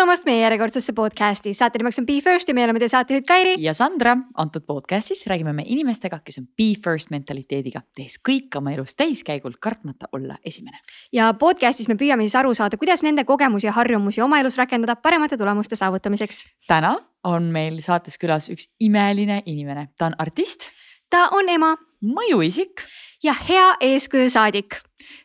tulemast 0.00 0.24
meie 0.24 0.40
järjekordsesse 0.40 0.94
podcasti, 0.96 1.50
saate 1.52 1.76
nimeks 1.76 1.98
on 2.00 2.06
Be 2.08 2.14
First 2.24 2.48
ja 2.48 2.54
meie 2.56 2.64
oleme 2.64 2.80
teie 2.80 2.88
saatejuhid 2.88 3.26
Kairi. 3.28 3.50
ja 3.60 3.74
Sandra, 3.76 4.14
antud 4.40 4.64
podcastis 4.64 5.26
räägime 5.28 5.52
me 5.52 5.64
inimestega, 5.66 6.22
kes 6.24 6.38
on 6.40 6.46
Be 6.56 6.70
First 6.84 7.10
mentaliteediga, 7.12 7.82
tehes 7.96 8.16
kõik 8.28 8.56
oma 8.56 8.72
elus 8.72 8.94
täiskäigul, 8.96 9.58
kartmata 9.60 10.08
olla 10.16 10.38
esimene. 10.44 10.80
ja 11.12 11.28
podcastis 11.36 11.88
me 11.92 11.98
püüame 12.00 12.24
siis 12.24 12.38
aru 12.40 12.54
saada, 12.56 12.80
kuidas 12.80 13.04
nende 13.04 13.26
kogemusi 13.28 13.68
ja 13.68 13.76
harjumusi 13.76 14.24
oma 14.24 14.40
elus 14.40 14.56
rakendada 14.56 14.96
paremate 14.96 15.36
tulemuste 15.36 15.76
saavutamiseks. 15.76 16.46
täna 16.66 16.96
on 17.24 17.52
meil 17.52 17.82
saates 17.84 18.16
külas 18.16 18.48
üks 18.48 18.70
imeline 18.80 19.42
inimene, 19.44 19.90
ta 19.98 20.08
on 20.08 20.16
artist. 20.18 20.70
ta 21.10 21.28
on 21.36 21.48
ema. 21.48 21.76
mõjuisik. 22.00 22.88
ja 23.22 23.36
hea 23.36 23.74
eeskuju 23.80 24.30
saadik 24.30 24.80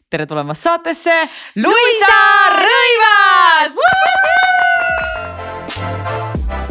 tere 0.10 0.26
tulemast 0.26 0.68
saatesse, 0.68 1.16
Luisa 1.55 2.21
Rõivas. 2.60 4.34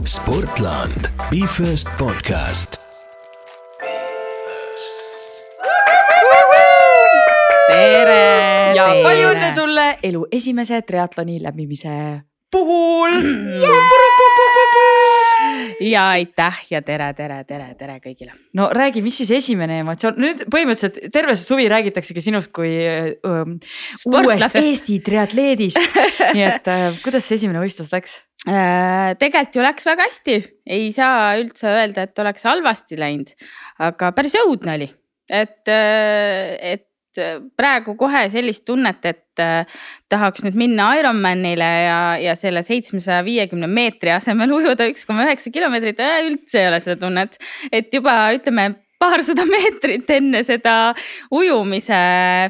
Sportland, 0.06 1.08
Be 1.30 1.46
First 1.46 1.88
podcast. 1.98 2.80
tere. 7.68 8.74
ja 8.76 8.86
tere. 8.90 9.02
palju 9.02 9.28
õnne 9.32 9.50
sulle 9.54 9.86
elu 10.04 10.24
esimese 10.32 10.80
triatloni 10.86 11.40
läbimise 11.42 11.94
puhul 12.52 13.16
ja 15.84 16.04
aitäh 16.14 16.60
ja 16.70 16.80
tere, 16.84 17.10
tere, 17.16 17.40
tere, 17.48 17.68
tere 17.78 17.96
kõigile. 18.02 18.34
no 18.56 18.68
räägi, 18.74 19.02
mis 19.04 19.16
siis 19.20 19.32
esimene 19.38 19.80
emotsioon, 19.82 20.16
nüüd 20.20 20.44
põhimõtteliselt 20.52 21.12
terve 21.12 21.36
see 21.36 21.48
suvi 21.48 21.66
räägitaksegi 21.70 22.24
sinust 22.24 22.52
kui 22.54 22.72
ähm, 22.84 23.58
uuest 24.08 24.56
Eesti 24.60 25.00
triatleedist. 25.04 25.80
Nii 26.36 26.46
et 26.46 26.70
äh, 26.70 26.86
kuidas 27.04 27.26
see 27.28 27.38
esimene 27.40 27.62
võistlus 27.62 27.92
läks? 27.94 28.16
Äh,? 28.48 29.14
tegelikult 29.20 29.58
ju 29.58 29.64
läks 29.64 29.86
väga 29.88 30.08
hästi, 30.08 30.40
ei 30.76 30.90
saa 30.94 31.34
üldse 31.40 31.68
öelda, 31.70 32.08
et 32.08 32.24
oleks 32.24 32.44
halvasti 32.48 32.98
läinud, 33.00 33.32
aga 33.84 34.12
päris 34.16 34.36
õudne 34.42 34.76
oli, 34.78 34.90
et, 35.32 35.62
äh, 35.72 36.74
et 36.74 36.88
praegu 37.58 37.96
kohe 37.98 38.24
sellist 38.32 38.64
tunnet, 38.68 39.04
et 39.06 39.42
äh, 39.42 39.66
tahaks 40.12 40.44
nüüd 40.46 40.56
minna 40.58 40.90
Ironmanile 41.00 41.70
ja, 41.86 41.98
ja 42.22 42.36
selle 42.38 42.62
seitsmesaja 42.66 43.24
viiekümne 43.26 43.68
meetri 43.70 44.14
asemel 44.14 44.52
ujuda 44.56 44.88
üks 44.90 45.06
koma 45.08 45.26
üheksa 45.28 45.52
kilomeetrit 45.54 46.02
äh,, 46.04 46.20
üldse 46.28 46.62
ei 46.62 46.70
ole 46.70 46.80
seda 46.84 47.00
tunnet. 47.06 47.38
et 47.72 47.94
juba 47.94 48.16
ütleme 48.36 48.72
paarsada 49.04 49.44
meetrit 49.48 50.10
enne 50.16 50.42
seda 50.46 50.94
ujumise 51.34 52.00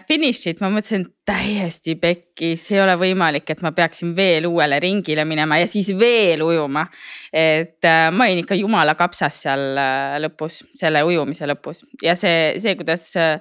finišit. 0.08 0.62
Ma 0.62 0.70
mõtlesin 0.72 1.08
täiesti 1.24 1.94
pekkis, 1.96 2.66
ei 2.74 2.82
ole 2.82 2.94
võimalik, 3.00 3.48
et 3.48 3.62
ma 3.64 3.72
peaksin 3.72 4.10
veel 4.16 4.44
uuele 4.44 4.76
ringile 4.82 5.24
minema 5.24 5.56
ja 5.62 5.68
siis 5.70 5.88
veel 5.98 6.42
ujuma. 6.44 6.84
et 7.32 7.84
äh, 7.88 8.10
ma 8.12 8.26
olin 8.28 8.42
ikka 8.42 8.58
jumala 8.58 8.94
kapsas 8.94 9.40
seal 9.46 9.78
äh, 9.80 10.18
lõpus, 10.20 10.60
selle 10.76 11.02
ujumise 11.08 11.48
lõpus. 11.48 11.82
Ja 12.04 12.14
see, 12.20 12.58
see, 12.60 12.76
kuidas 12.76 13.08
äh, 13.16 13.40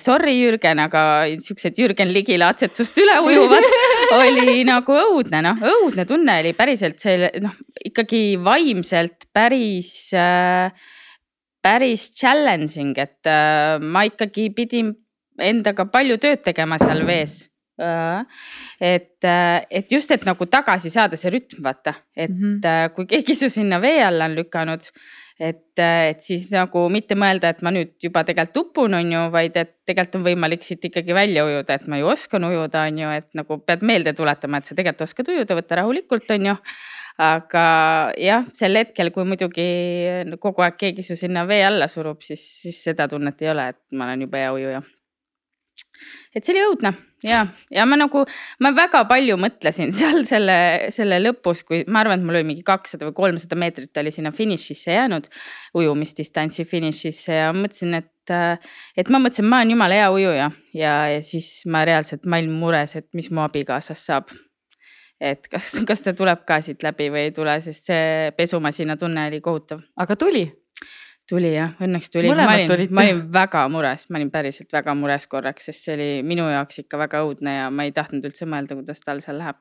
sorry, 0.00 0.34
Jürgen, 0.40 0.82
aga 0.82 1.04
siuksed 1.42 1.78
Jürgen 1.78 2.10
Ligi 2.14 2.36
laadsetsust 2.40 2.98
üle 3.02 3.14
ujuvad 3.28 3.68
oli 4.20 4.66
nagu 4.66 4.98
õudne, 4.98 5.44
noh, 5.46 5.62
õudne 5.70 6.06
tunne 6.10 6.40
oli 6.42 6.54
päriselt 6.58 6.98
see 7.02 7.30
noh, 7.42 7.54
ikkagi 7.86 8.24
vaimselt 8.42 9.30
päris 9.34 10.10
äh, 10.18 10.70
päris 11.64 12.10
challenging, 12.12 12.94
et 13.00 13.30
äh, 13.30 13.80
ma 13.80 14.04
ikkagi 14.08 14.50
pidin 14.56 14.92
endaga 15.40 15.88
palju 15.90 16.20
tööd 16.22 16.44
tegema 16.44 16.78
seal 16.82 17.02
vees 17.08 17.40
äh,. 17.80 18.22
et, 18.78 19.18
äh, 19.24 19.64
et 19.70 19.92
just, 19.92 20.12
et 20.14 20.24
nagu 20.28 20.46
tagasi 20.46 20.92
saada 20.94 21.18
see 21.18 21.32
rütm, 21.34 21.62
vaata, 21.64 21.96
et 22.14 22.30
mm 22.30 22.60
-hmm. 22.60 22.94
kui 22.94 23.06
keegi 23.10 23.34
su 23.34 23.50
sinna 23.50 23.80
vee 23.82 24.02
alla 24.04 24.28
on 24.30 24.36
lükanud, 24.36 24.90
et, 25.40 25.78
et 25.78 26.20
siis 26.22 26.46
nagu 26.52 26.86
mitte 26.92 27.16
mõelda, 27.18 27.50
et 27.50 27.62
ma 27.62 27.72
nüüd 27.74 27.96
juba 28.02 28.22
tegelikult 28.24 28.68
upun, 28.68 28.94
on 28.94 29.12
ju, 29.12 29.22
vaid 29.34 29.56
et 29.58 29.72
tegelikult 29.86 30.20
on 30.20 30.26
võimalik 30.28 30.62
siit 30.62 30.84
ikkagi 30.84 31.14
välja 31.14 31.44
ujuda, 31.44 31.74
et 31.74 31.86
ma 31.90 31.98
ju 31.98 32.10
oskan 32.12 32.44
ujuda, 32.44 32.86
on 32.90 32.98
ju, 32.98 33.10
et 33.10 33.30
nagu 33.34 33.58
pead 33.66 33.82
meelde 33.82 34.12
tuletama, 34.14 34.58
et 34.58 34.70
sa 34.70 34.74
tegelikult 34.74 35.08
oskad 35.08 35.32
ujuda, 35.34 35.58
võta 35.58 35.80
rahulikult, 35.80 36.30
on 36.30 36.52
ju 36.52 36.56
aga 37.20 37.64
jah, 38.18 38.46
sel 38.56 38.80
hetkel, 38.80 39.12
kui 39.14 39.26
muidugi 39.28 39.66
kogu 40.42 40.64
aeg 40.66 40.78
keegi 40.80 41.04
su 41.06 41.16
sinna 41.18 41.44
vee 41.46 41.62
alla 41.66 41.88
surub, 41.88 42.22
siis, 42.26 42.42
siis 42.64 42.80
seda 42.88 43.06
tunnet 43.10 43.42
ei 43.42 43.50
ole, 43.52 43.68
et 43.74 43.82
ma 43.94 44.08
olen 44.08 44.26
jube 44.26 44.40
hea 44.42 44.52
ujuja. 44.54 44.82
et 46.34 46.42
see 46.42 46.54
oli 46.56 46.64
õudne 46.66 46.90
ja, 47.22 47.44
ja 47.70 47.84
ma 47.86 47.96
nagu, 47.98 48.24
ma 48.60 48.72
väga 48.74 49.04
palju 49.10 49.36
mõtlesin 49.40 49.92
seal 49.98 50.24
selle, 50.26 50.56
selle 50.94 51.20
lõpus, 51.22 51.62
kui 51.66 51.84
ma 51.86 52.02
arvan, 52.02 52.18
et 52.18 52.26
mul 52.26 52.40
oli 52.40 52.48
mingi 52.50 52.66
kakssada 52.66 53.06
või 53.08 53.16
kolmsada 53.20 53.58
meetrit 53.62 54.02
oli 54.02 54.12
sinna 54.14 54.34
finišisse 54.34 54.98
jäänud, 54.98 55.30
ujumisdistantsi 55.78 56.66
finišisse 56.66 57.38
ja 57.44 57.52
mõtlesin, 57.54 58.00
et 58.00 58.10
et 58.96 59.10
ma 59.12 59.20
mõtlesin, 59.20 59.46
ma 59.46 59.60
olen 59.60 59.74
jumala 59.74 59.96
hea 59.98 60.06
ujuja. 60.08 60.46
Ja, 60.72 60.92
ja 61.12 61.20
siis 61.20 61.58
ma 61.68 61.82
reaalselt, 61.84 62.24
ma 62.24 62.38
olin 62.40 62.54
mures, 62.56 62.94
et 62.96 63.10
mis 63.12 63.28
mu 63.28 63.42
abikaasast 63.44 64.08
saab 64.08 64.32
et 65.24 65.48
kas, 65.50 65.72
kas 65.88 66.04
ta 66.04 66.14
tuleb 66.16 66.44
ka 66.48 66.60
siit 66.64 66.84
läbi 66.84 67.08
või 67.12 67.28
ei 67.28 67.32
tule, 67.36 67.56
sest 67.64 67.90
see 67.90 68.30
pesumasina 68.36 68.98
tunne 69.00 69.28
oli 69.30 69.40
kohutav. 69.44 69.82
aga 69.96 70.16
tuli? 70.20 70.46
tuli 71.28 71.54
jah, 71.54 71.72
õnneks 71.80 72.10
tuli. 72.12 72.32
ma 72.36 72.48
olin, 72.52 72.88
ma 72.92 73.04
olin 73.06 73.22
väga 73.32 73.66
mures, 73.72 74.08
ma 74.10 74.20
olin 74.20 74.32
päriselt 74.32 74.72
väga 74.72 74.94
mures 74.98 75.26
korraks, 75.30 75.70
sest 75.70 75.86
see 75.86 75.94
oli 75.96 76.08
minu 76.26 76.48
jaoks 76.52 76.82
ikka 76.84 77.00
väga 77.00 77.24
õudne 77.24 77.56
ja 77.62 77.70
ma 77.72 77.86
ei 77.88 77.94
tahtnud 77.96 78.26
üldse 78.28 78.48
mõelda, 78.48 78.76
kuidas 78.76 79.00
tal 79.04 79.24
seal 79.24 79.40
läheb 79.40 79.60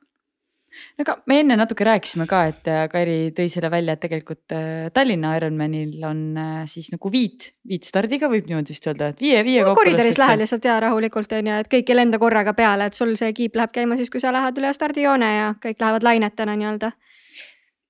aga 1.01 1.15
me 1.29 1.39
enne 1.41 1.57
natuke 1.59 1.85
rääkisime 1.87 2.27
ka, 2.29 2.43
et 2.51 2.69
äh, 2.71 2.83
Kairi 2.91 3.17
tõi 3.35 3.49
selle 3.51 3.69
välja, 3.73 3.95
et 3.95 4.03
tegelikult 4.03 4.55
äh, 4.55 4.89
Tallinna 4.93 5.35
Ironmanil 5.37 6.03
on 6.07 6.21
äh, 6.39 6.59
siis 6.69 6.91
nagu 6.93 7.11
viit, 7.13 7.51
viitstardiga 7.69 8.29
võib 8.31 8.49
niimoodi 8.49 8.75
vist 8.75 8.87
öelda, 8.89 9.11
et 9.13 9.23
viie, 9.23 9.41
viie 9.45 9.65
no,. 9.65 9.75
koridoris 9.77 10.19
lähed 10.21 10.43
lihtsalt 10.43 10.67
ja 10.69 10.79
rahulikult 10.83 11.35
on 11.39 11.51
ju, 11.51 11.59
et 11.63 11.71
kõik 11.71 11.91
ei 11.91 11.99
lenda 11.99 12.21
korraga 12.21 12.55
peale, 12.57 12.89
et 12.89 12.97
sul 12.97 13.15
see 13.19 13.33
kiip 13.37 13.57
läheb 13.59 13.73
käima 13.75 13.99
siis, 13.99 14.11
kui 14.13 14.23
sa 14.23 14.33
lähed 14.35 14.61
üle 14.61 14.73
stardijoone 14.75 15.33
ja 15.35 15.51
kõik 15.63 15.81
lähevad 15.83 16.07
lainetena 16.09 16.57
nii-öelda 16.59 16.93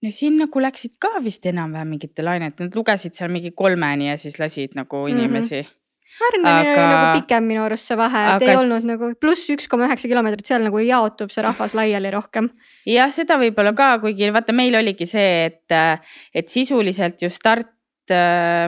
ja 0.03 0.11
siin 0.11 0.41
nagu 0.41 0.61
läksid 0.61 0.97
ka 1.01 1.15
vist 1.23 1.45
enam-vähem 1.47 1.95
mingite 1.95 2.25
lainete, 2.25 2.67
nad 2.67 2.75
lugesid 2.75 3.15
seal 3.15 3.31
mingi 3.31 3.53
kolmeni 3.55 4.11
ja 4.11 4.19
siis 4.19 4.39
lasid 4.41 4.75
nagu 4.79 5.05
mhm. 5.05 5.15
inimesi 5.17 5.61
mm. 5.61 5.69
-hmm 5.69 5.79
Harneni 6.19 6.69
aga... 6.69 6.73
oli 6.73 6.87
nagu 6.93 7.19
pikem 7.19 7.47
minu 7.49 7.63
arust 7.65 7.89
see 7.89 7.97
vahe, 7.99 8.23
et 8.29 8.35
aga... 8.35 8.49
ei 8.51 8.59
olnud 8.61 8.87
nagu 8.89 9.11
pluss 9.19 9.49
üks 9.53 9.69
koma 9.71 9.87
üheksa 9.89 10.09
kilomeetrit, 10.11 10.45
seal 10.47 10.65
nagu 10.67 10.81
jaotub 10.83 11.33
see 11.33 11.45
rahvas 11.45 11.75
laiali 11.79 12.11
rohkem. 12.13 12.51
jah, 12.89 13.13
seda 13.15 13.39
võib-olla 13.41 13.75
ka, 13.77 13.93
kuigi 14.03 14.31
vaata, 14.35 14.55
meil 14.55 14.77
oligi 14.79 15.09
see, 15.09 15.47
et, 15.49 15.77
et 16.33 16.51
sisuliselt 16.53 17.23
ju 17.23 17.31
start 17.33 17.71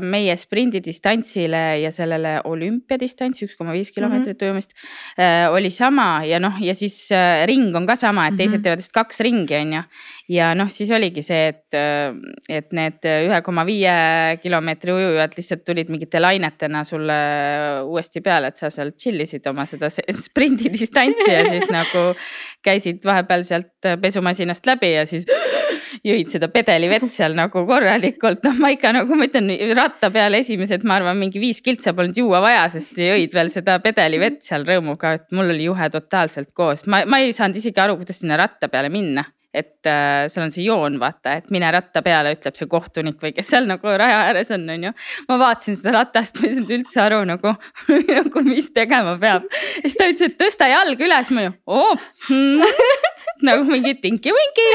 meie 0.06 0.36
sprindidistantsile 0.40 1.62
ja 1.82 1.92
sellele 1.92 2.38
olümpiadistants, 2.48 3.42
üks 3.44 3.58
koma 3.60 3.74
viis 3.76 3.92
kilomeetrit 3.92 4.42
ujumist 4.42 4.72
mm 4.72 4.86
-hmm. 5.18 5.56
oli 5.58 5.70
sama 5.70 6.24
ja 6.26 6.40
noh, 6.40 6.56
ja 6.62 6.76
siis 6.76 7.12
äh, 7.12 7.46
ring 7.48 7.76
on 7.76 7.86
ka 7.86 7.96
sama, 7.96 8.28
et 8.28 8.38
teised 8.38 8.58
mm 8.58 8.60
-hmm. 8.60 8.64
teevad 8.64 8.80
vist 8.80 8.92
kaks 8.92 9.20
ringi, 9.20 9.56
on 9.56 9.74
ju. 9.74 9.82
ja 10.30 10.54
noh, 10.56 10.70
siis 10.70 10.92
oligi 10.92 11.22
see, 11.22 11.48
et, 11.48 11.74
et 12.50 12.72
need 12.72 13.06
ühe 13.06 13.42
koma 13.42 13.66
viie 13.66 14.38
kilomeetri 14.42 14.92
ujujad 14.92 15.38
lihtsalt 15.38 15.66
tulid 15.66 15.90
mingite 15.90 16.20
lainetena 16.20 16.84
sulle 16.84 17.20
uuesti 17.84 18.22
peale, 18.22 18.48
et 18.48 18.58
sa 18.58 18.70
seal 18.70 18.92
chill 18.92 19.20
isid 19.20 19.48
oma 19.48 19.66
seda 19.66 19.90
sprindidistantsi 20.28 21.32
ja 21.32 21.46
siis 21.50 21.70
nagu 21.70 22.14
käisid 22.64 23.04
vahepeal 23.06 23.44
sealt 23.44 24.00
pesumasinast 24.02 24.66
läbi 24.66 24.92
ja 24.94 25.06
siis 25.06 25.26
jõid 26.06 26.32
seda 26.34 26.50
pedelivett 26.54 27.08
seal 27.14 27.36
nagu 27.38 27.66
korralikult, 27.68 28.44
noh, 28.46 28.58
ma 28.62 28.72
ikka 28.74 28.94
nagu 28.96 29.18
ma 29.18 29.28
ütlen 29.30 29.52
ratta 29.78 30.12
peal 30.14 30.40
esimesed, 30.40 30.86
ma 30.88 31.00
arvan, 31.00 31.20
mingi 31.20 31.42
viis 31.42 31.62
kiltsa 31.66 31.96
polnud 31.98 32.18
juua 32.20 32.42
vaja, 32.44 32.66
sest 32.74 32.98
jõid 33.00 33.36
veel 33.36 33.52
seda 33.54 33.80
pedelivett 33.84 34.44
seal 34.46 34.68
rõõmuga, 34.68 35.16
et 35.20 35.32
mul 35.36 35.54
oli 35.56 35.70
juhe 35.70 35.90
totaalselt 35.94 36.52
koos, 36.56 36.86
ma, 36.92 37.04
ma 37.10 37.22
ei 37.24 37.34
saanud 37.36 37.62
isegi 37.62 37.82
aru, 37.82 38.00
kuidas 38.02 38.22
sinna 38.22 38.40
ratta 38.42 38.72
peale 38.72 38.92
minna 38.94 39.26
et 39.56 39.88
äh, 39.88 40.28
seal 40.32 40.46
on 40.46 40.52
see 40.54 40.66
joon, 40.66 40.98
vaata, 41.00 41.38
et 41.40 41.52
mine 41.54 41.70
ratta 41.72 42.02
peale, 42.06 42.34
ütleb 42.36 42.58
see 42.60 42.68
kohtunik 42.72 43.22
või 43.24 43.32
kes 43.36 43.48
seal 43.54 43.70
nagu 43.70 43.94
raja 44.02 44.26
ääres 44.28 44.52
on, 44.56 44.68
on 44.74 44.90
ju. 44.90 44.92
ma 45.30 45.40
vaatasin 45.40 45.80
seda 45.80 45.96
ratast, 45.96 46.42
ma 46.42 46.50
ei 46.50 46.58
saanud 46.58 46.76
üldse 46.80 47.02
aru 47.06 47.22
nagu 47.30 47.56
nagu 48.18 48.46
mis 48.48 48.68
tegema 48.76 49.16
peab. 49.22 49.48
siis 49.80 49.96
ta 49.96 50.10
ütles, 50.12 50.28
et 50.28 50.40
tõsta 50.42 50.68
jalg 50.72 51.06
üles, 51.08 51.32
ma 51.32 51.48
ju, 51.48 51.56
oo 51.72 51.94
hmm 52.28 52.66
nagu 53.48 53.66
mingi 53.70 53.96
tinki-vinki 54.04 54.70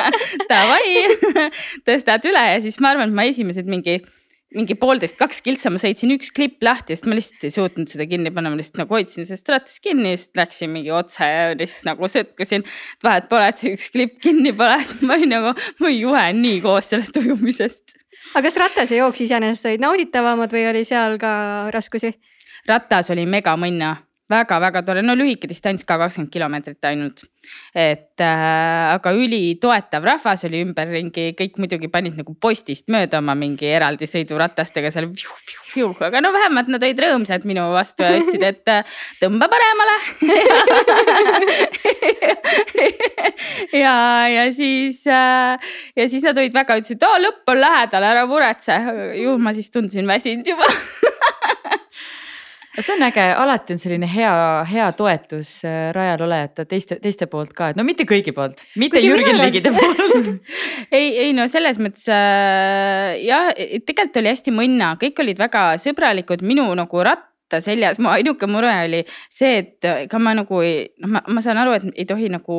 davai, 0.50 1.50
tõstad 1.86 2.24
üle 2.30 2.46
ja 2.54 2.62
siis 2.64 2.80
ma 2.82 2.94
arvan, 2.94 3.10
et 3.10 3.16
ma 3.20 3.28
esimesed 3.30 3.70
mingi 3.70 4.00
mingi 4.54 4.74
poolteist, 4.78 5.14
kaks 5.18 5.44
kiltsa 5.46 5.70
ma 5.70 5.78
sõitsin 5.78 6.10
üks 6.16 6.32
klipp 6.34 6.64
lahti, 6.66 6.96
sest 6.96 7.06
ma 7.06 7.14
lihtsalt 7.14 7.44
ei 7.46 7.54
suutnud 7.54 7.90
seda 7.90 8.06
kinni 8.10 8.32
panna, 8.34 8.50
ma 8.50 8.58
lihtsalt 8.58 8.80
nagu 8.82 8.96
hoidsin 8.96 9.28
sellest 9.28 9.50
rattast 9.52 9.78
kinni, 9.84 10.16
siis 10.18 10.32
läksin 10.38 10.72
mingi 10.74 10.90
otse 10.94 11.28
ja 11.28 11.44
lihtsalt 11.54 11.86
nagu 11.86 12.10
sõtkasin. 12.10 12.66
vahet 13.06 13.28
pole, 13.30 13.46
et 13.46 13.62
see 13.62 13.76
üks 13.76 13.92
klipp 13.94 14.18
kinni 14.24 14.50
pole, 14.58 14.80
sest 14.82 15.06
ma 15.06 15.14
olin 15.18 15.34
nagu, 15.36 15.54
ma 15.54 15.86
olin 15.86 16.00
juhe 16.00 16.26
nii 16.40 16.58
koos 16.66 16.90
sellest 16.90 17.22
ujumisest. 17.22 17.94
aga 18.34 18.44
kas 18.48 18.58
ratas 18.64 18.90
ja 18.90 19.04
jooks 19.04 19.22
iseenesest 19.22 19.70
olid 19.70 19.86
nauditavamad 19.86 20.58
või 20.58 20.66
oli 20.72 20.82
seal 20.88 21.14
ka 21.22 21.32
raskusi? 21.70 22.16
ratas 22.66 23.14
oli 23.14 23.30
megamõnna 23.30 23.94
väga-väga 24.30 24.82
tore, 24.86 25.02
no 25.04 25.14
lühike 25.18 25.48
distants 25.50 25.84
ka 25.86 25.98
kakskümmend 26.00 26.32
kilomeetrit 26.32 26.84
ainult. 26.90 27.18
et 27.74 28.20
äh, 28.20 28.92
aga 28.92 29.12
ülitoetav 29.16 30.04
rahvas 30.04 30.44
oli 30.44 30.60
ümberringi, 30.60 31.30
kõik 31.38 31.56
muidugi 31.62 31.88
panid 31.90 32.16
nagu 32.18 32.34
postist 32.36 32.88
mööda 32.92 33.18
oma 33.18 33.34
mingi 33.34 33.66
eraldi 33.66 34.06
sõiduratastega 34.10 34.90
seal. 34.92 35.08
aga 36.06 36.20
no 36.20 36.32
vähemalt 36.36 36.68
nad 36.68 36.82
olid 36.84 37.00
rõõmsad 37.00 37.44
minu 37.48 37.72
vastu 37.74 38.02
ja 38.04 38.18
ütlesid, 38.20 38.44
et 38.44 38.68
äh, 38.70 38.84
tõmba 39.22 39.48
paremale 39.50 39.96
ja, 43.82 43.96
ja 44.36 44.44
siis 44.52 45.06
äh, 45.08 45.58
ja 45.96 46.08
siis 46.08 46.22
nad 46.28 46.38
olid 46.38 46.54
väga, 46.54 46.76
ütlesid, 46.80 47.00
et 47.00 47.24
lõpp 47.24 47.44
on 47.54 47.58
lähedal, 47.64 48.02
ära 48.12 48.22
muretse. 48.30 48.74
ju 49.22 49.30
ma 49.38 49.50
siis 49.56 49.70
tundusin 49.72 50.06
väsinud 50.06 50.46
juba 50.54 50.68
see 52.78 52.94
on 52.94 53.02
äge, 53.02 53.24
alati 53.34 53.74
on 53.74 53.80
selline 53.82 54.08
hea, 54.10 54.32
hea 54.70 54.86
toetus 54.98 55.52
äh, 55.66 55.90
rajal 55.96 56.26
olejate 56.26 56.66
teiste, 56.70 57.00
teiste 57.02 57.26
poolt 57.30 57.54
ka, 57.56 57.72
et 57.72 57.80
no 57.80 57.84
mitte 57.86 58.06
kõigi 58.08 58.34
poolt, 58.36 58.62
mitte 58.80 59.00
Kuigi 59.00 59.10
Jürgen 59.10 59.40
Ligide 59.40 59.72
poolt. 59.74 60.30
Ei, 60.96 61.10
ei 61.26 61.32
no 61.36 61.44
selles 61.50 61.78
mõttes 61.82 62.06
äh, 62.10 63.18
jah, 63.22 63.50
tegelikult 63.54 64.20
oli 64.22 64.32
hästi 64.32 64.54
mõnna, 64.54 64.94
kõik 65.00 65.20
olid 65.22 65.38
väga 65.38 65.64
sõbralikud, 65.82 66.42
minu 66.46 66.66
nagu 66.78 67.04
ratt 67.06 67.29
katta 67.50 67.60
seljas, 67.64 67.98
mu 67.98 68.08
ainuke 68.10 68.46
mure 68.46 68.70
oli 68.84 69.00
see, 69.32 69.58
et 69.60 69.86
ega 69.88 70.18
ma 70.22 70.32
nagu 70.38 70.60
ei, 70.62 70.84
noh, 71.02 71.10
ma, 71.16 71.22
ma 71.34 71.42
saan 71.42 71.58
aru, 71.60 71.74
et 71.76 71.86
ei 72.02 72.06
tohi 72.06 72.30
nagu 72.30 72.56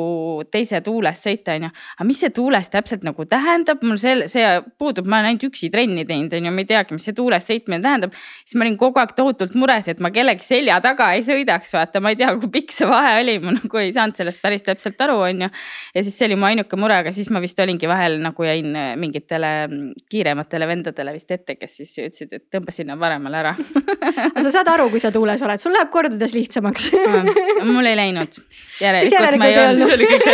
teise 0.51 0.81
tuules 0.83 1.21
sõita, 1.21 1.55
onju. 1.55 1.71
aga 1.95 2.07
mis 2.07 2.19
see 2.21 2.33
tuules 2.35 2.67
täpselt 2.71 3.05
nagu 3.07 3.25
tähendab, 3.29 3.83
mul 3.87 3.99
see, 4.01 4.27
see 4.31 4.45
puudub, 4.81 5.07
ma 5.07 5.21
olen 5.21 5.31
ainult 5.31 5.47
üksi 5.47 5.71
trenni 5.73 6.05
teinud, 6.07 6.33
onju, 6.35 6.53
ma 6.53 6.63
ei 6.63 6.69
teagi, 6.69 6.97
mis 6.97 7.07
see 7.07 7.15
tuules 7.15 7.47
sõitmine 7.47 7.81
tähendab. 7.83 8.15
siis 8.43 8.57
ma 8.59 8.67
olin 8.67 8.77
kogu 8.81 9.01
aeg 9.01 9.15
tohutult 9.17 9.55
mures, 9.59 9.87
et 9.91 10.03
ma 10.03 10.11
kellegi 10.13 10.45
selja 10.45 10.81
taga 10.83 11.11
ei 11.15 11.23
sõidaks, 11.25 11.71
vaata, 11.77 12.03
ma 12.03 12.11
ei 12.11 12.19
tea, 12.19 12.33
kui 12.41 12.51
pikk 12.59 12.75
see 12.75 12.89
vahe 12.89 13.15
oli, 13.21 13.37
ma 13.43 13.55
nagu 13.55 13.81
ei 13.81 13.93
saanud 13.95 14.19
sellest 14.19 14.41
päris 14.43 14.67
täpselt 14.67 14.99
aru, 15.07 15.19
onju. 15.29 15.51
ja 15.95 16.05
siis 16.05 16.17
see 16.17 16.27
oli 16.29 16.39
mu 16.39 16.49
ainuke 16.49 16.79
mure, 16.79 16.99
aga 17.05 17.15
siis 17.15 17.31
ma 17.31 17.43
vist 17.43 17.59
olingi 17.63 17.89
vahel 17.89 18.19
nagu 18.23 18.47
jäin 18.47 18.75
mingitele 18.99 19.53
kiirematele 20.11 20.67
vendadele 20.67 21.15
vist 21.15 21.31
ette, 21.31 21.55
kes 21.55 21.79
siis 21.81 21.95
ütlesid, 22.01 22.35
et 22.35 22.47
tõmba 22.51 22.75
sinna 22.75 22.97
paremale 22.99 23.41
ära 23.41 23.55
sa 24.41 24.51
saad 24.51 24.69
aru, 24.71 24.80
aru, 24.81 24.91
kui 24.93 25.01
sa 25.03 25.11
tuules 25.13 25.41
oled, 25.45 25.61
sul 25.61 25.73
läheb 25.75 25.91
kordades 25.93 26.33
lihtsamaks 26.35 26.89
mul 27.69 27.89
ei 27.89 27.97
läinud. 27.99 28.37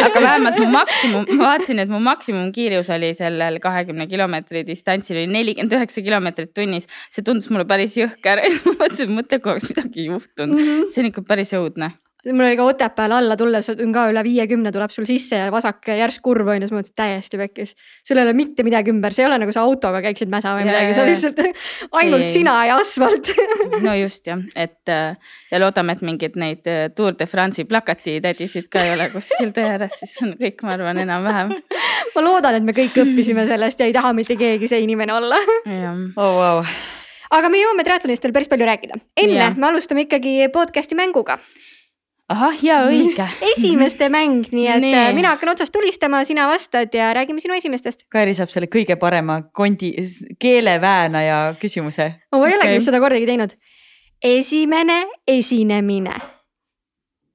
aga 0.07 0.23
vähemalt 0.23 0.59
mu 0.63 0.69
maksimum, 0.73 1.27
ma 1.35 1.51
vaatasin, 1.51 1.83
et 1.83 1.91
mu 1.91 2.01
maksimumkiirus 2.07 2.91
oli 2.95 3.13
sellel 3.17 3.59
kahekümne 3.63 4.07
kilomeetri 4.09 4.63
distantsil 4.67 5.21
oli 5.21 5.29
nelikümmend 5.35 5.77
üheksa 5.77 6.03
kilomeetrit 6.05 6.53
tunnis. 6.55 6.89
see 7.11 7.25
tundus 7.25 7.51
mulle 7.51 7.67
päris 7.69 7.97
jõhker 7.99 8.43
ma 8.65 8.75
mõtlesin, 8.81 9.07
et 9.07 9.15
mõtle, 9.19 9.41
kui 9.43 9.55
oleks 9.55 9.69
midagi 9.71 10.09
juhtunud 10.09 10.55
mm, 10.55 10.67
-hmm. 10.67 10.91
see 10.93 11.03
on 11.03 11.11
ikka 11.11 11.25
päris 11.27 11.53
õudne 11.57 11.91
mul 12.33 12.45
oli 12.47 12.57
ka 12.57 12.65
Otepääl 12.67 13.11
alla 13.11 13.37
tulles 13.37 13.69
on 13.71 13.93
ka 13.95 14.07
üle 14.11 14.21
viiekümne 14.25 14.71
tuleb 14.75 14.91
sul 14.93 15.05
sisse 15.07 15.39
ja 15.39 15.51
vasak 15.53 15.87
järsk 15.95 16.23
kurv 16.25 16.49
on 16.51 16.57
ju, 16.57 16.67
siis 16.67 16.73
ma 16.73 16.81
mõtlesin 16.81 16.97
täiesti 16.99 17.39
pekkis. 17.39 17.73
sul 18.07 18.19
ei 18.19 18.25
ole 18.25 18.33
mitte 18.37 18.65
midagi 18.67 18.91
ümber, 18.91 19.15
see 19.15 19.23
ei 19.23 19.29
ole 19.29 19.39
nagu 19.41 19.53
sa 19.55 19.63
autoga 19.67 20.01
käiksid 20.05 20.31
mäsa 20.31 20.55
või 20.57 20.67
midagi, 20.67 20.95
see 20.95 21.03
on 21.03 21.11
lihtsalt 21.11 21.41
ainult 22.01 22.25
ei, 22.25 22.33
sina 22.33 22.55
ja 22.67 22.79
asfalt 22.81 23.31
no 23.87 23.95
just 23.97 24.27
jah, 24.27 24.41
et 24.55 24.91
äh, 24.91 25.15
ja 25.51 25.61
loodame, 25.63 25.97
et 25.97 26.03
mingeid 26.07 26.37
neid 26.39 26.67
äh, 26.71 26.87
Tour 26.95 27.15
de 27.19 27.29
France'i 27.29 27.67
plakatitädisid 27.69 28.69
ka 28.73 28.83
ei 28.83 28.93
ole 28.95 29.09
kuskil 29.13 29.53
tee 29.55 29.67
ääres, 29.69 29.99
siis 30.01 30.17
on 30.25 30.35
kõik, 30.39 30.63
ma 30.65 30.75
arvan, 30.75 31.01
enam-vähem. 31.05 31.55
ma 32.15 32.25
loodan, 32.25 32.59
et 32.59 32.67
me 32.67 32.75
kõik 32.75 32.97
õppisime 33.03 33.47
sellest 33.49 33.81
ja 33.81 33.89
ei 33.89 33.95
taha 33.95 34.13
mitte 34.17 34.37
keegi 34.39 34.69
see 34.71 34.83
inimene 34.83 35.15
olla 35.15 35.39
oh, 35.39 36.17
wow. 36.17 36.65
aga 37.37 37.53
me 37.53 37.61
jõuame 37.61 37.87
triatlonist 37.87 38.25
veel 38.25 38.35
päris 38.35 38.51
palju 38.51 38.67
rääkida. 38.67 38.99
enne 39.23 39.39
ja. 39.39 39.53
me 39.55 39.71
alustame 39.71 40.07
ikkagi 40.07 40.51
podcast'i 40.53 40.97
mänguga 40.97 41.39
ahah, 42.33 42.63
ja 42.63 42.79
õige 42.87 43.27
esimeste 43.53 44.09
mäng, 44.13 44.47
nii 44.51 44.67
et 44.71 44.81
nii. 44.83 44.93
Äh, 44.99 45.11
mina 45.15 45.33
hakkan 45.35 45.53
otsast 45.53 45.73
tulistama, 45.75 46.23
sina 46.27 46.47
vastad 46.49 46.93
ja 46.95 47.09
räägime 47.15 47.43
sinu 47.43 47.55
esimestest. 47.57 48.05
Kairi 48.13 48.35
saab 48.37 48.51
selle 48.53 48.69
kõige 48.71 48.97
parema 48.99 49.41
kondi, 49.55 49.93
keeleväänaja 50.39 51.39
küsimuse. 51.61 52.09
ma 52.31 52.41
ei 52.41 52.55
okay. 52.55 52.57
olegi 52.59 52.83
seda 52.87 53.03
kordagi 53.03 53.29
teinud. 53.29 53.55
esimene 54.23 55.03
esinemine. 55.27 56.17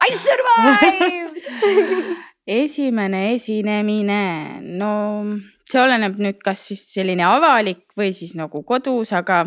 I 0.03 0.15
survived 0.19 1.41
esimene 2.47 3.35
esinemine, 3.35 4.23
no 4.61 4.93
see 5.71 5.81
oleneb 5.81 6.19
nüüd, 6.21 6.41
kas 6.45 6.67
siis 6.69 6.83
selline 6.93 7.25
avalik 7.27 7.85
või 7.99 8.11
siis 8.15 8.35
nagu 8.39 8.65
kodus, 8.67 9.13
aga, 9.17 9.45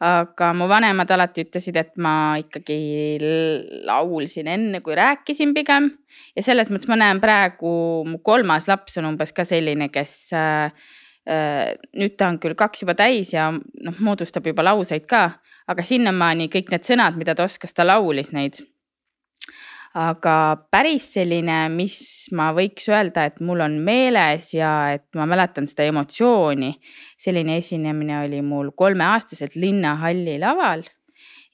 aga 0.00 0.52
mu 0.56 0.68
vanemad 0.70 1.10
alati 1.12 1.44
ütlesid, 1.44 1.76
et 1.76 1.92
ma 2.00 2.38
ikkagi 2.40 3.20
laulsin 3.84 4.48
enne, 4.48 4.80
kui 4.80 4.96
rääkisin 4.96 5.52
pigem. 5.56 5.90
ja 6.36 6.42
selles 6.42 6.70
mõttes 6.72 6.88
ma 6.88 6.96
näen 6.96 7.20
praegu, 7.20 8.04
mu 8.08 8.18
kolmas 8.24 8.68
laps 8.68 8.98
on 8.98 9.10
umbes 9.12 9.32
ka 9.36 9.44
selline, 9.44 9.90
kes 9.92 10.32
äh, 10.32 10.72
äh, 11.28 11.76
nüüd 11.96 12.16
ta 12.16 12.30
on 12.32 12.40
küll 12.40 12.56
kaks 12.56 12.82
juba 12.82 12.96
täis 12.96 13.34
ja 13.34 13.50
noh, 13.52 14.00
moodustab 14.00 14.46
juba 14.46 14.64
lauseid 14.64 15.06
ka, 15.10 15.40
aga 15.68 15.84
sinnamaani 15.84 16.48
kõik 16.50 16.72
need 16.72 16.88
sõnad, 16.88 17.20
mida 17.20 17.36
ta 17.36 17.44
oskas, 17.44 17.76
ta 17.76 17.84
laulis 17.86 18.32
neid 18.32 18.58
aga 19.98 20.34
päris 20.70 21.08
selline, 21.16 21.64
mis 21.74 22.28
ma 22.36 22.50
võiks 22.54 22.86
öelda, 22.90 23.26
et 23.26 23.40
mul 23.42 23.62
on 23.64 23.78
meeles 23.82 24.52
ja 24.54 24.92
et 24.94 25.06
ma 25.18 25.26
mäletan 25.26 25.66
seda 25.66 25.88
emotsiooni. 25.90 26.72
selline 27.18 27.56
esinemine 27.58 28.24
oli 28.24 28.42
mul 28.42 28.70
kolmeaastaselt 28.70 29.56
Linnahalli 29.56 30.38
laval 30.38 30.84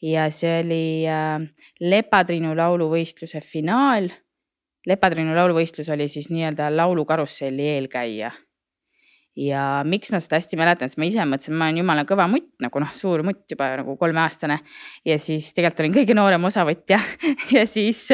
ja 0.03 0.31
see 0.31 0.61
oli 0.61 0.87
äh, 1.09 1.41
Lepatriinu 1.81 2.55
lauluvõistluse 2.57 3.41
finaal. 3.41 4.11
Lepatriinu 4.87 5.35
lauluvõistlus 5.35 5.89
oli 5.91 6.09
siis 6.09 6.29
nii-öelda 6.31 6.69
laulukarusselli 6.77 7.73
eelkäija 7.75 8.31
ja 9.37 9.63
miks 9.85 10.11
ma 10.13 10.21
seda 10.23 10.39
hästi 10.41 10.57
mäletan, 10.59 10.91
sest 10.91 11.01
ma 11.01 11.07
ise 11.09 11.25
mõtlesin, 11.29 11.57
ma 11.59 11.69
olen 11.69 11.81
jumala 11.83 12.05
kõva 12.09 12.25
mutt 12.31 12.49
nagu 12.63 12.81
noh, 12.81 12.93
suur 12.97 13.21
mutt 13.27 13.45
juba 13.53 13.69
nagu 13.81 13.97
kolmeaastane. 14.01 14.59
ja 15.05 15.19
siis 15.21 15.51
tegelikult 15.57 15.83
olin 15.85 15.97
kõige 15.99 16.17
noorem 16.17 16.49
osavõtja 16.49 17.01
ja 17.57 17.67
siis, 17.69 18.07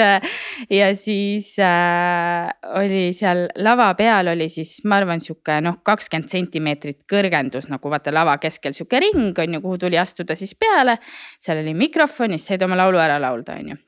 ja 0.71 0.91
siis 0.99 1.53
äh, 1.63 2.51
oli 2.81 3.05
seal 3.17 3.47
lava 3.63 3.93
peal 3.99 4.33
oli 4.35 4.49
siis, 4.53 4.81
ma 4.85 4.99
arvan, 4.99 5.23
sihuke 5.23 5.61
noh, 5.63 5.79
kakskümmend 5.87 6.33
sentimeetrit 6.33 7.03
kõrgendus 7.11 7.71
nagu 7.71 7.93
vaata 7.93 8.15
lava 8.15 8.37
keskel 8.43 8.75
sihuke 8.75 9.01
ring 9.03 9.39
on 9.39 9.59
ju, 9.59 9.63
kuhu 9.63 9.79
tuli 9.87 10.01
astuda 10.03 10.37
siis 10.39 10.57
peale. 10.59 10.99
seal 11.41 11.63
oli 11.63 11.77
mikrofon, 11.79 12.35
siis 12.35 12.53
said 12.53 12.67
oma 12.67 12.79
laulu 12.79 12.99
ära 13.03 13.21
laulda, 13.23 13.59
on 13.63 13.75
ju 13.75 13.81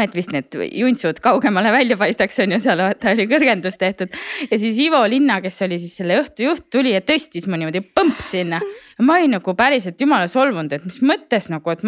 et 0.00 0.14
vist 0.16 0.30
need 0.32 0.54
juntsud 0.72 1.18
kaugemale 1.20 1.68
välja 1.74 1.98
paistaks, 2.00 2.38
on 2.40 2.54
ju, 2.54 2.58
seal 2.64 2.80
vaata 2.80 3.12
oli 3.12 3.26
kõrgendus 3.28 3.76
tehtud. 3.80 4.14
ja 4.48 4.58
siis 4.60 4.78
Ivo 4.80 5.02
Linna, 5.08 5.40
kes 5.44 5.58
oli 5.66 5.76
siis 5.82 5.98
selle 6.00 6.16
õhtu 6.22 6.46
juht, 6.46 6.64
tuli 6.72 6.94
ja 6.94 7.02
tõstis 7.04 7.44
mu 7.44 7.58
niimoodi 7.60 7.82
põmps 7.92 8.30
sinna. 8.32 8.62
ma 9.04 9.18
olin 9.20 9.36
nagu 9.36 9.54
päriselt 9.58 10.00
jumala 10.00 10.30
solvunud, 10.32 10.72
et 10.72 10.86
mis 10.88 11.02
mõttes 11.04 11.50
nagu, 11.52 11.74
et 11.74 11.84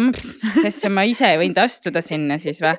sest 0.61 0.85
ma 0.93 1.05
ise 1.09 1.31
ei 1.31 1.39
võinud 1.41 1.57
astuda 1.63 2.03
sinna 2.05 2.37
siis 2.41 2.61
või. 2.61 2.75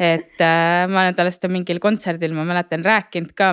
et 0.00 0.40
äh, 0.40 0.86
ma 0.88 1.04
olen 1.04 1.20
talle 1.20 1.34
seda 1.34 1.52
mingil 1.52 1.82
kontserdil, 1.82 2.32
ma 2.36 2.48
mäletan, 2.48 2.84
rääkinud 2.86 3.36
ka 3.36 3.52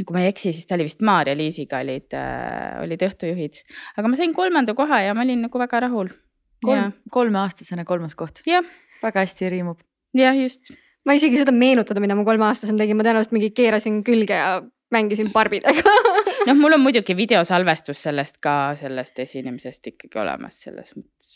kui 0.00 0.16
ma 0.16 0.24
ei 0.24 0.30
eksi, 0.32 0.54
siis 0.56 0.64
ta 0.64 0.78
oli 0.78 0.88
vist 0.88 1.04
Maarja-Liisiga 1.04 1.82
olid 1.84 2.16
äh,, 2.16 2.80
olid 2.80 3.04
õhtujuhid, 3.10 3.60
aga 4.00 4.08
ma 4.08 4.16
sain 4.16 4.32
kolmanda 4.32 4.72
koha 4.78 5.02
ja 5.04 5.12
ma 5.12 5.28
olin 5.28 5.44
nagu 5.50 5.60
väga 5.60 5.84
rahul. 5.84 6.08
kolm, 6.64 6.96
kolmeaastasena 7.12 7.84
kolmas 7.84 8.16
koht. 8.16 8.40
väga 8.46 9.20
hästi 9.20 9.52
riimub 9.52 9.84
jah, 10.16 10.36
just. 10.38 10.72
ma 11.06 11.16
isegi 11.16 11.38
ei 11.38 11.44
suuda 11.44 11.54
meenutada, 11.56 12.02
mida 12.02 12.16
ma 12.18 12.26
kolmeaastasena 12.26 12.82
tegin, 12.82 12.98
ma 12.98 13.06
tõenäoliselt 13.06 13.36
mingi 13.36 13.52
keerasin 13.56 14.02
külge 14.06 14.36
ja 14.36 14.60
mängisin 14.90 15.30
barbidega. 15.32 15.94
Noh, 16.48 16.56
mul 16.58 16.74
on 16.76 16.82
muidugi 16.82 17.14
videosalvestus 17.16 18.02
sellest 18.08 18.40
ka, 18.42 18.74
sellest 18.80 19.18
esinemisest 19.22 19.92
ikkagi 19.92 20.20
olemas, 20.22 20.60
selles 20.64 20.94
mõttes 20.96 21.32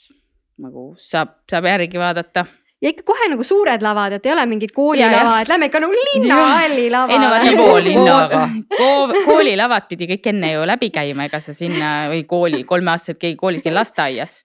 nagu 0.63 0.93
saab, 1.01 1.41
saab 1.51 1.67
järgi 1.67 1.99
vaadata 1.99 2.47
ja 2.85 2.91
ikka 2.93 3.07
kohe 3.09 3.29
nagu 3.33 3.45
suured 3.47 3.83
lavad, 3.83 4.19
et 4.19 4.27
ei 4.29 4.33
ole 4.35 4.45
mingid 4.49 4.73
koolilava, 4.77 5.39
et 5.41 5.49
lähme 5.49 5.71
ikka 5.71 5.81
nagu 5.81 5.95
linnahalli 5.99 6.85
lava. 6.93 7.13
ei 7.15 7.21
no 7.23 7.31
vaata 7.33 7.55
koolilinnaga 7.57 8.41
Ko. 8.75 8.89
koolilavad 9.25 9.87
pidi 9.89 10.09
kõik 10.11 10.29
enne 10.35 10.51
ju 10.53 10.67
läbi 10.69 10.91
käima, 10.93 11.25
ega 11.31 11.41
sa 11.41 11.55
sinna 11.57 11.93
või 12.13 12.25
kooli, 12.29 12.61
kolmeaastased 12.69 13.21
keegi 13.23 13.39
koolis, 13.41 13.65
käib 13.65 13.79
lasteaias. 13.79 14.43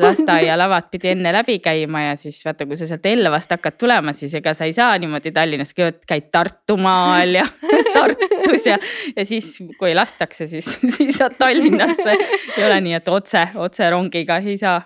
lasteaialavad 0.00 0.88
pidi 0.92 1.12
enne 1.12 1.34
läbi 1.36 1.58
käima 1.64 2.06
ja 2.06 2.16
siis 2.20 2.40
vaata, 2.46 2.64
kui 2.70 2.80
sa 2.80 2.88
sealt 2.88 3.04
Elvast 3.10 3.52
hakkad 3.52 3.76
tulema, 3.80 4.16
siis 4.16 4.32
ega 4.40 4.54
sa 4.56 4.64
ei 4.64 4.72
saa 4.76 4.96
niimoodi 4.98 5.34
Tallinnas, 5.36 5.74
käid 5.76 6.30
Tartumaal 6.32 7.36
ja 7.36 7.44
Tartus 7.96 8.64
ja, 8.70 8.78
ja 9.12 9.26
siis, 9.28 9.58
kui 9.78 9.92
lastakse, 9.94 10.48
siis, 10.48 10.70
siis 10.96 11.18
saad 11.20 11.36
Tallinnasse. 11.38 12.16
ei 12.56 12.64
ole 12.64 12.80
nii, 12.88 12.96
et 12.96 13.12
otse, 13.12 13.44
otse 13.60 13.90
rongiga 13.92 14.40
ei 14.40 14.56
saa 14.56 14.80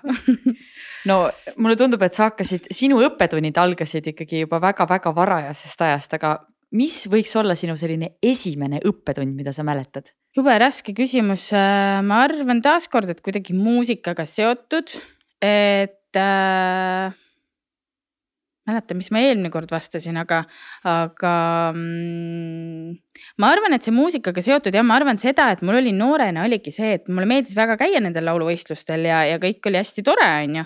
no 1.09 1.19
mulle 1.57 1.79
tundub, 1.81 2.03
et 2.05 2.17
sa 2.17 2.29
hakkasid, 2.29 2.71
sinu 2.75 3.01
õppetunnid 3.07 3.59
algasid 3.59 4.13
ikkagi 4.13 4.45
juba 4.45 4.61
väga-väga 4.63 5.13
varajasest 5.17 5.85
ajast, 5.89 6.17
aga 6.19 6.37
mis 6.77 7.01
võiks 7.11 7.33
olla 7.41 7.57
sinu 7.57 7.77
selline 7.81 8.15
esimene 8.23 8.83
õppetund, 8.87 9.35
mida 9.37 9.55
sa 9.57 9.67
mäletad? 9.67 10.13
jube 10.37 10.55
raske 10.61 10.93
küsimus, 10.95 11.49
ma 11.51 12.21
arvan 12.27 12.61
taaskord, 12.63 13.11
et 13.11 13.23
kuidagi 13.25 13.57
muusikaga 13.57 14.27
seotud, 14.29 14.93
et 15.43 16.19
äh, 16.21 17.17
mäleta, 18.69 18.97
mis 18.99 19.11
ma 19.15 19.23
eelmine 19.25 19.51
kord 19.53 19.71
vastasin, 19.73 20.19
aga, 20.21 20.43
aga 20.89 21.33
mm, 21.75 22.95
ma 23.43 23.51
arvan, 23.55 23.77
et 23.77 23.87
see 23.87 23.95
muusikaga 23.95 24.45
seotud 24.45 24.77
ja 24.77 24.85
ma 24.87 24.99
arvan 25.01 25.21
seda, 25.21 25.51
et 25.55 25.65
mul 25.67 25.81
oli 25.81 25.95
noorena 25.97 26.47
oligi 26.47 26.75
see, 26.75 26.95
et 26.99 27.11
mulle 27.11 27.29
meeldis 27.31 27.57
väga 27.59 27.79
käia 27.81 28.03
nendel 28.05 28.29
lauluvõistlustel 28.29 29.09
ja, 29.09 29.25
ja 29.33 29.43
kõik 29.43 29.67
oli 29.71 29.81
hästi 29.81 30.07
tore, 30.07 30.31
onju. 30.45 30.65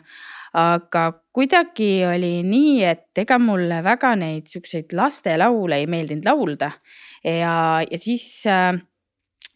aga 0.60 1.06
kuidagi 1.32 2.04
oli 2.04 2.34
nii, 2.44 2.78
et 2.84 3.22
ega 3.22 3.38
mulle 3.40 3.80
väga 3.84 4.12
neid 4.20 4.50
siukseid 4.52 4.92
lastelaule 4.92 5.80
ei 5.80 5.88
meeldinud 5.88 6.28
laulda 6.28 6.74
ja, 7.24 7.80
ja 7.86 7.98
siis 8.00 8.26
äh, 8.50 8.74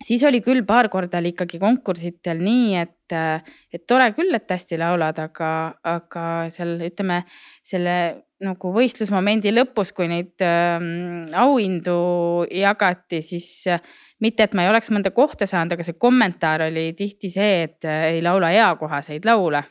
siis 0.05 0.25
oli 0.29 0.43
küll 0.45 0.65
paar 0.67 0.91
korda 0.93 1.21
oli 1.23 1.33
ikkagi 1.35 1.61
konkursitel 1.62 2.41
nii, 2.45 2.76
et, 2.83 3.17
et 3.73 3.87
tore 3.88 4.11
küll, 4.17 4.35
et 4.37 4.50
hästi 4.50 4.79
laulad, 4.81 5.19
aga, 5.23 5.50
aga 5.97 6.25
seal 6.53 6.76
ütleme 6.88 7.23
selle 7.67 7.97
nagu 8.45 8.71
võistlusmomendi 8.75 9.53
lõpus, 9.55 9.95
kui 9.97 10.11
neid 10.11 10.43
ähm, 10.45 11.25
auhindu 11.33 12.45
jagati, 12.53 13.23
siis 13.25 13.49
äh, 13.73 13.81
mitte, 14.21 14.45
et 14.45 14.57
ma 14.57 14.67
ei 14.67 14.73
oleks 14.73 14.91
mõnda 14.93 15.12
kohta 15.17 15.49
saanud, 15.49 15.73
aga 15.73 15.87
see 15.87 15.97
kommentaar 16.00 16.67
oli 16.67 16.91
tihti 16.99 17.33
see, 17.33 17.62
et 17.65 17.88
äh, 17.88 18.11
ei 18.12 18.25
laula 18.25 18.53
eakohaseid 18.53 19.25
laule. 19.29 19.65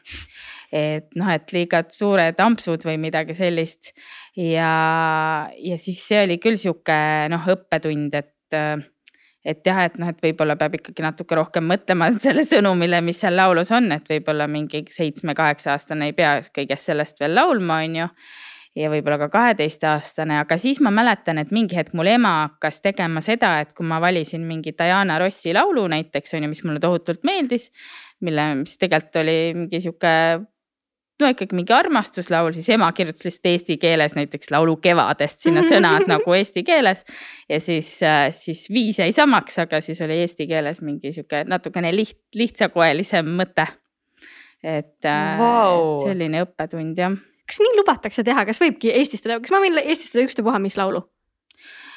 et 0.75 1.13
noh, 1.15 1.29
et 1.29 1.51
liiga 1.53 1.83
suured 1.93 2.39
ampsud 2.41 2.81
või 2.83 2.97
midagi 2.99 3.35
sellist 3.37 3.93
ja, 4.35 4.71
ja 5.53 5.77
siis 5.79 6.01
see 6.03 6.23
oli 6.25 6.39
küll 6.41 6.57
sihuke 6.59 6.97
noh, 7.31 7.45
õppetund, 7.53 8.17
et 8.17 8.57
äh, 8.57 8.81
et 9.45 9.61
jah, 9.65 9.83
et 9.85 9.99
noh, 10.01 10.09
et 10.09 10.23
võib-olla 10.23 10.55
peab 10.59 10.79
ikkagi 10.79 11.05
natuke 11.05 11.37
rohkem 11.37 11.67
mõtlema 11.69 12.09
selle 12.23 12.45
sõnumile, 12.47 13.01
mis 13.05 13.19
seal 13.21 13.37
laulus 13.37 13.71
on, 13.75 13.91
et 13.95 14.09
võib-olla 14.09 14.49
mingi 14.51 14.85
seitsme-kaheksa 14.91 15.75
aastane 15.75 16.09
ei 16.09 16.17
pea 16.17 16.39
kõigest 16.55 16.89
sellest 16.89 17.21
veel 17.21 17.37
laulma, 17.37 17.83
on 17.85 18.01
ju. 18.01 18.09
ja 18.75 18.89
võib-olla 18.91 19.19
ka 19.21 19.29
kaheteistaastane, 19.31 20.39
aga 20.41 20.57
siis 20.59 20.81
ma 20.83 20.91
mäletan, 20.91 21.37
et 21.39 21.53
mingi 21.55 21.77
hetk 21.77 21.93
mul 21.95 22.09
ema 22.11 22.33
hakkas 22.41 22.81
tegema 22.83 23.21
seda, 23.23 23.59
et 23.63 23.71
kui 23.77 23.87
ma 23.87 24.01
valisin 24.03 24.43
mingi 24.47 24.73
Diana 24.75 25.19
Rossi 25.21 25.53
laulu 25.55 25.85
näiteks 25.93 26.35
on 26.35 26.43
ju, 26.43 26.51
mis 26.51 26.65
mulle 26.65 26.81
tohutult 26.83 27.23
meeldis, 27.23 27.69
mille, 28.25 28.49
mis 28.65 28.75
tegelikult 28.81 29.21
oli 29.21 29.39
mingi 29.55 29.79
sihuke 29.85 30.11
no 31.21 31.29
ikkagi 31.31 31.55
mingi 31.55 31.73
armastuslaul, 31.75 32.53
siis 32.55 32.67
ema 32.75 32.89
kirjutas 32.95 33.25
lihtsalt 33.27 33.49
eesti 33.51 33.77
keeles 33.81 34.15
näiteks 34.17 34.51
laulu 34.51 34.75
Kevadest 34.83 35.45
sinna 35.45 35.63
sõnad 35.65 36.07
nagu 36.11 36.35
eesti 36.35 36.65
keeles. 36.67 37.05
ja 37.49 37.59
siis, 37.63 37.91
äh, 38.03 38.27
siis 38.35 38.65
viis 38.73 38.99
jäi 38.99 39.11
samaks, 39.15 39.59
aga 39.63 39.81
siis 39.85 40.01
oli 40.05 40.19
eesti 40.25 40.47
keeles 40.51 40.81
mingi 40.85 41.13
sihuke 41.15 41.45
natukene 41.47 41.93
liht-, 41.95 42.21
lihtsakoelisem 42.35 43.31
mõte. 43.39 43.67
et 44.63 45.07
wow. 45.39 45.95
Äh, 46.01 46.05
selline 46.09 46.43
õppetund 46.45 46.99
jah. 46.99 47.17
kas 47.47 47.61
nii 47.63 47.75
lubatakse 47.79 48.23
teha, 48.23 48.45
kas 48.45 48.61
võibki 48.61 48.91
eestistada, 48.95 49.39
kas 49.39 49.53
ma 49.53 49.63
võin 49.63 49.79
eestistada 49.85 50.25
ükstapuha 50.27 50.59
mis 50.59 50.77
laulu? 50.79 51.05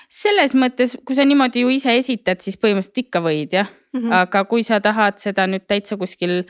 selles 0.08 0.54
mõttes, 0.56 0.94
kui 1.04 1.16
sa 1.16 1.24
niimoodi 1.28 1.66
ju 1.66 1.72
ise 1.74 1.92
esitad, 1.98 2.40
siis 2.40 2.56
põhimõtteliselt 2.56 3.02
ikka 3.02 3.20
võid 3.24 3.52
jah 3.52 3.68
mm, 3.68 4.00
-hmm. 4.00 4.14
aga 4.22 4.44
kui 4.48 4.62
sa 4.64 4.80
tahad 4.80 5.18
seda 5.20 5.46
nüüd 5.46 5.66
täitsa 5.68 5.98
kuskil 6.00 6.46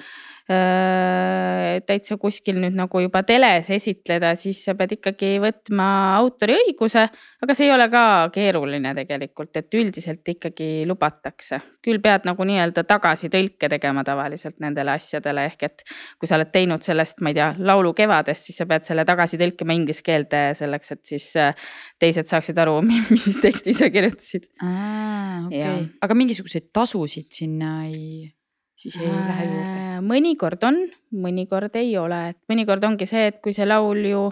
täitsa 0.49 2.17
kuskil 2.17 2.57
nüüd 2.57 2.77
nagu 2.77 3.01
juba 3.03 3.21
teles 3.27 3.69
esitleda, 3.75 4.31
siis 4.41 4.63
sa 4.65 4.73
pead 4.79 4.95
ikkagi 4.97 5.35
võtma 5.43 5.89
autoriõiguse, 6.17 7.03
aga 7.45 7.57
see 7.57 7.67
ei 7.67 7.73
ole 7.75 7.89
ka 7.93 8.05
keeruline 8.33 8.95
tegelikult, 8.97 9.53
et 9.61 9.77
üldiselt 9.77 10.31
ikkagi 10.33 10.87
lubatakse. 10.89 11.61
küll 11.85 12.01
pead 12.05 12.25
nagu 12.29 12.45
nii-öelda 12.49 12.85
tagasitõlke 12.89 13.69
tegema 13.69 14.05
tavaliselt 14.05 14.57
nendele 14.65 14.95
asjadele, 14.97 15.45
ehk 15.53 15.67
et 15.69 15.85
kui 16.19 16.29
sa 16.29 16.39
oled 16.39 16.51
teinud 16.53 16.85
sellest, 16.85 17.21
ma 17.21 17.33
ei 17.33 17.37
tea, 17.37 17.51
laulu 17.59 17.93
Kevadest, 17.97 18.49
siis 18.49 18.57
sa 18.63 18.67
pead 18.69 18.89
selle 18.89 19.05
tagasi 19.09 19.41
tõlkima 19.41 19.77
inglise 19.77 20.05
keelde 20.05 20.43
selleks, 20.57 20.97
et 20.97 21.05
siis 21.13 21.29
äh, 21.37 21.69
teised 22.01 22.29
saaksid 22.29 22.59
aru, 22.65 22.81
mis 23.15 23.37
teksti 23.45 23.77
sa 23.77 23.93
kirjutasid. 23.93 24.49
Okay. 24.59 25.87
aga 26.01 26.17
mingisuguseid 26.17 26.73
tasusid 26.73 27.29
sinna 27.37 27.83
ei 27.89 28.33
siis 28.79 28.97
ei 28.97 29.07
äh, 29.07 29.29
lähe 29.29 29.45
juurde? 29.45 29.88
Mõnikord 30.05 30.63
on, 30.69 30.79
mõnikord 31.25 31.75
ei 31.81 31.93
ole, 32.01 32.21
et 32.33 32.39
mõnikord 32.51 32.85
ongi 32.89 33.07
see, 33.09 33.29
et 33.33 33.41
kui 33.45 33.55
see 33.57 33.67
laul 33.67 34.01
ju 34.05 34.23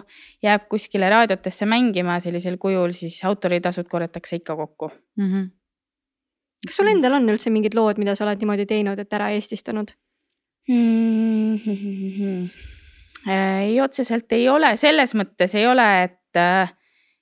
jääb 0.45 0.67
kuskile 0.71 1.09
raadiotesse 1.11 1.67
mängima 1.69 2.19
sellisel 2.23 2.57
kujul, 2.61 2.93
siis 2.97 3.19
autoritasud 3.27 3.89
korjatakse 3.91 4.39
ikka 4.41 4.55
kokku 4.55 4.91
mm. 5.17 5.27
-hmm. 5.27 5.49
kas 6.67 6.79
sul 6.79 6.91
endal 6.91 7.19
on 7.19 7.29
üldse 7.29 7.53
mingid 7.53 7.75
lood, 7.75 7.97
mida 7.97 8.15
sa 8.15 8.25
oled 8.25 8.41
niimoodi 8.41 8.65
teinud, 8.65 8.99
et 8.99 9.13
ära 9.13 9.29
eestistanud 9.35 9.93
mm? 10.69 11.55
-hmm. 11.55 12.49
ei, 13.31 13.81
otseselt 13.81 14.31
ei 14.31 14.49
ole, 14.49 14.75
selles 14.77 15.15
mõttes 15.15 15.55
ei 15.55 15.67
ole, 15.67 16.03
et, 16.03 16.43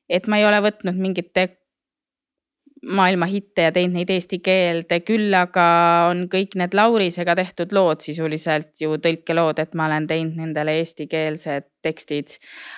et 0.10 0.28
ma 0.28 0.38
ei 0.38 0.46
ole 0.46 0.62
võtnud 0.62 0.98
mingite 0.98 1.65
maailma 2.84 3.26
hitte 3.26 3.66
ja 3.68 3.72
teinud 3.74 3.96
neid 3.96 4.10
eesti 4.14 4.40
keelde, 4.44 5.00
küll 5.08 5.34
aga 5.36 5.66
on 6.10 6.26
kõik 6.32 6.58
need 6.60 6.76
Laurisega 6.78 7.36
tehtud 7.38 7.74
lood 7.76 8.04
sisuliselt 8.04 8.82
ju 8.82 8.98
tõlkelood, 9.02 9.62
et 9.64 9.74
ma 9.78 9.88
olen 9.90 10.08
teinud 10.10 10.38
nendele 10.42 10.78
eestikeelsed 10.82 11.70
tekstid. 11.86 12.36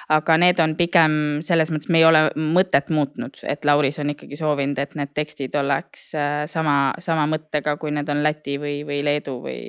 aga 0.10 0.38
need 0.38 0.60
on 0.60 0.76
pigem 0.76 1.18
selles 1.46 1.72
mõttes, 1.72 1.90
me 1.90 2.02
ei 2.02 2.06
ole 2.06 2.24
mõtet 2.36 2.92
muutnud, 2.94 3.40
et 3.44 3.66
Lauris 3.66 4.00
on 4.00 4.14
ikkagi 4.14 4.40
soovinud, 4.40 4.80
et 4.80 4.96
need 4.96 5.14
tekstid 5.16 5.56
oleks 5.56 6.14
äh, 6.16 6.46
sama, 6.48 6.94
sama 7.00 7.28
mõttega, 7.28 7.78
kui 7.78 7.92
need 7.92 8.10
on 8.10 8.24
läti 8.24 8.58
või, 8.62 8.82
või 8.88 9.04
leedu 9.04 9.40
või, 9.44 9.60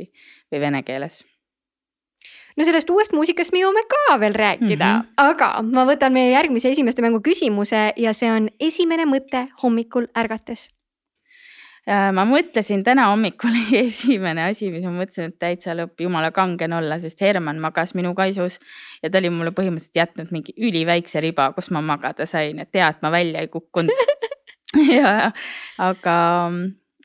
või 0.52 0.60
vene 0.60 0.82
keeles 0.82 1.22
no 2.58 2.66
sellest 2.66 2.90
uuest 2.90 3.14
muusikast 3.14 3.54
me 3.54 3.62
jõuame 3.62 3.84
ka 3.88 4.16
veel 4.20 4.34
rääkida. 4.34 4.88
Mm, 4.88 5.04
-hmm. 5.04 5.12
aga 5.16 5.62
ma 5.62 5.86
võtan 5.88 6.12
meie 6.12 6.32
järgmise 6.32 6.72
esimeste 6.74 7.02
mängu 7.04 7.20
küsimuse 7.24 7.92
ja 7.96 8.12
see 8.12 8.32
on 8.32 8.50
esimene 8.60 9.06
mõte 9.06 9.46
hommikul 9.62 10.10
ärgates. 10.16 10.68
Äh, 11.88 12.10
ma 12.12 12.26
mõtlesin 12.28 12.82
täna 12.84 13.06
hommikul 13.08 13.54
esimene 13.86 14.50
asi, 14.50 14.70
mis 14.70 14.84
ma 14.84 14.92
mõtlesin, 14.92 15.32
et 15.32 15.38
täitsa 15.38 15.76
lõpp, 15.78 16.00
jumala 16.04 16.30
kangen 16.30 16.72
olla, 16.72 16.98
sest 17.00 17.20
Herman 17.20 17.62
magas 17.64 17.94
minu 17.94 18.14
kaisus 18.14 18.58
ja 19.02 19.10
ta 19.10 19.18
oli 19.22 19.30
mulle 19.30 19.54
põhimõtteliselt 19.56 19.96
jätnud 20.02 20.34
mingi 20.34 20.52
üliväikse 20.58 21.20
riba, 21.24 21.52
kus 21.56 21.70
ma 21.70 21.80
magada 21.80 22.26
sain, 22.26 22.58
et 22.58 22.74
hea, 22.74 22.88
et 22.88 23.00
ma 23.02 23.10
välja 23.14 23.40
ei 23.40 23.48
kukkunud. 23.48 23.94
Ja, 24.98 25.32
aga, 25.80 26.16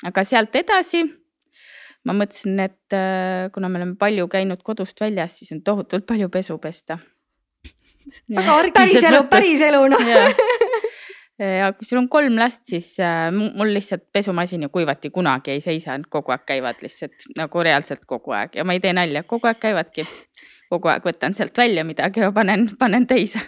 aga 0.03 0.24
sealt 0.27 0.55
edasi 0.60 1.05
ma 2.07 2.15
mõtlesin, 2.17 2.60
et 2.63 2.95
äh, 2.95 3.50
kuna 3.55 3.69
me 3.72 3.79
oleme 3.79 3.98
palju 4.00 4.27
käinud 4.31 4.63
kodust 4.65 5.00
väljas, 5.01 5.39
siis 5.39 5.53
on 5.55 5.62
tohutult 5.63 6.05
palju 6.10 6.29
pesu 6.29 6.57
pesta. 6.62 7.00
päris 8.75 9.03
elu, 9.03 9.24
päris 9.31 9.62
elu 9.63 9.86
noh 9.93 10.03
ja 11.39 11.72
kui 11.77 11.88
sul 11.88 12.01
on 12.01 12.10
kolm 12.12 12.38
last, 12.39 12.65
siis 12.69 12.93
äh, 13.01 13.29
mul 13.33 13.74
lihtsalt 13.74 14.05
pesumasin 14.13 14.67
ja 14.67 14.69
kuivati 14.69 15.10
kunagi 15.10 15.55
ei 15.55 15.63
seisa, 15.63 15.95
kogu 16.10 16.36
aeg 16.36 16.45
käivad 16.45 16.83
lihtsalt 16.83 17.27
nagu 17.38 17.63
reaalselt 17.63 18.05
kogu 18.10 18.36
aeg 18.36 18.60
ja 18.60 18.67
ma 18.67 18.75
ei 18.75 18.83
tee 18.83 18.93
nalja, 18.93 19.24
kogu 19.24 19.50
aeg 19.50 19.62
käivadki. 19.63 20.07
kogu 20.74 20.89
aeg 20.89 21.03
võtan 21.05 21.36
sealt 21.38 21.57
välja 21.57 21.83
midagi 21.86 22.24
ja 22.24 22.31
panen, 22.33 22.69
panen 22.79 23.07
teise. 23.07 23.39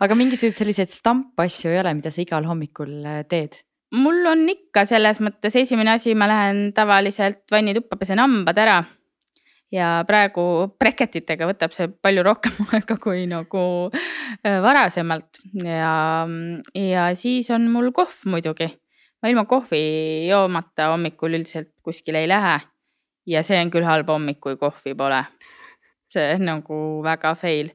aga 0.00 0.14
mingisuguseid 0.14 0.58
selliseid 0.58 0.92
stampasju 0.92 1.70
ei 1.70 1.80
ole, 1.80 1.94
mida 1.94 2.10
sa 2.10 2.22
igal 2.22 2.46
hommikul 2.48 2.94
äh, 3.06 3.24
teed? 3.28 3.62
Mul 3.90 4.26
on 4.30 4.46
ikka 4.50 4.84
selles 4.88 5.20
mõttes 5.22 5.56
esimene 5.58 5.94
asi, 5.96 6.14
ma 6.14 6.28
lähen 6.30 6.70
tavaliselt 6.76 7.42
vannituppa, 7.50 7.98
pesen 8.00 8.22
hambad 8.22 8.58
ära. 8.58 8.80
ja 9.70 10.00
praegu 10.02 10.42
breketitega 10.82 11.46
võtab 11.46 11.70
see 11.70 11.86
palju 12.02 12.24
rohkem 12.26 12.56
aega 12.74 12.96
kui 12.98 13.22
nagu 13.30 13.62
äh, 13.86 14.58
varasemalt 14.62 15.38
ja, 15.62 16.26
ja 16.74 17.04
siis 17.14 17.50
on 17.54 17.68
mul 17.70 17.92
kohv 17.94 18.24
muidugi. 18.26 18.66
ma 19.22 19.30
ilma 19.30 19.44
kohvi 19.46 20.26
joomata 20.26 20.90
hommikul 20.90 21.38
üldiselt 21.38 21.70
kuskile 21.82 22.24
ei 22.24 22.28
lähe. 22.28 22.58
ja 23.26 23.42
see 23.46 23.60
on 23.62 23.70
küll 23.70 23.86
halb 23.86 24.08
hommik, 24.10 24.40
kui 24.40 24.56
kohvi 24.56 24.94
pole. 24.94 25.24
see 26.10 26.34
on 26.34 26.46
nagu 26.46 27.02
väga 27.02 27.34
fail 27.34 27.70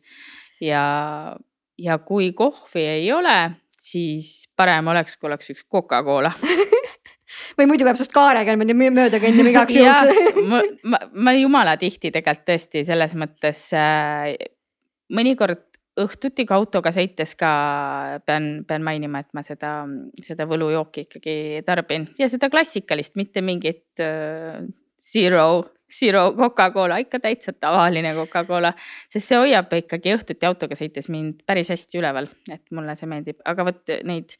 ja, 0.61 1.35
ja 1.77 1.97
kui 1.97 2.31
kohvi 2.33 2.87
ei 2.99 3.11
ole 3.11 3.64
siis 3.85 4.47
parem 4.57 4.87
oleks, 4.93 5.17
kui 5.19 5.29
oleks 5.29 5.51
üks 5.53 5.65
Coca-Cola. 5.71 6.33
Või 7.57 7.67
muidu 7.69 7.85
peab 7.87 7.97
sinust 7.99 8.13
kaarega 8.13 8.53
niimoodi 8.53 8.75
mööda 8.93 9.19
kõndima 9.21 9.51
igaks 9.51 9.75
juhuks. 9.79 10.19
Ma, 10.51 10.61
ma, 10.85 10.99
ma 11.27 11.33
jumala 11.35 11.77
tihti 11.81 12.11
tegelikult 12.13 12.45
tõesti 12.49 12.83
selles 12.87 13.15
mõttes 13.17 13.67
äh, 13.77 14.35
mõnikord 15.15 15.63
õhtuti 16.01 16.43
ka 16.47 16.57
autoga 16.59 16.91
sõites 16.91 17.33
ka 17.39 17.49
pean, 18.27 18.65
pean 18.67 18.83
mainima, 18.83 19.21
et 19.23 19.29
ma 19.33 19.45
seda, 19.47 19.77
seda 20.25 20.47
võlujooki 20.49 21.05
ikkagi 21.07 21.37
tarbin. 21.67 22.09
Ja 22.19 22.27
seda 22.31 22.49
klassikalist, 22.51 23.15
mitte 23.19 23.43
mingit 23.45 24.03
äh, 24.03 24.59
zero 24.99 25.47
Zero 25.95 26.27
Coca-Cola, 26.35 26.99
ikka 27.03 27.21
täitsa 27.23 27.53
tavaline 27.53 28.13
Coca-Cola, 28.17 28.73
sest 29.13 29.29
see 29.29 29.39
hoiab 29.39 29.73
ikkagi 29.79 30.15
õhtuti 30.17 30.47
autoga 30.49 30.77
sõites 30.79 31.09
mind 31.13 31.43
päris 31.47 31.71
hästi 31.73 32.01
üleval, 32.01 32.29
et 32.51 32.63
mulle 32.75 32.97
see 32.99 33.09
meeldib, 33.11 33.39
aga 33.47 33.67
vot 33.69 33.95
neid 34.07 34.35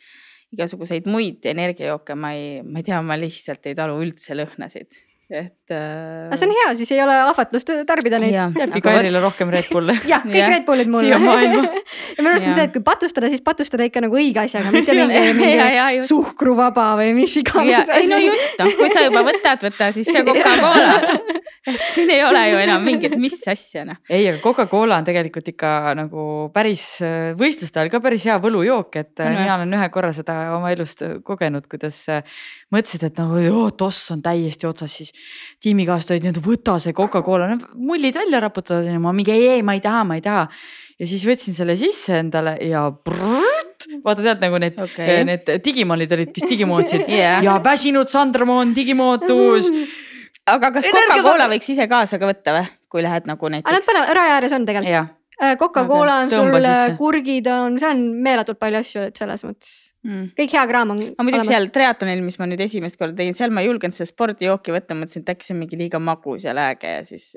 igasuguseid 0.56 1.08
muid 1.10 1.46
energiajooke 1.50 2.16
ma 2.20 2.32
ei, 2.36 2.62
ma 2.64 2.80
ei 2.82 2.88
tea, 2.88 3.02
ma 3.04 3.18
lihtsalt 3.20 3.66
ei 3.70 3.78
talu 3.78 3.98
üldse 4.04 4.38
lõhnasid. 4.38 5.00
Et 5.34 5.65
äh.... 5.74 6.28
aga 6.30 6.40
see 6.40 6.48
on 6.48 6.54
hea, 6.58 6.70
siis 6.80 6.92
ei 6.96 7.02
ole 7.04 7.16
ahvatlust 7.26 7.72
tarbida 7.88 8.20
neid. 8.22 8.36
jääbki 8.36 8.84
Kairile 8.86 9.22
rohkem 9.24 9.52
Red 9.54 9.70
Bulle. 9.72 9.98
jah, 10.12 10.24
kõik 10.26 10.40
ja. 10.40 10.50
Red 10.52 10.66
Bullid 10.68 10.92
mulle. 10.92 11.12
ja 11.16 11.20
minu 11.22 12.34
arust 12.34 12.50
on 12.50 12.58
see, 12.58 12.68
et 12.68 12.74
kui 12.76 12.84
patustada, 12.86 13.32
siis 13.34 13.44
patustada 13.46 13.88
ikka 13.90 14.04
nagu 14.06 14.20
õige 14.20 14.44
asjaga, 14.44 14.74
mitte 14.76 14.96
mingi, 14.98 15.24
mingi 15.40 16.06
suhkruvaba 16.10 16.92
või 17.02 17.16
mis 17.18 17.36
iganes 17.42 17.90
asi. 17.90 18.06
ei 18.06 18.12
no 18.12 18.22
just 18.24 18.62
noh, 18.62 18.72
kui 18.80 18.92
sa 18.94 19.06
juba 19.08 19.26
võtad, 19.28 19.66
võta 19.70 19.92
siis 19.96 20.10
see 20.12 20.26
Coca-Cola 20.28 21.00
et 21.72 21.82
siin 21.94 22.12
ei 22.14 22.22
ole 22.26 22.42
ju 22.52 22.60
enam 22.62 22.84
mingit, 22.86 23.16
mis 23.20 23.38
asja 23.50 23.86
noh. 23.88 24.00
ei, 24.10 24.28
aga 24.30 24.40
Coca-Cola 24.44 25.00
on 25.02 25.08
tegelikult 25.08 25.50
ikka 25.54 25.72
nagu 25.98 26.26
päris 26.54 26.86
võistluste 27.40 27.82
ajal 27.82 27.94
ka 27.94 28.02
päris 28.04 28.26
hea 28.28 28.38
võlujook, 28.42 29.00
et 29.02 29.24
no, 29.24 29.32
mina 29.34 29.58
olen 29.58 29.78
ühe 29.80 29.90
korra 29.94 30.12
seda 30.16 30.38
oma 30.56 30.72
elust 30.76 31.02
kogenud, 31.26 31.66
kuidas 31.72 32.04
mõtlesid, 32.74 33.08
et 33.10 33.22
nagu 33.22 33.40
joo, 33.42 33.66
toss 33.78 34.12
on 34.14 34.22
täiesti 34.26 34.70
otsas, 34.70 35.00
siis 35.00 35.14
tiimikaaslased 35.64 36.26
olid 36.26 36.40
võta 36.44 36.78
see 36.82 36.96
Coca-Cola, 36.96 37.50
no 37.52 37.60
mullid 37.76 38.18
välja 38.18 38.42
raputada, 38.44 38.98
ma 39.02 39.14
mingi 39.16 39.34
ei, 39.36 39.48
ei, 39.58 39.66
ma 39.66 39.78
ei 39.78 39.84
taha, 39.84 40.04
ma 40.08 40.18
ei 40.20 40.24
taha. 40.26 40.48
ja 41.00 41.10
siis 41.10 41.26
võtsin 41.28 41.58
selle 41.58 41.76
sisse 41.80 42.20
endale 42.22 42.56
ja 42.66 42.86
brrrt, 42.92 43.88
vaata 44.04 44.26
tead 44.26 44.44
nagu 44.46 44.60
need 44.62 44.80
okay., 44.82 45.24
need 45.28 45.52
digimonid 45.66 46.16
olid, 46.18 46.34
kes 46.36 46.50
digimootsid 46.52 47.08
yeah. 47.12 47.44
ja 47.46 47.60
väsinud 47.64 48.12
Sandramoon 48.12 48.76
digimootus 48.76 49.72
aga 50.56 50.72
kas 50.76 50.90
Coca-Cola 50.92 51.50
võiks 51.52 51.70
ise 51.74 51.88
kaasa 51.92 52.20
ka 52.22 52.30
võtta 52.30 52.56
või, 52.56 52.72
kui 52.92 53.06
lähed 53.06 53.30
nagu 53.30 53.52
näiteks? 53.52 53.70
aga 53.70 53.80
nad 53.80 53.90
panevad, 53.90 54.16
raja 54.20 54.40
ääres 54.40 54.56
on 54.56 54.68
tegelikult. 54.70 55.14
Äh, 55.36 55.58
Coca-Cola 55.60 56.22
on 56.24 56.32
sul, 56.32 56.70
kurgid 57.00 57.50
on, 57.52 57.80
seal 57.82 57.98
on 57.98 58.06
meeletult 58.24 58.60
palju 58.62 58.80
asju, 58.80 59.10
et 59.10 59.20
selles 59.20 59.44
mõttes 59.44 59.74
mm.. 60.06 60.32
kõik 60.38 60.54
hea 60.56 60.64
kraam 60.70 60.94
on. 60.94 61.02
aga 61.12 61.26
muidugi 61.26 61.50
seal 61.50 61.68
triatlonil, 61.74 62.22
mis 62.26 62.38
ma 62.42 62.48
nüüd 62.50 62.62
esimest 62.66 63.00
korda 63.00 63.18
tegin, 63.20 63.38
seal 63.38 63.54
ma 63.56 63.64
ei 63.64 63.70
julgenud 63.70 63.98
seda 63.98 64.10
spordijooki 64.10 64.76
võtta, 64.76 64.98
mõtlesin, 64.98 65.26
et 65.26 65.34
äkki 65.36 65.48
see 65.48 65.56
on 65.56 65.62
mingi 65.64 65.80
liiga 65.80 66.02
magus 66.04 66.46
ja 66.48 66.56
lääge 66.58 66.94
ja 66.98 67.02
siis. 67.08 67.32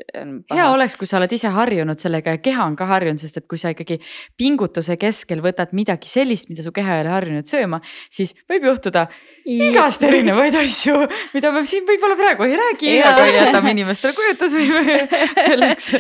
hea 0.53 0.69
oleks, 0.73 0.99
kui 1.01 1.11
sa 1.11 1.19
oled 1.21 1.35
ise 1.35 1.53
harjunud 1.55 2.01
sellega 2.03 2.37
ja 2.37 2.43
keha 2.45 2.69
on 2.69 2.77
ka 2.79 2.89
harjunud, 2.93 3.23
sest 3.23 3.41
et 3.43 3.49
kui 3.51 3.61
sa 3.61 3.73
ikkagi 3.75 4.01
pingutuse 4.39 4.99
keskel 5.01 5.43
võtad 5.45 5.75
midagi 5.77 6.11
sellist, 6.11 6.53
mida 6.53 6.67
su 6.67 6.75
keha 6.77 6.99
ei 6.99 7.07
ole 7.07 7.15
harjunud 7.17 7.51
sööma, 7.51 7.83
siis 8.13 8.37
võib 8.51 8.71
juhtuda 8.71 9.09
igast 9.49 10.03
erinevaid 10.05 10.57
asju, 10.61 10.97
mida 11.35 11.53
me 11.55 11.65
siin 11.69 11.87
võib-olla 11.89 12.19
praegu 12.19 12.49
ei 12.49 12.59
räägi, 12.61 12.97
aga 13.07 13.29
jätame 13.33 13.73
inimestele 13.77 14.17
kujutusvõime 14.17 14.99
selleks. 15.49 15.95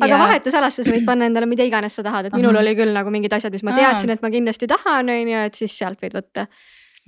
aga 0.00 0.10
ja. 0.14 0.18
vahetusalasse 0.24 0.86
sa 0.86 0.94
võid 0.94 1.06
panna 1.06 1.28
endale 1.30 1.48
mida 1.50 1.66
iganes 1.66 1.98
sa 1.98 2.06
tahad, 2.06 2.30
et 2.30 2.36
minul 2.38 2.56
Aha. 2.56 2.64
oli 2.64 2.74
küll 2.78 2.96
nagu 2.96 3.12
mingid 3.14 3.38
asjad, 3.38 3.54
mis 3.54 3.66
ma 3.66 3.76
teadsin, 3.78 4.10
et 4.14 4.24
ma 4.24 4.32
kindlasti 4.34 4.70
tahan, 4.70 5.14
on 5.14 5.32
ju, 5.34 5.46
et 5.50 5.62
siis 5.62 5.78
sealt 5.78 6.02
võid 6.02 6.18
võtta. 6.18 6.48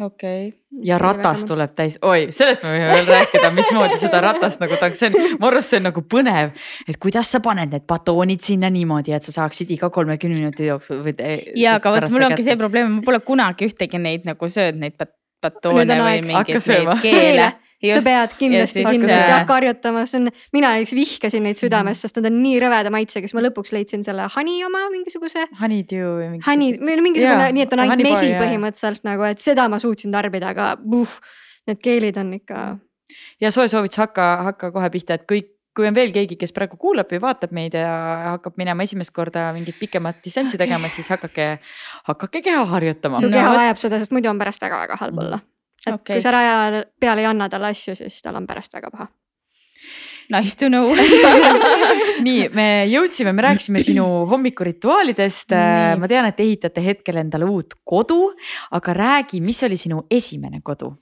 Okei. 0.01 0.49
Okay.. 0.49 0.85
ja 0.87 0.97
ratas 0.97 1.43
tuleb 1.45 1.75
täis, 1.77 1.99
oi, 2.07 2.31
sellest 2.33 2.63
me 2.65 2.71
võime 2.73 2.87
veel 2.89 3.11
rääkida, 3.11 3.51
mismoodi 3.53 3.99
seda 4.01 4.23
ratast 4.25 4.63
nagu 4.63 4.79
ta, 4.81 4.89
see 4.97 5.11
on, 5.11 5.37
mu 5.43 5.49
arust 5.51 5.75
see 5.75 5.81
on 5.83 5.91
nagu 5.91 6.01
põnev, 6.15 6.55
et 6.89 6.97
kuidas 7.03 7.29
sa 7.35 7.43
paned 7.45 7.75
need 7.75 7.85
batoonid 7.91 8.41
sinna 8.41 8.71
niimoodi, 8.73 9.13
et 9.13 9.29
sa 9.29 9.35
saaksid 9.43 9.75
iga 9.77 9.91
kolmekümne 9.93 10.41
minuti 10.41 10.71
jooksul 10.71 11.03
või. 11.05 11.13
ja, 11.59 11.77
aga 11.77 11.93
vot 11.99 12.09
mul 12.15 12.31
ongi 12.31 12.47
see 12.47 12.57
probleem, 12.57 12.95
ma 12.97 13.05
pole 13.11 13.21
kunagi 13.27 13.69
ühtegi 13.69 14.01
neid 14.01 14.25
nagu 14.31 14.49
söönud, 14.49 14.81
neid 14.87 14.97
batoone 15.43 15.99
või 16.05 16.23
mingeid 16.29 16.71
neid 16.71 17.03
keele 17.05 17.51
sa 17.81 18.01
pead 18.05 18.35
kindlasti, 18.37 18.83
kindlasti 18.85 19.33
hakka 19.33 19.57
harjutama, 19.57 20.03
see 20.09 20.21
on, 20.21 20.33
mina 20.53 20.73
näiteks 20.75 20.93
vihkasin 20.97 21.47
neid 21.47 21.59
südames 21.61 21.97
mm., 21.97 22.01
sest 22.03 22.19
nad 22.21 22.29
on 22.29 22.37
nii 22.43 22.59
rõveda 22.61 22.93
maitsega, 22.93 23.29
siis 23.29 23.37
ma 23.37 23.45
lõpuks 23.47 23.73
leidsin 23.73 24.05
selle 24.05 24.27
honey 24.35 24.61
oma 24.67 24.83
mingisuguse. 24.93 25.47
Honeydew 25.61 26.11
või 26.19 26.29
mingi. 26.35 26.45
Honey, 26.45 26.77
mingisugune, 27.07 27.47
nii 27.57 27.65
et 27.65 27.77
on 27.77 27.85
ainult 27.87 28.05
mesi 28.05 28.33
bar, 28.35 28.43
põhimõtteliselt 28.45 29.07
nagu, 29.09 29.25
et 29.31 29.41
seda 29.45 29.65
ma 29.73 29.81
suutsin 29.83 30.13
tarbida, 30.13 30.53
aga 30.53 30.75
uh, 30.77 31.17
need 31.71 31.81
keelid 31.85 32.21
on 32.21 32.35
ikka. 32.37 32.67
ja 33.41 33.55
soe 33.55 33.69
soovitus 33.73 34.05
hakka, 34.05 34.29
hakka 34.51 34.73
kohe 34.77 34.93
pihta, 34.93 35.17
et 35.17 35.25
kõik 35.31 35.55
kui 35.81 35.89
on 35.89 35.97
veel 35.97 36.13
keegi, 36.15 36.37
kes 36.41 36.53
praegu 36.57 36.77
kuulab 36.81 37.09
või 37.11 37.23
vaatab 37.25 37.55
meid 37.57 37.75
ja 37.79 37.91
hakkab 38.37 38.61
minema 38.61 38.85
esimest 38.85 39.15
korda 39.17 39.49
mingit 39.57 39.81
pikemat 39.81 40.21
distantsi 40.25 40.61
tegema, 40.61 40.93
siis 40.93 41.09
hakake, 41.11 41.55
hakake 42.13 42.45
keha 42.45 42.67
harjutama. 42.75 43.23
su 43.25 43.33
keha 43.33 43.57
vajab 43.57 43.81
seda, 43.81 44.03
sest 44.03 44.13
muidu 44.13 44.31
on 44.33 44.43
pärast 44.43 44.63
väga-väga 44.69 45.01
halb 45.01 45.25
olla 45.25 45.41
et 45.87 45.95
okay. 45.95 46.19
kui 46.19 46.23
sa 46.25 46.33
raja 46.35 46.85
peale 47.01 47.25
ei 47.25 47.29
anna 47.31 47.49
talle 47.53 47.73
asju, 47.73 47.97
siis 47.99 48.21
tal 48.25 48.39
on 48.41 48.47
pärast 48.49 48.75
väga 48.77 48.93
paha. 48.93 49.09
Nice 50.31 50.55
to 50.55 50.69
know 50.71 50.93
nii, 52.27 52.51
me 52.55 52.67
jõudsime, 52.87 53.33
me 53.35 53.43
rääkisime 53.49 53.83
sinu 53.83 54.05
hommikurituaalidest. 54.31 55.57
ma 55.99 56.11
tean, 56.11 56.29
et 56.31 56.43
ehitate 56.45 56.85
hetkel 56.85 57.19
endale 57.25 57.49
uut 57.51 57.81
kodu, 57.85 58.29
aga 58.77 58.95
räägi, 58.95 59.41
mis 59.43 59.63
oli 59.67 59.81
sinu 59.81 60.05
esimene 60.11 60.63
kodu? 60.63 60.93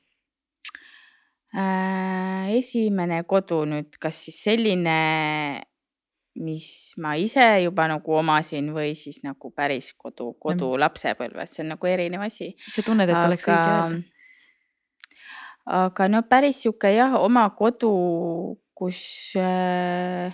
Esimene 1.57 3.23
kodu 3.29 3.63
nüüd, 3.69 3.97
kas 4.01 4.19
siis 4.27 4.43
selline, 4.45 4.99
mis 6.39 6.69
ma 7.01 7.15
ise 7.19 7.47
juba 7.65 7.89
nagu 7.91 8.19
omasin 8.21 8.69
või 8.75 8.93
siis 8.99 9.23
nagu 9.25 9.51
päris 9.57 9.95
kodu, 9.97 10.35
kodu 10.41 10.75
lapsepõlves, 10.79 11.57
see 11.57 11.65
on 11.65 11.75
nagu 11.75 11.91
erinev 11.91 12.27
asi. 12.29 12.53
sa 12.69 12.85
tunned, 12.87 13.09
et 13.09 13.17
aga... 13.17 13.27
oleks 13.31 13.49
õige 13.49 13.73
öelda? 13.73 14.03
aga 15.69 16.09
no 16.09 16.23
päris 16.29 16.63
sihuke 16.63 16.93
jah, 16.95 17.17
oma 17.21 17.49
kodu, 17.57 17.93
kus, 18.77 19.01
äh, 19.37 20.33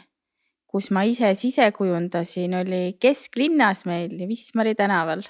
kus 0.70 0.90
ma 0.94 1.06
ise 1.08 1.32
sise 1.38 1.70
kujundasin, 1.74 2.54
oli 2.60 2.82
kesklinnas 3.02 3.84
meil 3.88 4.14
Wismari 4.28 4.76
tänaval. 4.78 5.24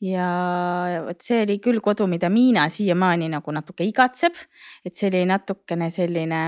Ja 0.00 1.02
vot 1.06 1.24
see 1.24 1.42
oli 1.44 1.58
küll 1.62 1.80
kodu, 1.84 2.06
mida 2.08 2.30
Miina 2.32 2.68
siiamaani 2.72 3.28
nagu 3.32 3.52
natuke 3.52 3.84
igatseb, 3.84 4.36
et 4.84 4.96
see 4.96 5.10
oli 5.10 5.24
natukene 5.28 5.90
selline, 5.94 6.44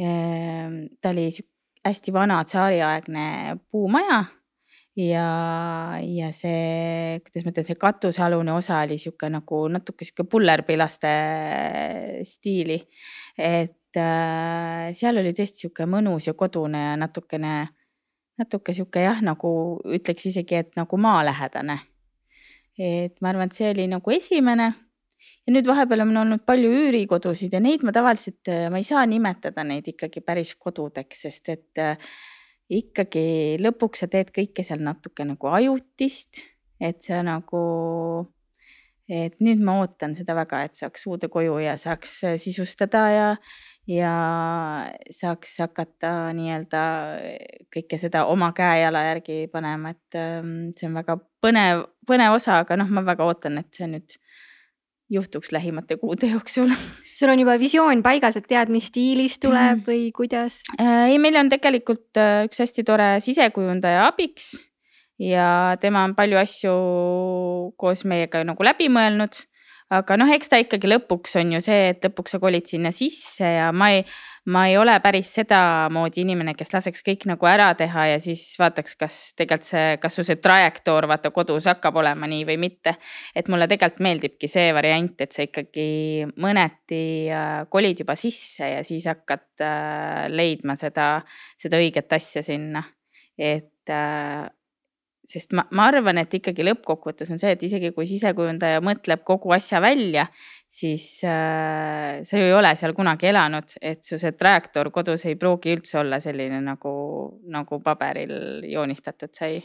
äh, 0.00 0.66
ta 1.00 1.14
oli 1.14 1.30
hästi 1.88 2.12
vana 2.12 2.42
tsaariaegne 2.44 3.28
puumaja 3.70 4.24
ja, 4.98 5.98
ja 6.02 6.30
see, 6.34 7.20
kuidas 7.22 7.46
ma 7.46 7.52
ütlen, 7.52 7.66
see 7.66 7.78
katusealune 7.78 8.52
osa 8.54 8.82
oli 8.82 8.98
sihuke 9.00 9.30
nagu 9.30 9.64
natuke 9.72 10.06
sihuke 10.06 10.26
pullerpilaste 10.30 11.12
stiili. 12.26 12.80
et 13.38 13.96
äh, 13.96 14.88
seal 14.98 15.22
oli 15.22 15.34
tõesti 15.36 15.64
sihuke 15.66 15.86
mõnus 15.86 16.26
ja 16.28 16.34
kodune 16.34 16.82
ja 16.90 16.96
natukene, 16.98 17.54
natuke 18.38 18.74
sihuke 18.74 19.04
jah, 19.04 19.22
nagu 19.22 19.50
ütleks 19.86 20.26
isegi, 20.32 20.64
et 20.64 20.74
nagu 20.78 20.98
maalähedane. 20.98 21.78
Et 22.78 23.16
ma 23.20 23.32
arvan, 23.32 23.50
et 23.50 23.58
see 23.58 23.72
oli 23.72 23.88
nagu 23.90 24.14
esimene. 24.14 24.72
Ja 25.48 25.52
nüüd 25.54 25.66
vahepeal 25.66 26.04
on 26.04 26.16
olnud 26.22 26.42
palju 26.46 26.70
üürikodusid 26.84 27.54
ja 27.56 27.60
neid 27.64 27.84
ma 27.86 27.92
tavaliselt, 27.96 28.50
ma 28.70 28.80
ei 28.80 28.84
saa 28.84 29.04
nimetada 29.08 29.64
neid 29.64 29.86
ikkagi 29.88 30.20
päris 30.20 30.52
kodudeks, 30.60 31.22
sest 31.24 31.48
et 31.54 31.80
äh, 31.80 31.96
ikkagi 32.68 33.56
lõpuks 33.60 34.04
sa 34.04 34.08
teed 34.12 34.30
kõike 34.34 34.64
seal 34.66 34.82
natuke 34.84 35.24
nagu 35.26 35.50
ajutist, 35.56 36.42
et 36.80 37.00
sa 37.02 37.22
nagu, 37.26 37.62
et 39.08 39.38
nüüd 39.40 39.64
ma 39.64 39.78
ootan 39.80 40.14
seda 40.18 40.36
väga, 40.36 40.62
et 40.68 40.76
saaks 40.78 41.08
uude 41.08 41.32
koju 41.32 41.56
ja 41.64 41.78
saaks 41.80 42.20
sisustada 42.44 43.04
ja, 43.12 43.28
ja 43.88 44.12
saaks 45.14 45.56
hakata 45.62 46.10
nii-öelda 46.36 46.82
kõike 47.72 47.98
seda 48.00 48.26
oma 48.28 48.50
käe-jala 48.56 49.04
järgi 49.06 49.46
panema, 49.52 49.94
et 49.96 50.18
ähm, 50.18 50.70
see 50.76 50.90
on 50.90 50.98
väga 50.98 51.16
põnev, 51.44 51.86
põnev 52.08 52.36
osa, 52.36 52.60
aga 52.64 52.76
noh, 52.80 52.90
ma 52.92 53.04
väga 53.06 53.24
ootan, 53.28 53.58
et 53.62 53.72
see 53.74 53.88
nüüd 53.88 54.18
juhtuks 55.08 55.54
lähimate 55.56 55.96
kuude 55.96 56.28
jooksul. 56.34 56.72
sul 57.16 57.32
on 57.32 57.40
juba 57.40 57.56
visioon 57.60 58.04
paigas, 58.04 58.36
et 58.36 58.48
tead, 58.50 58.72
mis 58.72 58.90
stiilis 58.92 59.40
tuleb 59.40 59.86
või 59.88 60.08
kuidas? 60.16 60.60
Äh, 60.76 61.14
ei, 61.14 61.18
meil 61.22 61.40
on 61.40 61.52
tegelikult 61.52 62.20
äh, 62.20 62.44
üks 62.48 62.60
hästi 62.64 62.84
tore 62.84 63.14
sisekujundaja 63.24 64.04
abiks 64.10 64.52
ja 65.18 65.76
tema 65.80 66.04
on 66.06 66.14
palju 66.18 66.38
asju 66.38 66.74
koos 67.80 68.04
meiega 68.06 68.44
nagu 68.46 68.62
läbi 68.62 68.92
mõelnud 68.92 69.40
aga 69.94 70.16
noh, 70.20 70.28
eks 70.34 70.50
ta 70.52 70.58
ikkagi 70.60 70.88
lõpuks 70.90 71.38
on 71.40 71.54
ju 71.56 71.60
see, 71.64 71.92
et 71.94 72.04
lõpuks 72.04 72.34
sa 72.34 72.40
kolid 72.42 72.66
sinna 72.68 72.90
sisse 72.92 73.44
ja 73.44 73.70
ma 73.72 73.90
ei, 73.94 74.02
ma 74.52 74.66
ei 74.68 74.76
ole 74.80 74.92
päris 75.04 75.30
sedamoodi 75.38 76.22
inimene, 76.26 76.52
kes 76.58 76.74
laseks 76.74 77.04
kõik 77.06 77.24
nagu 77.30 77.48
ära 77.48 77.70
teha 77.78 78.04
ja 78.12 78.18
siis 78.22 78.42
vaataks, 78.60 78.96
kas 79.00 79.16
tegelikult 79.38 79.68
see, 79.70 79.86
kas 80.02 80.18
su 80.18 80.26
see 80.28 80.40
trajektoor 80.44 81.08
vaata 81.08 81.32
kodus 81.34 81.70
hakkab 81.70 81.96
olema 82.02 82.28
nii 82.28 82.44
või 82.48 82.58
mitte. 82.68 82.96
et 83.34 83.48
mulle 83.48 83.68
tegelikult 83.70 84.04
meeldibki 84.04 84.50
see 84.52 84.68
variant, 84.76 85.16
et 85.24 85.32
sa 85.32 85.46
ikkagi 85.48 85.88
mõneti 86.36 87.02
äh, 87.32 87.64
kolid 87.72 88.04
juba 88.04 88.16
sisse 88.20 88.68
ja 88.74 88.84
siis 88.84 89.08
hakkad 89.08 89.64
äh, 89.64 90.28
leidma 90.28 90.76
seda, 90.76 91.10
seda 91.56 91.80
õiget 91.80 92.12
asja 92.12 92.44
sinna. 92.44 92.84
et 93.38 93.88
äh, 93.88 94.44
sest 95.28 95.52
ma, 95.56 95.64
ma 95.76 95.88
arvan, 95.90 96.18
et 96.22 96.34
ikkagi 96.38 96.64
lõppkokkuvõttes 96.64 97.32
on 97.34 97.40
see, 97.40 97.52
et 97.54 97.64
isegi 97.68 97.92
kui 97.96 98.08
sisekujundaja 98.08 98.80
mõtleb 98.84 99.24
kogu 99.28 99.52
asja 99.56 99.82
välja, 99.84 100.26
siis 100.68 101.06
äh, 101.28 102.20
sa 102.24 102.40
ju 102.40 102.48
ei 102.48 102.54
ole 102.56 102.74
seal 102.80 102.96
kunagi 102.96 103.30
elanud, 103.32 103.76
et 103.80 104.04
su 104.04 104.20
see 104.20 104.32
trajektoor 104.36 104.92
kodus 104.94 105.26
ei 105.28 105.36
pruugi 105.40 105.76
üldse 105.76 106.00
olla 106.00 106.20
selline 106.24 106.62
nagu, 106.64 106.92
nagu 107.52 107.82
paberil 107.84 108.64
joonistatud 108.68 109.34
sai 109.36 109.60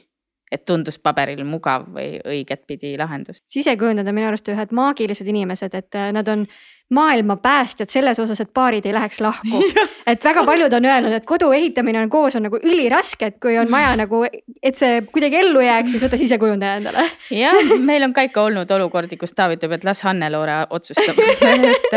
et 0.54 0.66
tundus 0.70 1.00
paberil 1.02 1.42
mugav 1.48 1.88
või 1.96 2.20
õiget 2.30 2.68
pidi 2.70 2.94
lahendus. 3.00 3.42
sisekujundajad 3.50 4.12
on 4.12 4.18
minu 4.20 4.30
arust 4.30 4.50
ühed 4.54 4.74
maagilised 4.76 5.30
inimesed, 5.30 5.74
et 5.80 5.98
äh, 5.98 6.12
nad 6.14 6.30
on 6.30 6.46
maailma 6.94 7.36
päästjad 7.36 7.90
selles 7.90 8.20
osas, 8.20 8.40
et 8.42 8.50
paarid 8.54 8.86
ei 8.86 8.94
läheks 8.94 9.22
lahku. 9.22 9.62
et 10.12 10.24
väga 10.24 10.44
paljud 10.46 10.74
on 10.74 10.86
öelnud, 10.86 11.16
et 11.18 11.26
kodu 11.26 11.52
ehitamine 11.56 12.02
on 12.04 12.10
koos 12.10 12.36
on 12.36 12.46
nagu 12.48 12.60
üliraske, 12.64 13.32
et 13.32 13.40
kui 13.42 13.58
on 13.58 13.72
vaja 13.72 13.96
nagu, 14.04 14.24
et 14.64 14.78
see 14.78 15.02
kuidagi 15.12 15.40
ellu 15.42 15.64
jääks, 15.64 15.94
siis 15.94 16.04
võta 16.06 16.20
sisekujundaja 16.20 16.82
endale. 16.82 17.06
jah, 17.44 17.74
meil 17.80 18.08
on 18.08 18.14
ka 18.16 18.26
ikka 18.28 18.46
olnud 18.50 18.72
olukordi, 18.78 19.18
kus 19.22 19.34
Taavi 19.38 19.58
ütleb, 19.58 19.78
et 19.78 19.88
las 19.88 20.04
Hanne-Loore 20.06 20.60
otsustab 20.76 21.18
et, 21.54 21.96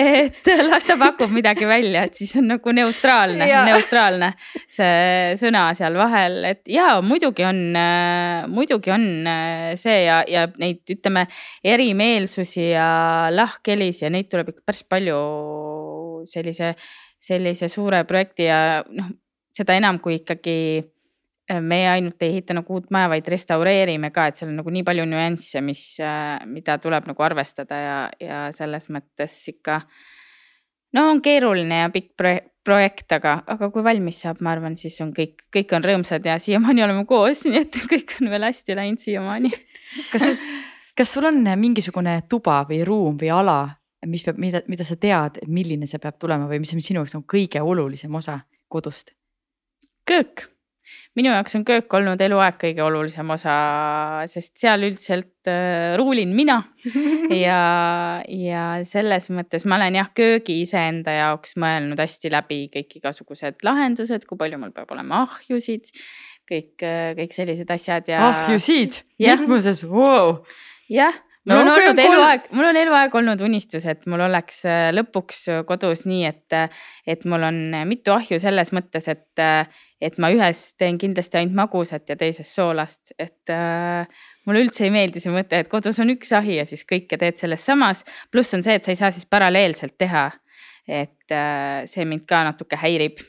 et 0.00 0.50
las 0.66 0.86
ta 0.88 0.96
pakub 1.00 1.30
midagi 1.34 1.68
välja, 1.68 2.04
et 2.08 2.18
siis 2.18 2.34
on 2.40 2.50
nagu 2.54 2.74
neutraalne, 2.74 3.46
neutraalne 3.70 4.32
see 4.70 5.36
sõna 5.40 5.68
seal 5.78 5.96
vahel, 5.98 6.40
et 6.50 6.64
ja 6.70 6.98
muidugi 7.04 7.46
on, 7.46 7.60
muidugi 8.50 8.92
on 8.94 9.06
see 9.80 9.98
ja, 10.06 10.20
ja 10.28 10.46
neid 10.60 10.96
ütleme 10.96 11.26
erimeelsusi 11.64 12.70
ja 12.72 12.90
lahkhelisid 13.90 14.06
ja 14.06 14.12
neid 14.14 14.30
tuleb 14.30 14.52
ikka 14.52 14.62
päris 14.66 14.84
palju 14.88 15.18
sellise, 16.30 16.74
sellise 17.20 17.68
suure 17.68 18.04
projekti 18.04 18.48
ja 18.48 18.82
noh, 18.86 19.10
seda 19.56 19.76
enam, 19.76 19.98
kui 20.00 20.20
ikkagi 20.20 20.56
äh, 21.50 21.60
me 21.60 21.88
ainult 21.90 22.22
ei 22.22 22.36
ehita 22.36 22.54
nagu 22.54 22.74
uut 22.74 22.90
maja, 22.90 23.10
vaid 23.10 23.26
restaureerime 23.28 24.10
ka, 24.14 24.28
et 24.28 24.38
seal 24.38 24.50
on 24.50 24.60
nagu 24.60 24.70
nii 24.70 24.84
palju 24.86 25.06
nüansse, 25.10 25.62
mis, 25.64 25.82
äh, 26.00 26.38
mida 26.46 26.78
tuleb 26.78 27.10
nagu 27.10 27.26
arvestada 27.26 27.80
ja, 27.80 27.98
ja 28.20 28.46
selles 28.56 28.88
mõttes 28.90 29.42
ikka. 29.50 29.82
no 30.94 31.10
on 31.10 31.20
keeruline 31.22 31.84
ja 31.84 31.90
pikk 31.90 32.14
projekt, 32.64 33.10
aga, 33.12 33.40
aga 33.48 33.70
kui 33.72 33.84
valmis 33.84 34.20
saab, 34.22 34.40
ma 34.44 34.52
arvan, 34.54 34.76
siis 34.76 34.98
on 35.00 35.14
kõik, 35.16 35.46
kõik 35.52 35.72
on 35.76 35.84
rõõmsad 35.84 36.26
ja 36.26 36.38
siiamaani 36.38 36.84
oleme 36.84 37.06
koos, 37.08 37.44
nii 37.48 37.64
et 37.64 37.82
kõik 37.90 38.18
on 38.20 38.30
veel 38.30 38.48
hästi 38.50 38.78
läinud 38.78 39.02
siiamaani. 39.02 39.52
kas, 40.12 40.42
kas 40.96 41.12
sul 41.16 41.28
on 41.30 41.42
mingisugune 41.58 42.20
tuba 42.28 42.62
või 42.68 42.84
ruum 42.86 43.18
või 43.20 43.32
ala, 43.34 43.62
mis 44.08 44.24
peab, 44.24 44.38
mida, 44.40 44.62
mida 44.70 44.86
sa 44.86 44.96
tead, 45.00 45.40
et 45.42 45.50
milline 45.50 45.88
see 45.88 46.00
peab 46.00 46.16
tulema 46.20 46.48
või 46.50 46.62
mis 46.62 46.72
on 46.76 46.84
sinu 46.84 47.02
jaoks 47.02 47.16
nagu 47.16 47.26
kõige 47.28 47.62
olulisem 47.64 48.14
osa 48.16 48.40
kodust? 48.72 49.14
köök, 50.10 50.46
minu 51.14 51.30
jaoks 51.30 51.54
on 51.54 51.64
köök 51.68 51.92
olnud 51.94 52.22
eluaeg 52.24 52.56
kõige 52.58 52.82
olulisem 52.82 53.28
osa, 53.30 53.52
sest 54.30 54.56
seal 54.58 54.88
üldiselt 54.88 55.50
äh, 55.50 55.92
ruulin 56.00 56.32
mina 56.34 56.56
ja, 57.44 57.60
ja 58.26 58.64
selles 58.88 59.30
mõttes 59.34 59.66
ma 59.68 59.78
olen 59.78 60.00
jah, 60.00 60.10
köögi 60.16 60.60
iseenda 60.64 61.14
jaoks 61.14 61.54
mõelnud 61.60 62.00
hästi 62.00 62.32
läbi 62.32 62.64
kõik 62.74 62.98
igasugused 63.02 63.62
lahendused, 63.66 64.26
kui 64.26 64.40
palju 64.40 64.58
mul 64.58 64.74
peab 64.74 64.90
olema 64.96 65.26
ahjusid, 65.28 65.92
kõik, 66.50 66.74
kõik 67.20 67.36
sellised 67.36 67.70
asjad 67.70 68.10
ja. 68.10 68.24
ahjusid, 68.32 69.04
mitmuses, 69.20 69.84
vau. 69.86 70.40
jah 70.90 71.14
mul 71.48 71.56
no, 71.56 71.60
on 71.62 71.70
okay, 71.72 71.86
olnud 71.88 72.00
eluaeg, 72.04 72.48
mul 72.56 72.68
on 72.68 72.78
eluaeg 72.80 73.14
olnud 73.20 73.42
unistus, 73.44 73.86
et 73.88 74.02
mul 74.10 74.20
oleks 74.26 74.60
äh, 74.68 74.88
lõpuks 74.92 75.38
äh, 75.48 75.62
kodus 75.68 76.04
nii, 76.08 76.24
et, 76.28 76.56
äh, 76.56 76.82
et 77.08 77.24
mul 77.28 77.46
on 77.48 77.60
mitu 77.88 78.12
ahju 78.12 78.40
selles 78.42 78.72
mõttes, 78.76 79.08
et, 79.08 79.42
et 80.04 80.20
ma 80.20 80.30
ühes 80.34 80.60
teen 80.80 80.98
kindlasti 81.00 81.40
ainult 81.40 81.56
magusat 81.62 82.12
ja 82.12 82.18
teises 82.20 82.52
soolast, 82.54 83.14
et 83.18 83.54
äh, 83.54 84.20
mulle 84.48 84.66
üldse 84.66 84.84
ei 84.86 84.92
meeldi 84.94 85.22
see 85.24 85.32
mõte, 85.34 85.62
et 85.64 85.72
kodus 85.72 86.02
on 86.02 86.12
üks 86.12 86.34
ahi 86.36 86.60
ja 86.60 86.68
siis 86.68 86.84
kõike 86.88 87.18
teed 87.20 87.40
selles 87.40 87.64
samas. 87.64 88.04
pluss 88.30 88.54
on 88.56 88.64
see, 88.66 88.76
et 88.76 88.84
sa 88.84 88.92
ei 88.92 89.00
saa 89.00 89.12
siis 89.14 89.28
paralleelselt 89.30 89.96
teha. 89.98 90.30
et 90.90 91.32
äh, 91.32 91.86
see 91.86 92.04
mind 92.04 92.24
ka 92.26 92.44
natuke 92.48 92.76
häirib 92.80 93.20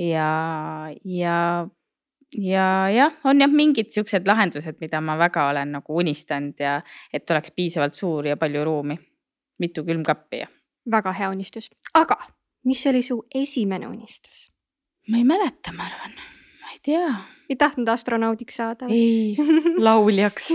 ja, 0.00 0.90
ja 1.04 1.38
ja 2.38 2.66
jah, 2.90 3.16
on 3.24 3.40
jah 3.40 3.50
mingid 3.50 3.92
siuksed 3.94 4.26
lahendused, 4.28 4.78
mida 4.80 5.00
ma 5.04 5.16
väga 5.20 5.48
olen 5.50 5.76
nagu 5.78 5.98
unistanud 6.02 6.60
ja 6.60 6.78
et 7.12 7.30
oleks 7.30 7.54
piisavalt 7.56 7.94
suur 7.98 8.26
ja 8.26 8.36
palju 8.40 8.64
ruumi, 8.64 8.98
mitu 9.62 9.84
külmkappi 9.86 10.42
ja. 10.44 10.48
väga 10.90 11.12
hea 11.18 11.30
unistus, 11.30 11.70
aga 11.94 12.18
mis 12.64 12.86
oli 12.90 13.02
su 13.02 13.20
esimene 13.34 13.88
unistus? 13.88 14.48
ma 15.08 15.20
ei 15.20 15.24
mäleta, 15.28 15.72
ma 15.76 15.86
arvan, 15.88 16.16
ma 16.62 16.72
ei 16.72 16.80
tea. 16.82 17.14
ei 17.50 17.56
tahtnud 17.60 17.88
astronaudiks 17.88 18.60
saada? 18.60 18.88
ei 18.90 19.36
lauljaks 19.88 20.50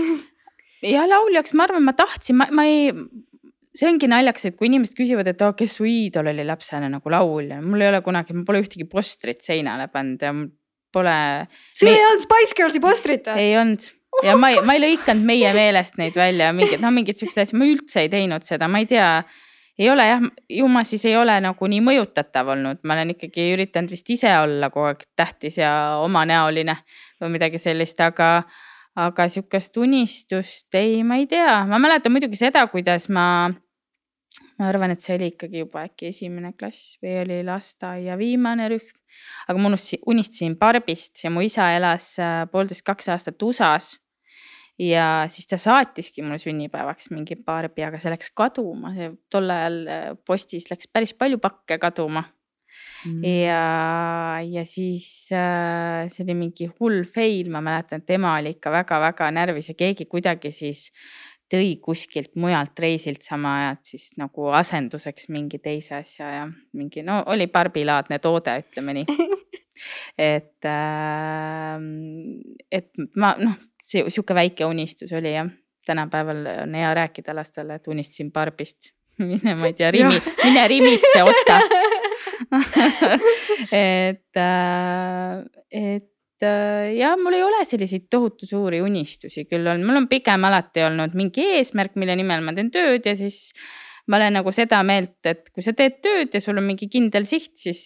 ja 0.82 1.06
lauljaks, 1.08 1.54
ma 1.54 1.68
arvan, 1.68 1.84
ma 1.86 1.96
tahtsin, 1.96 2.38
ma, 2.40 2.48
ma 2.54 2.66
ei, 2.68 2.92
see 3.76 3.88
ongi 3.88 4.08
naljakas, 4.10 4.48
et 4.50 4.56
kui 4.58 4.70
inimesed 4.70 4.96
küsivad, 4.98 5.28
et 5.30 5.42
oh, 5.46 5.54
kes 5.56 5.76
su 5.78 5.86
iidol 5.88 6.32
oli 6.32 6.46
lapsena 6.46 6.90
nagu 6.90 7.12
laulja, 7.12 7.60
mul 7.64 7.84
ei 7.84 7.92
ole 7.92 8.00
kunagi, 8.04 8.36
ma 8.36 8.46
pole 8.48 8.62
ühtegi 8.64 8.88
postrit 8.90 9.44
seinale 9.46 9.88
pannud 9.92 10.24
ja 10.24 10.34
pole. 10.92 11.16
sul 11.76 11.90
me... 11.90 11.96
ei 11.96 12.04
olnud 12.08 12.24
Spice 12.24 12.56
Girlsi 12.58 12.82
postrit 12.82 13.28
või? 13.30 13.46
ei 13.46 13.56
olnud 13.60 13.86
ja 14.24 14.36
ma 14.36 14.50
ei, 14.52 14.60
ma 14.66 14.76
ei 14.76 14.82
lõikanud 14.84 15.26
meie 15.26 15.52
meelest 15.56 16.00
neid 16.00 16.16
välja, 16.18 16.50
mingid 16.56 16.82
noh, 16.82 16.92
mingid 16.94 17.20
siuksed 17.20 17.44
asjad, 17.44 17.58
ma 17.60 17.68
üldse 17.70 18.04
ei 18.04 18.10
teinud 18.12 18.46
seda, 18.46 18.68
ma 18.70 18.82
ei 18.82 18.88
tea. 18.90 19.10
ei 19.80 19.88
ole 19.88 20.04
jah, 20.04 20.24
ju 20.60 20.66
ma 20.68 20.82
siis 20.84 21.06
ei 21.08 21.14
ole 21.16 21.38
nagu 21.40 21.70
nii 21.72 21.80
mõjutatav 21.84 22.50
olnud, 22.56 22.82
ma 22.84 22.98
olen 22.98 23.14
ikkagi 23.14 23.52
üritanud 23.54 23.92
vist 23.94 24.10
ise 24.12 24.32
olla 24.42 24.68
kogu 24.72 24.90
aeg 24.90 25.06
tähtis 25.16 25.56
ja 25.62 25.72
omanäoline 26.04 26.76
või 27.22 27.36
midagi 27.38 27.62
sellist, 27.62 28.00
aga 28.04 28.42
aga 29.00 29.28
sihukest 29.30 29.76
unistust 29.80 30.74
ei, 30.76 31.00
ma 31.06 31.20
ei 31.20 31.26
tea, 31.30 31.62
ma 31.70 31.78
mäletan 31.80 32.12
muidugi 32.12 32.36
seda, 32.36 32.66
kuidas 32.68 33.08
ma 33.08 33.26
ma 34.58 34.68
arvan, 34.68 34.92
et 34.94 35.04
see 35.04 35.16
oli 35.16 35.30
ikkagi 35.32 35.62
juba 35.64 35.86
äkki 35.88 36.10
esimene 36.10 36.52
klass 36.58 36.98
või 37.02 37.16
oli 37.22 37.40
lasteaia 37.46 38.18
viimane 38.20 38.68
rühm. 38.74 38.99
Aga 39.48 39.58
ma 39.58 39.72
unistasin 39.72 40.56
Barbist 40.58 41.24
ja 41.24 41.30
mu 41.30 41.44
isa 41.44 41.70
elas 41.76 42.12
äh, 42.18 42.44
poolteist, 42.50 42.84
kaks 42.86 43.08
aastat 43.08 43.42
USA-s. 43.42 43.98
ja 44.80 45.26
siis 45.28 45.46
ta 45.46 45.58
saatiski 45.60 46.22
mulle 46.22 46.38
sünnipäevaks 46.40 47.10
mingi 47.12 47.36
Barbi, 47.36 47.84
aga 47.84 47.98
see 48.00 48.12
läks 48.12 48.30
kaduma, 48.32 48.94
see 48.96 49.10
tol 49.30 49.50
ajal 49.52 49.80
äh, 49.86 50.12
postis 50.26 50.70
läks 50.70 50.88
päris 50.92 51.12
palju 51.12 51.38
pakke 51.38 51.78
kaduma 51.78 52.24
Mm. 53.06 53.24
ja, 53.24 54.40
ja 54.44 54.64
siis 54.68 55.30
äh, 55.32 56.04
see 56.12 56.24
oli 56.26 56.36
mingi 56.36 56.68
hull 56.78 57.02
fail, 57.08 57.48
ma 57.52 57.62
mäletan, 57.64 58.02
et 58.02 58.12
ema 58.12 58.34
oli 58.38 58.52
ikka 58.56 58.72
väga-väga 58.74 59.30
närvis 59.32 59.70
ja 59.72 59.76
keegi 59.78 60.06
kuidagi 60.10 60.52
siis 60.52 60.90
tõi 61.50 61.72
kuskilt 61.82 62.36
mujalt 62.38 62.78
reisilt 62.78 63.24
sama 63.26 63.54
ajad 63.60 63.80
siis 63.92 64.10
nagu 64.20 64.50
asenduseks 64.54 65.28
mingi 65.34 65.58
teise 65.62 65.96
asja 65.98 66.28
ja 66.34 66.44
mingi 66.78 67.02
no 67.06 67.20
oli 67.32 67.48
barbilaadne 67.50 68.20
toode, 68.22 68.54
ütleme 68.64 69.00
nii. 69.00 69.18
et 70.34 70.68
äh,, 70.68 71.74
et 72.70 72.90
ma 73.16 73.34
noh, 73.40 73.58
see 73.84 74.06
sihuke 74.08 74.36
väike 74.36 74.68
unistus 74.68 75.12
oli 75.16 75.34
jah, 75.34 75.50
tänapäeval 75.86 76.46
on 76.62 76.78
hea 76.78 76.94
rääkida 76.94 77.34
lastele, 77.34 77.80
et 77.80 77.88
unistasin 77.90 78.32
barbist. 78.32 78.92
Mine, 79.20 79.54
ma 79.58 79.68
ei 79.68 79.74
tea, 79.76 79.90
Rimi, 79.92 80.20
mine 80.44 80.68
Rimisse 80.68 81.24
osta. 81.26 81.58
Et 83.70 84.36
äh,, 84.36 85.44
et 85.70 86.08
äh, 86.46 86.90
ja 86.98 87.14
mul 87.20 87.36
ei 87.38 87.44
ole 87.44 87.64
selliseid 87.68 88.08
tohutu 88.12 88.48
suuri 88.48 88.80
unistusi 88.84 89.46
küll 89.50 89.66
on, 89.70 89.84
mul 89.86 90.02
on 90.02 90.08
pigem 90.10 90.48
alati 90.48 90.84
olnud 90.86 91.16
mingi 91.18 91.46
eesmärk, 91.58 91.96
mille 92.00 92.16
nimel 92.18 92.44
ma 92.46 92.54
teen 92.56 92.72
tööd 92.74 93.06
ja 93.06 93.16
siis 93.18 93.50
ma 94.10 94.18
olen 94.18 94.40
nagu 94.40 94.52
seda 94.54 94.80
meelt, 94.86 95.18
et 95.28 95.50
kui 95.54 95.64
sa 95.64 95.74
teed 95.76 96.00
tööd 96.04 96.34
ja 96.34 96.42
sul 96.42 96.58
on 96.58 96.66
mingi 96.66 96.88
kindel 96.90 97.26
siht, 97.28 97.52
siis 97.60 97.82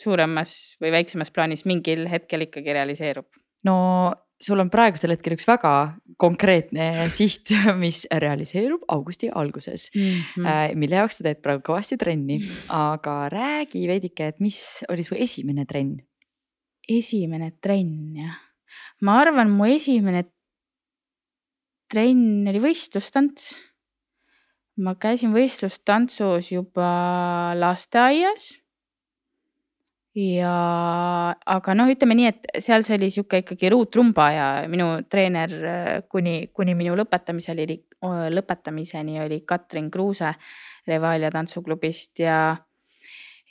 suuremas 0.00 0.52
või 0.82 0.92
väiksemas 0.94 1.32
plaanis 1.34 1.64
mingil 1.66 2.06
hetkel 2.10 2.46
ikkagi 2.46 2.76
realiseerub. 2.76 3.26
no 3.66 3.76
sul 4.44 4.60
on 4.60 4.70
praegusel 4.72 5.14
hetkel 5.14 5.36
üks 5.36 5.46
väga 5.48 5.72
konkreetne 6.20 7.08
siht, 7.14 7.52
mis 7.84 8.04
realiseerub 8.10 8.84
augusti 8.92 9.30
alguses 9.32 9.88
mm, 9.94 10.24
-hmm. 10.36 10.80
mille 10.80 11.00
jaoks 11.02 11.20
sa 11.20 11.28
teed 11.28 11.42
praegu 11.42 11.64
kõvasti 11.70 11.98
trenni, 12.00 12.40
aga 12.68 13.28
räägi 13.32 13.86
veidike, 13.88 14.32
et 14.34 14.40
mis 14.44 14.60
oli 14.88 15.06
su 15.06 15.16
esimene 15.18 15.66
trenn 15.66 16.02
esimene 16.90 17.52
trenn 17.62 18.16
jah, 18.18 18.36
ma 19.04 19.20
arvan, 19.22 19.52
mu 19.52 19.68
esimene 19.68 20.24
trenn 21.90 22.48
oli 22.50 22.60
võistlustants. 22.62 23.54
ma 24.82 24.96
käisin 24.98 25.30
võistlustantsus 25.30 26.50
juba 26.50 27.54
lasteaias. 27.54 28.50
ja, 30.18 30.54
aga 31.56 31.74
noh, 31.74 31.90
ütleme 31.90 32.16
nii, 32.18 32.30
et 32.30 32.62
seal 32.62 32.84
see 32.86 32.98
oli 32.98 33.10
sihuke 33.10 33.42
ikkagi 33.42 33.70
ruutrumba 33.72 34.28
ja 34.34 34.46
minu 34.70 34.88
treener 35.10 35.54
kuni, 36.10 36.50
kuni 36.54 36.74
minu 36.78 36.94
lõpetamiseni, 36.98 37.80
lõpetamiseni 38.34 39.18
oli 39.24 39.40
Katrin 39.46 39.90
Kruuse 39.90 40.34
Revalia 40.86 41.32
tantsuklubist 41.34 42.22
ja 42.22 42.56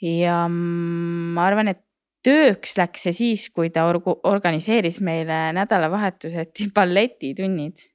ja 0.04 0.44
ma 0.48 1.46
arvan, 1.46 1.72
et 1.72 1.84
tööks 2.24 2.76
läks 2.78 3.06
see 3.06 3.16
siis, 3.16 3.48
kui 3.54 3.70
ta 3.74 3.86
orgu, 3.88 4.16
organiseeris 4.28 5.00
meile 5.04 5.48
nädalavahetuseti 5.56 6.70
balletitunnid. 6.74 7.90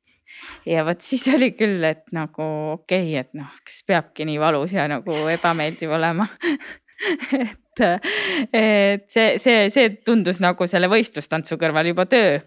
ja 0.70 0.84
vot 0.86 1.02
siis 1.02 1.26
oli 1.34 1.52
küll, 1.58 1.84
et 1.84 2.06
nagu 2.13 2.46
okei 2.76 3.15
okay,, 3.15 3.24
et 3.24 3.34
noh, 3.38 3.50
kas 3.65 3.82
peabki 3.88 4.28
nii 4.30 4.38
valus 4.39 4.76
ja 4.78 4.86
nagu 4.92 5.15
ebameeldiv 5.34 5.96
olema 5.98 6.28
et, 7.39 7.82
et 8.54 9.06
see, 9.10 9.38
see, 9.42 9.70
see 9.74 9.89
tundus 10.06 10.42
nagu 10.44 10.68
selle 10.70 10.89
võistlustantsu 10.92 11.58
kõrval 11.60 11.89
juba 11.92 12.06
töö. 12.10 12.39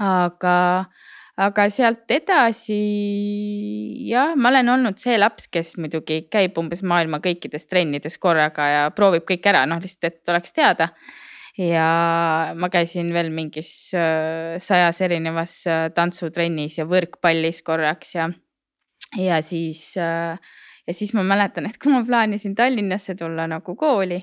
aga, 0.00 0.56
aga 1.40 1.66
sealt 1.72 2.10
edasi 2.12 2.76
jah, 4.10 4.34
ma 4.36 4.50
olen 4.52 4.68
olnud 4.74 5.00
see 5.00 5.16
laps, 5.18 5.48
kes 5.52 5.74
muidugi 5.80 6.24
käib 6.32 6.58
umbes 6.60 6.82
maailma 6.86 7.20
kõikides 7.24 7.66
trennides 7.70 8.18
korraga 8.20 8.68
ja 8.68 8.84
proovib 8.96 9.24
kõik 9.28 9.48
ära, 9.48 9.64
noh 9.68 9.80
lihtsalt, 9.82 10.10
et 10.10 10.32
oleks 10.32 10.56
teada. 10.56 10.90
Ja 11.60 11.86
ma 12.56 12.70
käisin 12.72 13.10
veel 13.12 13.28
mingis 13.34 13.90
äh, 13.96 14.56
sajas 14.62 15.00
erinevas 15.04 15.58
äh, 15.68 15.88
tantsutrennis 15.92 16.78
ja 16.78 16.86
võrkpallis 16.88 17.60
korraks 17.66 18.14
ja, 18.14 18.30
ja 19.18 19.40
siis, 19.44 19.82
äh, 20.00 20.38
ja 20.86 20.96
siis 20.96 21.12
ma 21.16 21.24
mäletan, 21.26 21.66
et 21.68 21.76
kui 21.80 21.92
ma 21.92 22.04
plaanisin 22.06 22.54
Tallinnasse 22.56 23.16
tulla 23.18 23.48
nagu 23.50 23.74
kooli, 23.76 24.22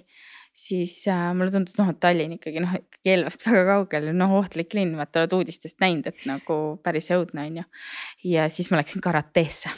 siis 0.57 0.99
äh, 1.11 1.29
mulle 1.37 1.53
tundus, 1.53 1.77
noh, 1.77 1.91
et 1.93 1.99
Tallinn 2.01 2.37
ikkagi 2.37 2.63
noh, 2.63 2.73
Kelvast 3.05 3.45
väga 3.47 3.65
kaugel, 3.71 4.11
noh, 4.17 4.37
ohtlik 4.41 4.73
linn, 4.77 4.97
vaata 4.99 5.23
oled 5.23 5.37
uudistest 5.39 5.79
näinud, 5.83 6.09
et 6.09 6.25
nagu 6.29 6.59
päris 6.83 7.11
õudne 7.15 7.45
on 7.47 7.61
ju. 7.61 7.67
ja 8.33 8.49
siis 8.53 8.71
ma 8.73 8.81
läksin 8.81 9.03
karateesse 9.03 9.73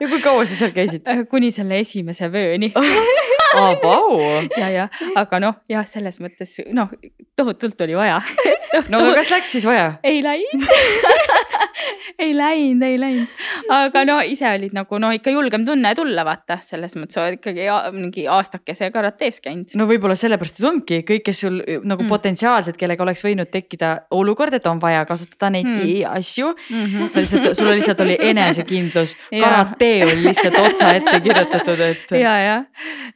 ja 0.00 0.08
kui 0.08 0.20
kaua 0.22 0.44
sa 0.46 0.58
seal 0.58 0.74
käisid? 0.76 1.08
kuni 1.32 1.50
selle 1.54 1.80
esimese 1.82 2.30
vööni 2.32 2.72
aa, 3.56 3.74
vau. 3.82 4.18
ja, 4.62 4.68
ja 4.74 4.88
aga 5.16 5.40
noh, 5.42 5.58
jah, 5.70 5.86
selles 5.88 6.20
mõttes 6.22 6.58
noh, 6.74 6.92
tohutult 7.38 7.80
oli 7.86 7.96
vaja 7.98 8.20
no 8.90 9.02
aga 9.02 9.14
kas 9.20 9.32
läks 9.32 9.56
siis 9.56 9.68
vaja? 9.68 9.94
ei 10.06 10.22
läinud 10.24 10.66
ei 12.24 12.36
läinud, 12.36 12.82
ei 12.82 12.98
läinud, 13.00 13.42
aga 13.72 14.02
no 14.08 14.18
ise 14.26 14.46
olid 14.50 14.74
nagu 14.76 14.98
no 15.00 15.10
ikka 15.14 15.32
julgem 15.32 15.64
tunne 15.66 15.92
tulla, 15.96 16.24
vaata 16.26 16.58
selles 16.64 16.96
mõttes 16.98 17.18
oled 17.20 17.38
ikkagi 17.38 17.68
mingi 17.94 18.26
aastakese 18.30 18.90
karates 18.94 19.40
käinud. 19.44 19.74
no 19.78 19.86
võib-olla 19.88 20.16
sellepärast, 20.18 20.58
et 20.58 20.68
ongi 20.68 21.00
kõik, 21.06 21.24
kes 21.28 21.42
sul 21.44 21.60
nagu 21.60 22.02
mm. 22.02 22.10
potentsiaalselt, 22.10 22.78
kellega 22.80 23.06
oleks 23.06 23.22
võinud 23.24 23.50
tekkida 23.52 23.94
olukord, 24.18 24.58
et 24.58 24.66
on 24.70 24.82
vaja 24.82 25.04
kasutada 25.08 25.52
neid 25.54 25.68
mm. 25.68 26.04
asju 26.10 26.50
mm. 26.50 26.84
-hmm. 26.84 27.12
sa 27.12 27.24
lihtsalt, 27.24 27.50
sul 27.58 27.70
lihtsalt 27.72 28.04
oli 28.06 28.18
enesekindlus 28.30 29.14
karate 29.30 29.92
oli 30.08 30.20
lihtsalt 30.26 30.58
otsa 30.62 30.92
ette 30.98 31.20
kirjutatud, 31.24 31.84
et. 31.86 32.16
ja, 32.18 32.34
ja 32.42 32.58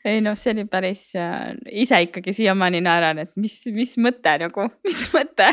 ei 0.04 0.21
noh, 0.24 0.36
see 0.38 0.54
oli 0.54 0.64
päris 0.70 1.04
äh,, 1.18 1.52
ise 1.82 2.00
ikkagi 2.06 2.34
siiamaani 2.36 2.82
naeran, 2.84 3.22
et 3.24 3.32
mis, 3.40 3.58
mis 3.74 3.96
mõte 4.02 4.36
nagu, 4.42 4.68
mis 4.86 5.02
mõte 5.14 5.48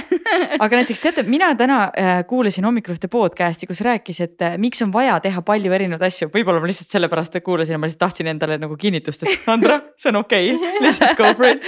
aga 0.60 0.82
näiteks 0.82 1.04
teate, 1.04 1.26
mina 1.30 1.52
täna 1.60 1.82
äh, 1.90 2.22
kuulasin 2.30 2.68
hommikul 2.68 2.96
ühte 2.96 3.10
podcast'i, 3.12 3.68
kus 3.70 3.82
rääkis, 3.86 4.22
et 4.26 4.46
äh, 4.46 4.58
miks 4.62 4.82
on 4.86 4.94
vaja 4.94 5.20
teha 5.24 5.44
palju 5.46 5.74
erinevaid 5.76 6.08
asju, 6.10 6.30
võib-olla 6.34 6.62
ma 6.64 6.70
lihtsalt 6.70 6.94
sellepärast 6.96 7.40
kuulasin 7.44 7.76
ja 7.76 7.82
ma 7.82 7.90
lihtsalt 7.90 8.04
tahtsin 8.06 8.30
endale 8.32 8.60
nagu 8.62 8.78
kinnitust, 8.80 9.26
et 9.26 9.50
Andra, 9.52 9.80
see 10.00 10.12
on 10.12 10.22
okei 10.22 10.54
okay. 10.54 10.82
lihtsalt 10.86 11.18
go 11.18 11.34
for 11.34 11.50
it. 11.50 11.64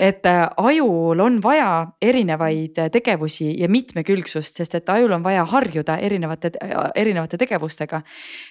et 0.00 0.26
äh, 0.26 0.44
ajul 0.56 1.20
on 1.20 1.40
vaja 1.42 1.70
erinevaid 2.02 2.78
äh, 2.78 2.90
tegevusi 2.94 3.50
ja 3.60 3.68
mitmekülgsust, 3.68 4.56
sest 4.62 4.78
et 4.78 4.88
ajul 4.88 5.12
on 5.16 5.24
vaja 5.24 5.44
harjuda 5.48 5.98
erinevate, 6.02 6.52
äh, 6.62 6.90
erinevate 6.94 7.38
tegevustega. 7.40 8.02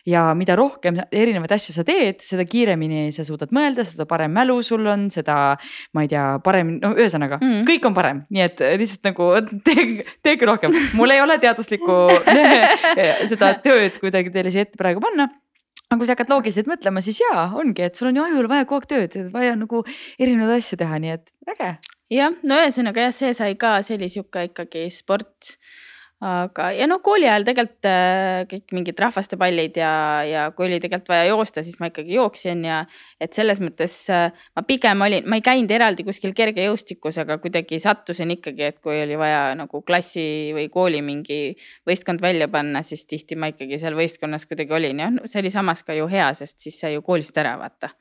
ja 0.06 0.26
mida 0.38 0.56
rohkem 0.56 1.00
erinevaid 1.12 1.52
asju 1.56 1.76
sa 1.76 1.84
teed, 1.88 2.22
seda 2.24 2.46
kiiremini 2.46 3.12
sa 3.16 3.26
suudad 3.28 3.54
mõelda, 3.56 3.86
seda 3.94 4.08
parem 4.10 4.34
mälu 4.36 4.60
sul 4.66 4.86
on, 4.90 5.08
seda 5.14 5.38
ma 5.94 6.06
ei 6.06 6.12
tea, 6.12 6.26
parem, 6.44 6.78
no 6.82 6.94
ühesõnaga 6.98 7.40
mm 7.40 7.48
-hmm. 7.50 7.70
kõik 7.70 7.88
on 7.90 7.98
parem, 7.98 8.26
nii 8.34 8.46
et 8.48 8.66
lihtsalt 8.82 9.12
nagu 9.12 9.30
teege, 9.66 10.10
teege 10.26 10.50
rohkem, 10.50 10.76
mul 11.00 11.14
ei 11.14 11.22
ole 11.22 11.40
teaduslikku 11.40 12.02
seda 13.32 13.56
tööd 13.64 14.02
kuidagi 14.02 14.34
teile 14.34 14.52
siia 14.54 14.68
ette 14.68 14.80
praegu 14.80 15.04
panna 15.04 15.30
aga 15.94 16.02
kui 16.02 16.10
sa 16.10 16.16
hakkad 16.16 16.32
loogiliselt 16.34 16.70
mõtlema, 16.70 17.02
siis 17.06 17.20
jaa, 17.22 17.52
ongi, 17.60 17.86
et 17.86 17.98
sul 17.98 18.10
on 18.10 18.18
ju 18.18 18.26
ajul 18.26 18.50
vaja 18.50 18.66
kogu 18.70 18.82
aeg 18.82 18.90
tööd, 18.90 19.18
vaja 19.34 19.58
nagu 19.60 19.84
erinevaid 20.18 20.58
asju 20.58 20.80
teha, 20.82 21.00
nii 21.04 21.14
et 21.14 21.34
äge. 21.54 21.70
jah, 22.14 22.34
no 22.42 22.58
ühesõnaga 22.62 23.08
jah, 23.08 23.14
see 23.16 23.34
sai 23.38 23.54
ka, 23.60 23.76
see 23.86 23.98
oli 24.00 24.10
sihuke 24.10 24.48
ikkagi 24.50 24.88
sport 24.94 25.54
aga, 26.24 26.70
ja 26.72 26.86
noh, 26.88 27.02
kooli 27.04 27.28
ajal 27.28 27.44
tegelikult 27.48 27.88
äh, 27.90 28.44
kõik 28.48 28.74
mingid 28.76 29.00
rahvastepallid 29.04 29.78
ja, 29.80 29.92
ja 30.28 30.44
kui 30.56 30.68
oli 30.70 30.80
tegelikult 30.80 31.12
vaja 31.12 31.26
joosta, 31.28 31.64
siis 31.66 31.80
ma 31.82 31.90
ikkagi 31.90 32.16
jooksin 32.16 32.62
ja 32.64 32.78
et 33.20 33.36
selles 33.36 33.60
mõttes 33.64 33.96
äh, 34.14 34.46
ma 34.56 34.64
pigem 34.68 35.04
olin, 35.04 35.28
ma 35.28 35.40
ei 35.40 35.44
käinud 35.44 35.72
eraldi 35.76 36.06
kuskil 36.08 36.36
kergejõustikus, 36.38 37.18
aga 37.24 37.38
kuidagi 37.44 37.80
sattusin 37.84 38.32
ikkagi, 38.38 38.70
et 38.70 38.80
kui 38.84 39.02
oli 39.04 39.18
vaja 39.20 39.42
nagu 39.60 39.82
klassi 39.84 40.54
või 40.56 40.70
kooli 40.72 41.02
mingi 41.04 41.40
võistkond 41.90 42.24
välja 42.24 42.48
panna, 42.52 42.86
siis 42.88 43.04
tihti 43.10 43.36
ma 43.40 43.52
ikkagi 43.52 43.82
seal 43.82 43.98
võistkonnas 44.00 44.48
kuidagi 44.48 44.78
olin 44.80 45.04
ja 45.04 45.12
no, 45.12 45.28
see 45.28 45.44
oli 45.44 45.52
samas 45.52 45.84
ka 45.84 45.98
ju 45.98 46.08
hea, 46.12 46.30
sest 46.40 46.62
siis 46.64 46.80
sai 46.86 46.96
ju 46.96 47.04
koolist 47.04 47.36
ära 47.42 47.58
vaata. 47.60 47.92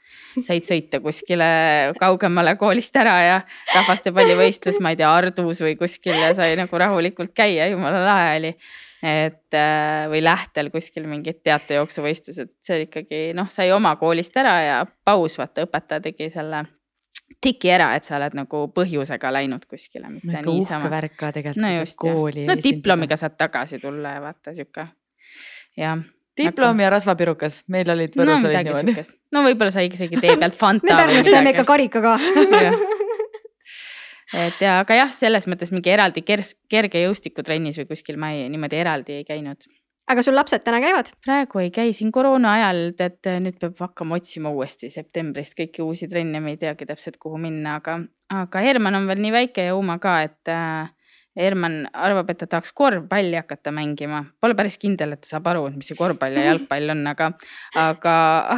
said 0.45 0.69
sõita 0.69 1.01
kuskile 1.03 1.51
kaugemale 1.99 2.55
koolist 2.61 2.97
ära 3.01 3.19
ja 3.25 3.37
rahvastepallivõistlus, 3.73 4.79
ma 4.85 4.93
ei 4.93 5.01
tea, 5.01 5.11
Ardus 5.11 5.63
või 5.65 5.75
kuskil 5.81 6.15
ja 6.15 6.33
sai 6.37 6.55
nagu 6.61 6.79
rahulikult 6.79 7.33
käia, 7.35 7.67
jumala 7.73 8.05
lahe 8.05 8.12
oli. 8.37 8.53
et 9.03 9.57
äh, 9.59 10.05
või 10.11 10.23
Lähtel 10.23 10.71
kuskil 10.71 11.09
mingid 11.11 11.41
teatejooksuvõistlused, 11.43 12.53
see 12.63 12.85
ikkagi 12.87 13.25
noh, 13.35 13.51
sai 13.51 13.73
oma 13.75 13.97
koolist 14.01 14.37
ära 14.39 14.55
ja 14.63 14.79
paus, 15.05 15.39
vaata 15.41 15.67
õpetaja 15.67 16.05
tegi 16.05 16.31
selle 16.31 16.65
tiki 17.43 17.73
ära, 17.75 17.91
et 17.97 18.07
sa 18.07 18.17
oled 18.21 18.37
nagu 18.39 18.65
põhjusega 18.75 19.33
läinud 19.35 19.67
kuskile, 19.67 20.07
mitte 20.13 20.37
nagu 20.37 20.55
niisama. 20.55 20.91
värk 20.93 21.19
ka 21.19 21.33
tegelikult 21.35 21.65
no, 21.65 21.75
just, 21.81 21.99
kooli. 21.99 22.47
no 22.47 22.57
diplomiga 22.63 23.19
saad 23.19 23.35
tagasi 23.41 23.83
tulla 23.83 24.17
ja 24.17 24.25
vaata 24.25 24.55
sihuke, 24.55 24.87
jah 25.77 26.03
diplom 26.37 26.81
ja 26.81 26.91
rasvapirukas, 26.93 27.63
meil 27.73 27.91
olid 27.93 28.15
Võrus 28.17 28.41
no, 28.41 28.49
olid 28.49 28.69
niimoodi. 28.69 29.05
no 29.35 29.43
võib-olla 29.45 29.75
sai 29.75 29.91
isegi 29.91 30.21
tee 30.21 30.37
pealt 30.41 30.57
Fanta. 30.63 30.87
me 30.89 30.97
Pärnus 30.97 31.29
saime 31.29 31.53
ikka 31.53 31.67
karikaga 31.69 32.17
et 34.33 34.65
ja, 34.65 34.79
aga 34.83 34.97
jah, 34.97 35.13
selles 35.15 35.47
mõttes 35.51 35.73
mingi 35.75 35.93
eraldi 35.93 36.25
kers-, 36.27 36.55
kergejõustikutrennis 36.73 37.79
või 37.83 37.89
kuskil 37.93 38.21
ma 38.21 38.33
ei, 38.35 38.49
niimoodi 38.53 38.81
eraldi 38.81 39.21
ei 39.21 39.27
käinud. 39.29 39.69
aga 40.13 40.23
sul 40.25 40.37
lapsed 40.37 40.65
täna 40.65 40.81
käivad? 40.85 41.13
praegu 41.25 41.63
ei 41.63 41.71
käi, 41.75 41.93
siin 41.97 42.13
koroona 42.13 42.55
ajal 42.59 42.83
tead, 42.99 43.21
nüüd 43.45 43.61
peab 43.61 43.85
hakkama 43.87 44.21
otsima 44.21 44.51
uuesti 44.51 44.91
septembrist 44.91 45.57
kõiki 45.59 45.85
uusi 45.85 46.09
trenne, 46.09 46.41
me 46.41 46.57
ei 46.57 46.61
teagi 46.61 46.89
täpselt, 46.89 47.21
kuhu 47.23 47.41
minna, 47.41 47.77
aga, 47.83 48.01
aga 48.33 48.65
Herman 48.65 49.01
on 49.01 49.07
veel 49.11 49.23
nii 49.25 49.37
väike 49.37 49.71
ja 49.71 49.77
Uma 49.77 49.99
ka, 50.03 50.21
et 50.27 50.53
äh, 50.53 50.91
Herman 51.37 51.87
arvab, 51.97 52.29
et 52.29 52.43
ta 52.43 52.47
tahaks 52.47 52.75
korvpalli 52.77 53.39
hakata 53.39 53.73
mängima, 53.73 54.21
pole 54.41 54.57
päris 54.57 54.77
kindel, 54.81 55.15
et 55.15 55.23
ta 55.25 55.31
saab 55.31 55.47
aru, 55.55 55.63
mis 55.73 55.89
see 55.89 55.97
korvpall 55.97 56.37
ja 56.37 56.51
jalgpall 56.51 56.93
on, 56.93 57.07
aga, 57.09 57.31
aga, 57.81 58.17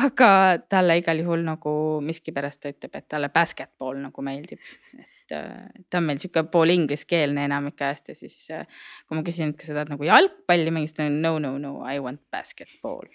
aga 0.09 0.31
talle 0.71 0.99
igal 0.99 1.23
juhul 1.23 1.47
nagu 1.47 1.75
miskipärast 2.03 2.65
ta 2.65 2.75
ütleb, 2.75 2.99
et 2.99 3.07
talle 3.15 3.31
basketball 3.35 4.01
nagu 4.03 4.27
meeldib 4.27 4.59
et 4.59 5.14
ta 5.29 6.01
on 6.01 6.09
meil 6.09 6.23
sihuke 6.23 6.45
pool 6.53 6.75
ingliskeelne 6.75 7.47
enamik 7.49 7.81
ajast 7.81 8.13
ja 8.13 8.19
siis 8.19 8.39
äh, 8.55 8.67
kui 9.09 9.19
ma 9.19 9.27
küsin, 9.27 9.55
et 9.55 9.61
kas 9.61 9.71
sa 9.71 9.79
tahad 9.79 9.95
nagu 9.95 10.09
jalgpalli 10.09 10.75
mängida, 10.75 10.93
siis 10.93 10.99
ta 11.01 11.09
on 11.11 11.23
no, 11.25 11.39
no, 11.43 11.55
no, 11.59 11.77
I 11.89 12.03
want 12.05 12.23
basketball 12.35 13.09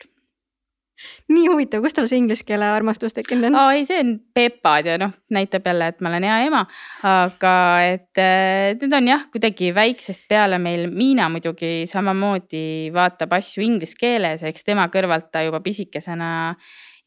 nii 1.31 1.47
huvitav, 1.47 1.83
kust 1.83 1.95
tal 1.95 2.07
see 2.09 2.19
inglise 2.19 2.45
keele 2.47 2.67
armastus 2.67 3.15
tekkinud 3.15 3.49
on? 3.49 3.57
aa 3.59 3.75
ei, 3.77 3.85
see 3.87 3.99
on 4.03 4.11
Pepad 4.35 4.89
ja 4.89 4.97
noh, 5.01 5.13
näitab 5.33 5.67
jälle, 5.69 5.89
et 5.93 6.03
ma 6.03 6.11
olen 6.11 6.27
hea 6.27 6.37
ema. 6.49 6.63
aga 7.07 7.53
et 7.87 8.21
äh, 8.21 8.75
need 8.81 8.95
on 8.95 9.09
jah, 9.11 9.25
kuidagi 9.31 9.71
väiksest 9.75 10.27
peale 10.31 10.59
meil, 10.61 10.87
Miina 10.91 11.29
muidugi 11.31 11.87
samamoodi 11.89 12.91
vaatab 12.95 13.37
asju 13.39 13.63
inglise 13.65 13.97
keeles, 13.99 14.43
eks 14.43 14.67
tema 14.67 14.89
kõrvalt 14.91 15.31
ta 15.31 15.45
juba 15.45 15.63
pisikesena 15.63 16.31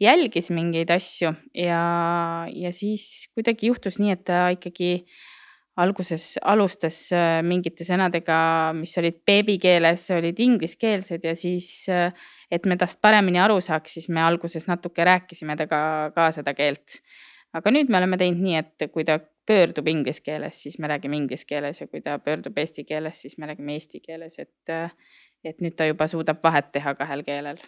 jälgis 0.02 0.50
mingeid 0.50 0.90
asju 0.92 1.32
ja, 1.54 1.82
ja 2.50 2.72
siis 2.74 3.28
kuidagi 3.34 3.70
juhtus 3.70 4.00
nii, 4.02 4.16
et 4.16 4.24
ta 4.28 4.46
ikkagi 4.54 4.92
alguses 5.80 6.36
alustas 6.44 6.96
äh, 7.16 7.40
mingite 7.46 7.86
sõnadega, 7.88 8.36
mis 8.76 8.92
olid 9.00 9.22
beebikeeles, 9.26 10.04
olid 10.18 10.40
ingliskeelsed 10.44 11.24
ja 11.24 11.34
siis, 11.38 11.68
äh, 11.88 12.12
et 12.52 12.68
me 12.68 12.76
tast 12.80 13.00
paremini 13.00 13.40
aru 13.40 13.60
saaks, 13.64 13.96
siis 13.96 14.10
me 14.12 14.20
alguses 14.24 14.68
natuke 14.68 15.06
rääkisime 15.08 15.56
temaga 15.56 16.12
ka 16.14 16.30
seda 16.36 16.54
keelt. 16.58 17.00
aga 17.52 17.68
nüüd 17.72 17.90
me 17.92 17.98
oleme 18.00 18.16
teinud 18.20 18.40
nii, 18.40 18.60
et 18.60 18.86
kui 18.92 19.04
ta 19.04 19.18
pöördub 19.48 19.88
inglise 19.88 20.22
keeles, 20.24 20.62
siis 20.62 20.78
me 20.78 20.88
räägime 20.88 21.18
inglise 21.18 21.44
keeles 21.48 21.80
ja 21.80 21.86
kui 21.86 22.00
ta 22.00 22.18
pöördub 22.18 22.56
eesti 22.58 22.84
keeles, 22.88 23.20
siis 23.24 23.36
me 23.38 23.48
räägime 23.48 23.76
eesti 23.76 24.00
keeles, 24.00 24.38
et, 24.38 24.72
äh, 24.72 24.92
et 25.44 25.60
nüüd 25.60 25.76
ta 25.76 25.88
juba 25.88 26.08
suudab 26.08 26.44
vahet 26.44 26.72
teha 26.72 26.94
kahel 27.00 27.24
keelel 27.26 27.60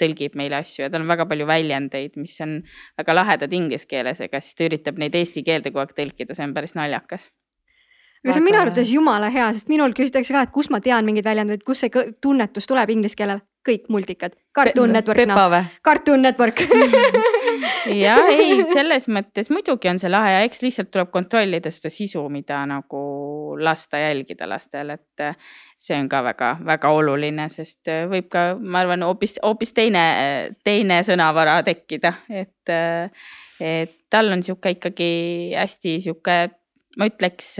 tõlgib 0.00 0.38
meile 0.38 0.62
asju 0.62 0.84
ja 0.84 0.92
tal 0.92 1.04
on 1.04 1.10
väga 1.10 1.26
palju 1.30 1.48
väljendeid, 1.48 2.16
mis 2.20 2.36
on 2.44 2.60
väga 2.98 3.18
lahedad 3.18 3.52
inglise 3.52 3.88
keeles, 3.90 4.22
ega 4.24 4.40
siis 4.42 4.58
ta 4.58 4.68
üritab 4.68 5.00
neid 5.00 5.14
eesti 5.18 5.44
keelde 5.46 5.72
kogu 5.74 5.84
aeg 5.84 5.94
tõlkida, 5.98 6.36
see 6.36 6.46
on 6.46 6.56
päris 6.56 6.76
naljakas 6.78 7.28
aga 8.24 8.34
see 8.34 8.42
on 8.42 8.46
minu 8.48 8.58
arvates 8.60 8.90
jumala 8.92 9.30
hea, 9.32 9.46
sest 9.54 9.70
minul 9.70 9.94
küsitakse 9.96 10.34
ka, 10.34 10.42
et 10.46 10.54
kust 10.54 10.72
ma 10.74 10.80
tean 10.84 11.06
mingeid 11.06 11.26
väljendeid, 11.26 11.62
kust 11.66 11.84
see 11.84 12.06
tunnetus 12.24 12.66
tuleb 12.66 12.90
inglise 12.94 13.18
keelel, 13.18 13.42
kõik 13.66 13.86
multikad, 13.94 14.34
Cartoon 14.54 14.94
Network. 14.96 15.22
Või? 15.54 15.62
Cartoon 15.84 16.24
Network 16.26 16.64
ja 17.92 18.14
ei, 18.30 18.62
selles 18.68 19.08
mõttes 19.12 19.50
muidugi 19.52 19.90
on 19.90 20.00
see 20.00 20.10
lahe 20.10 20.34
ja 20.34 20.44
eks 20.46 20.62
lihtsalt 20.64 20.90
tuleb 20.94 21.10
kontrollida 21.14 21.70
seda 21.74 21.90
sisu, 21.92 22.24
mida 22.32 22.60
nagu 22.68 23.02
lasta 23.60 24.00
jälgida 24.02 24.48
lastel, 24.50 24.94
et 24.96 25.24
äh, 25.24 25.36
see 25.80 25.96
on 25.98 26.08
ka 26.10 26.22
väga-väga 26.26 26.92
oluline, 26.94 27.48
sest 27.52 27.90
äh, 27.92 28.06
võib 28.10 28.30
ka, 28.32 28.48
ma 28.60 28.82
arvan, 28.84 29.04
hoopis, 29.06 29.38
hoopis 29.44 29.74
teine, 29.76 30.04
teine 30.66 31.02
sõnavara 31.06 31.60
tekkida, 31.66 32.14
et, 32.30 32.72
äh, 32.72 33.30
et 33.60 33.96
tal 34.10 34.32
on 34.34 34.44
sihuke 34.44 34.76
ikkagi 34.76 35.12
hästi 35.56 35.98
sihuke, 36.04 36.40
ma 36.98 37.06
ütleks 37.06 37.56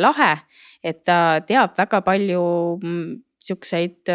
lahe 0.00 0.32
et 0.82 1.04
ta 1.06 1.42
teab 1.46 1.76
väga 1.78 2.00
palju 2.04 2.44
mm, 2.82 3.10
siukseid 3.42 4.10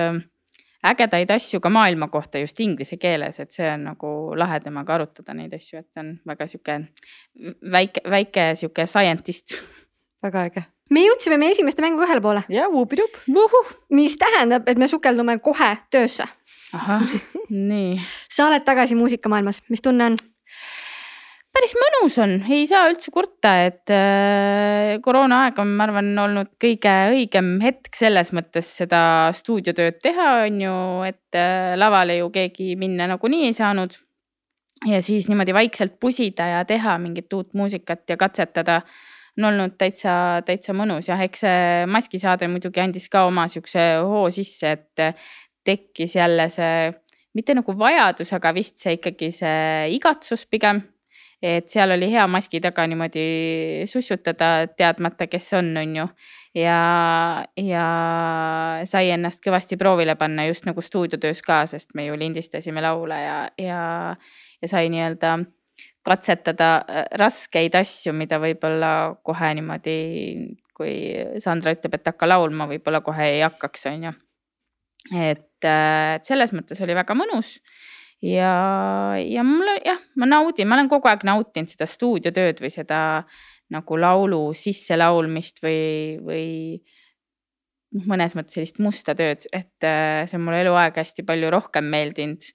ägedaid 0.92 1.32
asju 1.34 1.60
ka 1.64 1.70
maailma 1.74 2.08
kohta 2.14 2.40
just 2.40 2.60
inglise 2.60 2.98
keeles, 2.98 3.40
et 3.40 3.52
see 3.52 3.68
on 3.72 3.84
nagu 3.92 4.14
lahe 4.38 4.60
temaga 4.64 4.98
arutada 4.98 5.36
neid 5.38 5.54
asju, 5.58 5.82
et 5.82 5.88
ta 5.94 6.04
on 6.04 6.14
väga 6.28 6.48
sihuke 6.52 6.80
väike, 7.78 8.04
väike 8.10 8.48
sihuke 8.56 8.88
scientist. 8.88 9.58
väga 10.24 10.48
äge. 10.50 10.64
me 10.90 11.04
jõudsime 11.04 11.38
meie 11.38 11.52
esimeste 11.56 11.82
mänguga 11.82 12.08
ühele 12.08 12.22
poole. 12.22 12.44
ja 12.50 12.70
vuupidup. 12.72 13.20
mis 13.90 14.18
tähendab, 14.18 14.68
et 14.68 14.78
me 14.78 14.88
sukeldume 14.88 15.40
kohe 15.40 15.76
töösse. 15.92 16.28
ahah, 16.74 17.04
nii. 17.72 18.02
sa 18.30 18.48
oled 18.48 18.66
tagasi 18.66 18.96
muusikamaailmas, 18.96 19.64
mis 19.70 19.82
tunne 19.82 20.12
on? 20.12 20.18
Päris 21.58 21.74
mõnus 21.74 22.16
on, 22.22 22.34
ei 22.54 22.66
saa 22.70 22.86
üldse 22.92 23.12
kurta, 23.14 23.54
et 23.66 23.92
äh, 23.94 24.98
koroonaaeg 25.04 25.58
on, 25.62 25.72
ma 25.78 25.88
arvan, 25.88 26.12
olnud 26.22 26.52
kõige 26.62 26.92
õigem 27.16 27.56
hetk 27.64 27.98
selles 27.98 28.30
mõttes 28.36 28.70
seda 28.82 29.00
stuudiotööd 29.34 29.98
teha, 30.04 30.28
on 30.46 30.60
ju, 30.62 30.76
et 31.08 31.38
äh, 31.38 31.74
lavale 31.80 32.20
ju 32.20 32.30
keegi 32.34 32.76
minna 32.80 33.08
nagunii 33.10 33.48
ei 33.50 33.56
saanud. 33.58 33.96
ja 34.86 35.00
siis 35.02 35.26
niimoodi 35.26 35.56
vaikselt 35.58 35.96
pusida 36.00 36.46
ja 36.52 36.66
teha 36.66 37.00
mingit 37.02 37.34
uut 37.34 37.56
muusikat 37.58 38.04
ja 38.10 38.18
katsetada 38.18 38.84
on 39.38 39.48
olnud 39.50 39.74
täitsa, 39.78 40.44
täitsa 40.46 40.76
mõnus. 40.78 41.08
Ja 41.10 41.18
eks 41.24 41.42
see 41.42 41.88
maskisaade 41.90 42.48
muidugi 42.48 42.84
andis 42.84 43.10
ka 43.10 43.26
oma 43.26 43.48
siukse 43.50 43.88
hoo 44.06 44.28
sisse, 44.30 44.76
et 44.78 45.18
tekkis 45.66 46.16
jälle 46.16 46.50
see 46.54 46.94
mitte 47.34 47.58
nagu 47.58 47.74
vajadus, 47.80 48.34
aga 48.34 48.54
vist 48.54 48.78
see 48.78 49.00
ikkagi 49.00 49.32
see 49.34 49.98
igatsus 49.98 50.46
pigem 50.46 50.84
et 51.42 51.70
seal 51.70 51.92
oli 51.94 52.10
hea 52.10 52.24
maski 52.28 52.60
taga 52.62 52.88
niimoodi 52.90 53.86
sussutada, 53.90 54.68
teadmata, 54.78 55.28
kes 55.30 55.52
on, 55.60 55.70
on 55.78 55.96
ju. 55.96 56.06
ja, 56.58 56.80
ja 57.62 57.84
sai 58.90 59.12
ennast 59.14 59.44
kõvasti 59.46 59.78
proovile 59.78 60.16
panna 60.18 60.48
just 60.48 60.66
nagu 60.66 60.82
stuudiotöös 60.82 61.44
ka, 61.46 61.66
sest 61.70 61.94
me 61.94 62.08
ju 62.08 62.18
lindistasime 62.18 62.82
laule 62.82 63.22
ja, 63.22 63.38
ja, 63.62 63.82
ja 64.62 64.72
sai 64.72 64.90
nii-öelda 64.94 65.38
katsetada 66.08 66.72
äh, 66.88 67.04
raskeid 67.20 67.76
asju, 67.78 68.16
mida 68.18 68.40
võib-olla 68.42 69.18
kohe 69.28 69.52
niimoodi, 69.60 69.98
kui 70.78 70.94
Sandra 71.44 71.74
ütleb, 71.76 72.00
et 72.00 72.14
hakka 72.14 72.30
laulma, 72.30 72.66
võib-olla 72.70 73.04
kohe 73.06 73.34
ei 73.36 73.44
hakkaks, 73.46 73.86
on 73.92 74.10
ju. 74.10 74.16
äh, 75.14 75.36
et 75.36 76.26
selles 76.26 76.52
mõttes 76.54 76.82
oli 76.86 76.94
väga 76.98 77.16
mõnus 77.18 77.58
ja, 78.22 79.18
ja 79.22 79.44
mulle 79.46 79.78
jah, 79.86 80.00
ma 80.16 80.30
naudin, 80.30 80.68
ma 80.68 80.78
olen 80.78 80.90
kogu 80.90 81.10
aeg 81.10 81.26
nautinud 81.28 81.72
seda 81.72 81.88
stuudiotööd 81.90 82.62
või 82.64 82.72
seda 82.74 83.00
nagu 83.74 84.00
laulu 84.00 84.42
sisselaulmist 84.56 85.62
või, 85.64 86.18
või 86.24 86.48
noh, 87.98 88.08
mõnes 88.14 88.36
mõttes 88.38 88.58
sellist 88.58 88.82
musta 88.84 89.16
tööd, 89.18 89.46
et 89.52 89.88
äh, 89.88 90.24
see 90.28 90.40
on 90.40 90.48
mulle 90.48 90.64
eluaeg 90.64 90.98
hästi 90.98 91.26
palju 91.28 91.52
rohkem 91.54 91.90
meeldinud. 91.92 92.48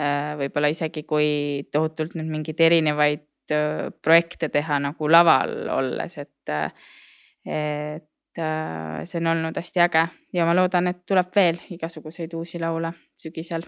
Äh, 0.00 0.32
võib-olla 0.40 0.70
isegi 0.72 1.02
kui 1.04 1.66
tohutult 1.74 2.14
nüüd 2.16 2.30
mingeid 2.32 2.62
erinevaid 2.64 3.52
äh, 3.52 3.90
projekte 4.02 4.48
teha 4.54 4.78
nagu 4.80 5.10
laval 5.10 5.52
olles, 5.74 6.16
et, 6.22 6.54
et 7.44 8.40
see 8.40 9.20
on 9.20 9.28
olnud 9.34 9.58
hästi 9.60 9.82
äge 9.84 10.06
ja 10.32 10.48
ma 10.48 10.56
loodan, 10.56 10.88
et 10.88 11.02
tuleb 11.04 11.28
veel 11.36 11.60
igasuguseid 11.74 12.32
uusi 12.38 12.62
laule 12.62 12.94
sügisel 13.20 13.66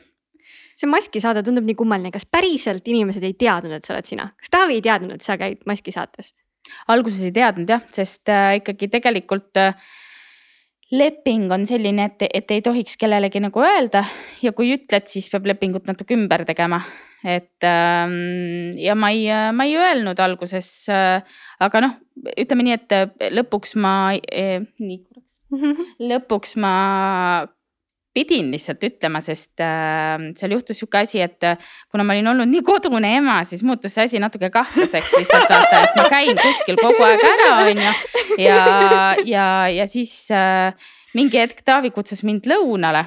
see 0.77 0.91
maskisaade 0.91 1.45
tundub 1.47 1.67
nii 1.69 1.77
kummaline, 1.79 2.13
kas 2.15 2.27
päriselt 2.27 2.87
inimesed 2.91 3.25
ei 3.25 3.37
teadnud, 3.39 3.77
et 3.77 3.87
sa 3.87 3.95
oled 3.97 4.09
sina, 4.09 4.31
kas 4.41 4.53
Taavi 4.55 4.79
ei 4.79 4.85
teadnud, 4.85 5.17
et 5.17 5.27
sa 5.27 5.39
käid 5.41 5.63
maskisaates? 5.69 6.35
alguses 6.89 7.21
ei 7.27 7.35
teadnud 7.37 7.69
jah, 7.69 7.83
sest 7.93 8.31
äh, 8.33 8.55
ikkagi 8.61 8.89
tegelikult 8.93 9.61
äh, 9.61 9.75
leping 10.95 11.51
on 11.53 11.67
selline, 11.69 12.09
et, 12.11 12.25
et 12.29 12.55
ei 12.55 12.63
tohiks 12.65 12.97
kellelegi 13.01 13.43
nagu 13.43 13.65
öelda 13.65 14.05
ja 14.43 14.53
kui 14.57 14.73
ütled, 14.77 15.09
siis 15.11 15.29
peab 15.33 15.49
lepingut 15.51 15.89
natuke 15.91 16.17
ümber 16.17 16.47
tegema. 16.49 16.81
et 17.25 17.65
ähm, 17.65 18.77
ja 18.77 18.95
ma 18.95 19.09
ei, 19.15 19.29
ma 19.57 19.65
ei 19.65 19.79
öelnud 19.81 20.19
alguses 20.21 20.69
äh,, 20.93 21.23
aga 21.65 21.81
noh, 21.81 21.95
ütleme 22.37 22.67
nii, 22.67 22.77
et 22.77 23.33
lõpuks 23.33 23.73
ma 23.81 23.95
äh,, 24.13 24.61
nii 24.79 24.99
korraks 25.05 25.25
lõpuks 26.11 26.57
ma 26.61 26.75
pidin 28.15 28.51
lihtsalt 28.55 28.85
ütlema, 28.87 29.21
sest 29.25 29.63
äh, 29.63 30.29
seal 30.39 30.55
juhtus 30.55 30.79
sihuke 30.79 31.01
asi, 31.03 31.21
et 31.25 31.47
äh, 31.47 31.59
kuna 31.91 32.07
ma 32.07 32.15
olin 32.15 32.31
olnud 32.35 32.51
nii 32.51 32.63
kodune 32.67 33.11
ema, 33.19 33.41
siis 33.49 33.65
muutus 33.67 33.97
see 33.97 34.07
asi 34.09 34.23
natuke 34.23 34.51
kahtlaseks 34.55 35.17
lihtsalt 35.19 35.51
vaata, 35.51 35.83
et 35.89 35.99
ma 35.99 36.07
käin 36.13 36.39
kuskil 36.39 36.79
kogu 36.81 37.03
aeg 37.09 37.27
ära, 37.33 37.51
onju. 37.65 37.97
ja, 38.47 38.61
ja, 39.27 39.49
ja 39.75 39.89
siis 39.91 40.15
äh, 40.35 40.73
mingi 41.19 41.43
hetk 41.43 41.65
Taavi 41.67 41.91
kutsus 41.95 42.25
mind 42.27 42.47
lõunale 42.51 43.07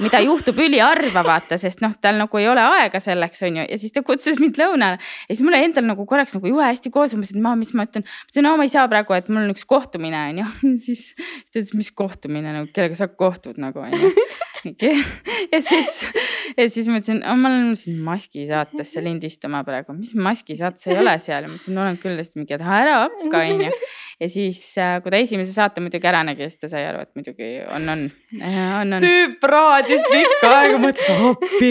mida 0.00 0.20
juhtub 0.28 0.58
üliharva 0.60 1.22
vaata, 1.26 1.58
sest 1.60 1.82
noh, 1.84 1.94
tal 2.02 2.18
nagu 2.20 2.40
ei 2.40 2.48
ole 2.50 2.62
aega 2.76 3.00
selleks, 3.02 3.42
on 3.46 3.60
ju, 3.60 3.66
ja 3.70 3.78
siis 3.80 3.94
ta 3.94 4.02
kutsus 4.06 4.40
mind 4.42 4.60
lõunale. 4.60 5.00
ja 5.28 5.34
siis 5.34 5.44
mulle 5.46 5.62
endal 5.64 5.86
nagu 5.88 6.06
korraks 6.08 6.36
nagu 6.36 6.50
juhe 6.50 6.66
hästi 6.66 6.92
koos, 6.94 7.14
ma 7.14 7.22
mõtlesin, 7.22 7.40
et 7.40 7.46
ma, 7.46 7.54
mis 7.60 7.72
ma 7.74 7.86
ütlen. 7.88 8.06
ma 8.06 8.28
ütlesin, 8.28 8.48
no 8.48 8.54
ma 8.60 8.66
ei 8.68 8.72
saa 8.72 8.86
praegu, 8.90 9.16
et 9.16 9.30
mul 9.32 9.44
on 9.44 9.54
üks 9.54 9.66
kohtumine, 9.68 10.24
on 10.32 10.42
ju. 10.42 10.48
siis 10.86 11.06
ta 11.16 11.60
ütles, 11.60 11.72
mis 11.78 11.92
kohtumine 11.96 12.54
nagu, 12.56 12.70
kellega 12.74 12.98
sa 12.98 13.10
kohtud 13.10 13.60
nagu 13.62 13.84
on 13.84 13.96
ju. 13.96 14.12
ja 15.52 15.62
siis, 15.64 16.02
ja 16.56 16.68
siis 16.70 16.90
ma 16.90 17.00
ütlesin, 17.00 17.22
ma 17.24 17.50
olen 17.50 17.72
siin 17.78 17.98
maskisaatesse 18.06 19.02
lindistama 19.06 19.64
praegu, 19.66 19.96
mis 19.96 20.14
maskisaates 20.14 20.90
ei 20.90 21.00
ole 21.00 21.16
seal 21.22 21.48
no 21.50 21.82
olen 21.84 21.98
küll, 22.02 22.20
siis 22.22 22.38
mingi, 22.38 22.56
et 22.56 22.64
ära 22.64 23.00
hakka, 23.06 23.44
on 23.44 23.66
ju 23.68 23.74
ja 24.20 24.28
siis, 24.28 24.60
äh, 24.78 24.98
kui 25.02 25.12
ta 25.12 25.20
esimese 25.20 25.52
saate 25.54 25.80
muidugi 25.80 26.08
ära 26.10 26.20
nägi, 26.26 26.44
siis 26.50 26.60
ta 26.60 26.68
sai 26.68 26.84
aru, 26.90 27.04
et 27.06 27.16
muidugi 27.16 27.50
on, 27.72 27.88
on, 27.88 28.02
on, 28.36 28.92
on. 28.96 29.04
tüüp 29.04 29.46
raadis 29.48 30.04
pikka 30.10 30.50
aega, 30.58 30.80
mõtles 30.82 31.22
appi. 31.30 31.70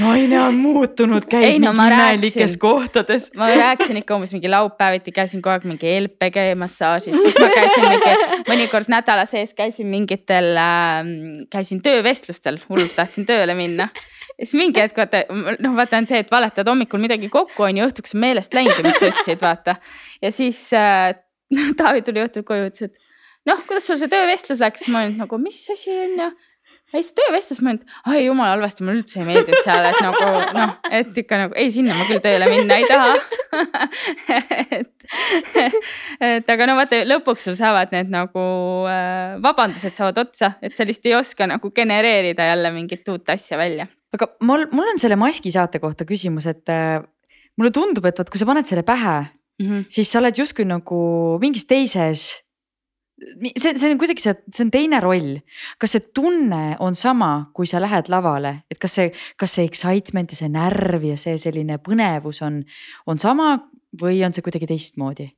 naine 0.00 0.38
on 0.40 0.56
muutunud, 0.56 1.26
käib 1.28 1.44
Ei, 1.44 1.58
no, 1.60 1.74
mingi 1.76 1.98
imelikes 1.98 2.56
kohtades. 2.60 3.28
ma 3.36 3.50
rääkisin 3.52 4.00
ikka 4.00 4.16
umbes 4.16 4.32
mingi 4.32 4.48
laupäeviti 4.48 5.12
käisin 5.12 5.44
kogu 5.44 5.52
aeg 5.52 5.68
mingi 5.68 5.92
LPG 6.06 6.54
massaažis, 6.56 7.18
siis 7.20 7.36
ma 7.36 7.50
käisin 7.52 7.88
mingi 7.90 8.31
mõnikord 8.48 8.90
nädala 8.92 9.26
sees 9.30 9.54
käisin 9.58 9.90
mingitel 9.92 10.52
äh,, 10.58 11.00
käisin 11.52 11.82
töövestlustel, 11.84 12.60
hullult 12.68 12.94
tahtsin 12.96 13.26
tööle 13.28 13.56
minna. 13.58 13.88
Siis 14.38 14.54
mingi 14.58 14.80
hetk 14.80 14.96
vaata, 14.98 15.24
noh, 15.62 15.74
vaata 15.76 16.00
on 16.00 16.08
see, 16.08 16.22
et 16.24 16.30
valetad 16.32 16.68
hommikul 16.68 17.02
midagi 17.02 17.28
kokku, 17.32 17.66
on 17.68 17.78
ju, 17.78 17.88
õhtuks 17.90 18.16
on 18.16 18.22
meelest 18.24 18.54
läinud 18.56 18.80
mis 18.86 18.96
sa 18.98 19.10
ütlesid, 19.10 19.42
vaata. 19.42 19.76
ja 20.22 20.32
siis 20.34 20.64
äh, 20.76 21.12
Taavi 21.78 22.00
tuli 22.06 22.22
õhtul 22.22 22.46
koju, 22.48 22.70
ütles, 22.70 22.88
et 22.88 23.50
noh, 23.50 23.60
kuidas 23.68 23.84
sul 23.86 24.00
see 24.00 24.10
töövestlus 24.12 24.62
läks, 24.62 24.88
ma 24.88 25.04
olin 25.04 25.18
nagu, 25.20 25.38
mis 25.42 25.60
asi 25.74 25.92
on 25.92 26.16
ja 26.16 26.30
ja 26.92 27.00
siis 27.00 27.14
töövestlus, 27.16 27.60
ma 27.64 27.72
olin, 27.72 27.84
ai 28.10 28.24
jumala 28.26 28.52
halvasti, 28.52 28.84
mulle 28.84 29.00
üldse 29.00 29.20
ei 29.20 29.28
meeldinud 29.28 29.64
seal, 29.64 29.88
et 29.88 30.00
nagu 30.04 30.32
noh, 30.58 30.74
et 31.00 31.20
ikka 31.22 31.38
nagu 31.40 31.56
ei, 31.56 31.70
sinna 31.72 31.96
ma 31.96 32.06
küll 32.08 32.20
tööle 32.24 32.48
minna 32.52 32.78
ei 32.80 32.88
taha. 32.90 33.14
Et, 34.78 35.01
et 36.32 36.50
aga 36.54 36.68
no 36.68 36.76
vaata 36.78 37.02
lõpuks 37.06 37.48
sul 37.48 37.56
saavad 37.58 37.92
need 37.94 38.12
nagu 38.12 38.44
äh, 38.90 39.38
vabandused 39.44 39.96
saavad 39.98 40.20
otsa, 40.24 40.54
et 40.64 40.76
sa 40.76 40.86
lihtsalt 40.88 41.10
ei 41.10 41.16
oska 41.18 41.48
nagu 41.50 41.72
genereerida 41.74 42.46
jälle 42.52 42.72
mingit 42.74 43.08
uut 43.12 43.32
asja 43.32 43.58
välja. 43.60 43.88
aga 44.12 44.28
mul, 44.40 44.66
mul 44.72 44.94
on 44.94 45.00
selle 45.02 45.18
maskisaate 45.20 45.82
kohta 45.82 46.08
küsimus, 46.08 46.48
et 46.50 46.72
äh, 46.72 47.00
mulle 47.58 47.72
tundub, 47.74 48.06
et 48.08 48.18
vot 48.18 48.30
kui 48.32 48.40
sa 48.40 48.48
paned 48.48 48.68
selle 48.68 48.84
pähe 48.86 49.18
mm, 49.22 49.66
-hmm. 49.68 49.84
siis 49.88 50.12
sa 50.12 50.20
oled 50.22 50.38
justkui 50.38 50.64
nagu 50.64 51.02
mingis 51.40 51.66
teises. 51.66 52.42
see, 53.58 53.76
see 53.78 53.90
on 53.92 53.98
kuidagi 53.98 54.22
see, 54.22 54.34
see 54.54 54.64
on 54.64 54.70
teine 54.70 55.00
roll. 55.00 55.36
kas 55.78 55.92
see 55.92 56.08
tunne 56.14 56.76
on 56.80 56.94
sama, 56.94 57.50
kui 57.54 57.66
sa 57.66 57.80
lähed 57.80 58.08
lavale, 58.08 58.62
et 58.70 58.78
kas 58.78 58.94
see, 58.94 59.12
kas 59.36 59.54
see 59.54 59.64
excitement 59.64 60.32
ja 60.32 60.36
see 60.36 60.48
närv 60.48 61.04
ja 61.04 61.16
see 61.16 61.38
selline 61.38 61.78
põnevus 61.78 62.42
on, 62.42 62.64
on 63.06 63.18
sama 63.18 63.58
või 64.00 64.22
on 64.24 64.32
see 64.32 64.44
kuidagi 64.44 64.68
teistmoodi? 64.70 65.28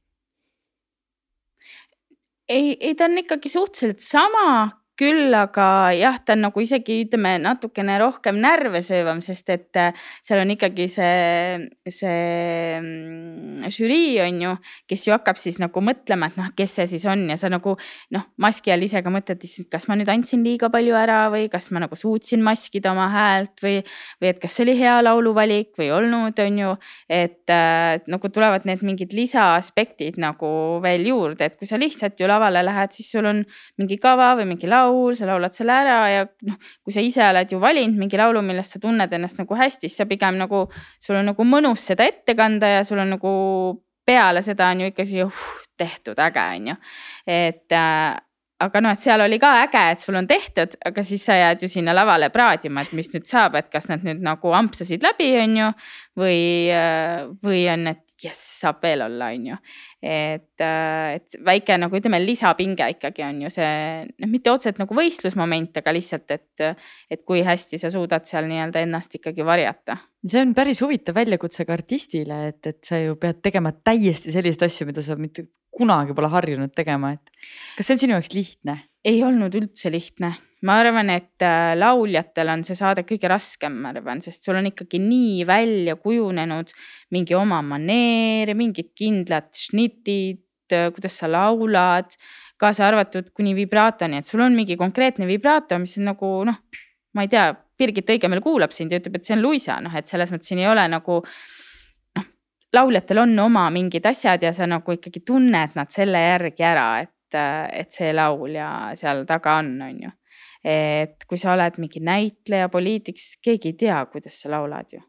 ei, 2.49 2.77
ei 2.81 2.95
ta 2.95 3.09
on 3.09 3.19
ikkagi 3.19 3.49
suhteliselt 3.49 4.01
sama, 4.05 4.47
küll 4.99 5.35
aga 5.35 5.91
jah, 5.97 6.21
ta 6.23 6.37
on 6.37 6.45
nagu 6.47 6.63
isegi 6.63 7.01
ütleme 7.03 7.35
natukene 7.43 7.97
rohkem 7.99 8.39
närve 8.43 8.79
söövam, 8.87 9.19
sest 9.25 9.51
et 9.51 9.79
äh, 9.81 10.05
seal 10.23 10.43
on 10.45 10.53
ikkagi 10.55 10.87
see, 10.93 11.65
see 11.91 12.77
mm, 12.79 13.65
žürii 13.75 14.21
on 14.23 14.39
ju, 14.45 14.53
kes 14.91 15.07
ju 15.09 15.15
hakkab 15.17 15.41
siis 15.41 15.59
nagu 15.59 15.83
mõtlema, 15.83 16.29
et 16.31 16.39
noh, 16.39 16.53
kes 16.55 16.77
see 16.79 16.87
siis 16.95 17.07
on 17.11 17.25
ja 17.33 17.39
sa 17.41 17.51
nagu 17.51 17.75
noh, 18.15 18.29
maski 18.39 18.71
all 18.75 18.87
ise 18.87 19.03
ka 19.03 19.11
mõtled, 19.11 19.43
et 19.43 19.73
kas 19.73 19.89
ma 19.91 19.99
nüüd 19.99 20.13
andsin 20.15 20.45
liiga 20.47 20.71
palju 20.71 20.95
ära 20.99 21.25
või 21.35 21.51
kas 21.51 21.67
ma 21.75 21.83
nagu 21.83 21.99
suutsin 21.99 22.45
maskida 22.47 22.95
oma 22.95 23.09
häält 23.11 23.59
või, 23.65 23.81
või 24.23 24.31
et 24.31 24.41
kas 24.43 24.55
see 24.55 24.69
oli 24.69 24.79
hea 24.79 25.01
lauluvalik 25.03 25.75
või 25.75 25.89
ei 25.89 25.95
olnud, 25.99 26.39
on 26.47 26.63
ju. 26.63 26.71
et 27.11 27.51
äh, 27.51 27.99
nagu 28.07 28.31
tulevad 28.31 28.71
need 28.71 28.87
mingid 28.87 29.11
lisaaspektid 29.17 30.23
nagu 30.23 30.55
veel 30.87 31.11
juurde, 31.11 31.51
et 31.51 31.59
kui 31.59 31.67
sa 31.67 31.83
lihtsalt 31.83 32.23
ju 32.23 32.31
lavale 32.31 32.63
lähed, 32.63 32.95
siis 32.95 33.11
sul 33.11 33.27
on 33.27 33.43
mingi 33.81 33.99
kava 33.99 34.37
või 34.39 34.47
mingi 34.55 34.71
laul 34.71 34.84
laul, 34.85 35.17
sa 35.17 35.29
laulad 35.29 35.57
selle 35.57 35.77
ära 35.85 35.97
ja 36.13 36.27
noh, 36.49 36.59
kui 36.85 36.95
sa 36.95 37.05
ise 37.05 37.25
oled 37.27 37.57
ju 37.57 37.61
valinud 37.63 37.99
mingi 38.05 38.21
laulu, 38.21 38.43
millest 38.45 38.77
sa 38.77 38.83
tunned 38.83 39.13
ennast 39.17 39.41
nagu 39.41 39.59
hästi, 39.59 39.89
siis 39.89 39.99
sa 40.03 40.09
pigem 40.11 40.39
nagu, 40.41 40.67
sul 41.03 41.19
on 41.21 41.33
nagu 41.33 41.49
mõnus 41.49 41.89
seda 41.89 42.07
ette 42.07 42.37
kanda 42.39 42.77
ja 42.77 42.85
sul 42.87 43.03
on 43.03 43.17
nagu 43.17 43.33
peale 44.05 44.45
seda 44.45 44.69
on 44.73 44.85
ju 44.85 44.93
ikkagi 44.93 45.25
uh, 45.25 45.43
tehtud, 45.81 46.21
äge 46.21 46.45
on 46.45 46.71
ju, 46.71 46.77
et 47.27 47.73
äh, 47.73 48.15
aga 48.65 48.81
noh, 48.85 48.95
et 48.95 49.03
seal 49.03 49.25
oli 49.25 49.39
ka 49.43 49.51
äge, 49.65 49.83
et 49.93 50.03
sul 50.03 50.19
on 50.19 50.29
tehtud, 50.29 50.77
aga 50.87 51.05
siis 51.07 51.25
sa 51.27 51.37
jääd 51.39 51.65
ju 51.65 51.71
sinna 51.73 51.95
lavale 51.97 52.31
praadima, 52.35 52.85
et 52.85 52.93
mis 52.97 53.11
nüüd 53.13 53.27
saab, 53.29 53.59
et 53.59 53.71
kas 53.73 53.89
nad 53.91 54.05
nüüd 54.07 54.23
nagu 54.25 54.55
ampsasid 54.57 55.05
läbi, 55.05 55.33
on 55.41 55.57
ju. 55.61 55.71
või, 56.21 56.41
äh, 56.71 57.25
või 57.43 57.65
on, 57.73 57.89
et 57.91 58.04
jess, 58.25 58.61
saab 58.63 58.81
veel 58.85 59.05
olla, 59.05 59.31
on 59.35 59.49
ju. 59.51 59.59
et, 60.05 60.61
äh, 60.63 61.17
et 61.19 61.37
väike 61.47 61.77
nagu 61.81 61.99
ütleme, 61.99 62.21
lisapinge 62.23 62.89
ikkagi 62.97 63.25
on 63.27 63.43
ju 63.45 63.53
see, 63.53 63.75
noh, 64.09 64.31
mitte 64.31 64.53
otseselt 64.53 64.81
nagu 64.83 64.97
võistlusmoment, 64.97 65.77
aga 65.81 65.95
lihtsalt, 65.97 66.37
et, 66.37 66.65
et 67.11 67.25
kui 67.27 67.45
hästi 67.47 67.81
sa 67.81 67.93
suudad 67.95 68.27
seal 68.29 68.49
nii-öelda 68.51 68.85
ennast 68.85 69.19
ikkagi 69.21 69.47
varjata. 69.47 69.99
see 70.25 70.41
on 70.43 70.55
päris 70.57 70.81
huvitav 70.85 71.19
väljakutse 71.19 71.67
ka 71.69 71.77
artistile, 71.77 72.41
et, 72.53 72.63
et 72.71 72.81
sa 72.85 73.01
ju 73.01 73.19
pead 73.21 73.43
tegema 73.45 73.75
täiesti 73.77 74.35
selliseid 74.35 74.67
asju, 74.69 74.89
mida 74.91 75.05
sa 75.05 75.19
mitte 75.21 75.49
kunagi 75.75 76.15
pole 76.17 76.31
harjunud 76.33 76.75
tegema, 76.75 77.15
et 77.17 77.47
kas 77.77 77.89
see 77.89 77.97
on 77.97 78.05
sinu 78.05 78.19
jaoks 78.19 78.35
lihtne? 78.37 78.81
ei 79.05 79.19
olnud 79.21 79.53
üldse 79.59 79.91
lihtne, 79.93 80.33
ma 80.65 80.79
arvan, 80.81 81.11
et 81.13 81.45
äh, 81.45 81.75
lauljatel 81.77 82.51
on 82.55 82.63
see 82.67 82.77
saade 82.79 83.05
kõige 83.09 83.29
raskem, 83.31 83.77
ma 83.85 83.93
arvan, 83.93 84.23
sest 84.25 84.47
sul 84.47 84.59
on 84.59 84.71
ikkagi 84.71 85.01
nii 85.03 85.45
välja 85.49 85.97
kujunenud 86.01 86.73
mingi 87.15 87.37
oma 87.37 87.61
maneer, 87.65 88.55
mingid 88.57 88.93
kindlad 88.97 89.51
šnitid, 89.59 90.43
äh, 90.73 90.89
kuidas 90.95 91.19
sa 91.21 91.29
laulad, 91.31 92.17
kaasa 92.61 92.89
arvatud 92.89 93.33
kuni 93.37 93.55
vibraatoni, 93.59 94.23
et 94.23 94.29
sul 94.29 94.45
on 94.45 94.57
mingi 94.57 94.79
konkreetne 94.81 95.29
vibraato, 95.29 95.79
mis 95.83 95.99
on 96.01 96.11
nagu 96.13 96.33
noh, 96.49 96.63
ma 97.15 97.27
ei 97.27 97.33
tea, 97.33 97.51
Birgit 97.75 98.13
Õigemeel 98.15 98.39
kuulab 98.39 98.71
sind 98.71 98.93
ja 98.95 99.01
ütleb, 99.01 99.19
et 99.19 99.27
see 99.27 99.35
on 99.35 99.43
luisa, 99.43 99.81
noh, 99.83 99.95
et 99.99 100.07
selles 100.07 100.31
mõttes 100.31 100.47
siin 100.47 100.61
ei 100.63 100.69
ole 100.71 100.85
nagu 100.89 101.19
noh, 101.25 102.29
lauljatel 102.73 103.25
on 103.25 103.35
oma 103.43 103.67
mingid 103.75 104.07
asjad 104.07 104.47
ja 104.47 104.55
sa 104.55 104.69
nagu 104.71 104.95
ikkagi 104.95 105.25
tunned 105.27 105.75
nad 105.75 105.91
selle 105.93 106.23
järgi 106.23 106.65
ära, 106.65 106.87
et 107.03 107.11
et, 107.35 107.81
et 107.81 107.93
see 107.93 108.13
laulja 108.15 108.69
seal 108.99 109.25
taga 109.29 109.59
on, 109.63 109.75
on 109.83 110.03
ju. 110.07 110.13
Et 110.65 111.27
kui 111.29 111.41
sa 111.41 111.53
oled 111.53 111.77
mingi 111.83 112.01
näitleja, 112.01 112.71
poliitik, 112.73 113.19
siis 113.21 113.37
keegi 113.45 113.75
ei 113.75 113.81
tea, 113.85 113.99
kuidas 114.13 114.39
sa 114.41 114.53
laulad 114.55 114.97
ju. 114.97 115.03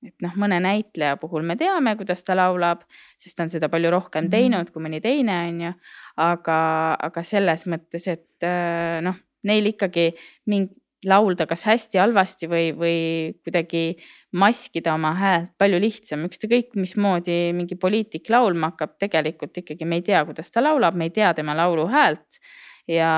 et 0.00 0.16
noh, 0.24 0.32
mõne 0.40 0.56
näitleja 0.64 1.18
puhul 1.20 1.44
me 1.44 1.58
teame, 1.60 1.92
kuidas 1.96 2.24
ta 2.24 2.34
laulab, 2.34 2.86
sest 3.20 3.36
ta 3.36 3.44
on 3.44 3.50
seda 3.52 3.68
palju 3.68 3.90
rohkem 3.92 4.26
mhm. 4.26 4.32
teinud 4.32 4.70
kui 4.72 4.82
mõni 4.82 5.02
teine, 5.04 5.36
on 5.48 5.64
ju. 5.66 5.72
aga, 6.26 6.60
aga 7.08 7.24
selles 7.24 7.66
mõttes, 7.68 8.08
et 8.08 8.48
noh, 9.06 9.18
neil 9.44 9.72
ikkagi 9.72 10.10
mingi 10.50 10.80
laulda 11.08 11.46
kas 11.48 11.62
hästi-halvasti 11.64 12.48
või, 12.50 12.70
või 12.76 12.96
kuidagi 13.44 13.96
maskida 14.36 14.94
oma 14.94 15.14
häält 15.16 15.54
palju 15.60 15.80
lihtsam, 15.80 16.26
ükskõik 16.28 16.76
mismoodi 16.76 17.54
mingi 17.56 17.78
poliitik 17.80 18.28
laulma 18.32 18.72
hakkab, 18.72 18.98
tegelikult 19.00 19.62
ikkagi 19.62 19.88
me 19.88 20.00
ei 20.00 20.04
tea, 20.10 20.22
kuidas 20.28 20.52
ta 20.52 20.62
laulab, 20.64 20.98
me 20.98 21.08
ei 21.08 21.14
tea 21.14 21.32
tema 21.36 21.56
laulu 21.56 21.88
häält. 21.90 22.40
Ja, 22.90 23.14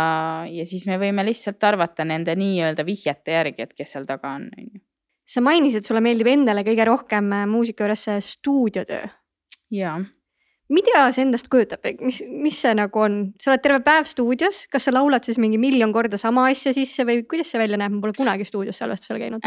ja 0.50 0.64
siis 0.68 0.86
me 0.88 0.98
võime 1.00 1.24
lihtsalt 1.26 1.62
arvata 1.64 2.06
nende 2.08 2.34
nii-öelda 2.38 2.86
vihjete 2.86 3.36
järgi, 3.38 3.66
et 3.66 3.76
kes 3.76 3.94
seal 3.96 4.08
taga 4.08 4.36
on, 4.38 4.48
on 4.56 4.66
ju. 4.68 4.82
sa 5.28 5.44
mainisid, 5.44 5.86
sulle 5.86 6.02
meeldib 6.04 6.32
endale 6.32 6.64
kõige 6.66 6.88
rohkem 6.88 7.30
muusika 7.50 7.86
juures 7.86 8.08
see 8.08 8.18
stuudiotöö. 8.32 9.06
jaa. 9.72 10.00
Mida 10.72 11.02
see 11.12 11.26
endast 11.26 11.50
kujutab, 11.52 11.84
mis, 12.00 12.22
mis 12.24 12.56
see 12.62 12.70
nagu 12.72 13.00
on, 13.02 13.16
sa 13.42 13.50
oled 13.50 13.60
terve 13.60 13.82
päev 13.84 14.06
stuudios, 14.08 14.62
kas 14.72 14.86
sa 14.86 14.94
laulad 14.94 15.26
siis 15.26 15.36
mingi 15.42 15.58
miljon 15.60 15.92
korda 15.92 16.16
sama 16.16 16.46
asja 16.48 16.72
sisse 16.72 17.04
või 17.04 17.26
kuidas 17.28 17.50
see 17.52 17.60
välja 17.60 17.76
näeb, 17.76 17.92
ma 17.92 18.00
pole 18.00 18.16
kunagi 18.16 18.46
stuudios 18.48 18.80
salvestusel 18.80 19.20
käinud. 19.20 19.44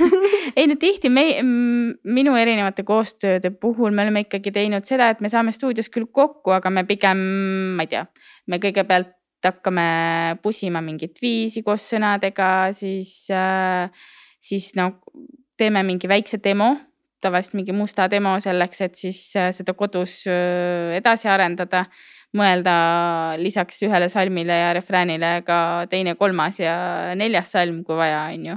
Ei 0.58 0.68
no 0.70 0.76
tihti 0.78 1.10
me, 1.10 1.24
minu 1.42 2.36
erinevate 2.38 2.84
koostööde 2.86 3.50
puhul 3.58 3.90
me 3.90 4.04
oleme 4.06 4.22
ikkagi 4.28 4.54
teinud 4.54 4.86
seda, 4.86 5.10
et 5.10 5.24
me 5.24 5.32
saame 5.32 5.50
stuudios 5.56 5.90
küll 5.90 6.06
kokku, 6.14 6.54
aga 6.54 6.70
me 6.70 6.86
pigem, 6.86 7.24
ma 7.74 7.88
ei 7.88 7.90
tea, 7.96 8.06
me 8.46 8.62
kõigepealt 8.62 9.17
hakkame 9.48 9.88
pusima 10.42 10.82
mingit 10.84 11.18
viisi 11.22 11.64
koos 11.66 11.88
sõnadega, 11.94 12.70
siis 12.76 13.30
äh,, 13.34 13.88
siis 14.40 14.70
no 14.78 14.92
teeme 15.58 15.82
mingi 15.82 16.08
väikse 16.10 16.38
demo 16.44 16.76
tavaliselt 17.20 17.56
mingi 17.58 17.74
musta 17.74 18.06
demo 18.10 18.36
selleks, 18.42 18.82
et 18.86 18.98
siis 18.98 19.20
äh, 19.36 19.50
seda 19.54 19.74
kodus 19.78 20.20
äh, 20.30 20.96
edasi 20.98 21.30
arendada. 21.30 21.84
Mõelda 22.36 22.72
lisaks 23.40 23.80
ühele 23.86 24.10
salmile 24.12 24.52
ja 24.52 24.72
refräänile 24.76 25.30
ka 25.46 25.86
teine, 25.88 26.12
kolmas 26.18 26.58
ja 26.60 26.74
neljas 27.16 27.54
salm, 27.54 27.80
kui 27.86 27.96
vaja, 27.96 28.26
on 28.34 28.44
ju. 28.50 28.56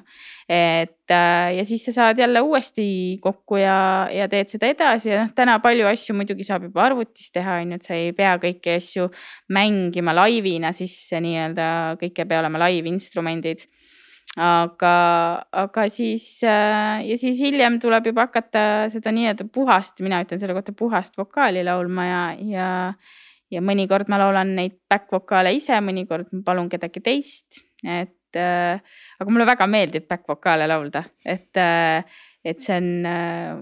et 0.52 1.14
äh, 1.16 1.54
ja 1.56 1.64
siis 1.68 1.86
sa 1.88 1.94
saad 1.96 2.20
jälle 2.20 2.42
uuesti 2.44 3.18
kokku 3.24 3.62
ja, 3.62 4.10
ja 4.12 4.28
teed 4.32 4.52
seda 4.52 4.68
edasi 4.74 5.14
ja 5.14 5.22
noh, 5.24 5.32
täna 5.36 5.60
palju 5.64 5.88
asju 5.88 6.18
muidugi 6.18 6.44
saab 6.48 6.68
juba 6.68 6.84
arvutis 6.90 7.32
teha, 7.32 7.62
on 7.64 7.72
ju, 7.72 7.80
et 7.80 7.88
sa 7.88 7.96
ei 7.96 8.12
pea 8.18 8.36
kõiki 8.44 8.76
asju 8.76 9.08
mängima 9.56 10.16
laivina 10.18 10.74
sisse 10.76 11.24
nii-öelda, 11.24 11.70
kõik 12.02 12.20
ei 12.20 12.28
pea 12.28 12.44
olema 12.44 12.68
live 12.68 12.92
instrumendid 12.92 13.70
aga, 14.40 14.94
aga 15.52 15.88
siis 15.92 16.40
äh, 16.48 17.04
ja 17.04 17.18
siis 17.20 17.40
hiljem 17.42 17.80
tuleb 17.84 18.12
juba 18.12 18.28
hakata 18.30 18.88
seda 18.94 19.12
nii-öelda 19.12 19.48
puhast, 19.52 20.00
mina 20.04 20.22
ütlen 20.24 20.40
selle 20.40 20.56
kohta 20.56 20.76
puhast 20.78 21.18
vokaali 21.20 21.64
laulma 21.68 22.06
ja, 22.08 22.22
ja, 22.48 22.70
ja 23.52 23.62
mõnikord 23.64 24.10
ma 24.12 24.20
laulan 24.22 24.56
neid 24.58 24.78
back 24.90 25.12
vokaale 25.12 25.54
ise, 25.56 25.78
mõnikord 25.84 26.32
ma 26.36 26.44
palun 26.48 26.70
kedagi 26.72 27.04
teist, 27.04 27.62
et 27.84 28.40
äh, 28.40 28.80
aga 29.20 29.28
mulle 29.30 29.48
väga 29.50 29.68
meeldib 29.70 30.08
back 30.10 30.30
vokaale 30.30 30.70
laulda, 30.72 31.04
et 31.26 31.60
äh,, 31.60 32.06
et 32.44 32.64
see 32.64 32.78
on 32.78 32.90
äh,, 33.06 33.60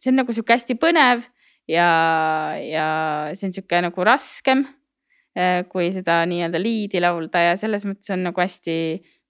see 0.00 0.12
on 0.12 0.20
nagu 0.22 0.34
sihuke 0.34 0.56
hästi 0.56 0.76
põnev 0.80 1.24
ja, 1.70 1.88
ja 2.60 2.88
see 3.36 3.48
on 3.48 3.56
sihuke 3.56 3.80
nagu 3.86 4.06
raskem 4.06 4.64
äh, 5.38 5.62
kui 5.70 5.90
seda 5.94 6.22
nii-öelda 6.28 6.60
liidi 6.60 7.02
laulda 7.02 7.50
ja 7.50 7.56
selles 7.60 7.86
mõttes 7.88 8.12
on 8.14 8.26
nagu 8.28 8.44
hästi 8.44 8.76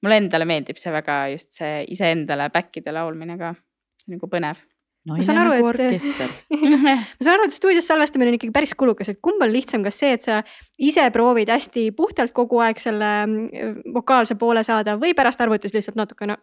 mulle 0.01 0.21
endale 0.23 0.49
meeldib 0.49 0.81
see 0.81 0.93
väga 0.95 1.23
just 1.35 1.53
see 1.61 1.85
iseendale 1.93 2.49
back'ide 2.55 2.95
laulmine 2.95 3.37
ka, 3.41 3.55
see 4.01 4.11
on 4.11 4.19
nagu 4.19 4.31
põnev 4.33 4.63
no,. 5.07 5.17
ma 5.17 5.25
saan 5.25 5.41
aru, 5.43 5.55
et 5.57 6.05
ma 6.85 6.97
saan 7.23 7.35
aru, 7.37 7.47
et 7.49 7.55
stuudios 7.55 7.89
salvestamine 7.89 8.33
on 8.33 8.39
ikkagi 8.39 8.55
päris 8.55 8.75
kulukas, 8.79 9.13
et 9.13 9.21
kumb 9.25 9.43
on 9.45 9.53
lihtsam, 9.53 9.85
kas 9.87 10.01
see, 10.03 10.13
et 10.17 10.27
sa 10.27 10.41
ise 10.79 11.07
proovid 11.15 11.53
hästi 11.53 11.89
puhtalt 11.97 12.35
kogu 12.37 12.61
aeg 12.65 12.81
selle 12.83 13.11
mm, 13.27 13.81
vokaalse 13.97 14.37
poole 14.41 14.65
saada 14.67 14.97
või 15.01 15.15
pärast 15.19 15.41
arvutis 15.45 15.75
lihtsalt 15.77 15.99
natukene 16.01 16.39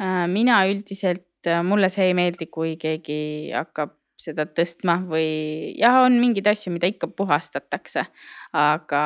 äh, 0.00 0.24
mina 0.30 0.62
üldiselt, 0.70 1.28
äh, 1.48 1.62
mulle 1.66 1.90
see 1.92 2.10
ei 2.10 2.16
meeldi, 2.16 2.48
kui 2.52 2.76
keegi 2.80 3.52
hakkab 3.54 3.96
seda 4.24 4.46
tõstma 4.46 5.00
või 5.08 5.74
jah, 5.78 6.04
on 6.06 6.16
mingeid 6.20 6.46
asju, 6.48 6.72
mida 6.74 6.88
ikka 6.88 7.10
puhastatakse, 7.16 8.06
aga 8.56 9.02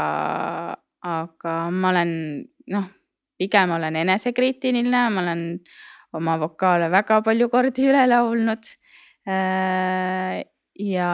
aga 1.08 1.54
ma 1.70 1.92
olen 1.92 2.10
noh, 2.74 2.88
pigem 3.38 3.72
olen 3.76 3.96
enesekriitiline, 4.02 5.02
ma 5.14 5.22
olen 5.22 5.42
oma 6.16 6.38
vokaale 6.40 6.88
väga 6.92 7.20
palju 7.24 7.48
kordi 7.52 7.88
üle 7.90 8.04
laulnud. 8.08 8.70
Äh, 9.28 10.40
ja, 10.80 11.10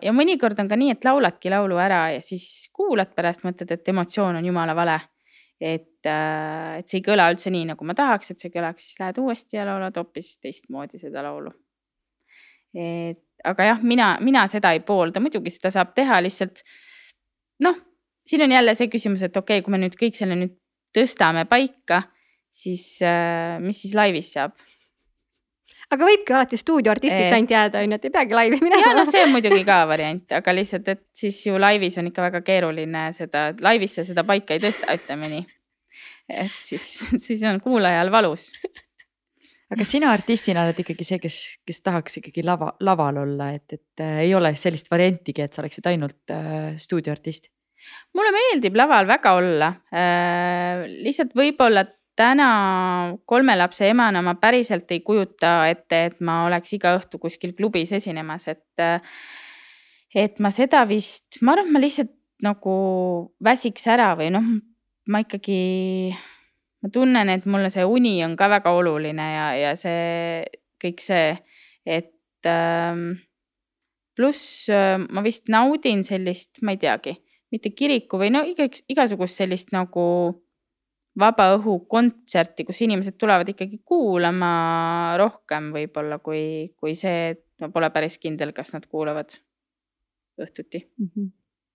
ja 0.00 0.14
mõnikord 0.16 0.60
on 0.62 0.70
ka 0.70 0.78
nii, 0.78 0.94
et 0.94 1.04
lauladki 1.04 1.52
laulu 1.52 1.80
ära 1.82 2.06
ja 2.14 2.24
siis 2.24 2.68
kuulad 2.72 3.12
pärast, 3.16 3.44
mõtled, 3.44 3.72
et 3.74 3.92
emotsioon 3.92 4.40
on 4.40 4.50
jumala 4.50 4.76
vale. 4.78 5.00
et, 5.58 6.06
äh, 6.06 6.78
et 6.78 6.86
see 6.86 7.00
ei 7.00 7.02
kõla 7.02 7.24
üldse 7.32 7.50
nii, 7.50 7.64
nagu 7.72 7.84
ma 7.84 7.94
tahaks, 7.98 8.30
et 8.30 8.38
see 8.38 8.52
kõlaks, 8.54 8.84
siis 8.84 9.00
lähed 9.00 9.16
uuesti 9.18 9.58
ja 9.58 9.64
laulad 9.66 9.96
hoopis 9.98 10.36
teistmoodi 10.38 11.00
seda 11.02 11.24
laulu. 11.26 11.50
et 12.74 13.24
aga 13.44 13.64
jah, 13.72 13.82
mina, 13.82 14.12
mina 14.22 14.46
seda 14.46 14.70
ei 14.72 14.80
poolda, 14.86 15.20
muidugi 15.20 15.50
seda 15.50 15.72
saab 15.74 15.90
teha 15.98 16.20
lihtsalt 16.22 16.62
noh 17.66 17.74
siin 18.28 18.42
on 18.42 18.52
jälle 18.52 18.74
see 18.74 18.88
küsimus, 18.92 19.22
et 19.22 19.36
okei 19.36 19.58
okay,, 19.58 19.64
kui 19.64 19.72
me 19.72 19.80
nüüd 19.82 19.96
kõik 19.98 20.16
selle 20.18 20.36
nüüd 20.36 20.54
tõstame 20.96 21.46
paika, 21.48 22.02
siis 22.54 22.98
äh, 23.04 23.58
mis 23.62 23.82
siis 23.84 23.94
laivis 23.98 24.32
saab? 24.34 24.56
aga 25.88 26.04
võibki 26.04 26.34
alati 26.36 26.58
stuudioartistiks 26.60 27.32
ainult 27.32 27.52
jääda, 27.54 27.82
on 27.84 27.94
ju, 27.94 27.98
et 27.98 28.08
ei 28.08 28.14
peagi 28.14 28.36
laivi 28.36 28.58
minema. 28.60 28.90
ja 28.90 28.96
noh, 28.96 29.08
see 29.08 29.22
on 29.24 29.32
muidugi 29.32 29.62
ka 29.68 29.78
variant, 29.88 30.34
aga 30.36 30.54
lihtsalt, 30.56 30.90
et 30.92 31.04
siis 31.16 31.38
ju 31.46 31.60
laivis 31.60 31.96
on 32.00 32.10
ikka 32.10 32.26
väga 32.28 32.42
keeruline 32.44 33.06
seda, 33.16 33.48
laivis 33.64 33.96
sa 33.98 34.04
seda 34.08 34.24
paika 34.28 34.56
ei 34.56 34.62
tõsta, 34.64 34.90
ütleme 34.98 35.32
nii. 35.32 35.46
et 36.44 36.60
siis, 36.66 36.90
siis 37.26 37.44
on 37.48 37.60
kuulajal 37.64 38.12
valus 38.12 38.50
aga 39.68 39.84
sina 39.84 40.12
artistina 40.16 40.64
oled 40.64 40.80
ikkagi 40.84 41.04
see, 41.04 41.20
kes, 41.22 41.38
kes 41.68 41.84
tahaks 41.84 42.20
ikkagi 42.20 42.44
lava, 42.44 42.74
laval 42.84 43.22
olla, 43.24 43.52
et, 43.56 43.78
et 43.78 44.04
äh, 44.04 44.24
ei 44.26 44.34
ole 44.36 44.54
sellist 44.56 44.90
variantigi, 44.92 45.44
et 45.44 45.56
sa 45.56 45.64
oleksid 45.64 45.88
ainult 45.88 46.34
äh, 46.34 46.74
stuudioartist 46.80 47.48
mulle 48.16 48.32
meeldib 48.34 48.76
laval 48.76 49.06
väga 49.08 49.34
olla 49.38 49.68
äh,. 49.94 50.84
lihtsalt 51.04 51.34
võib-olla 51.38 51.84
täna 52.18 52.48
kolme 53.28 53.54
lapse 53.58 53.86
emana 53.88 54.22
ma 54.26 54.34
päriselt 54.40 54.90
ei 54.94 55.02
kujuta 55.06 55.68
ette, 55.70 56.04
et 56.10 56.20
ma 56.24 56.42
oleks 56.48 56.72
iga 56.74 56.96
õhtu 56.98 57.20
kuskil 57.22 57.54
klubis 57.58 57.94
esinemas, 58.00 58.48
et. 58.50 58.64
Et 60.16 60.38
ma 60.40 60.48
seda 60.48 60.86
vist, 60.88 61.36
ma 61.44 61.52
arvan, 61.52 61.66
et 61.68 61.74
ma 61.74 61.80
lihtsalt 61.82 62.14
nagu 62.40 62.74
väsiks 63.44 63.82
ära 63.92 64.14
või 64.16 64.30
noh, 64.32 64.46
ma 65.12 65.20
ikkagi, 65.20 65.58
ma 66.80 66.90
tunnen, 66.94 67.28
et 67.28 67.44
mulle 67.44 67.68
see 67.68 67.84
uni 67.84 68.14
on 68.24 68.32
ka 68.38 68.48
väga 68.48 68.72
oluline 68.72 69.26
ja, 69.34 69.46
ja 69.58 69.74
see 69.76 70.46
kõik 70.80 71.04
see, 71.04 71.36
et 71.84 72.48
ähm, 72.48 73.18
pluss 74.16 74.70
äh, 74.72 74.96
ma 74.96 75.22
vist 75.26 75.52
naudin 75.52 76.00
sellist, 76.08 76.62
ma 76.64 76.72
ei 76.72 76.80
teagi, 76.80 77.18
mitte 77.52 77.74
kiriku 77.76 78.20
või 78.22 78.32
no 78.32 78.46
igaks, 78.48 78.86
igasugust 78.88 79.42
sellist 79.42 79.76
nagu 79.76 80.08
vabaõhukontserti, 81.18 82.64
kus 82.68 82.82
inimesed 82.86 83.16
tulevad 83.18 83.48
ikkagi 83.50 83.80
kuulama 83.86 84.50
rohkem 85.18 85.72
võib-olla 85.74 86.20
kui, 86.22 86.70
kui 86.78 86.94
see, 86.98 87.32
et 87.34 87.42
ma 87.62 87.70
pole 87.74 87.90
päris 87.94 88.18
kindel, 88.22 88.52
kas 88.56 88.72
nad 88.74 88.86
kuulavad 88.86 89.34
õhtuti 90.38 90.84
mm. 90.84 91.08
-hmm. 91.08 91.32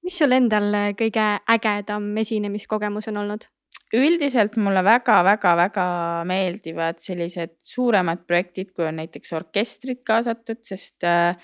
mis 0.07 0.17
sul 0.17 0.31
endal 0.31 0.95
kõige 0.99 1.25
ägedam 1.55 2.07
esinemiskogemus 2.23 3.11
on 3.11 3.19
olnud? 3.23 3.49
üldiselt 3.93 4.55
mulle 4.57 4.81
väga-väga-väga 4.83 5.85
meeldivad 6.25 6.97
sellised 7.01 7.53
suuremad 7.61 8.25
projektid, 8.27 8.71
kui 8.73 8.87
on 8.87 8.97
näiteks 9.01 9.33
orkestrid 9.33 10.01
kaasatud, 10.05 10.63
sest 10.65 11.03
äh, 11.03 11.37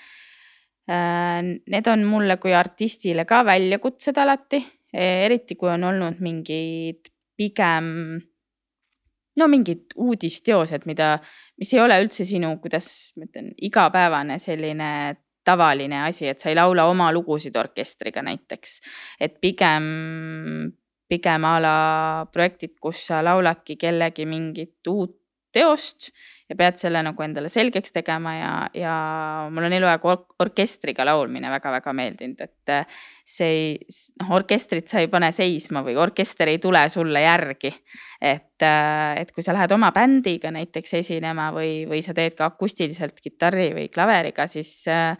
äh 0.90 1.42
need 1.42 1.86
on 1.86 2.04
mulle 2.04 2.36
kui 2.36 2.54
artistile 2.54 3.24
ka 3.24 3.44
väljakutsed 3.44 4.18
alati, 4.18 4.64
eriti 4.92 5.54
kui 5.54 5.70
on 5.70 5.84
olnud 5.84 6.18
mingid 6.18 7.09
pigem 7.40 7.88
no 9.40 9.48
mingid 9.48 9.94
uudisteosed, 9.96 10.84
mida, 10.90 11.14
mis 11.60 11.72
ei 11.74 11.82
ole 11.82 11.96
üldse 12.02 12.26
sinu, 12.28 12.52
kuidas 12.62 12.88
ma 13.16 13.28
ütlen, 13.28 13.52
igapäevane 13.68 14.38
selline 14.42 14.90
tavaline 15.46 16.02
asi, 16.04 16.28
et 16.28 16.42
sa 16.42 16.50
ei 16.50 16.58
laula 16.58 16.84
oma 16.90 17.08
lugusid 17.14 17.56
orkestriga 17.56 18.22
näiteks. 18.26 18.80
et 19.20 19.40
pigem, 19.40 19.86
pigem 21.08 21.46
a 21.48 21.54
la 21.62 21.76
projektid, 22.32 22.76
kus 22.80 23.06
sa 23.08 23.22
lauladki 23.24 23.76
kellegi 23.80 24.26
mingit 24.28 24.92
uut 24.92 25.19
teost 25.52 26.10
ja 26.50 26.56
pead 26.58 26.78
selle 26.80 27.02
nagu 27.06 27.22
endale 27.22 27.48
selgeks 27.50 27.92
tegema 27.94 28.32
ja, 28.34 28.52
ja 28.74 28.94
mul 29.54 29.68
on 29.68 29.74
eluaeg 29.76 30.06
or 30.10 30.22
orkestriga 30.42 31.04
laulmine 31.06 31.50
väga-väga 31.52 31.92
meeldinud, 31.94 32.40
et 32.42 32.72
äh, 32.74 33.02
see 33.28 33.50
ei, 33.50 33.68
noh, 34.20 34.32
orkestrit 34.40 34.90
sa 34.90 35.02
ei 35.02 35.10
pane 35.12 35.30
seisma 35.36 35.84
või 35.86 35.94
orkester 36.00 36.50
ei 36.50 36.58
tule 36.62 36.82
sulle 36.90 37.22
järgi. 37.22 37.70
et, 38.20 38.62
äh, 38.66 39.20
et 39.22 39.30
kui 39.32 39.46
sa 39.46 39.54
lähed 39.54 39.72
oma 39.76 39.92
bändiga 39.94 40.50
näiteks 40.54 40.98
esinema 41.02 41.50
või, 41.54 41.86
või 41.90 42.02
sa 42.02 42.14
teed 42.16 42.34
ka 42.38 42.50
akustiliselt 42.50 43.20
kitarri 43.22 43.70
või 43.76 43.86
klaveriga, 43.92 44.48
siis, 44.50 44.74
äh, 44.90 45.14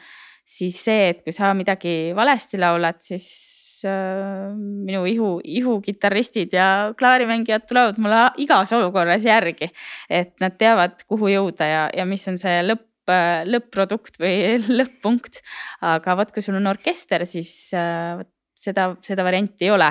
siis 0.44 0.82
see, 0.82 1.12
et 1.14 1.22
kui 1.22 1.32
sa 1.36 1.54
midagi 1.54 2.12
valesti 2.16 2.58
laulad, 2.58 2.98
siis 3.06 3.49
minu 3.86 5.04
ihu, 5.08 5.30
ihukitarristid 5.44 6.52
ja 6.56 6.92
klaarimängijad 6.98 7.66
tulevad 7.68 7.98
mulle 8.02 8.22
igas 8.42 8.72
olukorras 8.76 9.24
järgi. 9.24 9.70
et 10.10 10.34
nad 10.40 10.56
teavad, 10.58 11.02
kuhu 11.08 11.32
jõuda 11.32 11.68
ja, 11.68 11.82
ja 11.96 12.06
mis 12.08 12.26
on 12.28 12.38
see 12.40 12.62
lõpp 12.66 12.86
lõpp-produkt 13.10 14.20
või 14.20 14.58
lõpp-punkt. 14.78 15.40
aga 15.82 16.16
vot, 16.16 16.32
kui 16.32 16.42
sul 16.42 16.58
on 16.60 16.70
orkester, 16.70 17.26
siis 17.26 17.72
äh, 17.74 18.20
seda, 18.54 18.94
seda 19.02 19.24
varianti 19.26 19.66
ei 19.66 19.74
ole. 19.74 19.90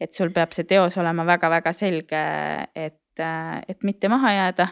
et 0.00 0.12
sul 0.12 0.30
peab 0.32 0.52
see 0.52 0.66
teos 0.68 0.96
olema 1.00 1.24
väga-väga 1.24 1.72
selge, 1.72 2.22
et, 2.74 3.20
äh, 3.20 3.62
et 3.68 3.82
mitte 3.84 4.08
maha 4.12 4.32
jääda 4.32 4.68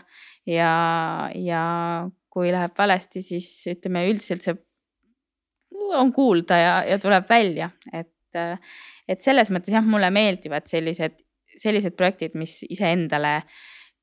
ja, 0.46 0.72
ja 1.34 1.62
kui 2.28 2.50
läheb 2.52 2.74
valesti, 2.78 3.22
siis 3.22 3.48
ütleme 3.70 4.08
üldiselt 4.10 4.44
see 4.44 4.56
on 5.94 6.12
kuulda 6.12 6.58
ja, 6.58 6.74
ja 6.88 6.98
tuleb 6.98 7.28
välja, 7.28 7.70
et 7.92 8.13
et, 8.38 8.74
et 9.08 9.22
selles 9.22 9.50
mõttes 9.54 9.74
jah, 9.74 9.84
mulle 9.86 10.10
meeldivad 10.14 10.68
sellised, 10.70 11.16
sellised 11.60 11.96
projektid, 11.96 12.34
mis 12.38 12.60
iseendale 12.68 13.40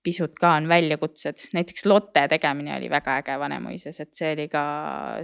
pisut 0.02 0.34
ka 0.40 0.56
on 0.58 0.68
väljakutsed, 0.70 1.44
näiteks 1.54 1.86
Lotte 1.86 2.24
tegemine 2.32 2.74
oli 2.74 2.90
väga 2.90 3.20
äge 3.22 3.38
Vanemuises, 3.40 4.00
et 4.02 4.14
see 4.18 4.32
oli 4.34 4.48
ka 4.50 4.64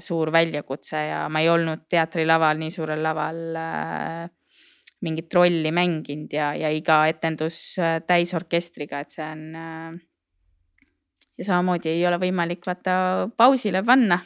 suur 0.04 0.32
väljakutse 0.34 1.02
ja 1.10 1.24
ma 1.34 1.42
ei 1.42 1.50
olnud 1.50 1.88
teatrilaval, 1.90 2.60
nii 2.62 2.74
suurel 2.74 3.02
laval 3.02 3.40
äh, 3.58 4.28
mingit 5.06 5.34
rolli 5.34 5.72
mänginud 5.74 6.34
ja, 6.34 6.52
ja 6.58 6.70
iga 6.74 7.04
etendus 7.10 7.60
äh, 7.82 8.00
täisorkestriga, 8.06 9.02
et 9.02 9.18
see 9.18 9.26
on 9.26 9.44
äh,. 9.58 9.98
ja 11.38 11.50
samamoodi 11.50 11.96
ei 11.96 12.06
ole 12.10 12.22
võimalik 12.22 12.66
vaata 12.66 12.94
pausile 13.38 13.84
panna 13.86 14.22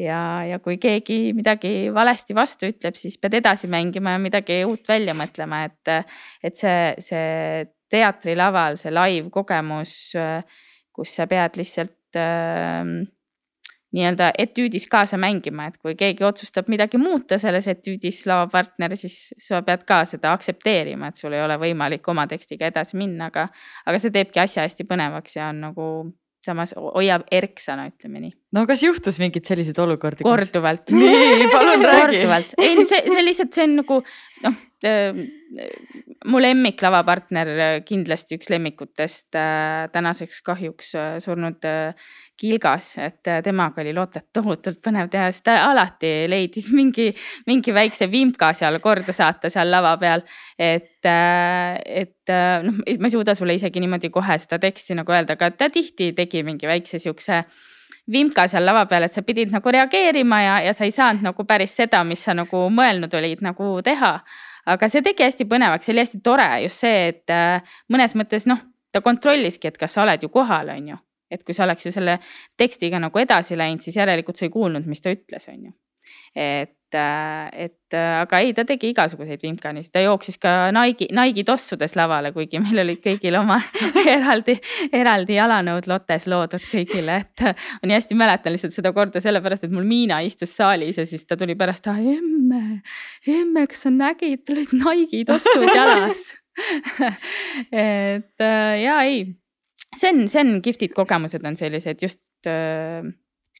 ja, 0.00 0.20
ja 0.48 0.58
kui 0.62 0.78
keegi 0.82 1.32
midagi 1.36 1.90
valesti 1.94 2.36
vastu 2.36 2.68
ütleb, 2.72 2.98
siis 2.98 3.18
pead 3.20 3.38
edasi 3.40 3.70
mängima 3.70 4.16
ja 4.16 4.22
midagi 4.22 4.62
uut 4.68 4.88
välja 4.88 5.14
mõtlema, 5.16 5.64
et, 5.68 6.14
et 6.44 6.58
see, 6.58 6.94
see 7.04 7.66
teatrilaval, 7.94 8.78
see 8.80 8.94
live 8.94 9.30
kogemus, 9.34 9.96
kus 10.94 11.18
sa 11.18 11.28
pead 11.30 11.58
lihtsalt 11.60 12.18
äh, 12.18 12.94
nii-öelda 13.94 14.32
etüüdis 14.38 14.88
kaasa 14.90 15.18
mängima, 15.20 15.68
et 15.70 15.78
kui 15.78 15.94
keegi 15.98 16.26
otsustab 16.26 16.66
midagi 16.72 16.98
muuta 16.98 17.38
selles 17.38 17.68
etüüdis 17.70 18.24
lavapartner, 18.26 18.96
siis 18.98 19.18
sa 19.38 19.62
pead 19.66 19.84
ka 19.86 20.00
seda 20.08 20.32
aktsepteerima, 20.34 21.12
et 21.12 21.20
sul 21.20 21.36
ei 21.36 21.44
ole 21.44 21.58
võimalik 21.62 22.10
oma 22.10 22.26
tekstiga 22.30 22.72
edasi 22.72 22.98
minna, 22.98 23.30
aga, 23.30 23.46
aga 23.86 24.02
see 24.02 24.14
teebki 24.14 24.42
asja 24.42 24.66
hästi 24.66 24.88
põnevaks 24.90 25.38
ja 25.38 25.52
on 25.52 25.62
nagu 25.68 25.88
samas 26.44 26.74
hoiab 26.76 27.26
erksana, 27.34 27.88
ütleme 27.92 28.22
nii. 28.26 28.34
no 28.56 28.66
kas 28.70 28.84
juhtus 28.84 29.20
mingeid 29.22 29.48
selliseid 29.48 29.80
olukordi? 29.84 30.26
korduvalt. 30.26 30.94
nii, 30.94 31.48
palun 31.52 31.84
räägi. 31.84 32.00
korduvalt, 32.02 32.54
ei 32.58 32.84
see, 32.84 33.02
see 33.08 33.26
lihtsalt, 33.26 33.54
see 33.56 33.66
on 33.68 33.76
nagu 33.82 34.00
noh 34.44 34.62
äh,, 34.84 35.24
mu 36.30 36.40
lemmiklavapartner 36.40 37.50
äh, 37.52 37.74
kindlasti 37.84 38.38
üks 38.38 38.48
lemmikutest 38.52 39.36
äh, 39.36 39.86
tänaseks 39.92 40.40
kahjuks 40.46 40.94
äh, 40.96 41.16
surnud 41.24 41.64
äh, 41.68 41.92
Kilgas, 42.40 42.94
et 42.98 43.22
temaga 43.46 43.82
oli 43.84 43.92
Lotet 43.94 44.26
tohutult 44.34 44.80
põnev 44.82 45.10
teha, 45.12 45.28
sest 45.30 45.44
ta 45.46 45.58
alati 45.68 46.24
leidis 46.30 46.70
mingi, 46.74 47.10
mingi 47.46 47.74
väikse 47.76 48.08
vimka 48.10 48.50
seal 48.56 48.80
korda 48.82 49.14
saata 49.14 49.50
seal 49.52 49.70
lava 49.70 49.92
peal. 50.00 50.24
et, 50.58 51.04
et 51.04 52.32
noh, 52.64 52.80
ma 52.80 53.06
ei 53.06 53.12
suuda 53.12 53.36
sulle 53.38 53.54
isegi 53.54 53.82
niimoodi 53.82 54.10
kohe 54.10 54.38
seda 54.42 54.58
teksti 54.58 54.96
nagu 54.98 55.14
öelda, 55.14 55.38
aga 55.38 55.52
ta 55.54 55.70
tihti 55.70 56.10
tegi 56.16 56.42
mingi 56.42 56.66
väikse 56.66 56.98
siukse 57.02 57.44
vimka 58.10 58.48
seal 58.50 58.66
lava 58.66 58.84
peal, 58.90 59.06
et 59.06 59.14
sa 59.14 59.22
pidid 59.22 59.52
nagu 59.54 59.70
reageerima 59.76 60.40
ja, 60.42 60.56
ja 60.66 60.74
sa 60.76 60.88
ei 60.88 60.92
saanud 60.94 61.24
nagu 61.24 61.46
päris 61.48 61.76
seda, 61.76 62.02
mis 62.04 62.24
sa 62.24 62.34
nagu 62.36 62.66
mõelnud 62.72 63.14
olid 63.14 63.44
nagu 63.44 63.78
teha 63.84 64.16
aga 64.66 64.88
see 64.90 65.02
tegi 65.04 65.26
hästi 65.26 65.46
põnevaks, 65.50 65.86
see 65.86 65.94
oli 65.94 66.04
hästi 66.04 66.20
tore 66.24 66.48
just 66.64 66.84
see, 66.84 67.08
et 67.12 67.32
äh, 67.32 67.74
mõnes 67.92 68.16
mõttes 68.18 68.46
noh, 68.50 68.62
ta 68.92 69.02
kontrolliski, 69.04 69.68
et 69.68 69.78
kas 69.80 69.96
sa 69.96 70.04
oled 70.04 70.22
ju 70.22 70.30
kohal, 70.32 70.72
on 70.76 70.94
ju. 70.94 71.00
et 71.34 71.42
kui 71.42 71.54
sa 71.56 71.64
oleks 71.64 71.86
ju 71.86 71.90
selle 71.90 72.18
tekstiga 72.56 73.00
nagu 73.02 73.18
edasi 73.18 73.56
läinud, 73.58 73.82
siis 73.82 73.96
järelikult 73.96 74.38
sa 74.38 74.44
ei 74.46 74.52
kuulnud, 74.54 74.86
mis 74.86 75.02
ta 75.02 75.10
ütles, 75.14 75.48
on 75.50 75.70
ju. 75.70 75.72
et 76.34 76.76
et, 76.94 77.74
et 77.94 77.96
aga 77.96 78.40
ei, 78.42 78.52
ta 78.56 78.64
tegi 78.66 78.90
igasuguseid 78.92 79.42
vimkanisid, 79.44 79.92
ta 79.94 80.02
jooksis 80.04 80.38
ka 80.42 80.54
Nike'i, 80.74 81.10
Nike'i 81.14 81.44
tossudes 81.46 81.96
lavale, 81.98 82.32
kuigi 82.34 82.60
meil 82.62 82.82
olid 82.84 83.00
kõigil 83.04 83.38
oma 83.38 83.58
eraldi, 84.16 84.56
eraldi 84.94 85.38
jalanõud 85.38 85.88
Lottes 85.90 86.28
loodud 86.30 86.64
kõigile, 86.70 87.20
et 87.24 87.44
ma 87.44 87.90
nii 87.90 87.98
hästi 87.98 88.18
mäletan 88.18 88.54
lihtsalt 88.54 88.76
seda 88.76 88.94
korda 88.96 89.22
sellepärast, 89.24 89.66
et 89.66 89.74
mul 89.74 89.86
Miina 89.88 90.20
istus 90.26 90.54
saalis 90.56 91.00
ja 91.00 91.06
siis 91.08 91.26
ta 91.28 91.38
tuli 91.40 91.56
pärast, 91.58 91.90
emme, 91.90 92.80
emme, 93.30 93.66
kas 93.70 93.86
sa 93.86 93.94
nägid, 93.94 94.44
tal 94.46 94.62
olid 94.62 94.74
Nike'i 94.80 95.26
tossud 95.28 95.68
jalas. 95.70 96.30
Et 97.74 98.42
ja 98.44 98.98
ei, 99.02 99.24
see 99.98 100.12
on, 100.12 100.28
see 100.30 100.42
on 100.44 100.60
kihvtid 100.62 100.94
kogemused 100.94 101.42
on 101.42 101.58
sellised 101.58 102.02
just 102.06 102.20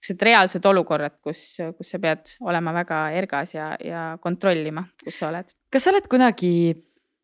siuksed 0.04 0.22
reaalsed 0.26 0.66
olukorrad, 0.68 1.16
kus, 1.24 1.56
kus 1.78 1.94
sa 1.94 2.00
pead 2.02 2.34
olema 2.44 2.74
väga 2.76 3.04
ergas 3.16 3.54
ja, 3.56 3.72
ja 3.80 4.06
kontrollima, 4.20 4.84
kus 5.04 5.18
sa 5.22 5.30
oled. 5.30 5.54
kas 5.72 5.86
sa 5.86 5.92
oled 5.94 6.08
kunagi 6.12 6.74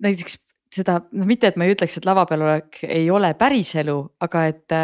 näiteks 0.01 0.39
seda, 0.73 1.01
noh, 1.13 1.27
mitte 1.29 1.51
et 1.51 1.59
ma 1.61 1.67
ei 1.67 1.75
ütleks, 1.75 1.99
et 1.99 2.07
lava 2.09 2.25
peal 2.31 2.45
olek 2.47 2.85
ei 2.87 3.09
ole 3.13 3.33
päriselu, 3.39 3.97
aga 4.25 4.45
et, 4.49 4.77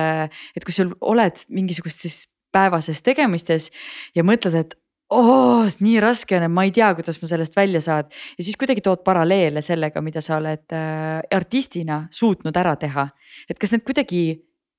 et 0.58 0.66
kui 0.66 0.74
sul 0.74 0.92
oled 1.00 1.46
mingisugustes 1.48 2.26
päevases 2.52 3.00
tegemistes 3.06 3.70
ja 4.16 4.24
mõtled, 4.26 4.56
et 4.58 4.76
oo, 5.14 5.62
nii 5.80 6.00
raske 6.02 6.36
on, 6.36 6.46
et 6.48 6.52
ma 6.52 6.66
ei 6.66 6.72
tea, 6.74 6.88
kuidas 6.98 7.20
ma 7.22 7.30
sellest 7.30 7.56
välja 7.56 7.80
saan. 7.84 8.10
ja 8.36 8.44
siis 8.44 8.58
kuidagi 8.58 8.82
tood 8.82 9.04
paralleele 9.06 9.62
sellega, 9.62 10.02
mida 10.02 10.20
sa 10.20 10.40
oled 10.40 10.74
äh, 10.74 11.22
artistina 11.36 12.06
suutnud 12.10 12.56
ära 12.56 12.76
teha. 12.76 13.08
et 13.48 13.58
kas 13.58 13.72
need 13.72 13.86
kuidagi 13.86 14.24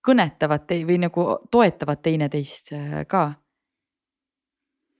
kõnetavad 0.08 0.64
tei- 0.70 0.86
või 0.88 1.02
nagu 1.04 1.28
toetavad 1.52 2.02
teineteist 2.04 2.74
äh, 2.76 3.02
ka. 3.08 3.26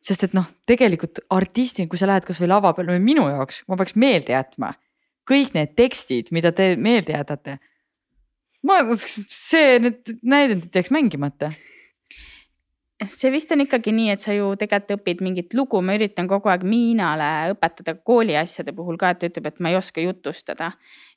sest 0.08 0.24
et 0.24 0.36
noh, 0.38 0.46
tegelikult 0.68 1.20
artistina, 1.34 1.90
kui 1.90 2.00
sa 2.00 2.08
lähed 2.08 2.28
kasvõi 2.28 2.48
lava 2.48 2.74
peale 2.74 2.96
või 2.96 3.04
minu 3.04 3.26
jaoks, 3.32 3.64
ma 3.68 3.80
peaks 3.80 3.96
meelde 3.96 4.36
jätma 4.36 4.74
kõik 5.28 5.56
need 5.56 5.76
tekstid, 5.78 6.32
mida 6.36 6.54
te 6.56 6.72
meelde 6.80 7.16
jätate. 7.16 7.58
ma, 8.68 8.80
see, 8.98 9.78
need 9.80 10.18
näidendid 10.24 10.76
jääks 10.76 10.92
mängimata 10.92 11.52
see 13.06 13.30
vist 13.30 13.52
on 13.54 13.62
ikkagi 13.62 13.92
nii, 13.94 14.10
et 14.16 14.22
sa 14.24 14.34
ju 14.34 14.48
tegelikult 14.58 14.96
õpid 14.98 15.22
mingit 15.22 15.54
lugu, 15.58 15.82
ma 15.86 15.94
üritan 15.98 16.26
kogu 16.30 16.50
aeg 16.50 16.64
Miinale 16.66 17.54
õpetada 17.54 17.94
kooli 18.02 18.34
asjade 18.40 18.74
puhul 18.74 18.98
ka, 18.98 19.12
et 19.14 19.22
ta 19.22 19.30
ütleb, 19.30 19.52
et 19.52 19.62
ma 19.62 19.70
ei 19.70 19.78
oska 19.78 20.02
jutustada. 20.02 20.72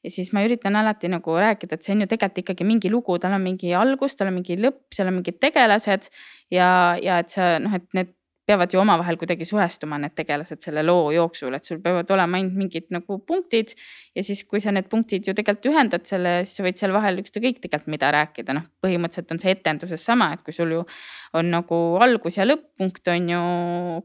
ja 0.04 0.10
siis 0.12 0.32
ma 0.36 0.44
üritan 0.44 0.76
alati 0.76 1.08
nagu 1.08 1.36
rääkida, 1.40 1.76
et 1.76 1.84
see 1.84 1.94
on 1.96 2.04
ju 2.04 2.10
tegelikult 2.12 2.44
ikkagi 2.44 2.64
mingi 2.68 2.92
lugu, 2.92 3.18
tal 3.18 3.32
on 3.36 3.42
mingi 3.44 3.72
algus, 3.76 4.16
tal 4.16 4.28
on 4.28 4.38
mingi 4.40 4.56
lõpp, 4.60 4.92
seal 4.92 5.08
on 5.08 5.18
mingid 5.20 5.40
tegelased 5.40 6.08
ja, 6.52 6.96
ja 7.00 7.18
et 7.20 7.32
sa 7.32 7.56
noh, 7.60 7.74
et 7.76 7.88
need 7.96 8.12
peavad 8.48 8.72
ju 8.74 8.80
omavahel 8.80 9.18
kuidagi 9.20 9.46
suhestuma, 9.46 9.98
need 10.00 10.14
tegelased 10.18 10.62
selle 10.64 10.82
loo 10.82 11.10
jooksul, 11.14 11.54
et 11.54 11.68
sul 11.68 11.80
peavad 11.82 12.08
olema 12.14 12.38
ainult 12.40 12.56
mingid 12.58 12.88
nagu 12.94 13.18
punktid. 13.26 13.74
ja 14.16 14.24
siis, 14.26 14.42
kui 14.44 14.60
sa 14.60 14.72
need 14.74 14.88
punktid 14.90 15.28
ju 15.28 15.34
tegelikult 15.36 15.70
ühendad 15.70 16.06
selle, 16.08 16.40
siis 16.46 16.58
sa 16.58 16.66
võid 16.66 16.80
seal 16.80 16.94
vahel 16.96 17.22
ükskõik 17.22 17.60
tegelikult 17.62 17.92
mida 17.92 18.10
rääkida, 18.14 18.56
noh, 18.56 18.66
põhimõtteliselt 18.82 19.30
on 19.34 19.42
see 19.42 19.54
etenduses 19.54 20.04
sama, 20.04 20.32
et 20.34 20.42
kui 20.46 20.56
sul 20.56 20.74
ju 20.74 20.82
on 21.38 21.52
nagu 21.52 21.78
algus 22.02 22.40
ja 22.40 22.48
lõpp-punkt 22.48 23.12
on 23.14 23.30
ju 23.34 23.44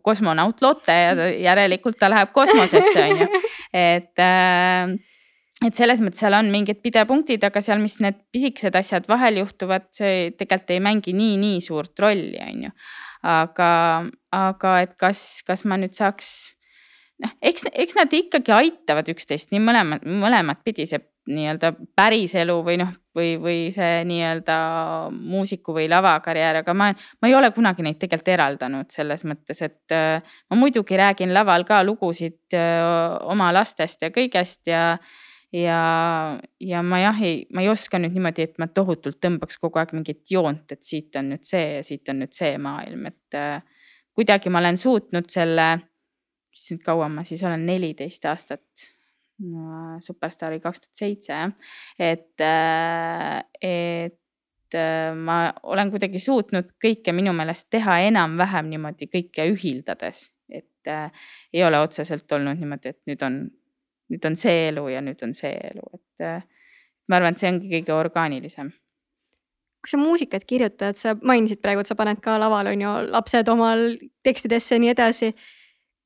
kosmonaut 0.06 0.62
Lotte 0.62 0.94
ja 0.94 1.30
järelikult 1.50 2.00
ta 2.00 2.12
läheb 2.12 2.32
kosmosesse, 2.36 3.10
on 3.10 3.26
ju, 3.26 3.44
et 3.88 4.22
äh, 4.22 4.96
et 5.64 5.78
selles 5.78 6.01
mõttes 6.03 6.20
seal 6.20 6.36
on 6.36 6.49
mingid 6.51 6.82
pidepunktid, 6.84 7.43
aga 7.47 7.62
seal, 7.64 7.80
mis 7.84 7.95
need 8.03 8.18
pisikesed 8.36 8.76
asjad 8.76 9.08
vahel 9.08 9.39
juhtuvad, 9.39 9.88
see 9.95 10.34
tegelikult 10.36 10.76
ei 10.76 10.84
mängi 10.84 11.16
nii, 11.16 11.38
nii 11.39 11.62
suurt 11.64 12.03
rolli, 12.03 12.36
on 12.43 12.68
ju. 12.68 12.74
aga, 13.26 13.70
aga 14.36 14.76
et 14.84 14.97
kas, 15.01 15.24
kas 15.47 15.64
ma 15.66 15.80
nüüd 15.82 15.95
saaks, 15.97 16.32
noh, 17.24 17.32
eks, 17.41 17.70
eks 17.72 17.95
nad 17.97 18.14
ikkagi 18.14 18.53
aitavad 18.53 19.10
üksteist 19.16 19.56
nii 19.56 19.64
mõlemat, 19.64 20.03
mõlemat 20.06 20.62
pidi, 20.68 20.89
see 20.89 20.99
nii-öelda 21.26 21.72
päriselu 21.97 22.56
või 22.62 22.76
noh, 22.78 22.91
või, 23.16 23.32
või 23.41 23.60
see 23.74 24.03
nii-öelda 24.06 24.58
muusiku 25.16 25.74
või 25.74 25.88
lavakarjäär, 25.89 26.60
aga 26.62 26.76
ma, 26.78 26.91
ma 26.93 27.30
ei 27.30 27.34
ole 27.34 27.49
kunagi 27.56 27.86
neid 27.86 27.97
tegelikult 28.01 28.34
eraldanud 28.36 28.91
selles 28.93 29.24
mõttes, 29.26 29.64
et 29.66 29.95
äh, 29.95 30.36
ma 30.51 30.60
muidugi 30.60 30.99
räägin 30.99 31.34
laval 31.34 31.66
ka 31.66 31.82
lugusid 31.88 32.53
äh, 32.53 32.84
oma 33.26 33.49
lastest 33.56 34.06
ja 34.06 34.12
kõigest 34.14 34.70
ja 34.70 34.84
ja, 35.56 36.39
ja 36.60 36.82
ma 36.84 36.99
jah, 36.99 37.22
ei, 37.24 37.45
ma 37.53 37.64
ei 37.64 37.70
oska 37.72 37.99
nüüd 38.01 38.16
niimoodi, 38.16 38.47
et 38.49 38.60
ma 38.62 38.68
tohutult 38.72 39.20
tõmbaks 39.24 39.60
kogu 39.62 39.80
aeg 39.82 39.93
mingit 39.95 40.24
joont, 40.32 40.66
et 40.72 40.84
siit 40.84 41.16
on 41.20 41.32
nüüd 41.34 41.45
see 41.47 41.78
ja 41.78 41.86
siit 41.86 42.12
on 42.12 42.22
nüüd 42.24 42.36
see 42.36 42.56
maailm, 42.62 43.08
et 43.12 43.38
äh, 43.39 43.62
kuidagi 44.16 44.51
ma 44.51 44.62
olen 44.64 44.80
suutnud 44.80 45.30
selle, 45.32 45.70
nüüd 46.56 46.84
kaua 46.86 47.10
ma 47.12 47.26
siis 47.28 47.43
olen, 47.45 47.66
neliteist 47.68 48.28
aastat 48.32 48.89
no,. 49.43 49.95
Superstaar 50.03 50.53
oli 50.53 50.64
kaks 50.64 50.84
tuhat 50.84 51.01
seitse 51.03 51.34
jah, 51.34 51.51
et 51.99 52.43
äh,, 52.43 53.41
et 53.64 54.80
äh, 54.80 55.12
ma 55.16 55.39
olen 55.64 55.91
kuidagi 55.93 56.20
suutnud 56.20 56.74
kõike 56.84 57.16
minu 57.16 57.36
meelest 57.38 57.70
teha 57.74 58.01
enam-vähem 58.10 58.72
niimoodi 58.74 59.08
kõike 59.12 59.47
ühildades, 59.53 60.30
et 60.49 60.91
äh, 60.91 61.28
ei 61.53 61.64
ole 61.68 61.80
otseselt 61.84 62.32
olnud 62.36 62.60
niimoodi, 62.60 62.95
et 62.95 63.01
nüüd 63.12 63.24
on 63.28 63.45
nüüd 64.12 64.26
on 64.30 64.38
see 64.39 64.68
elu 64.70 64.86
ja 64.93 65.01
nüüd 65.03 65.22
on 65.26 65.34
see 65.38 65.53
elu, 65.72 65.86
et 65.97 66.26
äh, 66.26 66.41
ma 67.10 67.20
arvan, 67.20 67.36
et 67.36 67.41
see 67.41 67.51
ongi 67.51 67.72
kõige 67.78 67.95
orgaanilisem. 67.95 68.72
kui 69.86 69.91
sa 69.91 69.99
muusikat 70.01 70.47
kirjutad, 70.49 70.97
sa 70.97 71.14
mainisid 71.22 71.60
praegu, 71.62 71.84
et 71.84 71.89
sa 71.89 71.97
paned 71.97 72.18
ka 72.22 72.39
laval 72.41 72.72
on 72.72 72.82
ju 72.82 72.93
lapsed 73.14 73.49
omal 73.53 73.84
tekstidesse 74.26 74.76
ja 74.76 74.82
nii 74.82 74.93
edasi. 74.95 75.36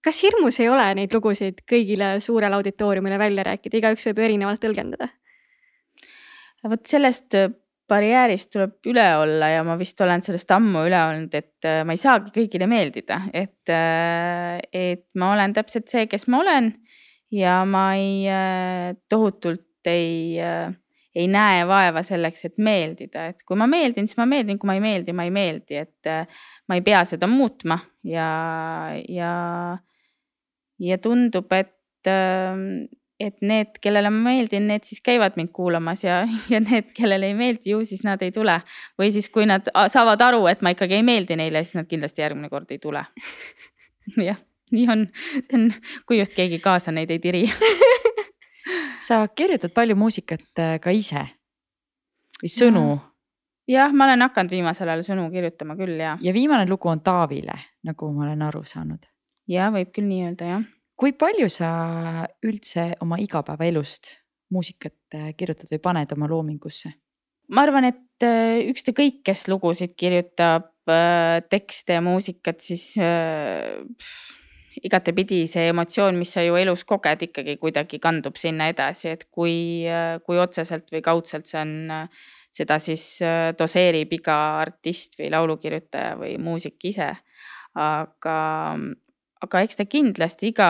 kas 0.04 0.20
hirmus 0.24 0.60
ei 0.60 0.70
ole 0.72 0.94
neid 0.96 1.14
lugusid 1.14 1.64
kõigile 1.68 2.20
suurele 2.24 2.56
auditooriumile 2.56 3.20
välja 3.20 3.44
rääkida, 3.52 3.80
igaüks 3.80 4.06
võib 4.08 4.20
ju 4.20 4.30
erinevalt 4.30 4.64
tõlgendada? 4.64 5.10
vot 6.70 6.88
sellest 6.88 7.36
äh, 7.40 7.52
barjäärist 7.90 8.52
tuleb 8.54 8.92
üle 8.92 9.06
olla 9.18 9.48
ja 9.50 9.64
ma 9.64 9.78
vist 9.80 10.00
olen 10.02 10.22
sellest 10.22 10.52
ammu 10.52 10.84
üle 10.88 11.00
olnud, 11.00 11.34
et 11.34 11.68
äh, 11.68 11.84
ma 11.88 11.96
ei 11.96 12.02
saagi 12.02 12.32
kõigile 12.36 12.68
meeldida, 12.68 13.22
et, 13.34 13.72
et 14.74 15.06
ma 15.16 15.34
olen 15.34 15.56
täpselt 15.56 15.88
see, 15.88 16.06
kes 16.12 16.28
ma 16.28 16.44
olen 16.44 16.74
ja 17.32 17.64
ma 17.66 17.94
ei 17.96 18.28
äh, 18.30 18.96
tohutult 19.10 19.88
ei, 19.88 20.40
äh, 20.42 20.74
ei 21.16 21.28
näe 21.28 21.66
vaeva 21.68 22.04
selleks, 22.06 22.46
et 22.46 22.58
meeldida, 22.62 23.30
et 23.32 23.44
kui 23.48 23.58
ma 23.60 23.68
meeldin, 23.70 24.08
siis 24.08 24.18
ma 24.20 24.28
meeldin, 24.30 24.60
kui 24.60 24.70
ma 24.70 24.78
ei 24.78 24.84
meeldi, 24.84 25.16
ma 25.16 25.26
ei 25.28 25.34
meeldi, 25.34 25.80
et 25.80 26.10
äh, 26.10 26.42
ma 26.68 26.78
ei 26.78 26.86
pea 26.86 27.04
seda 27.08 27.30
muutma 27.30 27.80
ja, 28.08 28.30
ja, 29.10 29.34
ja 30.80 31.00
tundub, 31.02 31.54
et, 31.54 31.76
et 32.10 33.42
need, 33.46 33.80
kellele 33.84 34.12
ma 34.14 34.32
meeldin, 34.32 34.68
need 34.72 34.88
siis 34.88 35.04
käivad 35.06 35.38
mind 35.40 35.54
kuulamas 35.56 36.04
ja, 36.06 36.24
ja 36.54 36.62
need, 36.66 36.92
kellele 36.98 37.30
ei 37.32 37.38
meeldi, 37.38 37.76
ju 37.76 37.84
siis 37.86 38.04
nad 38.08 38.22
ei 38.26 38.34
tule. 38.36 38.60
või 39.00 39.14
siis, 39.16 39.30
kui 39.34 39.48
nad 39.50 39.70
saavad 39.70 40.22
aru, 40.30 40.46
et 40.52 40.66
ma 40.66 40.74
ikkagi 40.76 41.00
ei 41.00 41.06
meeldi 41.06 41.40
neile, 41.40 41.64
siis 41.66 41.82
nad 41.82 41.90
kindlasti 41.90 42.26
järgmine 42.26 42.52
kord 42.52 42.72
ei 42.74 42.82
tule. 42.82 43.06
jah 44.30 44.40
nii 44.76 44.88
on, 44.92 45.08
see 45.36 45.58
on, 45.58 45.70
kui 46.08 46.20
just 46.20 46.36
keegi 46.38 46.60
kaasa 46.64 46.94
neid 46.96 47.12
ei 47.12 47.20
tiri 47.24 47.46
sa 49.08 49.28
kirjutad 49.28 49.74
palju 49.74 49.96
muusikat 49.96 50.62
äh, 50.62 50.78
ka 50.82 50.94
ise 50.94 51.26
või 52.40 52.52
sõnu? 52.54 52.84
jah, 53.70 53.94
ma 53.94 54.08
olen 54.10 54.26
hakanud 54.28 54.54
viimasel 54.54 54.92
ajal 54.92 55.06
sõnu 55.12 55.28
kirjutama 55.34 55.78
küll 55.80 56.00
ja. 56.02 56.16
ja 56.22 56.34
viimane 56.36 56.68
lugu 56.70 56.92
on 56.92 57.04
Taavile, 57.06 57.58
nagu 57.86 58.12
ma 58.14 58.28
olen 58.28 58.48
aru 58.50 58.64
saanud. 58.68 59.10
ja 59.50 59.70
võib 59.74 59.94
küll 59.96 60.10
nii 60.10 60.24
öelda 60.30 60.54
jah. 60.54 60.66
kui 61.00 61.14
palju 61.18 61.50
sa 61.54 61.70
üldse 62.46 62.92
oma 63.06 63.20
igapäevaelust 63.22 64.18
muusikat 64.54 65.18
äh, 65.18 65.32
kirjutad 65.38 65.72
või 65.72 65.84
paned 65.84 66.18
oma 66.18 66.30
loomingusse? 66.32 66.94
ma 67.50 67.66
arvan, 67.66 67.90
et 67.90 68.28
äh, 68.28 68.60
ükskõik, 68.70 69.24
kes 69.26 69.48
lugusid 69.52 69.96
kirjutab, 69.98 70.74
tekste 71.54 71.94
ja 71.94 72.02
muusikat, 72.02 72.64
siis 72.66 72.96
pff, 72.98 74.40
igatepidi 74.84 75.44
see 75.50 75.70
emotsioon, 75.74 76.18
mis 76.20 76.34
sa 76.36 76.44
ju 76.46 76.58
elus 76.60 76.86
koged, 76.88 77.24
ikkagi 77.30 77.58
kuidagi 77.62 78.00
kandub 78.00 78.38
sinna 78.38 78.70
edasi, 78.72 79.14
et 79.16 79.26
kui, 79.32 79.86
kui 80.26 80.38
otseselt 80.40 80.92
või 80.94 81.02
kaudselt 81.06 81.50
see 81.50 81.62
on, 81.62 81.74
seda 82.56 82.80
siis 82.82 83.04
äh, 83.24 83.52
doseerib 83.58 84.14
iga 84.20 84.38
artist 84.64 85.18
või 85.20 85.32
laulukirjutaja 85.34 86.16
või 86.20 86.38
muusik 86.42 86.90
ise. 86.90 87.12
aga, 87.80 88.38
aga 89.46 89.60
eks 89.64 89.78
ta 89.78 89.86
kindlasti 89.86 90.50
iga, 90.50 90.70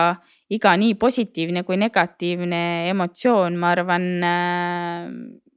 iga 0.52 0.74
nii 0.76 0.94
positiivne 1.00 1.64
kui 1.64 1.78
negatiivne 1.80 2.90
emotsioon, 2.92 3.56
ma 3.56 3.72
arvan 3.74 4.06
äh, 4.26 5.06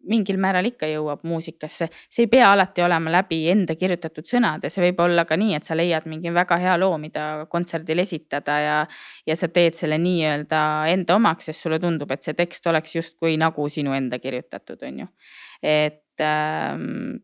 mingil 0.10 0.38
määral 0.42 0.68
ikka 0.68 0.88
jõuab 0.90 1.24
muusikasse, 1.28 1.88
see 2.12 2.26
ei 2.26 2.32
pea 2.32 2.52
alati 2.54 2.84
olema 2.84 3.12
läbi 3.14 3.40
enda 3.52 3.76
kirjutatud 3.80 4.28
sõnade, 4.28 4.72
see 4.74 4.84
võib 4.88 5.02
olla 5.06 5.26
ka 5.30 5.38
nii, 5.40 5.56
et 5.58 5.68
sa 5.68 5.78
leiad 5.78 6.08
mingi 6.12 6.34
väga 6.34 6.58
hea 6.62 6.76
loo, 6.80 6.98
mida 7.02 7.46
kontserdil 7.52 8.04
esitada 8.04 8.60
ja. 8.62 8.78
ja 9.28 9.38
sa 9.40 9.50
teed 9.54 9.78
selle 9.80 10.00
nii-öelda 10.04 10.62
enda 10.94 11.18
omaks, 11.20 11.50
sest 11.50 11.66
sulle 11.66 11.80
tundub, 11.84 12.12
et 12.12 12.24
see 12.26 12.38
tekst 12.38 12.68
oleks 12.72 12.96
justkui 12.98 13.38
nagu 13.42 13.68
sinu 13.72 13.96
enda 13.96 14.20
kirjutatud, 14.24 14.82
on 14.88 15.04
ju. 15.06 15.12
et 15.64 16.24
ähm, 16.24 17.22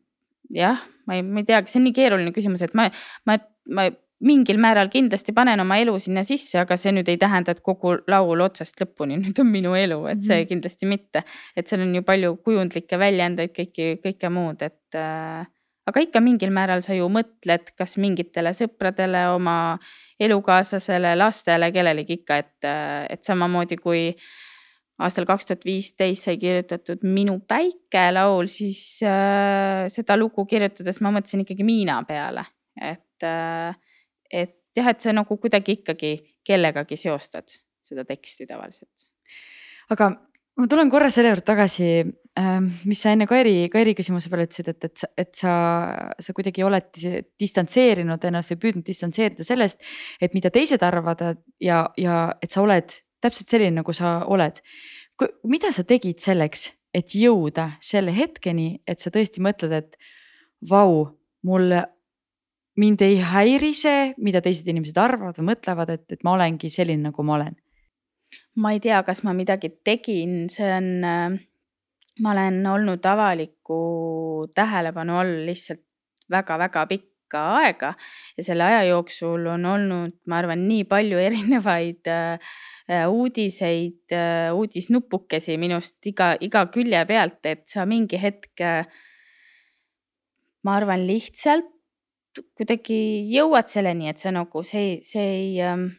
jah, 0.55 0.85
ma 1.07 1.19
ei, 1.19 1.25
ma 1.25 1.43
ei 1.43 1.49
teagi, 1.49 1.71
see 1.71 1.81
on 1.81 1.89
nii 1.89 1.97
keeruline 1.97 2.35
küsimus, 2.35 2.63
et 2.65 2.75
ma, 2.77 2.87
ma, 3.27 3.37
ma 3.69 3.89
mingil 4.25 4.59
määral 4.59 4.89
kindlasti 4.91 5.33
panen 5.35 5.61
oma 5.63 5.77
elu 5.79 5.93
sinna 6.01 6.25
sisse, 6.27 6.59
aga 6.61 6.75
see 6.79 6.91
nüüd 6.95 7.07
ei 7.11 7.19
tähenda, 7.21 7.55
et 7.55 7.61
kogu 7.65 7.95
laul 8.11 8.43
otsast 8.43 8.79
lõpuni 8.81 9.19
nüüd 9.23 9.39
on 9.39 9.47
minu 9.51 9.75
elu, 9.79 10.01
et 10.11 10.23
see 10.25 10.41
mhm. 10.41 10.49
kindlasti 10.53 10.89
mitte. 10.89 11.23
et 11.55 11.67
seal 11.67 11.85
on 11.85 11.95
ju 11.95 12.03
palju 12.07 12.35
kujundlikke 12.45 12.99
väljendeid, 12.99 13.55
kõiki, 13.55 13.95
kõike 14.03 14.33
muud, 14.33 14.65
et 14.65 14.99
äh, 14.99 15.47
aga 15.89 16.05
ikka 16.05 16.21
mingil 16.23 16.53
määral 16.55 16.83
sa 16.85 16.97
ju 16.97 17.07
mõtled, 17.11 17.73
kas 17.79 17.97
mingitele 18.01 18.53
sõpradele, 18.57 19.29
oma 19.33 19.55
elukaaslasele, 20.19 21.15
lastele, 21.17 21.71
kellelegi 21.73 22.19
ikka, 22.19 22.43
et, 22.43 22.55
äh, 22.67 23.07
et 23.15 23.23
samamoodi 23.25 23.79
kui 23.79 24.03
aastal 24.99 25.23
kaks 25.27 25.47
tuhat 25.47 25.63
viisteist 25.63 26.27
sai 26.27 26.35
kirjutatud 26.39 27.05
Minu 27.07 27.37
päike 27.47 28.09
laul, 28.11 28.49
siis 28.51 28.99
äh, 29.05 29.87
seda 29.91 30.17
lugu 30.19 30.43
kirjutades 30.49 30.99
ma 30.99 31.13
mõtlesin 31.15 31.45
ikkagi 31.45 31.63
Miina 31.63 32.01
peale, 32.07 32.43
et 32.75 33.23
äh, 33.23 33.71
et 34.31 34.55
jah, 34.77 34.89
et 34.91 35.01
sa 35.01 35.13
nagu 35.15 35.37
kuidagi 35.37 35.79
ikkagi 35.79 36.15
kellegagi 36.45 36.97
seostad 36.97 37.51
seda 37.85 38.05
teksti 38.07 38.47
tavaliselt. 38.49 39.07
aga 39.89 40.09
ma 40.59 40.67
tulen 40.69 40.89
korra 40.91 41.09
selle 41.13 41.31
juurde 41.31 41.45
tagasi, 41.47 41.89
ähm, 42.39 42.69
mis 42.89 43.01
sa 43.01 43.13
enne 43.15 43.25
Kairi, 43.29 43.69
Kairi 43.71 43.95
küsimuse 43.97 44.31
peale 44.31 44.45
ütlesid, 44.47 44.71
et, 44.73 44.87
et, 44.89 45.03
et 45.23 45.29
sa, 45.39 45.53
sa 46.19 46.35
kuidagi 46.35 46.65
oled 46.67 46.89
distantseerinud 47.39 48.25
ennast 48.29 48.53
või 48.53 48.61
püüdnud 48.65 48.87
distantseerida 48.87 49.45
sellest, 49.47 49.79
et 50.21 50.35
mida 50.37 50.51
teised 50.53 50.83
arvavad 50.85 51.23
ja, 51.63 51.83
ja 51.97 52.17
et 52.43 52.51
sa 52.51 52.63
oled 52.65 52.91
täpselt 53.23 53.51
selline, 53.51 53.79
nagu 53.79 53.95
sa 53.95 54.19
oled. 54.27 54.59
mida 55.43 55.71
sa 55.75 55.83
tegid 55.83 56.19
selleks, 56.23 56.69
et 56.95 57.15
jõuda 57.15 57.73
selle 57.83 58.13
hetkeni, 58.15 58.81
et 58.87 58.99
sa 58.99 59.11
tõesti 59.13 59.43
mõtled, 59.43 59.73
et 59.75 59.97
vau, 60.69 61.19
mul 61.45 61.75
mind 62.79 63.01
ei 63.03 63.19
häiri 63.23 63.73
see, 63.75 64.13
mida 64.23 64.41
teised 64.43 64.67
inimesed 64.69 64.97
arvavad 65.01 65.39
või 65.39 65.51
mõtlevad, 65.51 65.91
et, 65.95 66.05
et 66.15 66.23
ma 66.25 66.35
olengi 66.37 66.71
selline, 66.71 67.09
nagu 67.09 67.25
ma 67.25 67.37
olen. 67.39 67.57
ma 68.61 68.73
ei 68.75 68.81
tea, 68.83 69.01
kas 69.07 69.23
ma 69.25 69.33
midagi 69.33 69.71
tegin, 69.85 70.49
see 70.53 70.69
on, 70.75 70.89
äh, 71.07 71.37
ma 72.23 72.33
olen 72.35 72.59
olnud 72.67 73.05
avaliku 73.05 73.79
tähelepanu 74.55 75.15
all 75.17 75.45
lihtsalt 75.47 75.81
väga-väga 76.29 76.83
pikka 76.91 77.41
aega 77.61 77.93
ja 78.37 78.45
selle 78.45 78.67
aja 78.67 78.83
jooksul 78.91 79.47
on 79.49 79.65
olnud, 79.65 80.19
ma 80.29 80.41
arvan, 80.43 80.67
nii 80.69 80.85
palju 80.89 81.21
erinevaid 81.27 82.11
äh, 82.11 82.53
äh, 82.91 83.07
uudiseid, 83.09 84.13
uudisnupukesi 84.53 85.57
minust 85.57 86.05
iga, 86.11 86.35
iga 86.39 86.67
külje 86.73 87.01
pealt, 87.09 87.41
et 87.49 87.65
sa 87.71 87.87
mingi 87.89 88.21
hetk, 88.21 88.61
ma 90.67 90.77
arvan, 90.77 91.07
lihtsalt 91.07 91.78
kuidagi 92.57 92.99
jõuad 93.33 93.71
selleni, 93.71 94.09
et 94.11 94.21
sa 94.21 94.33
nagu 94.35 94.63
see, 94.67 94.99
see 95.07 95.25
ei 95.39 95.51
ähm, 95.65 95.89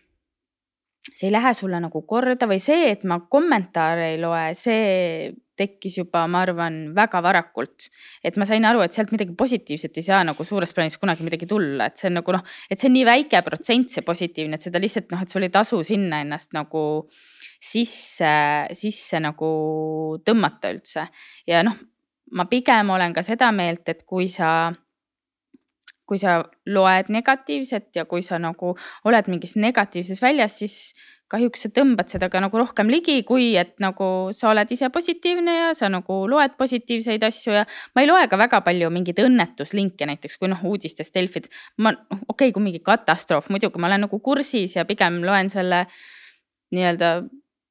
see 1.00 1.28
ei 1.28 1.32
lähe 1.32 1.52
sulle 1.56 1.80
nagu 1.80 2.02
korda 2.08 2.48
või 2.48 2.60
see, 2.62 2.90
et 2.92 3.04
ma 3.08 3.20
kommentaare 3.32 4.12
ei 4.14 4.18
loe, 4.20 4.50
see 4.58 5.30
tekkis 5.60 5.98
juba, 5.98 6.22
ma 6.30 6.42
arvan, 6.44 6.78
väga 6.96 7.20
varakult. 7.24 7.88
et 8.24 8.36
ma 8.40 8.46
sain 8.48 8.64
aru, 8.64 8.80
et 8.84 8.96
sealt 8.96 9.12
midagi 9.12 9.34
positiivset 9.36 9.96
ei 10.00 10.06
saa 10.06 10.22
nagu 10.24 10.44
suures 10.44 10.72
plaanis 10.76 10.96
kunagi 11.00 11.24
midagi 11.26 11.48
tulla, 11.48 11.90
et 11.90 12.00
see 12.00 12.08
on 12.08 12.18
nagu 12.20 12.36
noh, 12.36 12.44
et 12.70 12.80
see 12.80 12.88
on 12.88 12.96
nii 12.96 13.06
väike 13.08 13.42
protsent, 13.44 13.92
see 13.92 14.04
positiivne, 14.06 14.56
et 14.56 14.68
seda 14.68 14.80
lihtsalt 14.80 15.12
noh, 15.12 15.24
et 15.24 15.32
sul 15.32 15.44
ei 15.44 15.52
tasu 15.52 15.82
sinna 15.84 16.22
ennast 16.24 16.54
nagu 16.56 16.84
sisse, 17.60 18.32
sisse 18.76 19.20
nagu 19.20 19.50
tõmmata 20.24 20.72
üldse. 20.72 21.08
ja 21.48 21.64
noh, 21.66 21.76
ma 22.32 22.46
pigem 22.48 22.96
olen 22.96 23.16
ka 23.16 23.24
seda 23.26 23.50
meelt, 23.52 23.88
et 23.88 24.06
kui 24.08 24.28
sa 24.32 24.70
kui 26.10 26.18
sa 26.18 26.40
loed 26.66 27.12
negatiivset 27.14 27.94
ja 27.94 28.04
kui 28.10 28.24
sa 28.26 28.40
nagu 28.42 28.74
oled 29.06 29.30
mingis 29.30 29.54
negatiivses 29.54 30.18
väljas, 30.22 30.58
siis 30.58 30.76
kahjuks 31.30 31.62
sa 31.64 31.70
tõmbad 31.70 32.10
seda 32.10 32.26
ka 32.32 32.40
nagu 32.42 32.58
rohkem 32.58 32.90
ligi, 32.90 33.20
kui 33.26 33.52
et 33.58 33.76
nagu 33.82 34.06
sa 34.34 34.50
oled 34.50 34.70
ise 34.74 34.90
positiivne 34.90 35.54
ja 35.54 35.68
sa 35.78 35.90
nagu 35.92 36.24
loed 36.30 36.56
positiivseid 36.58 37.22
asju 37.28 37.54
ja 37.54 37.66
ma 37.94 38.02
ei 38.02 38.10
loe 38.10 38.24
ka 38.30 38.38
väga 38.40 38.62
palju 38.66 38.90
mingeid 38.90 39.22
õnnetuslinke 39.22 40.08
näiteks, 40.10 40.40
kui 40.40 40.50
noh, 40.50 40.64
uudistest 40.66 41.14
Delfid. 41.14 41.46
ma, 41.78 41.94
okei 41.94 42.26
okay,, 42.34 42.54
kui 42.56 42.64
mingi 42.64 42.82
katastroof, 42.82 43.52
muidugi 43.54 43.78
ma 43.78 43.92
olen 43.92 44.08
nagu 44.08 44.18
kursis 44.18 44.74
ja 44.74 44.86
pigem 44.88 45.22
loen 45.26 45.52
selle 45.54 45.84
nii-öelda 46.74 47.12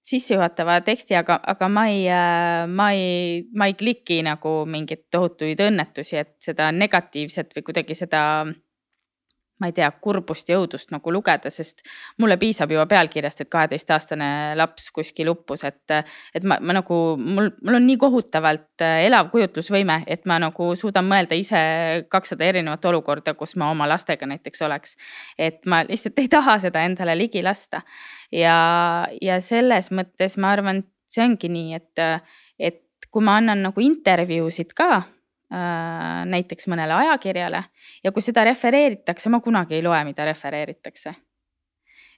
sissejuhatava 0.09 0.79
teksti, 0.85 1.15
aga, 1.19 1.39
aga 1.53 1.67
ma 1.69 1.85
ei, 1.91 2.05
ma 2.67 2.89
ei, 2.95 3.43
ma 3.53 3.69
ei 3.69 3.75
kliki 3.77 4.21
nagu 4.25 4.63
mingeid 4.69 5.05
tohutuid 5.13 5.61
õnnetusi, 5.67 6.17
et 6.21 6.35
seda 6.43 6.71
negatiivset 6.75 7.53
või 7.55 7.67
kuidagi 7.69 7.97
seda 7.97 8.23
ma 9.59 9.67
ei 9.67 9.73
tea, 9.75 9.89
kurbust 10.01 10.49
ja 10.49 10.57
õudust 10.59 10.93
nagu 10.93 11.11
lugeda, 11.11 11.51
sest 11.51 11.83
mulle 12.21 12.37
piisab 12.39 12.71
juba 12.71 12.85
pealkirjast, 12.89 13.43
et 13.43 13.51
kaheteistaastane 13.51 14.29
laps 14.59 14.87
kuskil 14.95 15.31
uppus, 15.33 15.65
et, 15.67 15.95
et 16.35 16.47
ma, 16.47 16.59
ma 16.63 16.77
nagu, 16.79 16.99
mul, 17.19 17.51
mul 17.65 17.79
on 17.79 17.87
nii 17.87 17.99
kohutavalt 17.99 18.85
äh, 18.85 19.03
elav 19.09 19.31
kujutlusvõime, 19.33 20.01
et 20.07 20.23
ma 20.29 20.39
nagu 20.41 20.71
suudan 20.79 21.07
mõelda 21.09 21.37
ise 21.39 21.59
kakssada 22.11 22.47
erinevat 22.47 22.85
olukorda, 22.91 23.35
kus 23.39 23.57
ma 23.59 23.69
oma 23.73 23.87
lastega 23.89 24.29
näiteks 24.29 24.63
oleks. 24.67 24.95
et 25.37 25.65
ma 25.65 25.83
lihtsalt 25.87 26.19
ei 26.23 26.31
taha 26.31 26.59
seda 26.63 26.83
endale 26.87 27.17
ligi 27.19 27.43
lasta. 27.43 27.83
ja, 28.31 29.07
ja 29.21 29.41
selles 29.41 29.91
mõttes 29.91 30.37
ma 30.37 30.53
arvan, 30.55 30.83
see 31.09 31.25
ongi 31.25 31.49
nii, 31.51 31.75
et, 31.75 32.25
et 32.59 32.83
kui 33.11 33.23
ma 33.25 33.39
annan 33.41 33.63
nagu 33.65 33.81
intervjuusid 33.81 34.71
ka 34.77 35.03
näiteks 35.49 36.67
mõnele 36.69 36.93
ajakirjale 36.93 37.63
ja 38.03 38.11
kui 38.13 38.21
seda 38.21 38.43
refereeritakse, 38.45 39.31
ma 39.33 39.39
kunagi 39.41 39.79
ei 39.79 39.83
loe, 39.83 40.03
mida 40.05 40.25
refereeritakse. 40.27 41.15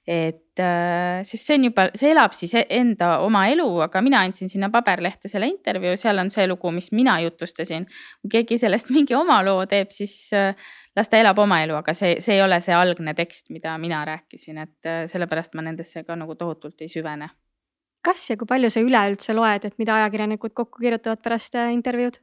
et 0.02 0.58
äh, 0.58 1.22
sest 1.22 1.46
see 1.46 1.54
on 1.60 1.64
juba, 1.68 1.84
see 1.94 2.08
elab 2.10 2.32
siis 2.34 2.56
e-, 2.58 2.64
enda 2.74 3.20
oma 3.22 3.44
elu, 3.46 3.68
aga 3.84 4.00
mina 4.02 4.24
andsin 4.26 4.50
sinna 4.50 4.66
paberlehte 4.68 5.30
selle 5.30 5.46
intervjuu, 5.46 5.94
seal 5.96 6.18
on 6.18 6.30
see 6.30 6.46
lugu, 6.50 6.72
mis 6.74 6.90
mina 6.92 7.20
jutustasin. 7.22 7.86
kui 8.20 8.32
keegi 8.32 8.58
sellest 8.58 8.90
mingi 8.96 9.14
oma 9.14 9.38
loo 9.46 9.62
teeb, 9.70 9.94
siis 9.94 10.16
äh, 10.34 10.58
las 10.96 11.08
ta 11.08 11.22
elab 11.22 11.38
oma 11.38 11.60
elu, 11.62 11.78
aga 11.78 11.94
see, 11.94 12.18
see 12.20 12.34
ei 12.34 12.42
ole 12.42 12.58
see 12.60 12.74
algne 12.74 13.14
tekst, 13.14 13.46
mida 13.54 13.76
mina 13.78 14.02
rääkisin, 14.04 14.58
et 14.58 14.90
sellepärast 15.14 15.54
ma 15.54 15.62
nendesse 15.70 16.02
ka 16.02 16.18
nagu 16.18 16.34
tohutult 16.34 16.82
ei 16.82 16.90
süvene 16.90 17.30
kas 18.02 18.24
ja 18.30 18.36
kui 18.36 18.48
palju 18.50 18.66
sa 18.74 18.82
üleüldse 18.82 19.34
loed, 19.38 19.64
et 19.64 19.78
mida 19.78 19.94
ajakirjanikud 20.00 20.50
kokku 20.58 20.82
kirjutavad 20.82 21.22
pärast 21.22 21.54
intervjuud? 21.70 22.18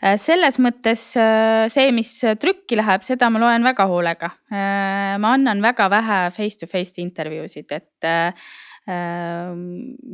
Äh, 0.00 0.16
selles 0.20 0.58
mõttes 0.62 1.02
äh, 1.20 1.66
see, 1.72 1.90
mis 1.96 2.12
trükki 2.40 2.78
läheb, 2.78 3.04
seda 3.06 3.30
ma 3.32 3.40
loen 3.42 3.64
väga 3.66 3.86
hoolega. 3.90 4.32
Äh, 4.52 5.16
ma 5.20 5.34
annan 5.36 5.62
väga 5.64 5.88
vähe 5.92 6.20
face-to-face 6.36 7.02
intervjuusid, 7.04 7.76
et 7.76 8.12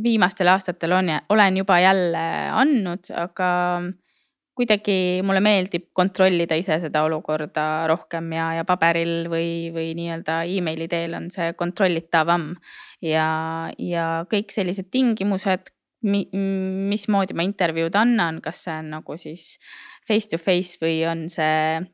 viimastel 0.04 0.50
aastatel 0.52 0.92
on, 0.92 1.06
olen 1.32 1.56
juba 1.62 1.78
jälle 1.80 2.24
andnud, 2.60 3.08
aga 3.14 3.46
kuidagi 4.56 5.22
mulle 5.24 5.40
meeldib 5.44 5.86
kontrollida 5.96 6.56
ise 6.58 6.78
seda 6.82 7.04
olukorda 7.06 7.86
rohkem 7.88 8.30
ja, 8.36 8.48
ja 8.58 8.64
paberil 8.68 9.30
või, 9.32 9.70
või 9.72 9.90
nii-öelda 9.96 10.42
emaili 10.50 10.88
teel 10.92 11.14
on 11.16 11.30
see 11.32 11.54
kontrollitavam. 11.56 12.50
ja, 13.04 13.28
ja 13.78 14.06
kõik 14.28 14.52
sellised 14.52 14.90
tingimused, 14.92 15.70
mi-, 16.06 16.28
mismoodi 16.92 17.36
ma 17.36 17.46
intervjuud 17.46 17.98
annan, 17.98 18.40
kas 18.44 18.64
see 18.66 18.78
on 18.80 18.94
nagu 18.98 19.18
siis 19.20 19.56
face 20.06 20.30
to 20.32 20.40
face 20.40 20.80
või 20.82 21.02
on 21.10 21.26
see 21.32 21.84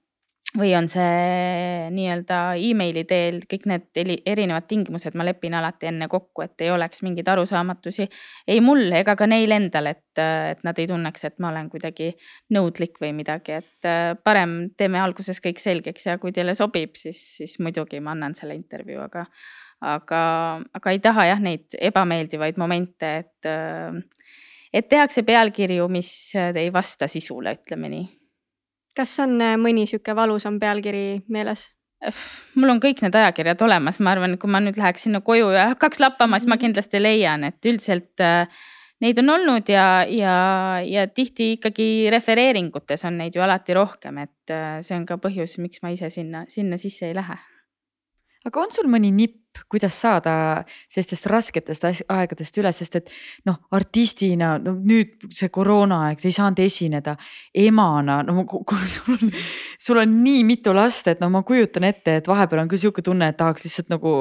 või 0.58 0.74
on 0.76 0.88
see 0.90 1.88
nii-öelda 1.94 2.38
emaili 2.60 3.04
teel, 3.08 3.38
kõik 3.48 3.64
need 3.70 4.00
erinevad 4.28 4.66
tingimused 4.68 5.16
ma 5.16 5.24
lepin 5.24 5.56
alati 5.56 5.88
enne 5.88 6.08
kokku, 6.12 6.44
et 6.44 6.64
ei 6.64 6.70
oleks 6.74 7.00
mingeid 7.06 7.28
arusaamatusi 7.32 8.08
ei 8.52 8.60
mul 8.64 8.92
ega 8.98 9.14
ka 9.16 9.28
neil 9.30 9.54
endal, 9.56 9.88
et, 9.94 10.04
et 10.18 10.60
nad 10.66 10.78
ei 10.78 10.90
tunneks, 10.90 11.24
et 11.28 11.38
ma 11.40 11.52
olen 11.54 11.70
kuidagi 11.72 12.10
nõudlik 12.52 13.00
või 13.00 13.14
midagi, 13.16 13.62
et 13.62 13.90
parem 14.24 14.56
teeme 14.76 15.00
alguses 15.00 15.40
kõik 15.40 15.62
selgeks 15.62 16.10
ja 16.10 16.18
kui 16.20 16.36
teile 16.36 16.54
sobib, 16.58 16.98
siis, 17.00 17.22
siis 17.38 17.56
muidugi 17.62 18.02
ma 18.04 18.12
annan 18.12 18.36
selle 18.36 18.58
intervjuu, 18.58 19.00
aga 19.08 19.24
aga, 19.82 20.22
aga 20.74 20.94
ei 20.94 21.00
taha 21.02 21.26
jah, 21.32 21.42
neid 21.42 21.76
ebameeldivaid 21.90 22.58
momente, 22.60 23.12
et, 23.24 23.48
äh, 23.48 24.26
et 24.72 24.88
tehakse 24.88 25.24
pealkirju, 25.26 25.88
mis 25.92 26.10
ei 26.38 26.72
vasta 26.72 27.08
sisule, 27.10 27.56
ütleme 27.60 27.92
nii. 27.92 28.08
kas 28.96 29.14
on 29.24 29.38
äh, 29.40 29.54
mõni 29.60 29.86
sihuke 29.88 30.14
valusam 30.16 30.60
pealkiri 30.60 31.22
meeles? 31.32 31.70
mul 32.58 32.72
on 32.72 32.80
kõik 32.82 32.98
need 33.04 33.14
ajakirjad 33.14 33.60
olemas, 33.62 34.00
ma 34.02 34.10
arvan, 34.10 34.34
kui 34.38 34.50
ma 34.50 34.58
nüüd 34.58 34.78
läheks 34.78 35.04
sinna 35.06 35.20
koju 35.22 35.52
ja 35.54 35.68
hakkaks 35.70 36.00
lappama, 36.02 36.40
siis 36.40 36.50
ma 36.50 36.56
mhm. 36.56 36.64
kindlasti 36.64 37.02
leian, 37.02 37.46
et 37.46 37.70
üldiselt 37.70 38.22
äh, 38.22 38.64
neid 39.02 39.18
on 39.22 39.30
olnud 39.34 39.70
ja, 39.70 39.86
ja, 40.10 40.34
ja 40.86 41.06
tihti 41.06 41.52
ikkagi 41.58 42.10
refereeringutes 42.10 43.06
on 43.06 43.22
neid 43.22 43.38
ju 43.38 43.42
alati 43.42 43.74
rohkem, 43.78 44.18
et 44.22 44.54
see 44.82 44.98
on 44.98 45.06
ka 45.06 45.18
põhjus, 45.22 45.58
miks 45.62 45.82
ma 45.82 45.94
ise 45.94 46.10
sinna, 46.10 46.44
sinna 46.50 46.78
sisse 46.78 47.08
ei 47.10 47.16
lähe. 47.18 47.38
Aga 48.48 48.60
on 48.62 48.74
sul 48.74 48.90
mõni 48.90 49.12
nipp, 49.14 49.38
kuidas 49.68 49.98
saada 50.00 50.32
sellistest 50.90 51.26
rasketest 51.28 51.84
aegadest 51.84 52.56
üle, 52.56 52.70
sest 52.72 52.94
et 52.96 53.10
noh, 53.48 53.58
artistina, 53.76 54.54
no 54.62 54.72
nüüd 54.80 55.26
see 55.36 55.50
koroonaaeg, 55.52 56.22
ei 56.24 56.32
saanud 56.32 56.62
esineda. 56.64 57.16
emana, 57.52 58.22
no 58.24 58.46
sul 58.94 59.18
on, 59.18 59.32
sul 59.78 60.00
on 60.00 60.14
nii 60.24 60.44
mitu 60.48 60.72
last, 60.74 61.08
et 61.12 61.20
no 61.20 61.28
ma 61.32 61.42
kujutan 61.44 61.84
ette, 61.84 62.16
et 62.20 62.28
vahepeal 62.28 62.62
on 62.62 62.70
küll 62.72 62.80
sihuke 62.80 63.04
tunne, 63.04 63.28
et 63.28 63.36
tahaks 63.36 63.66
lihtsalt 63.66 63.92
nagu 63.92 64.14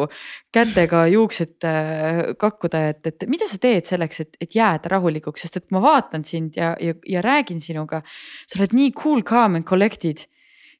kätega 0.51 1.05
juuksed 1.13 1.67
äh, 1.67 2.21
kakkuda, 2.39 2.83
et, 2.91 3.07
et 3.07 3.27
mida 3.31 3.47
sa 3.47 3.61
teed 3.61 3.87
selleks, 3.87 4.25
et, 4.25 4.35
et 4.41 4.59
jääda 4.59 4.91
rahulikuks, 4.91 5.47
sest 5.47 5.61
et 5.61 5.71
ma 5.71 5.79
vaatan 5.83 6.27
sind 6.27 6.59
ja, 6.59 6.75
ja, 6.79 6.97
ja 7.07 7.23
räägin 7.23 7.63
sinuga. 7.63 8.03
sa 8.47 8.59
oled 8.59 8.75
nii 8.75 8.91
cool, 8.99 9.23
calm 9.23 9.55
and 9.55 9.67
collected 9.67 10.27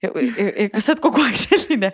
kas 0.01 0.85
sa 0.85 0.93
oled 0.95 1.01
kogu 1.03 1.21
aeg 1.21 1.37
selline? 1.37 1.91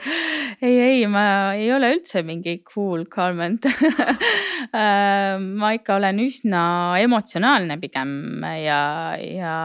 ei, 0.61 0.77
ei, 0.79 1.01
ma 1.11 1.55
ei 1.59 1.71
ole 1.75 1.91
üldse 1.97 2.23
mingi 2.27 2.61
cool 2.67 3.05
comment 3.11 3.67
äh, 3.71 5.35
ma 5.37 5.73
ikka 5.75 5.97
olen 5.97 6.21
üsna 6.23 6.61
emotsionaalne 7.03 7.79
pigem 7.81 8.45
ja, 8.63 8.81
ja, 9.19 9.57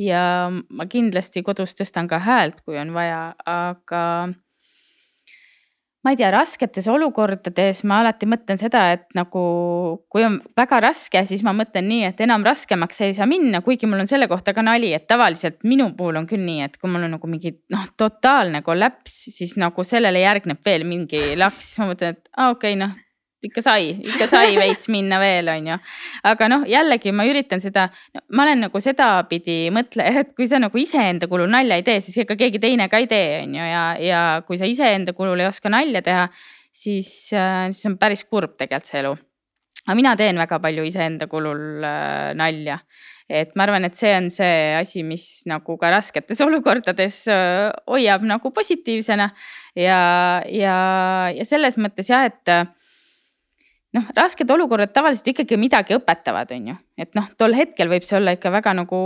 ja 0.00 0.24
ma 0.50 0.88
kindlasti 0.90 1.44
kodus 1.46 1.76
tõstan 1.78 2.10
ka 2.10 2.18
häält, 2.26 2.64
kui 2.66 2.80
on 2.82 2.90
vaja, 2.96 3.30
aga 3.46 4.02
ma 6.06 6.12
ei 6.14 6.18
tea, 6.20 6.28
rasketes 6.30 6.86
olukordades 6.86 7.80
ma 7.90 7.96
alati 7.98 8.28
mõtlen 8.30 8.60
seda, 8.60 8.84
et 8.94 9.08
nagu 9.18 9.40
kui 10.12 10.22
on 10.22 10.36
väga 10.54 10.78
raske, 10.84 11.24
siis 11.26 11.42
ma 11.42 11.50
mõtlen 11.56 11.88
nii, 11.90 12.04
et 12.12 12.20
enam 12.22 12.46
raskemaks 12.46 13.02
ei 13.02 13.16
saa 13.16 13.26
minna, 13.26 13.58
kuigi 13.66 13.90
mul 13.90 14.04
on 14.04 14.10
selle 14.10 14.28
kohta 14.30 14.54
ka 14.54 14.62
nali, 14.62 14.92
et 14.94 15.08
tavaliselt 15.10 15.58
minu 15.66 15.88
puhul 15.98 16.20
on 16.20 16.28
küll 16.30 16.46
nii, 16.46 16.60
et 16.68 16.78
kui 16.78 16.92
mul 16.92 17.08
on 17.08 17.16
nagu 17.16 17.30
mingi 17.30 17.56
noh, 17.74 17.88
totaalne 17.98 18.62
kollaps, 18.66 19.18
siis 19.34 19.56
nagu 19.58 19.82
sellele 19.86 20.22
järgneb 20.22 20.62
veel 20.62 20.86
mingi 20.86 21.24
laks, 21.40 21.72
siis 21.72 21.82
ma 21.82 21.90
mõtlen, 21.90 22.14
et 22.14 22.30
aa, 22.36 22.54
okei 22.54 22.76
okay,, 22.76 22.80
noh 22.84 22.94
ikka 23.46 23.62
sai, 23.64 23.92
ikka 24.04 24.28
sai 24.30 24.56
veits 24.62 24.88
minna 24.92 25.20
veel, 25.22 25.50
on 25.52 25.70
ju. 25.72 25.78
aga 26.30 26.48
noh, 26.52 26.66
jällegi 26.70 27.14
ma 27.16 27.26
üritan 27.28 27.62
seda 27.62 27.88
no,, 27.90 28.24
ma 28.36 28.46
olen 28.46 28.66
nagu 28.66 28.82
sedapidi 28.82 29.58
mõtle, 29.74 30.06
et 30.22 30.34
kui 30.36 30.48
sa 30.50 30.60
nagu 30.62 30.80
iseenda 30.80 31.30
kulul 31.30 31.50
nalja 31.52 31.78
ei 31.78 31.86
tee, 31.86 32.02
siis 32.04 32.24
ega 32.24 32.38
keegi 32.38 32.62
teine 32.62 32.90
ka 32.92 33.00
ei 33.02 33.10
tee, 33.10 33.40
on 33.44 33.56
ju, 33.58 33.70
ja, 33.72 33.86
ja 34.02 34.22
kui 34.46 34.60
sa 34.60 34.68
iseenda 34.68 35.16
kulul 35.16 35.44
ei 35.44 35.50
oska 35.50 35.72
nalja 35.72 36.04
teha, 36.06 36.28
siis, 36.76 37.10
äh, 37.34 37.66
siis 37.72 37.90
on 37.90 37.98
päris 38.00 38.26
kurb 38.26 38.56
tegelikult 38.58 38.92
see 38.92 39.02
elu. 39.04 39.16
aga 39.86 39.98
mina 39.98 40.16
teen 40.18 40.38
väga 40.38 40.58
palju 40.62 40.86
iseenda 40.88 41.28
kulul 41.30 41.84
äh, 41.84 42.32
nalja 42.38 42.80
et 43.26 43.56
ma 43.58 43.64
arvan, 43.66 43.86
et 43.86 43.96
see 43.98 44.12
on 44.14 44.28
see 44.30 44.74
asi, 44.78 45.02
mis 45.06 45.26
nagu 45.50 45.76
ka 45.80 45.90
rasketes 45.94 46.40
olukordades 46.46 47.24
äh, 47.32 47.70
hoiab 47.90 48.26
nagu 48.26 48.52
positiivsena 48.54 49.30
ja, 49.74 50.00
ja, 50.46 50.76
ja 51.34 51.46
selles 51.48 51.78
mõttes 51.80 52.10
jah, 52.12 52.28
et 52.30 52.54
noh, 53.96 54.06
rasked 54.16 54.50
olukorrad 54.52 54.92
tavaliselt 54.94 55.32
ikkagi 55.32 55.58
midagi 55.60 55.96
õpetavad, 55.96 56.52
on 56.56 56.72
ju, 56.72 56.78
et 57.00 57.12
noh, 57.18 57.28
tol 57.40 57.56
hetkel 57.56 57.90
võib 57.92 58.06
see 58.06 58.18
olla 58.20 58.36
ikka 58.36 58.52
väga 58.54 58.74
nagu 58.76 59.00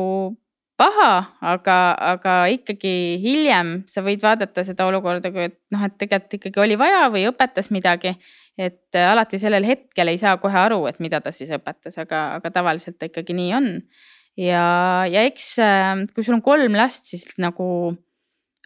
paha, 0.80 1.14
aga, 1.44 1.78
aga 2.14 2.34
ikkagi 2.54 2.92
hiljem 3.20 3.80
sa 3.90 4.04
võid 4.04 4.22
vaadata 4.24 4.64
seda 4.64 4.86
olukorda, 4.88 5.32
kui 5.34 5.48
et 5.50 5.58
noh, 5.74 5.82
et 5.84 5.96
tegelikult 6.00 6.38
ikkagi 6.38 6.62
oli 6.64 6.78
vaja 6.80 7.08
või 7.12 7.26
õpetas 7.28 7.68
midagi. 7.74 8.14
et 8.60 8.92
alati 8.92 9.38
sellel 9.40 9.64
hetkel 9.64 10.10
ei 10.12 10.18
saa 10.20 10.36
kohe 10.40 10.56
aru, 10.58 10.82
et 10.90 10.98
mida 11.00 11.20
ta 11.24 11.32
siis 11.32 11.48
õpetas, 11.56 11.96
aga, 12.00 12.36
aga 12.40 12.50
tavaliselt 12.52 12.98
ta 13.00 13.08
ikkagi 13.08 13.36
nii 13.36 13.52
on. 13.56 13.68
ja, 14.40 14.64
ja 15.08 15.24
eks 15.28 15.54
kui 16.14 16.24
sul 16.24 16.38
on 16.38 16.44
kolm 16.44 16.76
last, 16.76 17.08
siis 17.12 17.28
nagu 17.40 17.66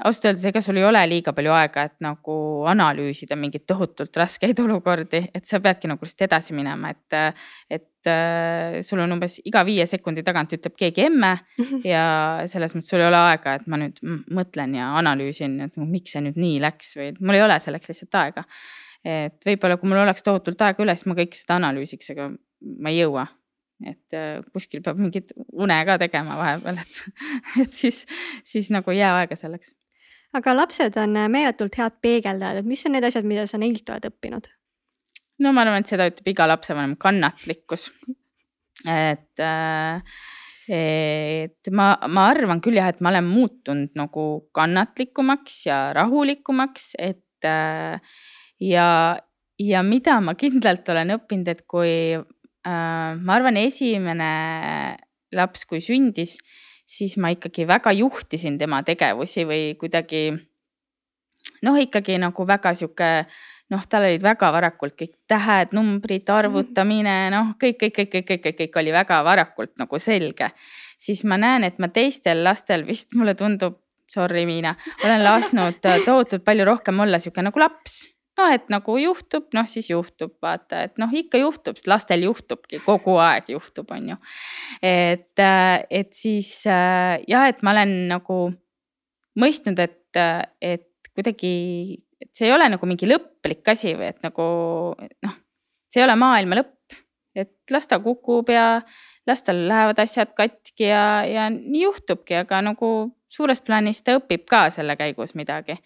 ausalt 0.03 0.27
öeldes, 0.27 0.45
ega 0.49 0.61
sul 0.65 0.79
ei 0.81 0.85
ole 0.87 1.01
liiga 1.07 1.33
palju 1.35 1.53
aega, 1.55 1.85
et 1.87 1.95
nagu 2.03 2.37
analüüsida 2.71 3.37
mingeid 3.39 3.67
tohutult 3.69 4.17
raskeid 4.19 4.59
olukordi, 4.65 5.21
et 5.35 5.47
sa 5.47 5.61
peadki 5.63 5.91
nagu 5.91 6.07
lihtsalt 6.07 6.27
edasi 6.27 6.57
minema, 6.57 6.91
et, 6.91 7.45
et 7.79 8.11
äh, 8.11 8.81
sul 8.87 9.05
on 9.05 9.15
umbes 9.17 9.39
iga 9.47 9.63
viie 9.67 9.87
sekundi 9.91 10.25
tagant 10.27 10.57
ütleb 10.57 10.75
keegi 10.81 11.07
emme 11.07 11.35
ja 11.87 12.07
selles 12.51 12.75
mõttes 12.75 12.91
sul 12.91 13.05
ei 13.05 13.11
ole 13.11 13.21
aega, 13.31 13.59
et 13.61 13.69
ma 13.71 13.79
nüüd 13.85 14.03
mõtlen 14.35 14.75
ja 14.81 14.91
analüüsin, 14.99 15.61
et 15.69 15.79
miks 15.79 16.17
see 16.17 16.25
nüüd 16.27 16.41
nii 16.43 16.59
läks 16.65 16.97
või 16.99 17.13
mul 17.21 17.39
ei 17.39 17.47
ole 17.47 17.61
selleks 17.63 17.93
lihtsalt 17.93 18.21
aega. 18.25 18.45
et 19.05 19.47
võib-olla, 19.47 19.79
kui 19.79 19.93
mul 19.93 20.03
oleks 20.03 20.27
tohutult 20.27 20.63
aega 20.65 20.83
üle, 20.83 20.99
siis 20.99 21.07
ma 21.07 21.19
kõike 21.21 21.39
seda 21.39 21.61
analüüsiks, 21.61 22.11
aga 22.17 22.33
ma 22.81 22.91
ei 22.91 23.03
jõua. 23.05 23.29
Et 23.85 24.15
äh, 24.17 24.39
kuskil 24.55 24.81
peab 24.83 24.99
mingit 24.99 25.33
une 25.37 25.77
ka 25.85 25.99
tegema 26.01 26.39
vahepeal, 26.39 26.79
et, 26.81 27.01
et 27.63 27.75
siis, 27.75 28.05
siis 28.47 28.71
nagu 28.73 28.91
ei 28.91 29.03
jää 29.03 29.15
aega 29.21 29.37
selleks 29.37 29.75
aga 30.39 30.55
lapsed 30.57 30.99
on 31.01 31.16
äh, 31.18 31.30
meeletult 31.32 31.78
head 31.78 31.99
peegeldajad, 32.05 32.61
et 32.61 32.68
mis 32.68 32.85
on 32.87 32.95
need 32.97 33.07
asjad, 33.07 33.26
mida 33.28 33.47
sa 33.51 33.61
neilt 33.61 33.89
oled 33.91 34.11
õppinud? 34.11 34.51
no 35.45 35.51
ma 35.55 35.64
arvan, 35.64 35.82
et 35.82 35.91
seda 35.91 36.07
ütleb 36.11 36.30
iga 36.30 36.47
lapsevanem, 36.47 36.95
kannatlikkus. 37.01 37.89
et, 38.87 39.43
äh, 39.43 40.22
et 40.70 41.72
ma, 41.74 41.89
ma 42.07 42.28
arvan 42.32 42.62
küll 42.64 42.78
jah, 42.78 42.93
et 42.93 43.03
ma 43.05 43.12
olen 43.14 43.28
muutunud 43.28 43.99
nagu 43.99 44.26
kannatlikumaks 44.55 45.64
ja 45.68 45.78
rahulikumaks, 45.97 46.93
et 46.99 47.49
äh, 47.51 47.99
ja, 48.62 48.89
ja 49.59 49.82
mida 49.87 50.20
ma 50.22 50.37
kindlalt 50.39 50.89
olen 50.95 51.16
õppinud, 51.18 51.51
et 51.51 51.66
kui 51.70 52.14
ma 52.64 53.35
arvan, 53.35 53.59
esimene 53.61 54.28
laps, 55.37 55.66
kui 55.68 55.82
sündis 55.85 56.39
siis 56.87 57.16
ma 57.16 57.32
ikkagi 57.35 57.66
väga 57.68 57.93
juhtisin 57.97 58.59
tema 58.59 58.82
tegevusi 58.82 59.45
või 59.49 59.74
kuidagi 59.80 60.30
noh, 61.64 61.76
ikkagi 61.80 62.18
nagu 62.20 62.47
väga 62.47 62.74
sihuke 62.76 63.11
noh, 63.72 63.85
tal 63.89 64.07
olid 64.09 64.22
väga 64.22 64.51
varakult 64.53 64.97
kõik 64.99 65.14
tähed, 65.30 65.72
numbrid, 65.76 66.28
arvutamine, 66.30 67.16
noh, 67.32 67.55
kõik, 67.61 67.78
kõik, 67.80 67.95
kõik, 67.99 68.11
kõik, 68.12 68.26
kõik, 68.28 68.43
kõik, 68.45 68.59
kõik 68.61 68.80
oli 68.82 68.93
väga 68.95 69.22
varakult 69.24 69.72
nagu 69.80 69.99
selge. 69.99 70.51
siis 70.99 71.24
ma 71.24 71.37
näen, 71.37 71.64
et 71.64 71.78
ma 71.78 71.89
teistel 71.89 72.45
lastel 72.45 72.85
vist 72.87 73.12
mulle 73.14 73.35
tundub, 73.35 73.80
sorry, 74.09 74.47
Miina, 74.47 74.74
olen 75.05 75.24
lasknud 75.24 75.80
tohutult 76.05 76.45
palju 76.45 76.64
rohkem 76.64 77.01
olla 77.01 77.18
sihuke 77.18 77.43
nagu 77.43 77.61
laps 77.61 78.14
noh, 78.39 78.51
et 78.55 78.66
nagu 78.72 78.97
juhtub, 78.99 79.47
noh 79.57 79.68
siis 79.70 79.89
juhtub, 79.91 80.35
vaata, 80.43 80.85
et 80.89 80.99
noh, 81.01 81.12
ikka 81.14 81.41
juhtub, 81.43 81.78
sest 81.78 81.91
lastel 81.91 82.26
juhtubki, 82.26 82.80
kogu 82.85 83.16
aeg 83.22 83.53
juhtub, 83.55 83.91
on 83.95 84.12
ju. 84.14 84.18
et, 84.82 85.32
äh, 85.39 85.85
et 85.91 86.12
siis 86.16 86.51
äh, 86.66 87.22
jah, 87.30 87.49
et 87.51 87.62
ma 87.62 87.74
olen 87.76 87.95
nagu 88.11 88.39
mõistnud, 89.41 89.80
et, 89.82 90.18
äh, 90.18 90.43
et 90.61 91.14
kuidagi, 91.14 91.55
et 92.22 92.30
see 92.35 92.49
ei 92.49 92.55
ole 92.55 92.68
nagu 92.72 92.91
mingi 92.91 93.09
lõplik 93.09 93.66
asi 93.74 93.95
või 93.95 94.11
et 94.11 94.22
nagu 94.26 94.45
noh, 94.99 95.41
see 95.91 96.03
ei 96.03 96.07
ole 96.07 96.16
maailma 96.18 96.62
lõpp, 96.62 97.03
et 97.35 97.74
las 97.74 97.87
ta 97.91 97.99
kukub 98.03 98.51
ja 98.51 98.80
las 99.26 99.43
tal 99.43 99.62
lähevad 99.68 99.99
asjad 100.03 100.35
katki 100.37 100.89
ja, 100.91 101.24
ja 101.26 101.47
nii 101.51 101.87
juhtubki, 101.87 102.37
aga 102.43 102.61
nagu 102.66 102.91
suures 103.30 103.62
plaanis 103.64 104.03
ta 104.05 104.18
õpib 104.18 104.45
ka 104.51 104.68
selle 104.74 104.99
käigus 104.99 105.35
midagi 105.39 105.78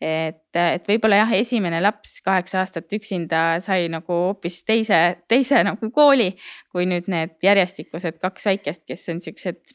et, 0.00 0.58
et 0.60 0.88
võib-olla 0.88 1.22
jah, 1.22 1.32
esimene 1.38 1.80
laps 1.80 2.20
kaheksa 2.24 2.60
aastat 2.60 2.92
üksinda 2.92 3.60
sai 3.64 3.88
nagu 3.92 4.12
hoopis 4.12 4.60
teise, 4.68 5.00
teise 5.28 5.62
nagu 5.64 5.90
kooli 5.90 6.32
kui 6.72 6.86
nüüd 6.86 7.08
need 7.12 7.36
järjestikused 7.42 8.20
kaks 8.20 8.46
väikest, 8.50 8.84
kes 8.88 9.08
on 9.14 9.24
siuksed 9.24 9.74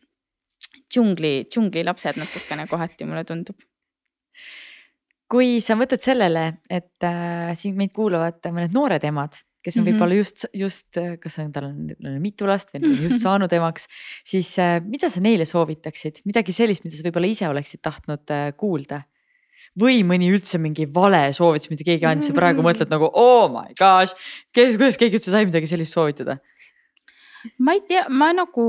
džungli, 0.91 1.47
džunglilapsed 1.49 2.19
natukene 2.21 2.67
kohati, 2.69 3.07
mulle 3.09 3.25
tundub 3.25 3.59
kui 5.31 5.61
sa 5.63 5.77
mõtled 5.79 6.03
sellele, 6.03 6.43
et 6.67 7.07
äh, 7.07 7.53
siin 7.55 7.77
meid 7.79 7.93
kuulavad 7.95 8.43
mõned 8.51 8.75
noored 8.75 9.03
emad, 9.07 9.37
kes 9.63 9.77
on 9.77 9.83
mm 9.83 9.87
-hmm. 9.87 9.93
võib-olla 9.93 10.17
just, 10.17 10.45
just, 10.53 10.99
kas 11.21 11.39
on, 11.39 11.51
tal 11.55 11.69
on, 11.69 11.93
on 11.95 12.17
mitu 12.21 12.47
last 12.49 12.73
või 12.73 12.91
just 13.05 13.21
saanud 13.23 13.53
emaks, 13.53 13.87
siis 14.27 14.51
äh, 14.59 14.81
mida 14.83 15.09
sa 15.09 15.21
neile 15.23 15.45
soovitaksid, 15.45 16.23
midagi 16.25 16.53
sellist, 16.55 16.83
mida 16.83 16.97
sa 16.97 17.07
võib-olla 17.07 17.31
ise 17.31 17.47
oleksid 17.47 17.81
tahtnud 17.81 18.33
äh, 18.33 18.51
kuulda? 18.57 19.03
Või 19.79 20.01
mõni 20.07 20.31
üldse 20.33 20.59
mingi 20.59 20.87
vale 20.91 21.29
soovitus, 21.35 21.71
mida 21.71 21.85
keegi 21.87 22.07
andis 22.07 22.31
ja 22.31 22.35
praegu 22.35 22.63
mõtled 22.65 22.91
nagu 22.91 23.07
oh 23.07 23.47
my 23.51 23.71
gosh, 23.79 24.15
kes, 24.55 24.75
kuidas 24.79 24.99
keegi 24.99 25.19
üldse 25.19 25.31
sai 25.31 25.47
midagi 25.47 25.69
sellist 25.71 25.95
soovitada? 25.95 26.39
ma 27.57 27.73
ei 27.73 27.81
tea, 27.87 28.05
ma 28.09 28.29
nagu 28.35 28.65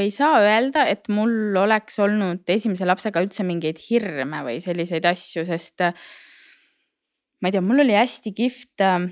ei 0.00 0.08
saa 0.14 0.40
öelda, 0.44 0.86
et 0.88 1.10
mul 1.12 1.56
oleks 1.60 1.98
olnud 2.00 2.48
esimese 2.48 2.86
lapsega 2.88 3.20
üldse 3.24 3.44
mingeid 3.44 3.80
hirme 3.82 4.40
või 4.46 4.62
selliseid 4.64 5.04
asju, 5.08 5.44
sest 5.48 5.84
äh, 5.84 5.92
ma 7.42 7.50
ei 7.50 7.56
tea, 7.56 7.64
mul 7.64 7.84
oli 7.84 7.96
hästi 7.96 8.32
kihvt 8.36 8.84
äh, 8.86 9.10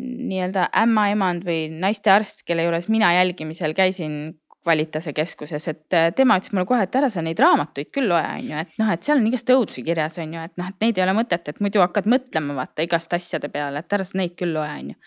nii-öelda 0.00 0.68
ämmaemand 0.82 1.46
või 1.46 1.68
naistearst, 1.80 2.42
kelle 2.48 2.66
juures 2.66 2.90
mina 2.92 3.12
jälgimisel 3.20 3.74
käisin 3.76 4.39
Kvalitase 4.60 5.14
keskuses, 5.16 5.64
et 5.72 5.94
äh, 5.96 6.10
tema 6.12 6.36
ütles 6.36 6.52
mulle 6.52 6.68
kohe, 6.68 6.84
et 6.84 6.96
ära 6.98 7.08
sa 7.12 7.22
neid 7.24 7.38
raamatuid 7.40 7.88
küll 7.96 8.10
loe, 8.12 8.20
on 8.20 8.48
ju, 8.50 8.58
et 8.60 8.74
noh, 8.82 8.90
et 8.92 9.06
seal 9.06 9.22
on 9.22 9.28
igast 9.30 9.52
õudusi 9.54 9.84
kirjas, 9.86 10.18
on 10.20 10.34
ju, 10.36 10.42
et 10.50 10.56
noh, 10.60 10.68
et 10.68 10.84
neid 10.84 11.00
ei 11.00 11.04
ole 11.06 11.14
mõtet, 11.16 11.48
et 11.48 11.62
muidu 11.64 11.80
hakkad 11.80 12.08
mõtlema 12.10 12.58
vaata 12.58 12.84
igast 12.84 13.16
asjade 13.16 13.48
peale, 13.48 13.80
et 13.80 13.96
ära 13.96 14.04
sa 14.04 14.20
neid 14.20 14.36
küll 14.36 14.52
loe, 14.52 14.68
on 14.68 14.92
ju. 14.92 14.98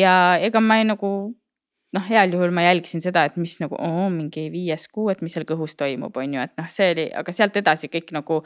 ja 0.00 0.14
ega 0.40 0.64
ma 0.64 0.80
ei 0.80 0.88
nagu 0.88 1.10
noh, 1.94 2.04
heal 2.08 2.32
juhul 2.34 2.52
ma 2.54 2.64
jälgisin 2.66 3.02
seda, 3.04 3.24
et 3.28 3.36
mis 3.40 3.56
nagu 3.62 3.76
oo, 3.78 4.06
mingi 4.12 4.46
viies 4.52 4.86
kuu, 4.92 5.08
et 5.12 5.22
mis 5.24 5.34
seal 5.36 5.46
kõhus 5.48 5.76
toimub, 5.78 6.16
on 6.18 6.34
ju, 6.36 6.42
et 6.42 6.54
noh, 6.58 6.68
see 6.70 6.90
oli, 6.94 7.06
aga 7.22 7.34
sealt 7.34 7.58
edasi 7.60 7.90
kõik 7.92 8.12
nagu, 8.16 8.40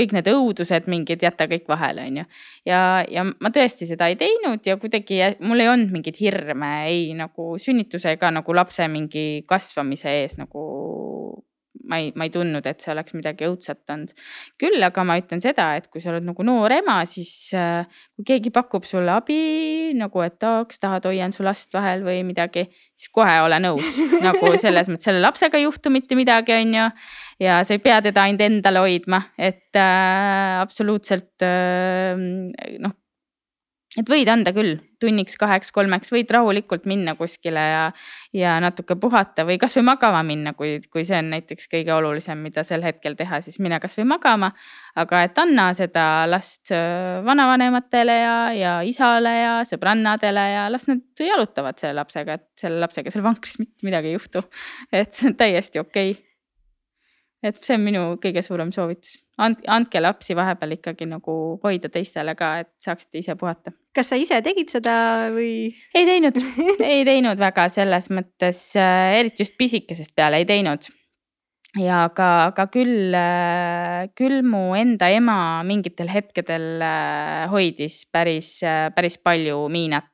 kõik 0.00 0.14
need 0.16 0.30
õudused 0.30 0.88
mingid, 0.90 1.24
jäta 1.26 1.48
kõik 1.50 1.66
vahele, 1.70 2.06
on 2.10 2.22
ju. 2.22 2.26
ja, 2.70 2.82
ja 3.10 3.26
ma 3.26 3.52
tõesti 3.54 3.88
seda 3.90 4.08
ei 4.12 4.18
teinud 4.20 4.66
ja 4.66 4.78
kuidagi 4.80 5.20
mul 5.44 5.64
ei 5.64 5.72
olnud 5.72 5.94
mingeid 5.94 6.20
hirme 6.20 6.74
ei 6.90 7.10
nagu 7.18 7.54
sünnituse 7.60 8.14
ega 8.14 8.30
nagu 8.34 8.56
lapse 8.56 8.86
mingi 8.88 9.42
kasvamise 9.48 10.14
ees 10.22 10.38
nagu 10.40 10.62
ma 11.88 11.98
ei, 11.98 12.12
ma 12.16 12.26
ei 12.26 12.32
tundnud, 12.32 12.64
et 12.68 12.82
see 12.82 12.92
oleks 12.94 13.14
midagi 13.16 13.46
õudset 13.48 13.92
olnud. 13.92 14.14
küll 14.60 14.86
aga 14.86 15.04
ma 15.06 15.16
ütlen 15.20 15.42
seda, 15.42 15.72
et 15.78 15.88
kui 15.92 16.02
sa 16.02 16.12
oled 16.12 16.26
nagu 16.26 16.46
noor 16.46 16.72
ema, 16.76 17.00
siis 17.08 17.32
äh, 17.56 17.84
kui 18.16 18.28
keegi 18.30 18.52
pakub 18.54 18.86
sulle 18.88 19.12
abi 19.14 19.92
nagu, 19.98 20.22
et 20.24 20.38
tahaks, 20.40 20.80
tahad, 20.82 21.06
hoian 21.10 21.34
su 21.34 21.46
last 21.46 21.74
vahel 21.74 22.04
või 22.06 22.22
midagi, 22.26 22.66
siis 22.96 23.12
kohe 23.14 23.36
ole 23.44 23.60
nõus 23.62 24.00
nagu 24.26 24.54
selles 24.60 24.90
mõttes 24.90 25.10
selle 25.10 25.22
lapsega 25.24 25.60
ei 25.60 25.66
juhtu 25.66 25.92
mitte 25.92 26.18
midagi, 26.18 26.56
on 26.56 26.76
ju. 26.78 26.88
ja 27.44 27.62
sa 27.66 27.76
ei 27.76 27.82
pea 27.84 28.00
teda 28.04 28.28
ainult 28.28 28.46
endale 28.46 28.84
hoidma, 28.84 29.24
et 29.38 29.74
äh, 29.78 30.60
absoluutselt 30.62 31.44
äh, 31.44 32.14
noh 32.80 33.00
et 34.00 34.10
võid 34.10 34.28
anda 34.30 34.52
küll 34.54 34.78
tunniks, 35.00 35.36
kaheks-kolmeks, 35.38 36.10
võid 36.14 36.30
rahulikult 36.32 36.86
minna 36.88 37.14
kuskile 37.18 37.62
ja, 37.68 37.84
ja 38.34 38.56
natuke 38.62 38.96
puhata 39.00 39.44
või 39.46 39.58
kasvõi 39.60 39.84
magama 39.86 40.22
minna, 40.26 40.54
kui, 40.56 40.78
kui 40.90 41.04
see 41.06 41.18
on 41.20 41.30
näiteks 41.34 41.68
kõige 41.72 41.94
olulisem, 41.94 42.40
mida 42.44 42.64
sel 42.66 42.84
hetkel 42.86 43.16
teha, 43.18 43.40
siis 43.44 43.60
mine 43.62 43.78
kasvõi 43.82 44.06
magama. 44.14 44.52
aga 44.96 45.22
et 45.26 45.38
anna 45.38 45.70
seda 45.74 46.04
last 46.30 46.72
äh, 46.74 47.22
vanavanematele 47.26 48.18
ja, 48.20 48.36
ja 48.58 48.74
isale 48.86 49.34
ja 49.38 49.56
sõbrannadele 49.68 50.46
ja 50.52 50.68
las 50.72 50.86
nad 50.90 51.02
jalutavad 51.20 51.78
selle 51.80 51.98
lapsega, 52.00 52.38
et 52.38 52.66
selle 52.66 52.80
lapsega 52.82 53.10
seal 53.14 53.26
vankris 53.26 53.58
mitte 53.62 53.86
midagi 53.86 54.12
ei 54.12 54.18
juhtu. 54.18 54.46
et 54.92 55.12
see 55.12 55.30
on 55.30 55.36
täiesti 55.38 55.82
okei 55.82 56.14
okay 56.14 56.22
et 57.44 57.60
see 57.64 57.76
on 57.76 57.84
minu 57.84 58.04
kõige 58.22 58.42
suurem 58.44 58.72
soovitus, 58.74 59.18
andke, 59.38 59.66
andke 59.70 60.02
lapsi 60.02 60.36
vahepeal 60.36 60.76
ikkagi 60.76 61.08
nagu 61.10 61.36
hoida 61.64 61.90
teistele 61.92 62.34
ka, 62.38 62.50
et 62.64 62.70
saaksite 62.82 63.20
ise 63.22 63.36
puhata. 63.38 63.74
kas 63.94 64.10
sa 64.10 64.18
ise 64.18 64.40
tegid 64.44 64.72
seda 64.72 64.96
või? 65.34 65.72
ei 65.94 66.08
teinud 66.08 66.38
ei 66.92 67.04
teinud 67.06 67.40
väga 67.40 67.68
selles 67.72 68.10
mõttes, 68.14 68.66
äh, 68.78 69.18
eriti 69.20 69.44
just 69.44 69.56
pisikesest 69.58 70.14
peale 70.16 70.42
ei 70.42 70.48
teinud. 70.48 70.88
ja 71.80 72.04
aga, 72.08 72.30
aga 72.52 72.68
küll, 72.72 73.14
äh, 73.18 74.08
küll 74.18 74.42
mu 74.46 74.66
enda 74.78 75.10
ema 75.10 75.38
mingitel 75.66 76.10
hetkedel 76.12 76.82
äh, 76.82 77.44
hoidis 77.52 78.04
päris, 78.12 78.56
päris 78.94 79.18
palju 79.18 79.66
Miinat 79.72 80.13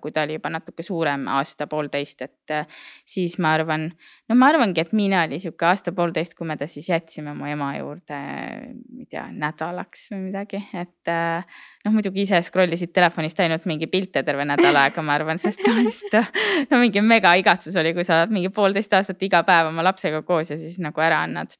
kui 0.00 0.12
ta 0.14 0.24
oli 0.24 0.36
juba 0.38 0.50
natuke 0.52 0.84
suurem, 0.86 1.26
aasta-poolteist, 1.34 2.24
et 2.26 2.54
äh, 2.54 2.82
siis 3.08 3.36
ma 3.42 3.54
arvan, 3.58 3.88
no 4.28 4.36
ma 4.38 4.50
arvangi, 4.52 4.84
et 4.84 4.92
Miina 4.96 5.24
oli 5.28 5.40
sihuke 5.42 5.66
aasta-poolteist, 5.68 6.36
kui 6.38 6.48
me 6.48 6.58
ta 6.60 6.68
siis 6.70 6.88
jätsime 6.90 7.34
mu 7.36 7.48
ema 7.50 7.72
juurde, 7.78 8.20
ma 8.20 9.02
ei 9.02 9.08
tea, 9.10 9.26
nädalaks 9.32 10.08
või 10.12 10.22
midagi, 10.28 10.62
et 10.80 11.12
noh, 11.12 11.94
muidugi 11.94 12.24
ise 12.24 12.40
scroll 12.46 12.76
isid 12.76 12.94
telefonist 12.94 13.40
ainult 13.44 13.68
mingi 13.70 13.88
pilte 13.90 14.24
terve 14.26 14.46
nädal 14.48 14.78
aega, 14.84 15.04
ma 15.04 15.18
arvan, 15.18 15.40
sest 15.42 15.64
noh, 15.66 15.82
lihtsalt 15.82 16.70
no 16.70 16.80
mingi 16.82 17.02
mega 17.04 17.34
igatsus 17.40 17.76
oli, 17.80 17.94
kui 17.96 18.06
sa 18.06 18.22
oled 18.22 18.34
mingi 18.34 18.52
poolteist 18.54 18.94
aastat 18.94 19.22
iga 19.26 19.42
päev 19.46 19.72
oma 19.72 19.84
lapsega 19.86 20.22
koos 20.26 20.52
ja 20.52 20.60
siis 20.60 20.80
nagu 20.82 21.02
ära 21.04 21.24
annad 21.26 21.56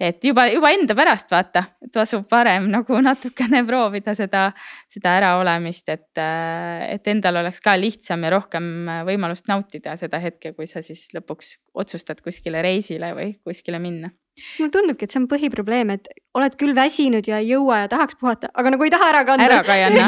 et 0.00 0.24
juba, 0.24 0.46
juba 0.52 0.72
enda 0.74 0.96
pärast 0.98 1.30
vaata, 1.32 1.64
tasub 1.92 2.26
varem 2.30 2.68
nagu 2.72 2.98
natukene 3.04 3.62
proovida 3.66 4.14
seda, 4.18 4.48
seda 4.90 5.16
äraolemist, 5.20 5.88
et, 5.92 6.24
et 6.88 7.12
endal 7.14 7.42
oleks 7.44 7.62
ka 7.64 7.76
lihtsam 7.78 8.26
ja 8.26 8.34
rohkem 8.36 8.66
võimalust 9.08 9.48
nautida 9.50 9.96
seda 10.00 10.20
hetke, 10.22 10.52
kui 10.56 10.66
sa 10.70 10.82
siis 10.82 11.06
lõpuks 11.14 11.56
otsustad 11.74 12.20
kuskile 12.24 12.62
reisile 12.64 13.14
või 13.16 13.32
kuskile 13.44 13.82
minna 13.82 14.12
mulle 14.58 14.70
tundubki, 14.74 15.06
et 15.06 15.14
see 15.14 15.20
on 15.20 15.26
põhiprobleem, 15.30 15.90
et 15.94 16.08
oled 16.34 16.54
küll 16.58 16.74
väsinud 16.74 17.26
ja 17.28 17.38
ei 17.42 17.52
jõua 17.52 17.84
ja 17.84 17.90
tahaks 17.90 18.16
puhata, 18.18 18.48
aga 18.58 18.72
nagu 18.74 18.86
ei 18.86 18.90
taha 18.90 19.10
ära 19.12 19.22
kanda. 19.28 19.46
ära 19.46 19.60
ka 19.66 19.76
ei 19.78 19.84
anna 19.86 20.02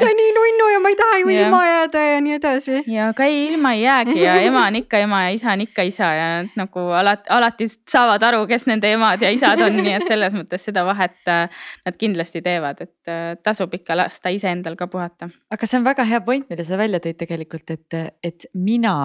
ta 0.00 0.08
on 0.08 0.16
nii 0.20 0.32
nunnu 0.36 0.68
ja 0.72 0.80
ma 0.80 0.92
ei 0.92 0.96
taha 0.96 1.18
ju 1.20 1.32
ilma 1.34 1.60
jääda 1.66 2.04
ja 2.06 2.22
nii 2.24 2.36
edasi. 2.38 2.82
ja 2.88 3.10
ka 3.16 3.28
ei, 3.28 3.42
ilma 3.50 3.74
ei 3.76 3.82
jäägi 3.82 4.16
ja 4.22 4.38
ema 4.48 4.64
on 4.70 4.80
ikka 4.80 5.02
ema 5.04 5.22
ja 5.26 5.36
isa 5.36 5.52
on 5.52 5.64
ikka 5.66 5.84
isa 5.90 6.12
ja 6.16 6.28
nad 6.40 6.56
nagu 6.62 6.86
alati, 7.02 7.28
alati 7.36 7.68
saavad 7.68 8.24
aru, 8.30 8.46
kes 8.48 8.66
nende 8.70 8.92
emad 8.96 9.22
ja 9.22 9.32
isad 9.36 9.60
on, 9.66 9.76
nii 9.76 9.96
et 9.98 10.08
selles 10.08 10.36
mõttes 10.36 10.64
seda 10.70 10.86
vahet 10.88 11.28
äh, 11.28 11.64
nad 11.84 12.00
kindlasti 12.00 12.40
teevad, 12.44 12.80
et 12.80 13.12
äh, 13.12 13.34
tasub 13.44 13.74
ikka 13.76 13.98
lasta 13.98 14.32
iseendal 14.32 14.78
ka 14.80 14.88
puhata. 14.88 15.28
aga 15.50 15.68
see 15.68 15.80
on 15.80 15.88
väga 15.88 16.08
hea 16.08 16.24
point, 16.24 16.48
mille 16.48 16.64
sa 16.64 16.80
välja 16.80 17.02
tõid 17.04 17.20
tegelikult, 17.20 17.76
et, 17.76 18.00
et 18.24 18.48
mina 18.54 18.96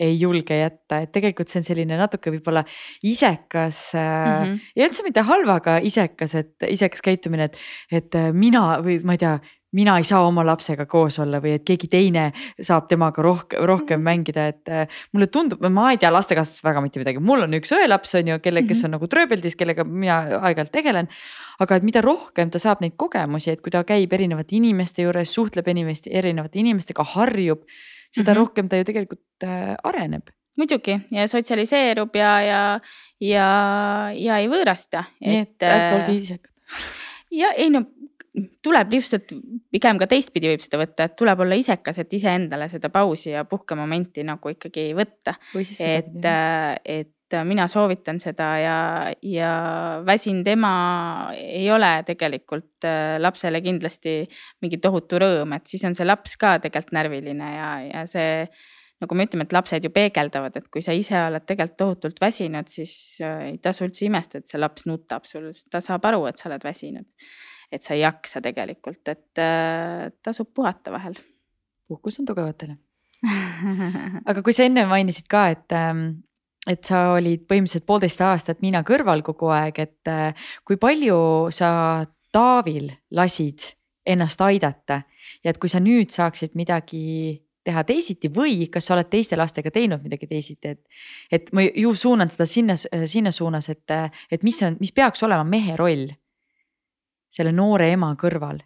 ei 0.00 0.16
julge 0.20 0.56
jätta, 0.56 1.02
et 1.04 1.12
tegelikult 1.12 1.52
see 1.52 1.60
on 1.60 1.68
selline 1.68 2.00
natuke 2.00 2.32
võib-olla 2.34 2.64
isekas 3.06 3.90
mm 3.94 4.00
-hmm. 4.00 4.58
ja 4.76 4.88
üldse 4.88 5.06
mitte 5.06 5.24
halb, 5.28 5.54
aga 5.60 5.78
isekas, 5.78 6.34
et 6.34 6.68
isekas 6.68 7.04
käitumine, 7.04 7.50
et, 7.50 7.58
et 7.92 8.14
äh, 8.14 8.32
mina 8.32 8.80
või 8.84 9.00
ma 9.04 9.18
ei 9.18 9.24
tea 9.24 9.38
mina 9.72 9.96
ei 9.98 10.04
saa 10.04 10.24
oma 10.26 10.42
lapsega 10.46 10.86
koos 10.90 11.18
olla 11.22 11.38
või 11.42 11.54
et 11.58 11.64
keegi 11.66 11.88
teine 11.90 12.24
saab 12.60 12.88
temaga 12.90 13.22
rohkem, 13.22 13.62
rohkem 13.70 14.02
mängida, 14.02 14.46
et 14.50 14.70
äh, 14.70 15.02
mulle 15.14 15.28
tundub, 15.30 15.62
ma 15.70 15.90
ei 15.92 16.00
tea 16.02 16.10
lastekasvatusest 16.12 16.66
väga 16.66 16.82
mitte 16.82 17.02
midagi, 17.02 17.22
mul 17.22 17.46
on 17.46 17.54
üks 17.60 17.70
õelaps 17.76 18.16
on 18.18 18.32
ju, 18.32 18.40
kelle, 18.42 18.64
kes 18.66 18.80
mhm. 18.80 18.88
on 18.88 18.96
nagu 18.98 19.10
trööbeldis, 19.10 19.56
kellega 19.58 19.86
mina 19.86 20.18
aeg-ajalt 20.40 20.74
tegelen. 20.74 21.10
aga 21.60 21.76
et 21.76 21.84
mida 21.84 22.00
rohkem 22.00 22.50
ta 22.50 22.58
saab 22.58 22.80
neid 22.80 22.94
kogemusi, 22.96 23.50
et 23.52 23.60
kui 23.60 23.70
ta 23.70 23.84
käib 23.84 24.12
erinevate 24.16 24.56
inimeste 24.56 25.04
juures, 25.04 25.28
suhtleb 25.28 25.66
erinevate 25.68 26.58
inimestega, 26.58 27.04
harjub 27.14 27.66
seda 28.10 28.32
mm 28.32 28.34
-hmm. 28.34 28.40
rohkem 28.40 28.68
ta 28.68 28.76
ju 28.76 28.84
tegelikult 28.84 29.44
äh, 29.44 29.76
areneb. 29.84 30.30
muidugi 30.58 31.00
ja 31.10 31.28
sotsialiseerub 31.28 32.16
ja, 32.16 32.32
ja, 32.42 32.80
ja, 33.20 33.46
ja 34.14 34.38
ei 34.38 34.48
võõrasta. 34.48 35.04
nii 35.20 35.38
et, 35.38 35.62
et 35.62 35.94
olge 35.94 36.12
isekad. 36.12 36.52
ja 37.30 37.52
ei 37.56 37.70
no 37.70 37.84
tuleb 38.62 38.92
lihtsalt 38.92 39.32
pigem 39.72 39.98
ka 39.98 40.06
teistpidi 40.06 40.50
võib 40.52 40.62
seda 40.64 40.80
võtta, 40.80 41.06
et 41.06 41.16
tuleb 41.18 41.40
olla 41.40 41.54
isekas, 41.58 41.98
et 41.98 42.12
iseendale 42.12 42.68
seda 42.68 42.90
pausi 42.92 43.30
ja 43.30 43.44
puhkemomenti 43.44 44.24
nagu 44.26 44.52
ikkagi 44.52 44.90
võtta. 44.94 45.34
et, 45.78 46.24
äh, 46.24 46.76
et 47.30 47.46
mina 47.46 47.66
soovitan 47.70 48.18
seda 48.22 48.48
ja, 48.60 48.78
ja 49.22 49.52
väsinud 50.06 50.48
ema 50.50 50.72
ei 51.36 51.68
ole 51.72 51.92
tegelikult 52.08 52.86
äh, 52.88 53.16
lapsele 53.22 53.62
kindlasti 53.64 54.24
mingi 54.64 54.80
tohutu 54.82 55.20
rõõm, 55.22 55.54
et 55.56 55.70
siis 55.70 55.84
on 55.86 55.96
see 55.98 56.08
laps 56.08 56.36
ka 56.40 56.58
tegelikult 56.62 56.96
närviline 56.96 57.54
ja, 57.54 57.70
ja 57.86 58.04
see 58.10 58.46
nagu 59.00 59.16
me 59.16 59.24
ütleme, 59.24 59.46
et 59.48 59.54
lapsed 59.56 59.86
ju 59.86 59.92
peegeldavad, 59.94 60.58
et 60.60 60.66
kui 60.72 60.82
sa 60.84 60.92
ise 60.96 61.16
oled 61.28 61.46
tegelikult 61.48 61.78
tohutult 61.80 62.20
väsinud, 62.20 62.68
siis 62.68 62.92
äh, 63.24 63.46
ei 63.52 63.56
tasu 63.62 63.86
üldse 63.86 64.04
imestada, 64.08 64.44
et 64.44 64.52
see 64.52 64.60
laps 64.60 64.86
nutab 64.90 65.28
sul, 65.28 65.48
ta 65.72 65.80
saab 65.84 66.10
aru, 66.10 66.26
et 66.28 66.40
sa 66.40 66.50
oled 66.50 66.66
väsinud. 66.66 67.08
et 67.70 67.84
sa 67.84 67.94
ei 67.94 68.00
jaksa 68.02 68.40
tegelikult, 68.42 69.02
et 69.08 69.38
äh, 69.38 70.10
tasub 70.26 70.50
puhata 70.54 70.90
vahel. 70.92 71.14
puhkus 71.88 72.18
on 72.20 72.26
tugevatele 72.26 72.76
aga 74.30 74.42
kui 74.42 74.54
sa 74.56 74.64
enne 74.64 74.86
mainisid 74.88 75.28
ka, 75.30 75.48
et 75.52 75.76
ähm, 75.76 76.22
et 76.68 76.84
sa 76.84 77.10
olid 77.16 77.46
põhimõtteliselt 77.48 77.86
poolteist 77.88 78.20
aastat 78.24 78.60
Miina 78.64 78.82
kõrval 78.86 79.22
kogu 79.24 79.48
aeg, 79.54 79.78
et 79.80 80.10
äh, 80.10 80.48
kui 80.64 80.80
palju 80.80 81.50
sa 81.54 82.06
Taavil 82.30 82.90
lasid 83.16 83.72
ennast 84.06 84.40
aidata 84.44 85.00
ja 85.44 85.50
et 85.50 85.58
kui 85.58 85.70
sa 85.72 85.80
nüüd 85.82 86.12
saaksid 86.12 86.54
midagi 86.58 87.40
teha 87.64 87.82
teisiti 87.84 88.30
või 88.32 88.68
kas 88.72 88.86
sa 88.88 88.94
oled 88.94 89.10
teiste 89.12 89.36
lastega 89.36 89.72
teinud 89.72 90.02
midagi 90.04 90.28
teisiti, 90.30 90.72
et. 90.72 90.80
et 91.30 91.52
ma 91.52 91.64
ju 91.64 91.92
suunan 91.92 92.30
seda 92.32 92.46
sinna, 92.48 92.76
sinna 92.76 93.32
suunas, 93.34 93.68
et, 93.68 93.96
et 94.32 94.42
mis 94.46 94.62
on, 94.64 94.78
mis 94.80 94.92
peaks 94.96 95.22
olema 95.26 95.44
mehe 95.44 95.76
roll 95.76 96.08
selle 97.30 97.52
noore 97.52 97.90
ema 97.92 98.14
kõrval 98.18 98.62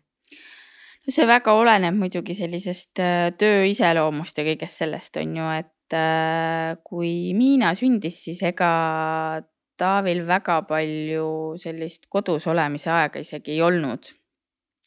no 1.04 1.12
see 1.12 1.26
väga 1.28 1.52
oleneb 1.58 1.96
muidugi 1.98 2.36
sellisest 2.38 3.02
äh, 3.02 3.30
töö 3.38 3.64
iseloomust 3.68 4.38
ja 4.38 4.46
kõigest 4.46 4.84
sellest 4.84 5.18
on 5.20 5.36
ju, 5.40 5.50
et 5.58 5.73
et 5.84 5.96
äh, 5.96 6.76
kui 6.84 7.34
Miina 7.36 7.74
sündis, 7.76 8.22
siis 8.24 8.42
ega 8.42 9.42
Taavil 9.76 10.22
väga 10.26 10.60
palju 10.68 11.56
sellist 11.58 12.06
kodus 12.08 12.46
olemise 12.46 12.92
aega 12.94 13.18
isegi 13.18 13.56
ei 13.56 13.62
olnud. 13.62 14.12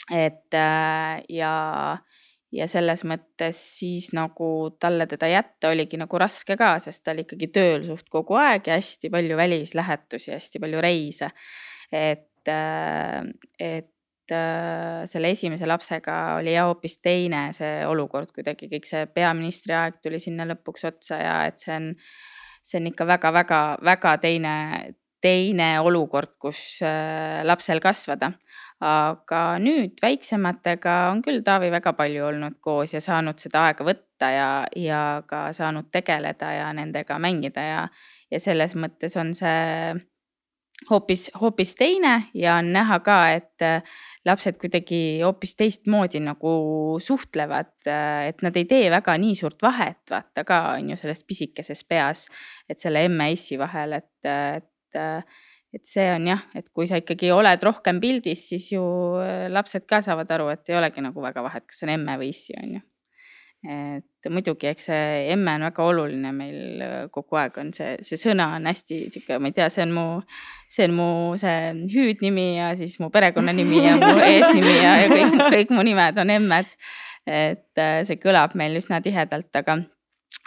et 0.08 0.56
äh, 0.56 1.24
ja, 1.30 1.98
ja 2.52 2.68
selles 2.68 3.04
mõttes 3.04 3.60
siis 3.80 4.14
nagu 4.16 4.72
talle 4.80 5.06
teda 5.08 5.28
jätta 5.28 5.74
oligi 5.74 6.00
nagu 6.00 6.18
raske 6.18 6.56
ka, 6.56 6.78
sest 6.80 7.04
ta 7.04 7.12
oli 7.12 7.26
ikkagi 7.28 7.52
tööl 7.52 7.84
suht 7.84 8.08
kogu 8.10 8.40
aeg 8.40 8.68
ja 8.68 8.78
hästi 8.80 9.12
palju 9.12 9.38
välislähetusi, 9.38 10.32
hästi 10.32 10.64
palju 10.64 10.82
reise. 10.82 11.30
et, 11.92 12.48
äh, 12.48 13.22
et 13.60 13.92
selle 14.32 15.32
esimese 15.34 15.68
lapsega 15.70 16.38
oli 16.38 16.54
ja 16.56 16.68
hoopis 16.68 16.98
teine 17.04 17.48
see 17.58 17.82
olukord 17.88 18.32
kuidagi, 18.36 18.70
kõik 18.72 18.88
see 18.90 19.06
peaministri 19.14 19.76
aeg 19.78 20.02
tuli 20.04 20.20
sinna 20.22 20.48
lõpuks 20.50 20.88
otsa 20.90 21.20
ja 21.22 21.36
et 21.50 21.64
see 21.64 21.76
on, 21.76 21.92
see 22.66 22.82
on 22.82 22.90
ikka 22.92 23.08
väga-väga-väga 23.08 24.16
teine, 24.24 24.56
teine 25.24 25.70
olukord, 25.84 26.36
kus 26.40 26.82
äh, 26.86 27.44
lapsel 27.48 27.82
kasvada. 27.84 28.32
aga 28.78 29.58
nüüd 29.58 29.98
väiksematega 29.98 30.92
on 31.10 31.24
küll 31.26 31.42
Taavi 31.42 31.72
väga 31.74 31.96
palju 31.98 32.28
olnud 32.28 32.60
koos 32.62 32.92
ja 32.94 33.00
saanud 33.02 33.40
seda 33.42 33.64
aega 33.66 33.88
võtta 33.88 34.30
ja, 34.30 34.50
ja 34.78 35.00
ka 35.26 35.48
saanud 35.58 35.90
tegeleda 35.90 36.52
ja 36.54 36.68
nendega 36.78 37.18
mängida 37.18 37.64
ja, 37.66 37.82
ja 38.30 38.40
selles 38.40 38.76
mõttes 38.78 39.18
on 39.18 39.34
see 39.34 39.98
hoopis, 40.90 41.30
hoopis 41.42 41.76
teine 41.76 42.14
ja 42.34 42.58
on 42.62 42.72
näha 42.74 43.00
ka, 43.06 43.18
et 43.36 43.66
äh, 43.66 43.84
lapsed 44.26 44.60
kuidagi 44.62 45.20
hoopis 45.24 45.56
teistmoodi 45.58 46.22
nagu 46.24 46.54
suhtlevad, 47.04 47.74
äh, 47.90 48.30
et 48.32 48.46
nad 48.46 48.58
ei 48.58 48.68
tee 48.70 48.88
väga 48.94 49.18
nii 49.22 49.36
suurt 49.40 49.62
vahet, 49.64 50.02
vaata 50.12 50.46
ka 50.48 50.62
on 50.76 50.94
ju 50.94 51.00
selles 51.00 51.24
pisikeses 51.28 51.84
peas, 51.90 52.28
et 52.70 52.80
selle 52.80 53.06
emme 53.08 53.32
ja 53.32 53.38
issi 53.38 53.60
vahel, 53.60 54.00
et, 54.02 54.14
et 54.26 55.00
äh, 55.02 55.44
et 55.76 55.84
see 55.86 56.06
on 56.10 56.30
jah, 56.30 56.46
et 56.56 56.70
kui 56.74 56.88
sa 56.90 56.98
ikkagi 56.98 57.28
oled 57.36 57.64
rohkem 57.68 58.00
pildis, 58.02 58.46
siis 58.50 58.70
ju 58.72 58.82
lapsed 59.52 59.84
ka 59.86 60.00
saavad 60.02 60.32
aru, 60.32 60.48
et 60.56 60.72
ei 60.72 60.78
olegi 60.80 61.04
nagu 61.04 61.22
väga 61.22 61.44
vahet, 61.44 61.68
kas 61.68 61.84
on 61.84 61.92
emme 61.94 62.16
või 62.18 62.32
issi, 62.32 62.56
on 62.58 62.78
ju 62.78 62.86
et 63.68 64.30
muidugi, 64.32 64.70
eks 64.72 64.88
see 64.90 65.32
emme 65.34 65.56
on 65.58 65.66
väga 65.68 65.88
oluline 65.90 66.32
meil 66.36 66.84
äh, 66.84 66.94
kogu 67.12 67.40
aeg 67.40 67.58
on 67.62 67.74
see, 67.76 67.98
see 68.06 68.20
sõna 68.22 68.50
on 68.56 68.70
hästi 68.70 69.02
sihuke, 69.14 69.40
ma 69.44 69.52
ei 69.52 69.58
tea, 69.58 69.68
see 69.74 69.84
on 69.84 69.94
mu, 69.96 70.06
see 70.72 70.88
on 70.88 70.96
mu 70.96 71.10
see 71.42 71.74
hüüdnimi 71.94 72.48
ja 72.58 72.72
siis 72.80 72.98
mu 73.04 73.12
perekonnanimi 73.14 73.84
ja 73.84 73.98
mu 74.00 74.14
eesnimi 74.32 74.78
ja, 74.78 74.96
ja 75.04 75.12
kõik, 75.12 75.38
kõik 75.58 75.76
mu 75.76 75.86
nimed 75.88 76.24
on 76.24 76.34
emmed. 76.38 76.74
et 77.28 77.84
äh, 77.84 78.02
see 78.08 78.20
kõlab 78.24 78.56
meil 78.56 78.80
üsna 78.80 79.02
tihedalt, 79.04 79.52
aga 79.60 79.82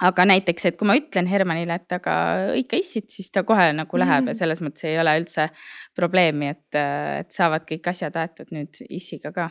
aga 0.01 0.25
näiteks, 0.25 0.65
et 0.71 0.79
kui 0.81 0.89
ma 0.89 0.97
ütlen 0.97 1.29
Hermanile, 1.29 1.77
et 1.77 1.93
aga 1.93 2.15
ikka 2.57 2.79
issid, 2.81 3.11
siis 3.13 3.29
ta 3.33 3.43
kohe 3.45 3.69
nagu 3.77 4.01
läheb 4.01 4.31
ja 4.33 4.37
selles 4.39 4.63
mõttes 4.65 4.87
ei 4.89 4.97
ole 5.01 5.13
üldse 5.21 5.51
probleemi, 5.97 6.55
et, 6.55 6.69
äh, 6.79 7.21
et 7.21 7.37
saavad 7.37 7.69
kõik 7.69 7.93
asjad 7.93 8.17
aetud 8.17 8.55
nüüd 8.57 8.81
issiga 8.89 9.35
ka 9.37 9.51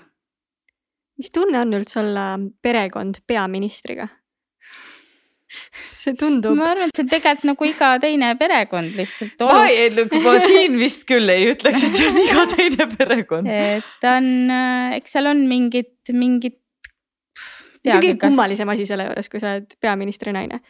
mis 1.20 1.34
tunne 1.36 1.60
on 1.60 1.76
üldse 1.80 2.00
olla 2.02 2.32
perekond 2.64 3.22
peaministriga? 3.28 4.08
see 5.90 6.14
tundub. 6.14 6.54
ma 6.58 6.70
arvan, 6.72 6.92
et 6.92 6.98
see 6.98 7.04
on 7.06 7.12
tegelikult 7.12 7.50
nagu 7.50 7.68
iga 7.68 7.90
teine 8.04 8.30
perekond 8.40 8.96
lihtsalt. 8.98 9.44
ma 9.50 9.66
ei, 9.72 9.90
ma 10.24 10.36
siin 10.44 10.78
vist 10.80 11.06
küll 11.10 11.34
ei 11.34 11.50
ütleks, 11.56 11.84
et 11.88 11.98
see 11.98 12.10
on 12.12 12.22
iga 12.22 12.46
teine 12.54 12.88
perekond. 12.94 13.50
et 13.50 14.08
on, 14.12 14.32
äh, 14.54 14.96
eks 15.00 15.18
seal 15.18 15.32
on 15.32 15.44
mingid, 15.50 15.92
mingid. 16.14 16.58
mis 17.84 17.96
on 17.96 18.04
kõige 18.04 18.20
kummalisem 18.22 18.76
asi 18.76 18.86
selle 18.90 19.10
juures, 19.10 19.32
kui 19.32 19.42
sa 19.42 19.58
oled 19.58 19.78
peaministri 19.82 20.36
naine? 20.36 20.62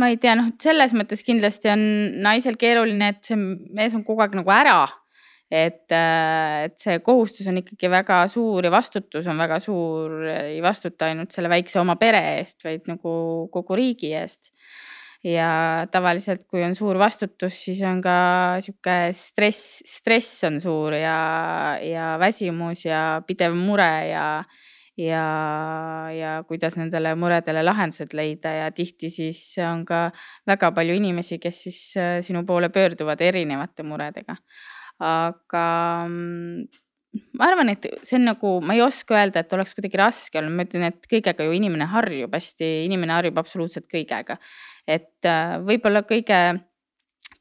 ma 0.00 0.10
ei 0.12 0.18
tea, 0.20 0.34
noh, 0.40 0.50
selles 0.60 0.92
mõttes 0.96 1.24
kindlasti 1.24 1.70
on 1.72 1.84
naisel 2.24 2.56
keeruline, 2.60 3.14
et 3.14 3.24
see 3.28 3.36
mees 3.36 3.96
on 3.96 4.04
kogu 4.04 4.24
aeg 4.24 4.36
nagu 4.40 4.52
ära 4.52 4.80
et, 5.54 5.92
äh, 5.94 6.64
et 6.66 6.74
see 6.82 6.98
kohustus 7.04 7.46
on 7.50 7.60
ikkagi 7.60 7.90
väga 7.92 8.24
suur 8.32 8.64
ja 8.64 8.72
vastutus 8.74 9.28
on 9.30 9.38
väga 9.38 9.60
suur, 9.62 10.16
ei 10.32 10.58
vastuta 10.64 11.10
ainult 11.10 11.34
selle 11.34 11.52
väikse 11.52 11.78
oma 11.82 11.96
pere 12.00 12.22
eest, 12.38 12.64
vaid 12.66 12.88
nagu 12.90 13.14
kogu 13.54 13.78
riigi 13.78 14.14
eest 14.18 14.52
ja 15.24 15.86
tavaliselt, 15.92 16.44
kui 16.50 16.62
on 16.66 16.74
suur 16.76 16.98
vastutus, 17.00 17.56
siis 17.66 17.80
on 17.88 18.02
ka 18.04 18.18
sihuke 18.64 18.98
stress, 19.16 19.80
stress 19.88 20.44
on 20.50 20.60
suur 20.60 20.98
ja, 20.98 21.16
ja 21.80 22.14
väsimus 22.20 22.84
ja 22.84 23.22
pidev 23.26 23.56
mure 23.56 23.92
ja 24.10 24.28
ja, 24.96 26.10
ja 26.14 26.44
kuidas 26.46 26.76
nendele 26.78 27.14
muredele 27.18 27.64
lahendused 27.64 28.14
leida 28.14 28.52
ja 28.54 28.70
tihti 28.70 29.10
siis 29.10 29.40
on 29.66 29.82
ka 29.86 30.06
väga 30.46 30.70
palju 30.76 30.94
inimesi, 31.00 31.40
kes 31.42 31.62
siis 31.66 31.80
äh, 31.98 32.20
sinu 32.22 32.44
poole 32.46 32.68
pöörduvad 32.70 33.20
erinevate 33.20 33.82
muredega. 33.82 34.36
Aga 35.02 35.66
mm, 36.08 36.64
ma 37.38 37.48
arvan, 37.48 37.70
et 37.74 37.86
see 38.02 38.18
on 38.18 38.28
nagu, 38.28 38.52
ma 38.64 38.76
ei 38.76 38.82
oska 38.84 39.16
öelda, 39.18 39.42
et 39.44 39.56
oleks 39.56 39.74
kuidagi 39.76 40.00
raske 40.00 40.40
olnud, 40.40 40.54
ma 40.56 40.66
ütlen, 40.66 40.86
et 40.90 41.08
kõigega 41.10 41.46
ju 41.46 41.56
inimene 41.56 41.88
harjub 41.90 42.34
hästi, 42.34 42.70
inimene 42.88 43.16
harjub 43.16 43.40
absoluutselt 43.42 43.88
kõigega. 43.90 44.38
et 44.86 45.26
äh, 45.28 45.56
võib-olla 45.64 46.04
kõige, 46.04 46.40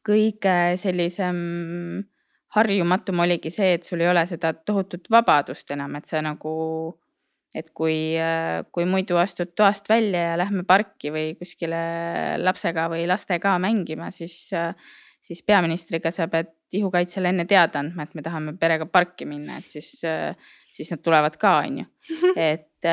kõige 0.06 0.58
sellisem 0.80 1.38
harjumatum 2.56 3.24
oligi 3.26 3.52
see, 3.52 3.74
et 3.78 3.88
sul 3.88 4.04
ei 4.04 4.08
ole 4.12 4.26
seda 4.30 4.54
tohutut 4.54 5.10
vabadust 5.12 5.72
enam, 5.74 5.96
et 5.98 6.06
sa 6.08 6.22
nagu 6.22 6.54
et 7.54 7.70
kui, 7.78 8.16
äh, 8.18 8.64
kui 8.74 8.86
muidu 8.90 9.18
astud 9.22 9.54
toast 9.58 9.90
välja 9.90 10.32
ja 10.32 10.38
lähme 10.42 10.64
parki 10.66 11.12
või 11.14 11.34
kuskile 11.38 11.82
lapsega 12.42 12.88
või 12.90 13.06
lastega 13.10 13.58
mängima, 13.62 14.10
siis, 14.14 14.38
äh, 14.58 14.74
siis 15.24 15.44
peaministriga 15.48 16.12
sa 16.12 16.28
pead 16.28 16.52
ihukaitsele 16.74 17.32
enne 17.32 17.46
teada 17.50 17.80
andma, 17.80 18.04
et 18.04 18.16
me 18.18 18.24
tahame 18.26 18.56
perega 18.60 18.88
parki 18.90 19.28
minna, 19.30 19.60
et 19.62 19.70
siis, 19.70 19.92
siis 20.74 20.92
nad 20.92 21.04
tulevad 21.06 21.38
ka, 21.40 21.54
on 21.64 21.84
ju. 21.84 21.86
et, 22.50 22.90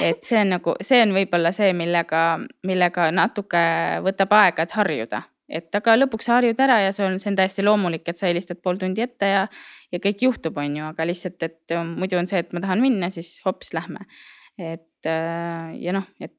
et 0.00 0.24
see 0.24 0.40
on 0.40 0.54
nagu, 0.56 0.76
see 0.80 1.02
on 1.04 1.12
võib-olla 1.16 1.52
see, 1.56 1.72
millega, 1.76 2.22
millega 2.68 3.10
natuke 3.14 3.62
võtab 4.06 4.38
aega, 4.38 4.66
et 4.66 4.78
harjuda 4.78 5.22
et 5.52 5.74
aga 5.76 5.94
lõpuks 5.98 6.24
sa 6.28 6.38
harjud 6.38 6.60
ära 6.64 6.78
ja 6.80 6.92
see 6.96 7.04
on, 7.04 7.18
see 7.20 7.28
on 7.32 7.36
täiesti 7.36 7.64
loomulik, 7.66 8.06
et 8.08 8.16
sa 8.16 8.30
helistad 8.30 8.62
pool 8.64 8.78
tundi 8.80 9.04
ette 9.04 9.28
ja, 9.28 9.42
ja 9.92 10.00
kõik 10.00 10.24
juhtub, 10.24 10.56
on 10.56 10.78
ju, 10.78 10.86
aga 10.88 11.04
lihtsalt, 11.04 11.44
et 11.44 11.74
muidu 11.90 12.16
on 12.16 12.30
see, 12.30 12.40
et 12.40 12.54
ma 12.56 12.62
tahan 12.64 12.80
minna, 12.80 13.10
siis 13.12 13.34
hops, 13.44 13.74
lähme. 13.76 14.06
et 14.56 15.04
ja 15.04 15.92
noh, 15.92 16.06
et 16.22 16.32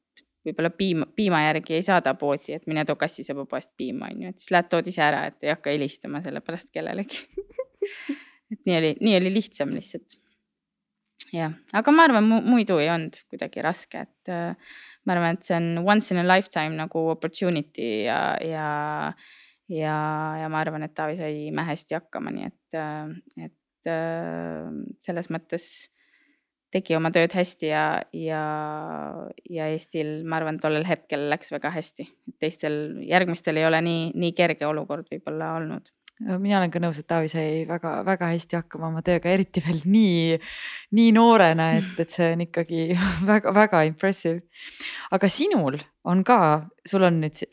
võib-olla 0.48 0.72
piima, 0.76 1.08
piima 1.16 1.44
järgi 1.46 1.78
ei 1.78 1.86
saada 1.86 2.14
poodi, 2.20 2.58
et 2.58 2.68
mine 2.70 2.84
too 2.88 2.98
kassisõba 3.00 3.46
poest 3.50 3.72
piima, 3.80 4.10
on 4.12 4.26
ju, 4.26 4.34
et 4.34 4.42
siis 4.42 4.52
lähed 4.56 4.70
tood 4.72 4.90
ise 4.92 5.04
ära, 5.06 5.24
et 5.30 5.46
ei 5.46 5.54
hakka 5.54 5.72
helistama 5.74 6.22
selle 6.26 6.44
pärast 6.46 6.72
kellelegi 6.74 7.24
et 8.54 8.60
nii 8.68 8.78
oli, 8.80 8.92
nii 9.02 9.16
oli 9.20 9.34
lihtsam 9.34 9.74
lihtsalt. 9.76 10.18
jah, 11.34 11.56
aga 11.74 11.96
ma 11.96 12.08
arvan, 12.10 12.28
muidu 12.46 12.78
ei 12.82 12.92
olnud 12.94 13.18
kuidagi 13.32 13.64
raske, 13.66 14.04
et 14.06 14.34
äh, 14.34 14.76
ma 15.06 15.16
arvan, 15.16 15.40
et 15.40 15.48
see 15.48 15.58
on 15.58 15.88
once 15.88 16.14
in 16.14 16.22
a 16.22 16.28
lifetime 16.28 16.78
nagu 16.78 17.08
opportunity 17.14 18.06
ja, 18.06 18.20
ja, 18.44 18.68
ja, 19.72 19.98
ja 20.44 20.52
ma 20.52 20.62
arvan, 20.62 20.86
et 20.86 20.96
Taavi 20.98 21.18
sai 21.22 21.48
imehästi 21.48 21.98
hakkama, 21.98 22.36
nii 22.36 22.52
et, 22.52 23.48
et 23.48 23.92
selles 25.04 25.28
mõttes 25.34 25.66
tegi 26.74 26.98
oma 26.98 27.12
tööd 27.14 27.34
hästi 27.38 27.70
ja, 27.70 27.86
ja, 28.18 28.44
ja 29.50 29.72
Eestil, 29.72 30.16
ma 30.28 30.40
arvan, 30.42 30.60
tollel 30.62 30.88
hetkel 30.90 31.30
läks 31.32 31.54
väga 31.54 31.74
hästi. 31.74 32.08
teistel, 32.42 32.80
järgmistel 33.08 33.62
ei 33.62 33.68
ole 33.70 33.82
nii, 33.86 34.08
nii 34.18 34.34
kerge 34.38 34.68
olukord 34.70 35.08
võib-olla 35.12 35.56
olnud 35.60 35.94
mina 36.22 36.60
olen 36.60 36.72
ka 36.72 36.82
nõus, 36.82 37.00
et 37.02 37.08
Taavi 37.10 37.30
sai 37.32 37.64
väga-väga 37.68 38.30
hästi 38.32 38.58
hakkama 38.60 38.90
oma 38.90 39.02
tööga, 39.06 39.32
eriti 39.34 39.64
veel 39.66 39.82
nii, 39.90 40.38
nii 40.98 41.14
noorena, 41.16 41.72
et, 41.80 41.96
et 42.00 42.14
see 42.14 42.30
on 42.36 42.44
ikkagi 42.46 42.84
väga-väga 43.32 43.84
impressive. 43.90 44.44
aga 45.12 45.30
sinul 45.30 45.80
on 46.10 46.24
ka, 46.28 46.38
sul 46.88 47.08
on 47.08 47.20
nüüd 47.24 47.44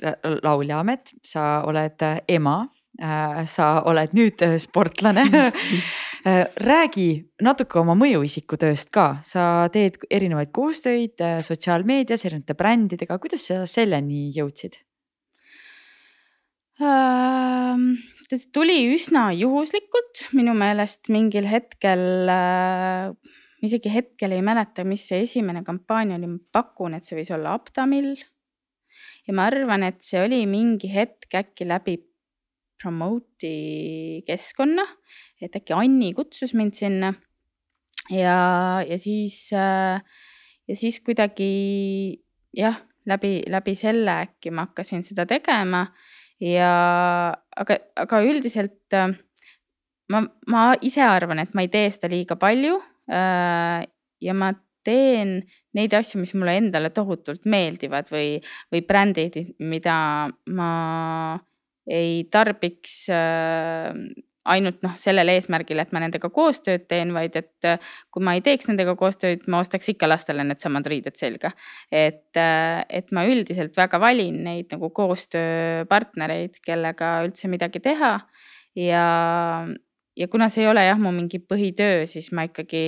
lauljaamet, 0.44 1.14
sa 1.26 1.62
oled 1.66 2.04
ema, 2.28 2.56
äh, 3.00 3.42
sa 3.50 3.72
oled 3.88 4.14
nüüd 4.16 4.44
sportlane 4.62 5.26
äh, 5.26 5.66
räägi 6.24 7.08
natuke 7.40 7.78
oma 7.80 7.94
mõjuisiku 7.96 8.58
tööst 8.60 8.90
ka, 8.92 9.20
sa 9.24 9.70
teed 9.72 9.96
erinevaid 10.10 10.50
koostöid 10.52 11.20
äh, 11.24 11.40
sotsiaalmeedias 11.44 12.26
erinevate 12.28 12.56
brändidega, 12.58 13.18
kuidas 13.18 13.46
sa 13.48 13.64
selleni 13.66 14.28
jõudsid? 14.36 14.80
see 16.80 18.46
tuli 18.56 18.86
üsna 18.94 19.26
juhuslikult 19.36 20.30
minu 20.32 20.54
meelest 20.56 21.10
mingil 21.12 21.44
hetkel 21.44 22.30
äh,. 22.32 23.12
isegi 23.60 23.92
hetkel 23.92 24.32
ei 24.32 24.40
mäleta, 24.40 24.86
mis 24.88 25.04
see 25.10 25.26
esimene 25.26 25.60
kampaania 25.66 26.16
oli, 26.16 26.30
ma 26.30 26.38
pakun, 26.52 26.96
et 26.96 27.04
see 27.04 27.18
võis 27.18 27.32
olla 27.36 27.52
Aptamil. 27.58 28.14
ja 29.28 29.36
ma 29.36 29.50
arvan, 29.50 29.84
et 29.84 30.00
see 30.04 30.22
oli 30.24 30.46
mingi 30.48 30.88
hetk 30.88 31.36
äkki 31.42 31.68
läbi 31.68 31.98
Promote'i 32.80 34.22
keskkonna, 34.24 34.86
et 35.40 35.56
äkki 35.56 35.76
Anni 35.76 36.12
kutsus 36.16 36.54
mind 36.54 36.76
sinna. 36.78 37.14
ja, 38.10 38.82
ja 38.86 38.98
siis 38.98 39.52
äh,, 39.52 40.00
ja 40.68 40.76
siis 40.76 41.00
kuidagi 41.00 42.20
jah, 42.56 42.80
läbi, 43.06 43.40
läbi 43.48 43.74
selle 43.78 44.20
äkki 44.26 44.52
ma 44.54 44.68
hakkasin 44.68 45.04
seda 45.06 45.26
tegema 45.26 45.86
ja 46.40 46.70
aga, 47.56 47.76
aga 48.00 48.22
üldiselt 48.26 48.96
äh, 48.96 49.12
ma, 50.10 50.24
ma 50.50 50.64
ise 50.82 51.04
arvan, 51.06 51.42
et 51.42 51.54
ma 51.54 51.64
ei 51.64 51.70
tee 51.72 51.90
seda 51.92 52.10
liiga 52.12 52.36
palju. 52.40 52.80
Äh, 53.10 53.84
ja 54.20 54.34
ma 54.36 54.52
teen 54.86 55.40
neid 55.76 55.94
asju, 55.96 56.20
mis 56.22 56.32
mulle 56.36 56.56
endale 56.60 56.90
tohutult 56.94 57.44
meeldivad 57.48 58.08
või, 58.12 58.38
või 58.72 58.82
brändid, 58.86 59.36
mida 59.60 59.96
ma 60.56 60.70
ei 61.90 62.24
tarbiks 62.32 62.94
ainult 64.50 64.80
noh, 64.84 64.94
sellel 65.00 65.30
eesmärgil, 65.32 65.80
et 65.82 65.92
ma 65.94 66.02
nendega 66.02 66.30
koostööd 66.32 66.86
teen, 66.90 67.12
vaid 67.16 67.36
et 67.38 67.68
äh, 67.68 67.92
kui 68.12 68.24
ma 68.26 68.34
ei 68.36 68.42
teeks 68.44 68.68
nendega 68.70 68.96
koostööd, 68.98 69.46
ma 69.50 69.60
ostaks 69.64 69.90
ikka 69.92 70.08
lastele 70.10 70.44
needsamad 70.46 70.86
riided 70.90 71.18
selga. 71.20 71.52
et, 71.90 72.36
äh, 72.36 72.82
et 72.88 73.12
ma 73.12 73.26
üldiselt 73.28 73.76
väga 73.76 74.00
valin 74.00 74.42
neid 74.46 74.72
nagu 74.74 74.90
koostööpartnereid, 74.96 76.60
kellega 76.64 77.20
üldse 77.26 77.50
midagi 77.52 77.82
teha. 77.84 78.16
ja, 78.78 79.06
ja 80.16 80.28
kuna 80.28 80.48
see 80.48 80.64
ei 80.64 80.70
ole 80.70 80.84
jah, 80.86 80.98
mu 80.98 81.12
mingi 81.14 81.40
põhitöö, 81.42 82.06
siis 82.10 82.32
ma 82.32 82.46
ikkagi 82.48 82.84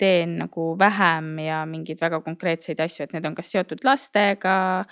teen 0.00 0.38
nagu 0.40 0.74
vähem 0.80 1.38
ja 1.44 1.64
mingeid 1.68 2.00
väga 2.00 2.22
konkreetseid 2.24 2.80
asju, 2.80 3.04
et 3.04 3.12
need 3.12 3.26
on 3.28 3.36
kas 3.36 3.52
seotud 3.52 3.84
lastega, 3.84 4.86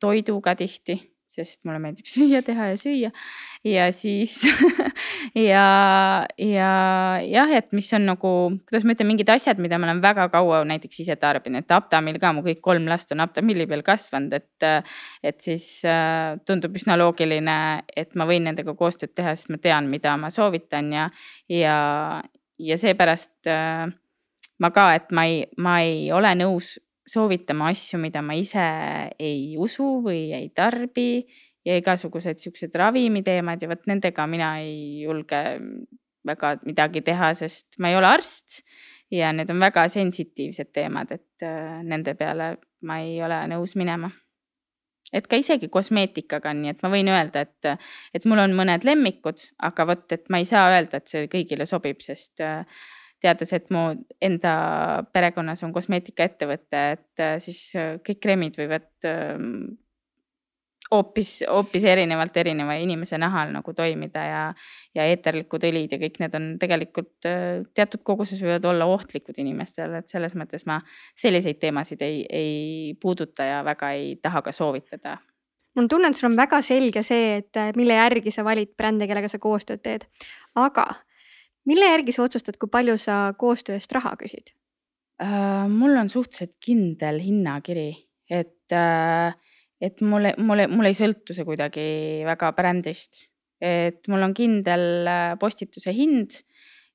toiduga 0.00 0.52
tihti 0.56 0.98
sest 1.32 1.62
mulle 1.66 1.80
meeldib 1.82 2.08
süüa 2.14 2.42
teha 2.46 2.72
ja 2.72 2.78
süüa. 2.80 3.10
ja 3.66 3.88
siis 3.94 4.38
ja, 5.50 5.66
ja 6.38 6.72
jah, 7.26 7.54
et 7.58 7.72
mis 7.76 7.88
on 7.96 8.06
nagu, 8.10 8.32
kuidas 8.68 8.86
ma 8.86 8.96
ütlen, 8.96 9.10
mingid 9.12 9.32
asjad, 9.32 9.60
mida 9.62 9.78
ma 9.80 9.88
olen 9.90 10.02
väga 10.04 10.28
kaua 10.32 10.62
näiteks 10.68 11.02
ise 11.04 11.16
tarbinud, 11.20 11.64
et 11.64 11.76
Aptamil 11.76 12.20
ka 12.22 12.32
mu 12.36 12.44
kõik 12.46 12.62
kolm 12.64 12.88
last 12.90 13.12
on 13.14 13.24
Aptamili 13.24 13.66
peal 13.70 13.84
kasvanud, 13.86 14.36
et. 14.38 14.50
et 15.22 15.40
siis 15.42 15.64
äh, 15.88 16.36
tundub 16.46 16.76
üsna 16.78 16.94
loogiline, 16.98 17.56
et 17.96 18.14
ma 18.18 18.26
võin 18.28 18.44
nendega 18.46 18.74
koostööd 18.78 19.14
teha, 19.16 19.34
sest 19.36 19.50
ma 19.52 19.58
tean, 19.62 19.88
mida 19.90 20.14
ma 20.20 20.30
soovitan 20.30 20.92
ja, 20.94 21.08
ja, 21.50 21.76
ja 22.62 22.78
seepärast 22.78 23.50
äh, 23.50 23.90
ma 24.62 24.70
ka, 24.74 24.88
et 24.98 25.10
ma 25.14 25.26
ei, 25.28 25.44
ma 25.58 25.78
ei 25.82 26.10
ole 26.14 26.34
nõus 26.38 26.76
soovitama 27.08 27.70
asju, 27.72 27.98
mida 28.02 28.22
ma 28.22 28.36
ise 28.38 28.66
ei 29.18 29.56
usu 29.58 29.98
või 30.04 30.30
ei 30.36 30.50
tarbi 30.54 31.24
ja 31.66 31.76
igasugused 31.78 32.40
siuksed 32.42 32.74
ravimiteemad 32.74 33.62
ja 33.62 33.70
vot 33.70 33.86
nendega 33.90 34.26
mina 34.30 34.54
ei 34.62 35.02
julge 35.04 35.42
väga 36.26 36.56
midagi 36.66 37.02
teha, 37.06 37.32
sest 37.38 37.78
ma 37.82 37.90
ei 37.90 37.98
ole 37.98 38.10
arst 38.10 38.62
ja 39.12 39.32
need 39.34 39.50
on 39.50 39.60
väga 39.60 39.86
sensitiivsed 39.92 40.72
teemad, 40.72 41.12
et 41.12 41.46
äh, 41.46 41.80
nende 41.84 42.14
peale 42.18 42.56
ma 42.86 42.98
ei 43.02 43.18
ole 43.22 43.42
nõus 43.52 43.76
minema. 43.78 44.10
et 45.12 45.26
ka 45.28 45.36
isegi 45.36 45.68
kosmeetikaga 45.68 46.54
nii, 46.56 46.70
et 46.72 46.78
ma 46.80 46.88
võin 46.88 47.10
öelda, 47.12 47.42
et, 47.44 47.88
et 48.16 48.24
mul 48.24 48.40
on 48.40 48.54
mõned 48.56 48.86
lemmikud, 48.88 49.42
aga 49.60 49.84
vot, 49.90 50.06
et 50.14 50.30
ma 50.32 50.38
ei 50.40 50.46
saa 50.48 50.70
öelda, 50.72 51.02
et 51.02 51.12
see 51.12 51.26
kõigile 51.28 51.66
sobib, 51.68 52.00
sest 52.00 52.40
äh, 52.40 52.64
teades, 53.22 53.52
et 53.54 53.70
mu 53.74 53.86
enda 54.22 54.54
perekonnas 55.14 55.62
on 55.66 55.72
kosmeetikaettevõte, 55.74 56.82
et 56.96 57.22
äh, 57.22 57.38
siis 57.42 57.62
äh, 57.78 57.94
kõik 58.04 58.20
kreemid 58.22 58.58
võivad 58.58 59.08
ähm, 59.08 59.78
hoopis, 60.92 61.30
hoopis 61.48 61.86
erinevalt 61.88 62.36
erineva 62.42 62.76
inimese 62.82 63.18
nahal 63.22 63.52
nagu 63.54 63.74
toimida 63.76 64.24
ja, 64.26 64.42
ja 64.96 65.06
eeterlikud 65.10 65.64
õlid 65.68 65.94
ja 65.94 66.00
kõik 66.02 66.18
need 66.22 66.38
on 66.38 66.48
tegelikult 66.62 67.28
äh, 67.30 67.62
teatud 67.74 68.02
koguses 68.06 68.42
võivad 68.42 68.66
olla 68.72 68.88
ohtlikud 68.90 69.38
inimestele, 69.42 70.02
et 70.02 70.12
selles 70.12 70.34
mõttes 70.38 70.66
ma 70.68 70.80
selliseid 71.18 71.60
teemasid 71.62 72.02
ei, 72.06 72.24
ei 72.26 72.96
puuduta 73.00 73.46
ja 73.48 73.62
väga 73.66 73.94
ei 73.98 74.16
taha 74.22 74.42
ka 74.42 74.56
soovitada 74.56 75.18
mul 75.72 75.86
on 75.86 75.88
tunne, 75.88 76.10
et 76.10 76.18
sul 76.18 76.28
on 76.28 76.36
väga 76.36 76.58
selge 76.66 77.00
see, 77.06 77.38
et 77.38 77.78
mille 77.78 77.94
järgi 77.96 78.34
sa 78.34 78.44
valid 78.44 78.74
brände, 78.76 79.06
kellega 79.08 79.30
sa 79.30 79.38
koostööd 79.40 79.80
teed. 79.86 80.04
aga 80.58 80.90
mille 81.68 81.92
järgi 81.92 82.14
sa 82.14 82.26
otsustad, 82.26 82.58
kui 82.60 82.70
palju 82.72 82.98
sa 83.00 83.24
koostöö 83.38 83.78
eest 83.78 83.92
raha 83.94 84.14
küsid? 84.20 84.54
Äh, 85.22 85.68
mul 85.70 85.94
on 86.00 86.08
suhteliselt 86.10 86.56
kindel 86.62 87.20
hinnakiri, 87.22 87.90
et, 88.30 88.72
äh, 88.74 89.34
et 89.80 90.00
mulle, 90.02 90.32
mulle, 90.38 90.66
mul 90.72 90.88
ei 90.88 90.96
sõltu 90.98 91.36
see 91.36 91.46
kuidagi 91.46 91.84
väga 92.26 92.52
brändist. 92.56 93.28
et 93.62 94.08
mul 94.10 94.24
on 94.26 94.32
kindel 94.34 95.06
äh, 95.06 95.34
postituse 95.38 95.92
hind 95.94 96.34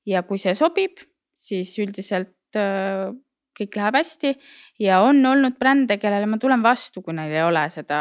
ja 0.04 0.20
kui 0.28 0.36
see 0.36 0.52
sobib, 0.52 1.00
siis 1.32 1.70
üldiselt 1.80 2.34
kõik 2.52 3.78
läheb 3.78 3.96
hästi 3.96 4.34
ja 4.84 4.98
on 5.00 5.24
olnud 5.24 5.56
brände, 5.56 5.96
kellele 5.96 6.28
ma 6.28 6.36
tulen 6.36 6.60
vastu, 6.60 7.00
kui 7.00 7.16
neil 7.16 7.32
ei 7.32 7.40
ole 7.46 7.64
seda, 7.72 8.00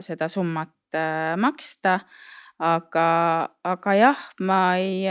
seda 0.00 0.30
summat 0.32 0.96
maksta. 1.36 1.98
aga, 2.56 3.06
aga 3.68 3.94
jah, 3.98 4.20
ma 4.40 4.60
ei 4.80 5.04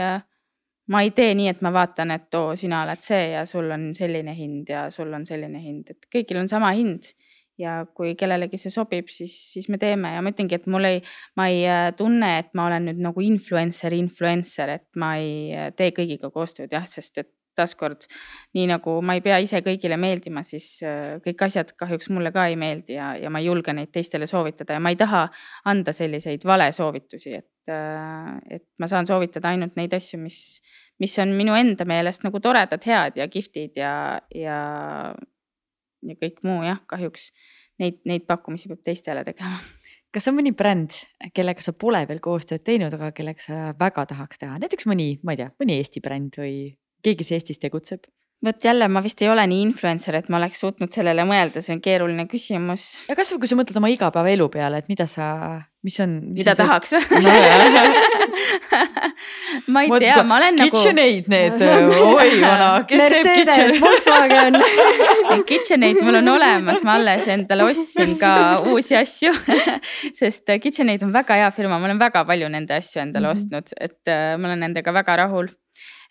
ma 0.92 1.02
ei 1.02 1.12
tee 1.14 1.34
nii, 1.34 1.48
et 1.50 1.62
ma 1.66 1.72
vaatan, 1.74 2.12
et 2.14 2.34
oo, 2.38 2.54
sina 2.58 2.82
oled 2.84 3.02
see 3.02 3.30
ja 3.32 3.44
sul 3.48 3.70
on 3.74 3.88
selline 3.96 4.34
hind 4.36 4.70
ja 4.70 4.86
sul 4.94 5.12
on 5.16 5.26
selline 5.26 5.62
hind, 5.62 5.94
et 5.94 6.10
kõigil 6.12 6.42
on 6.42 6.50
sama 6.52 6.74
hind. 6.76 7.14
ja 7.56 7.86
kui 7.96 8.10
kellelegi 8.20 8.58
see 8.60 8.68
sobib, 8.68 9.06
siis, 9.08 9.32
siis 9.54 9.70
me 9.72 9.78
teeme 9.80 10.10
ja 10.12 10.20
ma 10.20 10.28
ütlengi, 10.28 10.58
et 10.58 10.66
mul 10.68 10.84
ei, 10.84 10.98
ma 11.40 11.46
ei 11.48 11.62
äh, 11.64 11.86
tunne, 11.96 12.34
et 12.42 12.50
ma 12.52 12.66
olen 12.68 12.84
nüüd 12.90 12.98
nagu 13.00 13.22
influencer, 13.24 13.96
influencer, 13.96 14.74
et 14.74 14.84
ma 15.00 15.14
ei 15.16 15.54
äh, 15.56 15.70
tee 15.72 15.94
kõigiga 15.96 16.28
koostööd 16.34 16.76
jah, 16.76 16.84
sest 16.84 17.22
et 17.22 17.30
taaskord 17.56 18.06
nii 18.56 18.68
nagu 18.70 18.98
ma 19.02 19.16
ei 19.16 19.24
pea 19.24 19.40
ise 19.42 19.62
kõigile 19.64 19.98
meeldima, 20.00 20.44
siis 20.46 20.68
äh, 20.84 21.16
kõik 21.24 21.46
asjad 21.48 21.74
kahjuks 21.78 22.10
mulle 22.14 22.32
ka 22.34 22.46
ei 22.50 22.56
meeldi 22.60 22.98
ja, 22.98 23.14
ja 23.20 23.32
ma 23.32 23.42
ei 23.42 23.50
julge 23.50 23.74
neid 23.76 23.92
teistele 23.94 24.28
soovitada 24.30 24.76
ja 24.76 24.82
ma 24.82 24.92
ei 24.94 25.00
taha 25.00 25.26
anda 25.72 25.94
selliseid 25.96 26.44
valesoovitusi, 26.46 27.36
et, 27.40 27.74
et 28.50 28.66
ma 28.78 28.88
saan 28.90 29.08
soovitada 29.08 29.52
ainult 29.52 29.76
neid 29.80 29.94
asju, 29.96 30.20
mis 30.22 30.40
mis 31.02 31.18
on 31.20 31.32
minu 31.36 31.56
enda 31.56 31.84
meelest 31.88 32.24
nagu 32.24 32.40
toredad, 32.40 32.82
head 32.86 33.18
ja 33.20 33.28
kihvtid 33.28 33.76
ja, 33.80 33.92
ja, 34.34 34.60
ja 36.06 36.18
kõik 36.22 36.40
muu 36.46 36.62
jah, 36.64 36.80
kahjuks 36.88 37.30
neid, 37.82 38.00
neid 38.08 38.26
pakkumisi 38.28 38.70
peab 38.70 38.82
teistele 38.86 39.24
tegema. 39.26 39.60
kas 40.14 40.30
on 40.30 40.38
mõni 40.38 40.54
bränd, 40.56 40.96
kellega 41.36 41.64
sa 41.64 41.74
pole 41.76 42.00
veel 42.08 42.22
koostööd 42.24 42.64
teinud, 42.64 42.94
aga 42.96 43.12
kellega 43.16 43.42
sa 43.42 43.60
väga 43.78 44.06
tahaks 44.12 44.40
teha, 44.40 44.56
näiteks 44.62 44.88
mõni, 44.88 45.14
ma 45.22 45.36
ei 45.36 45.42
tea, 45.42 45.50
mõni 45.60 45.76
Eesti 45.82 46.00
bränd 46.04 46.40
või 46.40 46.56
keegi, 47.06 47.22
kes 47.22 47.34
Eestis 47.38 47.62
tegutseb? 47.62 48.10
vot 48.44 48.64
jälle 48.64 48.88
ma 48.88 49.02
vist 49.02 49.22
ei 49.22 49.28
ole 49.32 49.46
nii 49.48 49.62
influencer, 49.64 50.14
et 50.18 50.28
ma 50.28 50.36
oleks 50.36 50.60
suutnud 50.60 50.92
sellele 50.92 51.24
mõelda, 51.26 51.62
see 51.64 51.72
on 51.76 51.80
keeruline 51.82 52.26
küsimus. 52.28 52.82
ja 53.08 53.16
kasvõi 53.16 53.38
kui 53.42 53.48
sa 53.48 53.56
mõtled 53.56 53.78
oma 53.80 53.88
igapäevaelu 53.90 54.48
peale, 54.52 54.76
et 54.82 54.88
mida 54.92 55.06
sa, 55.08 55.24
mis 55.86 55.96
on. 56.04 56.10
mida 56.36 56.52
on 56.52 56.58
tahaks 56.60 56.92
või 56.98 57.22
no, 57.24 57.32
ma 59.72 59.78
ei 59.86 59.90
tea, 60.04 60.18
ma 60.28 60.36
olen 60.36 60.54
nagu. 60.60 60.68
KitchenAid 60.68 61.26
need, 61.32 61.64
oi 62.18 62.28
vana, 62.42 62.68
kes 62.90 63.00
teeb 63.14 63.26
KitchenAid? 63.40 63.80
Volkswagen 63.86 64.54
KitchenAid 65.50 65.98
mul 66.04 66.20
on 66.20 66.28
olemas, 66.36 66.78
ma 66.84 66.90
alles 67.00 67.24
endale 67.32 67.62
ostsin 67.70 68.12
ka 68.20 68.34
uusi 68.68 68.94
asju 69.00 69.32
sest 70.20 70.44
KitchenAid 70.52 71.00
on 71.08 71.12
väga 71.16 71.32
hea 71.40 71.48
firma, 71.56 71.80
ma 71.80 71.88
olen 71.88 72.04
väga 72.04 72.20
palju 72.28 72.52
nende 72.52 72.76
asju 72.76 73.00
endale 73.00 73.32
mm 73.32 73.32
-hmm. 73.32 73.64
ostnud, 73.64 73.66
et 73.80 74.04
äh, 74.12 74.36
ma 74.36 74.52
olen 74.52 74.60
nendega 74.68 74.92
väga 74.92 75.24
rahul. 75.24 75.48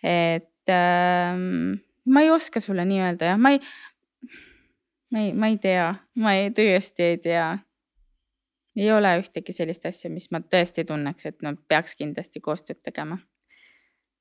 et 0.03 0.49
ähm, 0.71 1.75
ma 2.05 2.21
ei 2.21 2.31
oska 2.31 2.59
sulle 2.59 2.85
nii 2.85 3.01
öelda 3.01 3.31
jah, 3.31 3.39
ma 3.41 3.51
ei, 3.55 3.61
ma 5.11 5.19
ei, 5.19 5.33
ma 5.33 5.47
ei 5.47 5.57
tea, 5.61 5.87
ma 6.21 6.33
ei, 6.37 6.51
tõesti 6.55 7.09
ei 7.11 7.17
tea. 7.21 7.47
ei 8.75 8.91
ole 8.91 9.13
ühtegi 9.21 9.53
sellist 9.55 9.85
asja, 9.87 10.09
mis 10.11 10.27
ma 10.35 10.41
tõesti 10.43 10.83
tunneks, 10.85 11.25
et 11.25 11.41
nad 11.45 11.57
peaks 11.67 11.95
kindlasti 11.95 12.41
koostööd 12.43 12.81
tegema. 12.83 13.17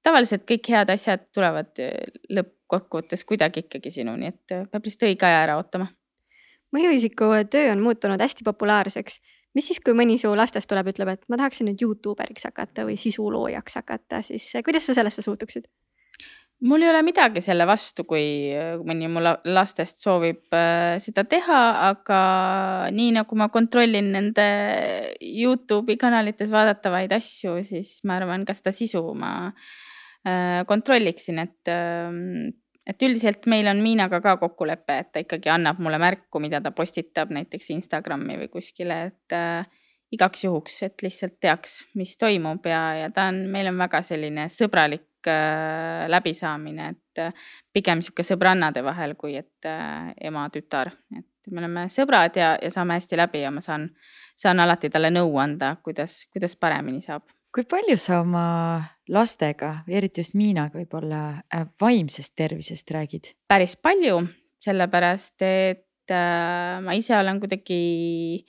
tavaliselt 0.02 0.44
kõik 0.48 0.68
head 0.70 0.90
asjad 0.94 1.28
tulevad 1.34 1.78
eh, 1.82 2.18
lõppkokkuvõttes 2.30 3.24
kuidagi 3.24 3.64
ikkagi 3.64 3.90
sinuni, 3.90 4.32
et 4.32 4.56
eh, 4.56 4.66
peab 4.70 4.84
lihtsalt 4.84 5.08
õige 5.10 5.26
aja 5.26 5.44
ära 5.46 5.56
ootama. 5.60 5.88
mõjuisiku 6.76 7.32
töö 7.50 7.72
on 7.72 7.82
muutunud 7.82 8.20
hästi 8.20 8.44
populaarseks 8.44 9.20
mis 9.54 9.68
siis, 9.70 9.80
kui 9.80 9.94
mõni 9.94 10.18
su 10.18 10.32
lastest 10.36 10.68
tuleb, 10.70 10.88
ütleb, 10.90 11.14
et 11.14 11.24
ma 11.30 11.38
tahaksin 11.38 11.68
nüüd 11.70 11.82
Youtuberiks 11.82 12.46
hakata 12.48 12.86
või 12.88 12.96
sisuloojaks 13.00 13.80
hakata, 13.80 14.22
siis 14.26 14.50
eh, 14.54 14.64
kuidas 14.66 14.86
sa 14.86 14.96
sellesse 14.98 15.22
suhtuksid? 15.22 15.68
Mul 16.64 16.82
ei 16.82 16.88
ole 16.88 17.02
midagi 17.04 17.42
selle 17.44 17.66
vastu, 17.68 18.06
kui 18.08 18.24
mõni 18.88 19.08
mu 19.12 19.22
lastest 19.22 20.00
soovib 20.02 20.54
äh, 20.56 20.96
seda 21.02 21.26
teha, 21.28 21.60
aga 21.90 22.20
nii 22.94 23.12
nagu 23.18 23.38
ma 23.38 23.50
kontrollin 23.52 24.10
nende 24.14 24.46
Youtube'i 25.20 25.98
kanalites 26.00 26.52
vaadatavaid 26.54 27.12
asju, 27.16 27.58
siis 27.68 27.98
ma 28.08 28.18
arvan, 28.20 28.46
ka 28.48 28.56
seda 28.56 28.72
sisu 28.76 29.04
ma 29.18 29.34
äh, 29.50 30.64
kontrolliksin, 30.68 31.42
et, 31.44 31.72
ähm, 31.72 32.52
et 32.88 33.08
üldiselt 33.08 33.48
meil 33.50 33.68
on 33.68 33.84
Miinaga 33.84 34.22
ka 34.24 34.38
kokkulepe, 34.40 35.00
et 35.04 35.12
ta 35.12 35.24
ikkagi 35.24 35.52
annab 35.52 35.80
mulle 35.84 36.00
märku, 36.00 36.40
mida 36.40 36.64
ta 36.64 36.72
postitab 36.76 37.32
näiteks 37.34 37.74
Instagrami 37.76 38.40
või 38.40 38.52
kuskile, 38.52 39.02
et 39.12 39.36
äh, 39.36 39.66
igaks 40.14 40.46
juhuks, 40.46 40.80
et 40.86 41.02
lihtsalt 41.04 41.40
teaks, 41.42 41.82
mis 41.98 42.16
toimub 42.16 42.64
ja, 42.70 42.86
ja 43.02 43.10
ta 43.12 43.28
on, 43.32 43.44
meil 43.52 43.68
on 43.68 43.84
väga 43.84 44.00
selline 44.06 44.48
sõbralik 44.52 45.10
läbisaamine, 46.10 46.88
et 46.94 47.22
äh, 47.22 47.46
pigem 47.72 48.02
sihuke 48.02 48.24
sõbrannade 48.26 48.82
vahel, 48.84 49.14
kui 49.18 49.36
et 49.38 49.68
äh, 49.68 50.10
ema-tütar, 50.28 50.92
et 51.16 51.50
me 51.52 51.62
oleme 51.62 51.86
sõbrad 51.92 52.36
ja, 52.40 52.54
ja 52.62 52.70
saame 52.72 52.98
hästi 52.98 53.18
läbi 53.20 53.44
ja 53.44 53.52
ma 53.54 53.62
saan, 53.64 53.88
saan 54.36 54.60
alati 54.64 54.90
talle 54.92 55.12
nõu 55.14 55.36
anda, 55.42 55.74
kuidas, 55.84 56.22
kuidas 56.32 56.56
paremini 56.56 57.02
saab. 57.04 57.26
kui 57.54 57.66
palju 57.70 57.96
sa 58.00 58.20
oma 58.24 58.46
lastega, 59.08 59.84
eriti 59.88 60.24
just 60.24 60.34
Miinaga 60.34 60.80
võib-olla 60.80 61.24
äh, 61.54 61.66
vaimsest 61.80 62.34
tervisest 62.36 62.90
räägid? 62.90 63.34
päris 63.48 63.76
palju, 63.76 64.22
sellepärast 64.64 65.42
et 65.46 66.10
äh, 66.10 66.80
ma 66.82 66.96
ise 66.96 67.16
olen 67.18 67.40
kuidagi 67.40 68.44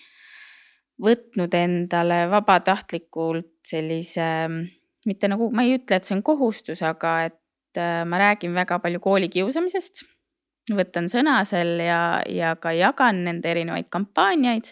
võtnud 1.02 1.54
endale 1.60 2.26
vabatahtlikult 2.32 3.52
sellise 3.68 4.26
mitte 5.06 5.30
nagu, 5.32 5.50
ma 5.54 5.66
ei 5.66 5.78
ütle, 5.78 6.00
et 6.00 6.08
see 6.08 6.18
on 6.18 6.24
kohustus, 6.26 6.82
aga 6.86 7.16
et 7.30 7.80
äh, 7.80 8.04
ma 8.08 8.20
räägin 8.22 8.56
väga 8.58 8.80
palju 8.84 9.02
koolikiusamisest. 9.04 10.06
võtan 10.74 11.06
sõna 11.12 11.44
seal 11.46 11.78
ja, 11.78 12.24
ja 12.26 12.56
ka 12.58 12.72
jagan 12.74 13.20
nende 13.28 13.52
erinevaid 13.52 13.86
kampaaniaid, 13.94 14.72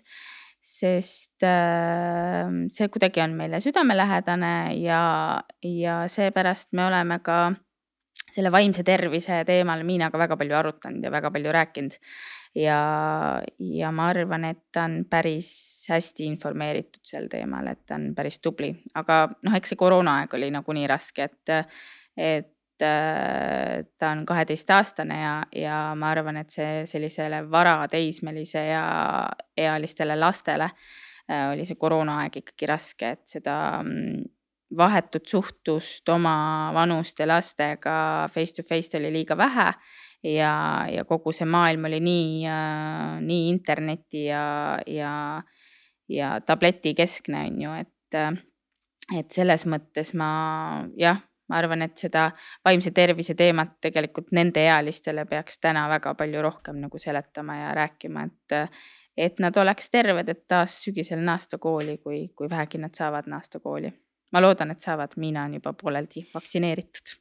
sest 0.64 1.44
äh, 1.46 2.50
see 2.74 2.90
kuidagi 2.90 3.22
on 3.22 3.36
meile 3.38 3.60
südamelähedane 3.62 4.56
ja, 4.82 5.04
ja 5.62 6.00
seepärast 6.10 6.72
me 6.74 6.88
oleme 6.88 7.20
ka 7.22 7.52
selle 8.34 8.50
vaimse 8.52 8.84
tervise 8.84 9.44
teemal 9.46 9.84
Miinaga 9.86 10.18
väga 10.18 10.38
palju 10.40 10.58
arutanud 10.58 11.06
ja 11.06 11.12
väga 11.14 11.32
palju 11.32 11.54
rääkinud. 11.54 12.00
ja, 12.56 12.80
ja 13.60 13.92
ma 13.92 14.10
arvan, 14.10 14.46
et 14.50 14.66
ta 14.72 14.88
on 14.90 15.04
päris 15.10 15.73
hästi 15.90 16.28
informeeritud 16.30 17.04
sel 17.06 17.30
teemal, 17.32 17.68
et 17.72 17.84
ta 17.88 17.98
on 18.00 18.12
päris 18.16 18.40
tubli, 18.44 18.72
aga 19.00 19.26
noh, 19.34 19.56
eks 19.58 19.74
see 19.74 19.80
koroonaaeg 19.80 20.34
oli 20.38 20.50
nagunii 20.54 20.88
raske, 20.90 21.30
et, 21.30 21.78
et 22.18 22.86
äh, 22.86 23.84
ta 23.98 24.12
on 24.12 24.26
kaheteistaastane 24.30 25.22
ja, 25.22 25.34
ja 25.56 25.80
ma 26.00 26.12
arvan, 26.14 26.42
et 26.44 26.54
see 26.54 26.84
sellisele 26.90 27.44
varateismelise 27.52 28.68
ja 28.70 28.86
ealistele 29.58 30.18
lastele 30.20 30.70
äh, 30.70 31.50
oli 31.52 31.68
see 31.70 31.80
koroonaaeg 31.80 32.42
ikkagi 32.44 32.70
raske, 32.70 33.16
et 33.18 33.38
seda 33.38 33.58
mm, 33.84 34.24
vahetut 34.78 35.28
suhtlust 35.28 36.10
oma 36.10 36.72
vanuste 36.74 37.28
lastega 37.30 38.30
face 38.34 38.56
to 38.58 38.66
face 38.66 38.98
oli 38.98 39.12
liiga 39.14 39.38
vähe 39.38 39.68
ja, 40.24 40.54
ja 40.92 41.04
kogu 41.06 41.34
see 41.36 41.48
maailm 41.50 41.90
oli 41.90 42.00
nii 42.04 42.46
äh,, 42.50 43.20
nii 43.22 43.50
interneti 43.52 44.26
ja, 44.30 44.80
ja 44.88 45.14
ja 46.10 46.40
tabletikeskne 46.42 47.46
on 47.48 47.62
ju, 47.62 47.76
et, 47.84 48.18
äh, 48.18 48.34
et 49.20 49.32
selles 49.32 49.66
mõttes 49.70 50.14
ma 50.18 50.32
jah, 50.98 51.22
ma 51.50 51.60
arvan, 51.60 51.84
et 51.86 51.98
seda 52.00 52.30
vaimse 52.66 52.92
tervise 52.96 53.36
teemat 53.36 53.76
tegelikult 53.84 54.32
nendeealistele 54.36 55.26
peaks 55.30 55.60
täna 55.62 55.86
väga 55.92 56.16
palju 56.20 56.42
rohkem 56.42 56.80
nagu 56.82 57.00
seletama 57.02 57.58
ja 57.60 57.74
rääkima, 57.78 58.28
et, 58.30 58.78
et 59.18 59.44
nad 59.44 59.58
oleks 59.58 59.92
terved, 59.94 60.30
et 60.30 60.46
taas 60.48 60.80
sügisel 60.86 61.22
naasta 61.24 61.58
kooli, 61.58 61.98
kui, 61.98 62.26
kui 62.36 62.50
vähegi 62.50 62.82
nad 62.82 62.96
saavad 62.96 63.30
naasta 63.30 63.60
kooli. 63.60 63.94
ma 64.34 64.42
loodan, 64.42 64.72
et 64.74 64.82
saavad, 64.82 65.12
Miina 65.22 65.44
on 65.46 65.54
juba 65.60 65.76
pooleldi 65.78 66.24
vaktsineeritud. 66.34 67.12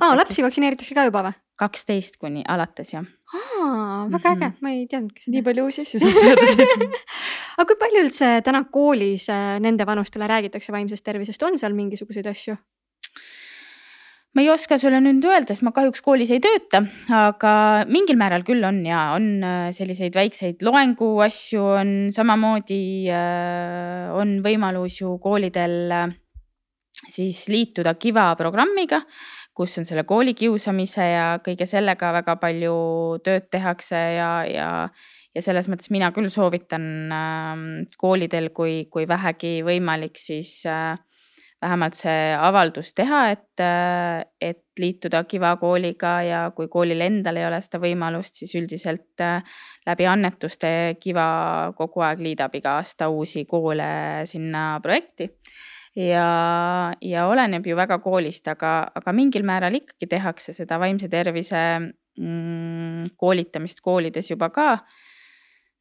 Aa, 0.00 0.14
lapsi 0.18 0.44
vaktsineeritakse 0.44 0.96
ka 0.96 1.06
juba 1.08 1.24
või? 1.28 1.36
kaksteist 1.58 2.20
kuni 2.22 2.44
alates 2.46 2.92
jah. 2.94 3.06
aa, 3.34 4.06
väga 4.12 4.34
äge 4.34 4.46
mm, 4.46 4.52
-hmm. 4.52 4.62
ma 4.62 4.70
ei 4.70 4.86
teadnudki 4.86 5.24
seda. 5.24 5.34
nii 5.34 5.44
palju 5.48 5.64
uusi 5.66 5.84
asju 5.84 6.00
saaks 6.02 6.18
teada 6.22 6.88
aga 7.58 7.68
kui 7.68 7.78
palju 7.80 8.02
üldse 8.06 8.32
täna 8.46 8.64
koolis 8.78 9.28
äh, 9.32 9.58
nende 9.64 9.86
vanustele 9.86 10.28
räägitakse 10.30 10.72
vaimsest 10.72 11.04
tervisest, 11.04 11.42
on 11.42 11.58
seal 11.58 11.74
mingisuguseid 11.74 12.28
asju? 12.30 12.56
ma 14.36 14.44
ei 14.44 14.50
oska 14.52 14.78
sulle 14.78 15.00
nüüd 15.02 15.24
öelda, 15.24 15.50
sest 15.50 15.64
ma 15.66 15.72
kahjuks 15.74 16.04
koolis 16.04 16.30
ei 16.30 16.38
tööta, 16.44 16.84
aga 17.10 17.52
mingil 17.90 18.20
määral 18.20 18.44
küll 18.46 18.62
on 18.68 18.84
ja 18.86 19.08
on 19.16 19.42
äh, 19.42 19.72
selliseid 19.74 20.14
väikseid 20.14 20.62
loengu 20.62 21.16
asju 21.26 21.64
on 21.80 21.92
samamoodi 22.14 22.82
äh, 23.10 24.14
on 24.14 24.38
võimalus 24.44 25.00
ju 25.00 25.16
koolidel 25.18 26.14
siis 27.08 27.46
liituda 27.50 27.94
Kiva 27.98 28.30
programmiga, 28.38 29.00
kus 29.58 29.74
on 29.80 29.86
selle 29.88 30.04
koolikiusamise 30.06 31.06
ja 31.10 31.26
kõige 31.42 31.66
sellega 31.66 32.12
väga 32.20 32.36
palju 32.38 32.76
tööd 33.26 33.48
tehakse 33.50 33.98
ja, 34.18 34.32
ja 34.46 34.68
ja 35.34 35.42
selles 35.44 35.68
mõttes 35.70 35.90
mina 35.94 36.08
küll 36.14 36.30
soovitan 36.32 36.86
äh, 37.14 37.66
koolidel, 38.00 38.50
kui, 38.54 38.86
kui 38.90 39.06
vähegi 39.08 39.58
võimalik, 39.66 40.18
siis 40.18 40.62
äh, 40.66 40.96
vähemalt 41.62 41.96
see 41.98 42.34
avaldus 42.38 42.92
teha, 42.94 43.22
et, 43.34 43.62
et 44.40 44.62
liituda 44.78 45.24
Kiva 45.26 45.56
kooliga 45.58 46.12
ja 46.22 46.42
kui 46.54 46.68
koolil 46.70 47.02
endal 47.02 47.40
ei 47.40 47.46
ole 47.48 47.58
seda 47.64 47.80
võimalust, 47.82 48.38
siis 48.38 48.54
üldiselt 48.58 49.24
äh, 49.24 49.42
läbi 49.86 50.06
annetuste 50.06 50.70
Kiva 51.02 51.72
kogu 51.78 52.04
aeg 52.06 52.22
liidab 52.22 52.54
iga 52.54 52.78
aasta 52.78 53.10
uusi 53.10 53.44
koole 53.50 53.90
sinna 54.30 54.70
projekti. 54.82 55.32
Ja, 55.98 56.28
ja 57.02 57.26
oleneb 57.30 57.66
ju 57.66 57.76
väga 57.78 57.98
koolist, 58.04 58.46
aga, 58.48 58.90
aga 58.94 59.14
mingil 59.16 59.46
määral 59.46 59.74
ikkagi 59.78 60.08
tehakse 60.10 60.54
seda 60.56 60.78
vaimse 60.80 61.10
tervise 61.12 61.62
mm, 61.78 63.14
koolitamist 63.18 63.82
koolides 63.84 64.30
juba 64.30 64.52
ka. 64.54 64.70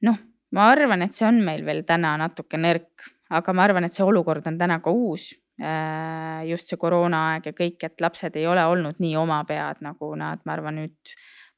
noh, 0.08 0.18
ma 0.54 0.70
arvan, 0.72 1.06
et 1.06 1.14
see 1.14 1.28
on 1.28 1.42
meil 1.46 1.66
veel 1.66 1.84
täna 1.86 2.16
natuke 2.18 2.58
nõrk, 2.58 3.08
aga 3.30 3.54
ma 3.54 3.68
arvan, 3.68 3.86
et 3.88 3.94
see 3.94 4.06
olukord 4.06 4.46
on 4.50 4.58
täna 4.58 4.82
ka 4.82 4.94
uus 4.94 5.32
Äh, 5.58 6.46
just 6.46 6.70
see 6.70 6.78
koroonaaeg 6.78 7.48
ja 7.50 7.54
kõik, 7.58 7.82
et 7.82 8.02
lapsed 8.04 8.36
ei 8.38 8.44
ole 8.46 8.62
olnud 8.70 9.00
nii 9.02 9.16
oma 9.18 9.40
pead, 9.50 9.80
nagu 9.82 10.12
nad, 10.14 10.44
ma 10.46 10.54
arvan, 10.54 10.78
nüüd 10.78 11.14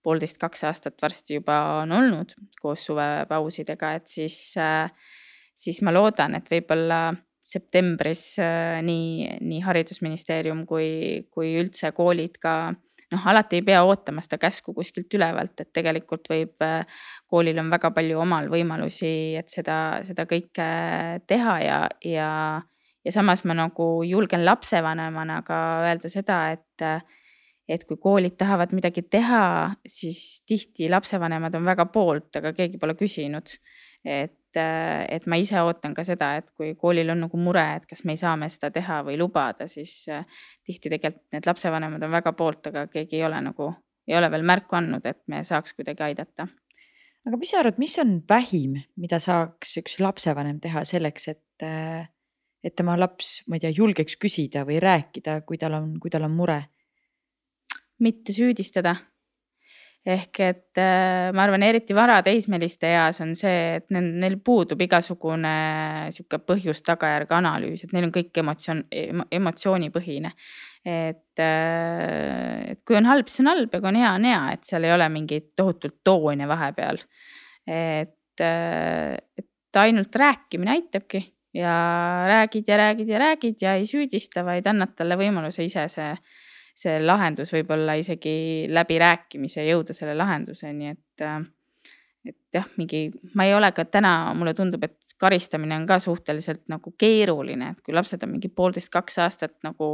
poolteist, 0.05 0.37
kaks 0.39 0.63
aastat 0.69 1.01
varsti 1.03 1.35
juba 1.35 1.57
on 1.81 1.91
olnud 1.97 2.31
koos 2.61 2.85
suvepausidega, 2.87 3.89
et 3.99 4.07
siis, 4.07 4.37
äh, 4.55 4.87
siis 5.51 5.81
ma 5.83 5.91
loodan, 5.91 6.39
et 6.39 6.47
võib-olla 6.47 7.01
septembris 7.49 8.23
äh, 8.43 8.79
nii, 8.85 9.39
nii 9.41 9.63
haridusministeerium 9.65 10.65
kui, 10.69 11.27
kui 11.33 11.55
üldse 11.61 11.91
koolid 11.97 12.37
ka 12.41 12.55
noh, 13.09 13.27
alati 13.31 13.57
ei 13.59 13.65
pea 13.65 13.81
ootama 13.83 14.21
seda 14.21 14.37
käsku 14.41 14.73
kuskilt 14.77 15.13
ülevalt, 15.17 15.55
et 15.59 15.71
tegelikult 15.73 16.29
võib, 16.29 16.61
koolil 17.25 17.57
on 17.57 17.71
väga 17.73 17.89
palju 17.95 18.19
omal 18.21 18.51
võimalusi, 18.53 19.13
et 19.39 19.49
seda, 19.49 19.77
seda 20.05 20.27
kõike 20.29 20.67
teha 21.25 21.55
ja, 21.65 21.79
ja 22.05 22.29
ja 23.05 23.13
samas 23.15 23.43
ma 23.47 23.55
nagu 23.57 23.87
julgen 24.07 24.43
lapsevanemana 24.45 25.41
ka 25.47 25.57
öelda 25.87 26.11
seda, 26.11 26.39
et, 26.55 27.05
et 27.69 27.85
kui 27.87 27.99
koolid 28.01 28.35
tahavad 28.39 28.73
midagi 28.75 29.05
teha, 29.07 29.43
siis 29.87 30.41
tihti 30.47 30.89
lapsevanemad 30.91 31.55
on 31.57 31.67
väga 31.69 31.87
poolt, 31.93 32.31
aga 32.41 32.53
keegi 32.57 32.81
pole 32.81 32.97
küsinud. 32.99 33.55
Et, 34.05 34.55
et 34.59 35.25
ma 35.27 35.37
ise 35.39 35.59
ootan 35.61 35.93
ka 35.93 36.05
seda, 36.07 36.35
et 36.39 36.47
kui 36.57 36.73
koolil 36.79 37.11
on 37.13 37.25
nagu 37.25 37.41
mure, 37.41 37.65
et 37.79 37.85
kas 37.89 38.05
me 38.05 38.15
ei 38.15 38.21
saa 38.21 38.35
me 38.39 38.49
seda 38.49 38.71
teha 38.75 39.01
või 39.07 39.17
lubada, 39.19 39.67
siis 39.67 40.05
tihti 40.65 40.89
tegelikult 40.89 41.35
need 41.35 41.49
lapsevanemad 41.49 42.07
on 42.07 42.15
väga 42.17 42.33
poolt, 42.37 42.71
aga 42.71 42.87
keegi 42.91 43.19
ei 43.19 43.27
ole 43.27 43.41
nagu, 43.45 43.73
ei 44.07 44.17
ole 44.17 44.31
veel 44.31 44.47
märku 44.47 44.79
andnud, 44.79 45.05
et 45.05 45.21
me 45.27 45.43
saaks 45.47 45.75
kuidagi 45.77 46.07
aidata 46.11 46.47
aga 47.27 47.37
mis 47.37 47.51
sa 47.51 47.59
arvad, 47.61 47.77
mis 47.81 47.93
on 48.01 48.15
vähim, 48.29 48.79
mida 48.97 49.19
saaks 49.21 49.75
üks 49.81 49.99
lapsevanem 50.01 50.59
teha 50.63 50.85
selleks, 50.87 51.27
et 51.33 51.43
et 52.63 52.75
tema 52.75 52.97
laps, 52.99 53.39
ma 53.47 53.55
ei 53.55 53.63
tea, 53.63 53.71
julgeks 53.75 54.17
küsida 54.19 54.65
või 54.67 54.81
rääkida, 54.83 55.39
kui 55.47 55.59
tal 55.59 55.77
on, 55.77 55.93
kui 56.01 56.11
tal 56.11 56.27
on 56.27 56.35
mure? 56.35 56.61
mitte 57.99 58.31
süüdistada. 58.31 58.93
Ehk 60.07 60.39
et 60.45 60.79
äh, 60.79 61.29
ma 61.35 61.43
arvan, 61.43 61.63
eriti 61.67 61.95
varateismeliste 61.95 62.87
eas 62.87 63.19
on 63.23 63.33
see, 63.37 63.79
et 63.79 63.89
neil, 63.91 64.37
puudub 64.45 64.79
igasugune 64.81 65.51
sihuke 66.15 66.39
põhjus-tagajärg 66.47 67.33
analüüs, 67.35 67.83
et 67.83 67.95
neil 67.95 68.07
on 68.07 68.13
kõik 68.15 68.39
emotsioon, 68.43 68.85
emotsioonipõhine. 69.39 70.31
et, 70.85 71.39
äh, 71.43 72.71
et 72.71 72.81
kui 72.87 72.95
on 72.95 73.09
halb, 73.11 73.27
siis 73.27 73.43
on 73.43 73.51
halb 73.51 73.73
ja 73.73 73.81
kui 73.81 73.91
on 73.91 73.99
hea, 73.99 74.13
on 74.15 74.29
hea, 74.29 74.43
et 74.53 74.63
seal 74.63 74.87
ei 74.87 74.95
ole 74.95 75.09
mingeid 75.11 75.51
tohutult 75.59 75.99
toone 76.03 76.47
vahepeal. 76.47 77.03
et, 77.67 78.39
äh, 78.41 79.17
et 79.37 79.77
ainult 79.83 80.15
rääkimine 80.15 80.71
aitabki 80.71 81.21
ja 81.53 82.25
räägid 82.27 82.67
ja 82.67 82.77
räägid 82.77 83.09
ja 83.09 83.19
räägid 83.19 83.61
ja 83.61 83.73
ei 83.73 83.85
süüdista, 83.85 84.45
vaid 84.45 84.67
annad 84.67 84.95
talle 84.95 85.17
võimaluse 85.17 85.65
ise 85.65 85.87
see, 85.89 86.13
see 86.79 86.99
lahendus 87.03 87.51
võib-olla 87.53 87.97
isegi 87.99 88.67
läbirääkimise 88.71 89.65
jõuda 89.67 89.95
selle 89.95 90.15
lahenduseni, 90.17 90.93
et 90.95 91.25
et 92.29 92.37
jah, 92.53 92.65
mingi, 92.77 93.07
ma 93.35 93.45
ei 93.47 93.53
ole 93.55 93.71
ka 93.75 93.85
täna, 93.87 94.33
mulle 94.37 94.53
tundub, 94.53 94.83
et 94.85 95.13
karistamine 95.19 95.77
on 95.79 95.85
ka 95.87 95.99
suhteliselt 96.03 96.65
nagu 96.71 96.93
keeruline, 96.99 97.73
et 97.73 97.81
kui 97.83 97.95
lapsed 97.95 98.23
on 98.25 98.33
mingi 98.33 98.51
poolteist, 98.51 98.91
kaks 98.93 99.19
aastat 99.23 99.55
nagu 99.65 99.91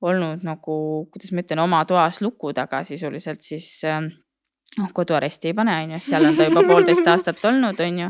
olnud 0.00 0.44
nagu, 0.46 0.76
kuidas 1.12 1.32
ma 1.34 1.44
ütlen, 1.44 1.62
oma 1.62 1.82
toas 1.88 2.20
luku 2.24 2.54
taga 2.56 2.82
sisuliselt, 2.86 3.42
siis 3.44 3.68
noh, 3.84 4.92
koduaresti 4.96 5.50
ei 5.50 5.58
pane, 5.58 5.74
on 5.84 5.96
ju, 5.96 6.00
seal 6.06 6.30
on 6.30 6.38
ta 6.38 6.46
juba 6.48 6.64
poolteist 6.70 7.10
aastat 7.10 7.44
olnud, 7.50 7.82
on 7.84 8.00
ju 8.04 8.08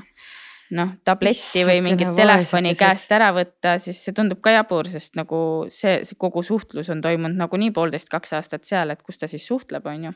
noh, 0.77 0.95
tabletti 1.07 1.65
või 1.67 1.83
mingit 1.85 2.13
telefoni 2.17 2.73
käest 2.79 3.11
ära 3.15 3.31
võtta, 3.37 3.77
siis 3.83 4.01
see 4.05 4.15
tundub 4.17 4.41
ka 4.45 4.55
jabur, 4.55 4.89
sest 4.91 5.17
nagu 5.19 5.41
see, 5.73 6.01
see 6.07 6.19
kogu 6.21 6.45
suhtlus 6.47 6.91
on 6.95 7.03
toimunud 7.05 7.39
nagunii 7.39 7.73
poolteist, 7.75 8.11
kaks 8.13 8.37
aastat 8.39 8.69
seal, 8.69 8.93
et 8.95 9.03
kus 9.03 9.21
ta 9.21 9.31
siis 9.31 9.47
suhtleb, 9.47 9.87
on 9.91 10.11
ju. 10.11 10.13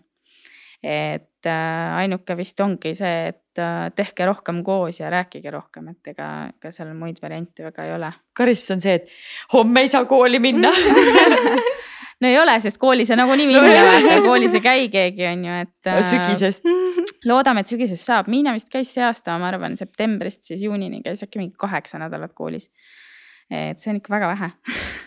et 0.85 1.49
äh, 1.49 1.97
ainuke 2.03 2.37
vist 2.37 2.61
ongi 2.61 2.95
see, 2.95 3.33
et 3.33 3.63
äh, 3.63 3.89
tehke 3.97 4.27
rohkem 4.29 4.63
koos 4.67 5.01
ja 5.01 5.11
rääkige 5.11 5.51
rohkem, 5.55 5.89
et 5.95 6.15
ega, 6.15 6.31
ega 6.53 6.75
seal 6.75 6.93
muid 6.95 7.19
variante 7.23 7.65
väga 7.65 7.89
ei 7.89 7.97
ole. 7.97 8.13
karistus 8.37 8.77
on 8.77 8.85
see, 8.85 9.01
et 9.01 9.55
homme 9.57 9.85
ei 9.85 9.91
saa 9.91 10.05
kooli 10.11 10.43
minna 10.45 10.71
no 12.21 12.31
ei 12.31 12.39
ole, 12.39 12.59
sest 12.63 12.79
koolis 12.79 13.11
on 13.11 13.21
nagunii 13.23 13.49
minna 13.51 13.63
no, 13.65 13.87
vaata, 13.91 14.21
koolis 14.25 14.55
ei 14.55 14.65
käi 14.65 14.89
keegi, 14.93 15.27
on 15.33 15.49
ju, 15.49 15.61
et 15.67 15.91
äh,. 15.91 16.03
sügisest. 16.11 16.69
Loodame, 17.29 17.65
et 17.65 17.71
sügisest 17.71 18.07
saab, 18.07 18.29
Miina 18.33 18.55
vist 18.57 18.71
käis 18.73 18.93
see 18.95 19.05
aasta, 19.05 19.39
ma 19.41 19.49
arvan, 19.51 19.79
septembrist 19.81 20.45
siis 20.51 20.63
juunini 20.65 21.03
käis 21.05 21.25
äkki 21.25 21.41
mingi 21.41 21.57
kaheksa 21.61 22.01
nädalat 22.03 22.35
koolis. 22.37 22.71
et 23.51 23.81
see 23.81 23.93
on 23.93 24.01
ikka 24.01 24.15
väga 24.15 24.31
vähe 24.33 24.51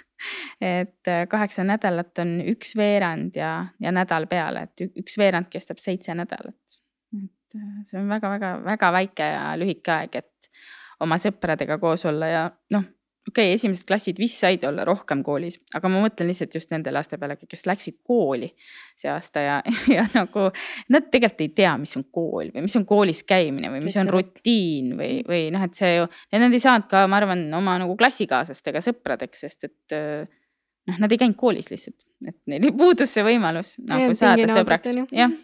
et 0.79 1.07
äh, 1.07 1.27
kaheksa 1.29 1.63
nädalat 1.63 2.19
on 2.21 2.37
üks 2.53 2.75
veerand 2.77 3.37
ja, 3.37 3.67
ja 3.81 3.93
nädal 3.93 4.27
peale, 4.27 4.67
et 4.67 4.97
üks 4.97 5.17
veerand 5.17 5.49
kestab 5.49 5.81
seitse 5.81 6.15
nädalat. 6.17 6.79
et 7.13 7.57
äh, 7.59 7.71
see 7.85 8.01
on 8.01 8.09
väga-väga-väga 8.09 8.91
väike 8.99 9.31
ja 9.33 9.47
lühike 9.59 9.93
aeg, 9.93 10.21
et 10.23 10.51
oma 10.99 11.17
sõpradega 11.21 11.77
koos 11.81 12.05
olla 12.09 12.29
ja 12.31 12.45
noh 12.73 12.85
okei 13.27 13.49
okay,, 13.49 13.55
esimesed 13.57 13.87
klassid 13.87 14.19
vist 14.21 14.39
said 14.41 14.63
olla 14.67 14.85
rohkem 14.87 15.21
koolis, 15.25 15.59
aga 15.75 15.89
ma 15.91 16.01
mõtlen 16.03 16.29
lihtsalt 16.29 16.55
just 16.55 16.71
nende 16.73 16.91
laste 16.93 17.19
peale, 17.19 17.37
kes 17.41 17.65
läksid 17.67 17.99
kooli 18.07 18.49
see 18.97 19.11
aasta 19.11 19.43
ja, 19.43 19.57
ja 19.97 20.05
nagu 20.13 20.47
nad 20.93 21.09
tegelikult 21.11 21.45
ei 21.45 21.51
tea, 21.61 21.73
mis 21.81 21.95
on 21.99 22.07
kool 22.13 22.51
või 22.53 22.65
mis 22.67 22.77
on 22.79 22.87
koolis 22.87 23.23
käimine 23.27 23.71
või 23.73 23.83
mis 23.85 23.97
on 23.99 24.11
rutiin 24.13 24.95
või, 24.99 25.21
või 25.27 25.47
noh, 25.55 25.67
et 25.67 25.77
see 25.77 25.97
ju, 25.97 26.07
ja 26.31 26.43
nad 26.43 26.55
ei 26.55 26.63
saanud 26.63 26.89
ka, 26.91 27.05
ma 27.11 27.21
arvan, 27.21 27.47
oma 27.57 27.77
nagu 27.81 27.97
klassikaaslastega 27.99 28.83
sõpradeks, 28.85 29.43
sest 29.45 29.69
et 29.69 29.97
noh, 29.97 31.01
nad 31.03 31.11
ei 31.11 31.19
käinud 31.19 31.39
koolis 31.39 31.71
lihtsalt, 31.73 32.07
et 32.27 32.39
neil 32.49 32.71
puudus 32.77 33.11
see 33.13 33.25
võimalus 33.27 33.75
nagu 33.83 34.15
saada 34.17 34.47
sõbraks, 34.55 34.95
jah 35.15 35.35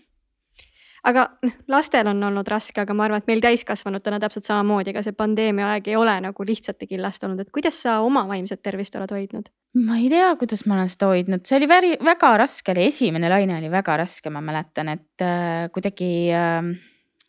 aga 1.08 1.26
noh, 1.44 1.56
lastel 1.72 2.08
on 2.12 2.24
olnud 2.30 2.48
raske, 2.50 2.84
aga 2.84 2.96
ma 2.96 3.08
arvan, 3.08 3.24
et 3.24 3.30
meil 3.30 3.44
täiskasvanutena 3.44 4.22
täpselt 4.24 4.48
samamoodi, 4.48 4.94
ega 4.94 5.04
see 5.06 5.16
pandeemia 5.18 5.74
aeg 5.74 5.90
ei 5.92 5.98
ole 6.00 6.16
nagu 6.24 6.48
lihtsalt 6.48 6.84
ja 6.84 6.90
killast 6.90 7.26
olnud, 7.28 7.44
et 7.44 7.52
kuidas 7.54 7.82
sa 7.86 8.00
oma 8.06 8.26
vaimset 8.30 8.64
tervist 8.64 8.96
oled 9.00 9.12
hoidnud? 9.16 9.52
ma 9.84 9.98
ei 9.98 10.10
tea, 10.12 10.30
kuidas 10.38 10.68
ma 10.70 10.78
olen 10.78 10.90
seda 10.92 11.10
hoidnud, 11.10 11.44
see 11.50 11.58
oli 11.58 11.68
väri, 11.70 11.94
väga 12.06 12.32
raske, 12.44 12.76
oli 12.76 12.88
esimene 12.92 13.30
laine 13.32 13.58
oli 13.58 13.72
väga 13.74 13.98
raske, 14.04 14.30
ma 14.34 14.42
mäletan, 14.46 14.92
et 14.94 15.26
äh, 15.26 15.66
kuidagi 15.74 16.14
äh, 16.30 16.74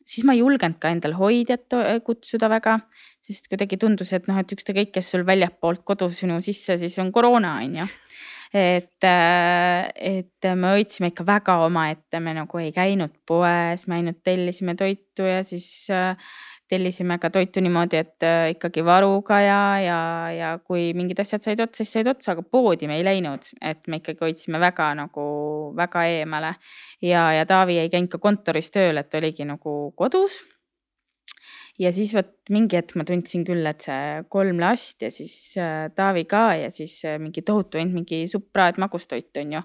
siis 0.05 0.26
ma 0.28 0.34
ei 0.36 0.42
julgenud 0.42 0.78
ka 0.80 0.92
endal 0.92 1.16
hoidjat 1.18 1.74
kutsuda 2.05 2.51
väga, 2.52 2.78
sest 3.24 3.48
kuidagi 3.51 3.78
tundus, 3.80 4.12
et 4.16 4.28
noh, 4.28 4.38
et 4.40 4.52
ükskõik, 4.52 4.92
kes 4.94 5.14
sul 5.14 5.24
väljapoolt 5.26 5.84
kodu 5.88 6.10
sinu 6.12 6.40
sisse, 6.44 6.76
siis 6.80 6.98
on 7.02 7.12
koroona, 7.14 7.56
on 7.64 7.80
ju 7.80 7.88
et, 8.55 9.05
äh, 9.05 9.89
et 9.97 10.48
me 10.55 10.74
hoidsime 10.76 11.10
ikka 11.10 11.26
väga 11.26 11.59
omaette, 11.66 12.20
me 12.22 12.35
nagu 12.36 12.60
ei 12.62 12.70
käinud 12.74 13.14
poes, 13.26 13.86
me 13.90 13.98
ainult 13.98 14.22
tellisime 14.26 14.76
toitu 14.78 15.26
ja 15.26 15.43
siis 15.47 15.66
äh, 15.90 16.14
tellisime 16.70 17.18
ka 17.18 17.31
toitu 17.35 17.60
niimoodi, 17.64 17.98
et 18.01 18.26
äh, 18.26 18.52
ikkagi 18.55 18.85
varuga 18.86 19.40
ja, 19.43 19.60
ja, 19.82 19.98
ja 20.32 20.52
kui 20.64 20.93
mingid 20.97 21.20
asjad 21.24 21.43
said 21.44 21.60
otsa, 21.66 21.82
siis 21.82 21.93
said 21.98 22.09
otsa, 22.14 22.32
aga 22.36 22.47
poodi 22.47 22.89
me 22.90 23.01
ei 23.01 23.05
läinud, 23.06 23.51
et 23.60 23.82
me 23.90 24.01
ikkagi 24.01 24.22
hoidsime 24.22 24.62
väga 24.62 24.93
nagu 25.02 25.26
väga 25.76 26.06
eemale. 26.14 26.55
ja, 27.02 27.32
ja 27.35 27.47
Taavi 27.47 27.78
ei 27.82 27.90
käinud 27.90 28.14
ka 28.14 28.22
kontoris 28.22 28.70
tööl, 28.70 29.02
et 29.02 29.14
oligi 29.18 29.47
nagu 29.48 29.93
kodus 29.98 30.39
ja 31.80 31.90
siis 31.94 32.12
vot 32.14 32.30
mingi 32.55 32.76
hetk 32.78 32.94
ma 32.98 33.05
tundsin 33.09 33.42
küll, 33.46 33.64
et 33.66 33.82
see 33.82 34.22
kolm 34.32 34.60
last 34.62 35.02
ja 35.02 35.10
siis 35.14 35.34
äh, 35.59 35.88
Taavi 35.96 36.24
ka 36.30 36.42
ja 36.60 36.70
siis 36.74 36.96
äh, 37.09 37.16
mingi 37.22 37.42
tohutu 37.46 37.80
ainult 37.80 37.98
mingi 37.98 38.20
supp, 38.30 38.51
praad, 38.55 38.78
magustoit 38.82 39.42
on 39.42 39.56
ju. 39.56 39.62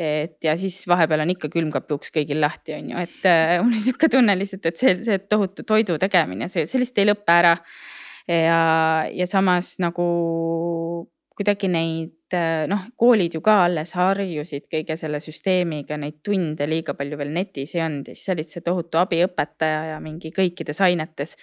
et 0.00 0.38
ja 0.44 0.56
siis 0.60 0.80
vahepeal 0.88 1.26
on 1.26 1.34
ikka 1.34 1.50
külmkapi 1.52 1.96
uks 1.98 2.14
kõigil 2.14 2.40
lahti, 2.40 2.78
on 2.78 2.92
ju, 2.94 3.04
et 3.04 3.28
äh, 3.28 3.56
mul 3.62 3.74
oli 3.74 3.84
sihuke 3.84 4.08
tunne 4.12 4.36
lihtsalt, 4.40 4.70
et 4.72 4.80
see, 4.80 4.96
see 5.04 5.20
tohutu 5.28 5.66
toidu 5.68 5.98
tegemine, 6.00 6.48
see, 6.52 6.64
see 6.70 6.80
lihtsalt 6.80 7.04
ei 7.04 7.10
lõpe 7.12 7.36
ära. 7.36 7.56
ja, 8.30 8.60
ja 9.10 9.26
samas 9.26 9.74
nagu 9.82 10.06
kuidagi 11.36 11.68
neid 11.70 12.16
Äh, 12.30 12.68
noh, 12.70 12.84
koolid 13.00 13.34
ju 13.34 13.40
ka 13.42 13.56
alles 13.64 13.90
harjusid 13.98 14.68
kõige 14.70 14.94
selle 14.98 15.18
süsteemiga, 15.22 15.96
neid 15.98 16.20
tunde 16.26 16.66
liiga 16.70 16.94
palju 16.94 17.16
veel 17.18 17.32
netis 17.34 17.72
ei 17.74 17.82
olnud 17.82 18.06
ja 18.06 18.14
siis 18.14 18.28
sa 18.28 18.36
olid 18.36 18.50
see 18.52 18.62
tohutu 18.62 19.00
abiõpetaja 19.00 19.80
ja 19.88 19.96
mingi 20.02 20.30
kõikides 20.36 20.78
ainetes. 20.86 21.34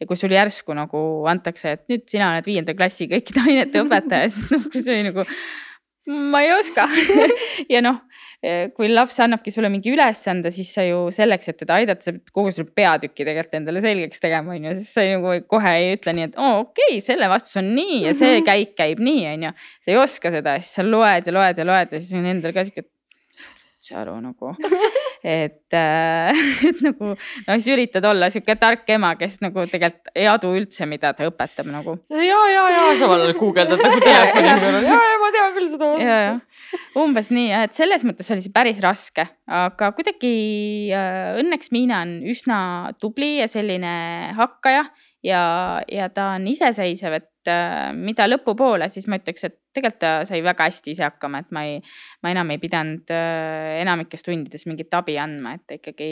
ja 0.00 0.06
kui 0.10 0.18
sul 0.20 0.34
järsku 0.36 0.74
nagu 0.76 1.00
antakse, 1.30 1.72
et 1.78 1.84
nüüd 1.88 2.04
sina 2.10 2.32
oled 2.34 2.44
viienda 2.44 2.74
klassi 2.76 3.08
kõikide 3.08 3.40
ainete 3.48 3.80
õpetaja, 3.86 4.28
siis 4.34 4.52
noh, 4.52 4.68
see 4.74 4.98
oli 4.98 5.06
nagu 5.08 5.24
ma 6.06 6.42
ei 6.44 6.52
oska 6.52 6.84
ja 7.72 7.80
noh, 7.84 8.02
kui 8.76 8.90
laps 8.90 9.16
annabki 9.24 9.52
sulle 9.54 9.70
mingi 9.72 9.92
ülesande, 9.94 10.50
siis 10.52 10.68
sa 10.76 10.84
ju 10.84 11.06
selleks, 11.14 11.48
et 11.48 11.58
teda 11.62 11.78
aidata, 11.80 12.04
sa 12.04 12.12
pead 12.12 12.32
kogu 12.34 12.52
selle 12.52 12.68
peatüki 12.76 13.24
tegelikult 13.24 13.56
endale 13.56 13.80
selgeks 13.84 14.20
tegema, 14.20 14.52
on 14.52 14.68
ju, 14.68 14.74
siis 14.80 14.90
sa 14.96 15.04
nagu 15.08 15.36
kohe 15.48 15.72
ei 15.80 15.94
ütle 15.96 16.12
nii, 16.16 16.28
et 16.28 16.36
oo 16.36 16.50
oh, 16.50 16.64
okei 16.66 16.98
okay,, 16.98 17.04
selle 17.04 17.30
vastus 17.32 17.56
on 17.60 17.72
nii 17.76 18.02
ja 18.04 18.12
see 18.16 18.34
mhm. 18.34 18.48
käik 18.50 18.74
käib 18.76 19.00
nii, 19.04 19.22
on 19.32 19.46
ju. 19.48 19.54
sa 19.86 19.94
ei 19.94 20.00
oska 20.02 20.34
seda, 20.34 20.58
siis 20.60 20.76
sa 20.76 20.84
loed 20.84 21.30
ja 21.30 21.36
loed 21.38 21.62
ja 21.62 21.68
loed 21.70 21.96
ja 21.96 22.02
siis 22.02 22.20
on 22.20 22.28
endal 22.34 22.56
ka 22.56 22.66
sihuke, 22.68 22.88
üldse 23.84 23.96
aru 24.00 24.14
nagu. 24.22 24.52
et 25.24 25.72
äh,, 25.72 26.40
et 26.68 26.80
nagu 26.84 27.12
noh, 27.14 27.54
siis 27.56 27.68
üritad 27.72 28.04
olla 28.08 28.30
sihuke 28.32 28.56
tark 28.60 28.88
ema, 28.92 29.14
kes 29.16 29.38
nagu 29.44 29.64
tegelikult 29.70 30.12
ei 30.14 30.26
adu 30.28 30.52
üldse, 30.56 30.86
mida 30.88 31.12
ta 31.16 31.28
õpetab 31.28 31.68
nagu. 31.72 31.96
ja, 32.12 32.40
ja, 32.52 32.64
ja 32.72 32.82
samal 33.00 33.24
ajal 33.24 33.36
guugeldad 33.40 33.80
nagu 33.80 34.00
telefoni 34.04 34.56
peal, 34.60 34.80
ja, 34.84 34.98
ja 35.12 35.20
ma 35.20 35.32
tean 35.34 35.56
küll 35.56 35.70
seda 35.72 35.90
vastust. 35.94 36.80
umbes 37.00 37.32
nii 37.32 37.48
jah, 37.50 37.66
et 37.68 37.76
selles 37.76 38.04
mõttes 38.04 38.30
oli 38.34 38.44
see 38.44 38.54
päris 38.54 38.80
raske, 38.84 39.26
aga 39.48 39.92
kuidagi 39.96 40.34
äh, 40.92 41.34
õnneks 41.40 41.72
Miina 41.74 42.02
on 42.04 42.18
üsna 42.28 42.58
tubli 43.00 43.38
ja 43.38 43.48
selline 43.50 43.94
hakkaja 44.36 44.88
ja, 45.24 45.44
ja 45.88 46.10
ta 46.12 46.34
on 46.36 46.48
iseseisev, 46.52 47.20
et 47.20 47.30
mida 47.98 48.28
lõpupoole, 48.28 48.88
siis 48.92 49.08
ma 49.10 49.18
ütleks, 49.20 49.44
et 49.48 49.58
tegelikult 49.74 50.00
ta 50.00 50.12
sai 50.28 50.40
väga 50.44 50.68
hästi 50.68 50.94
ise 50.94 51.04
hakkama, 51.06 51.42
et 51.44 51.50
ma 51.54 51.64
ei, 51.68 51.80
ma 52.22 52.32
enam 52.34 52.52
ei 52.54 52.60
pidanud 52.62 53.10
äh, 53.14 53.80
enamikes 53.82 54.24
tundides 54.26 54.66
mingit 54.70 54.94
abi 54.94 55.18
andma, 55.20 55.56
et 55.58 55.66
ta 55.66 55.78
ikkagi 55.78 56.10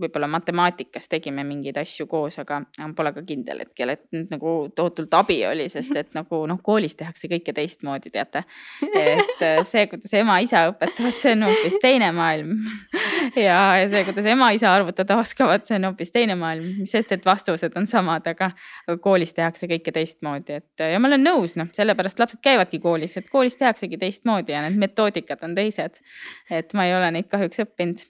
võib-olla 0.00 0.26
matemaatikas 0.26 1.06
tegime 1.08 1.44
mingeid 1.46 1.76
asju 1.78 2.06
koos, 2.10 2.36
aga 2.42 2.60
pole 2.96 3.12
ka 3.14 3.22
kindel 3.26 3.62
hetkel, 3.62 3.92
et 3.94 4.02
nüüd 4.14 4.32
nagu 4.32 4.54
tohutult 4.74 5.12
abi 5.14 5.36
oli, 5.46 5.68
sest 5.70 5.94
et 5.96 6.10
nagu 6.18 6.40
noh, 6.50 6.58
koolis 6.62 6.96
tehakse 6.98 7.30
kõike 7.30 7.54
teistmoodi, 7.54 8.10
teate. 8.14 8.44
et 8.90 9.44
äh, 9.44 9.60
see, 9.68 9.86
kuidas 9.90 10.14
ema-isa 10.18 10.64
õpetavad, 10.72 11.18
see 11.20 11.34
on 11.36 11.46
hoopis 11.48 11.78
teine 11.82 12.10
maailm. 12.16 12.56
ja, 13.46 13.58
ja 13.80 13.88
see, 13.92 14.02
kuidas 14.08 14.26
ema-isa 14.34 14.72
arvutada 14.74 15.18
oskavad, 15.20 15.66
see 15.68 15.78
on 15.78 15.90
hoopis 15.90 16.10
teine 16.14 16.36
maailm, 16.40 16.82
sest, 16.90 17.14
et 17.14 17.26
vastused 17.26 17.78
on 17.78 17.86
samad, 17.90 18.26
aga, 18.34 18.50
aga 18.88 18.98
koolis 19.04 19.34
tehakse 19.36 19.70
kõike 19.70 19.94
teistmoodi, 19.94 20.58
et 20.58 20.86
ja 20.94 20.98
ma 20.98 21.12
olen 21.12 21.22
nõus, 21.22 21.54
noh, 21.60 21.70
sellepärast 21.76 22.18
lapsed 22.22 22.42
käivadki 22.42 22.82
koolis, 22.82 23.14
et 23.20 23.30
koolis 23.30 23.58
tehaksegi 23.60 24.00
teistmoodi 24.00 24.56
ja 24.56 24.64
need 24.66 24.80
metoodikad 24.80 25.46
on 25.46 25.54
teised. 25.54 26.02
et 26.50 26.74
ma 26.74 26.88
ei 26.88 26.94
ole 26.96 27.10
neid 27.14 27.30
kahjuks 27.30 27.62
õppinud 27.62 28.02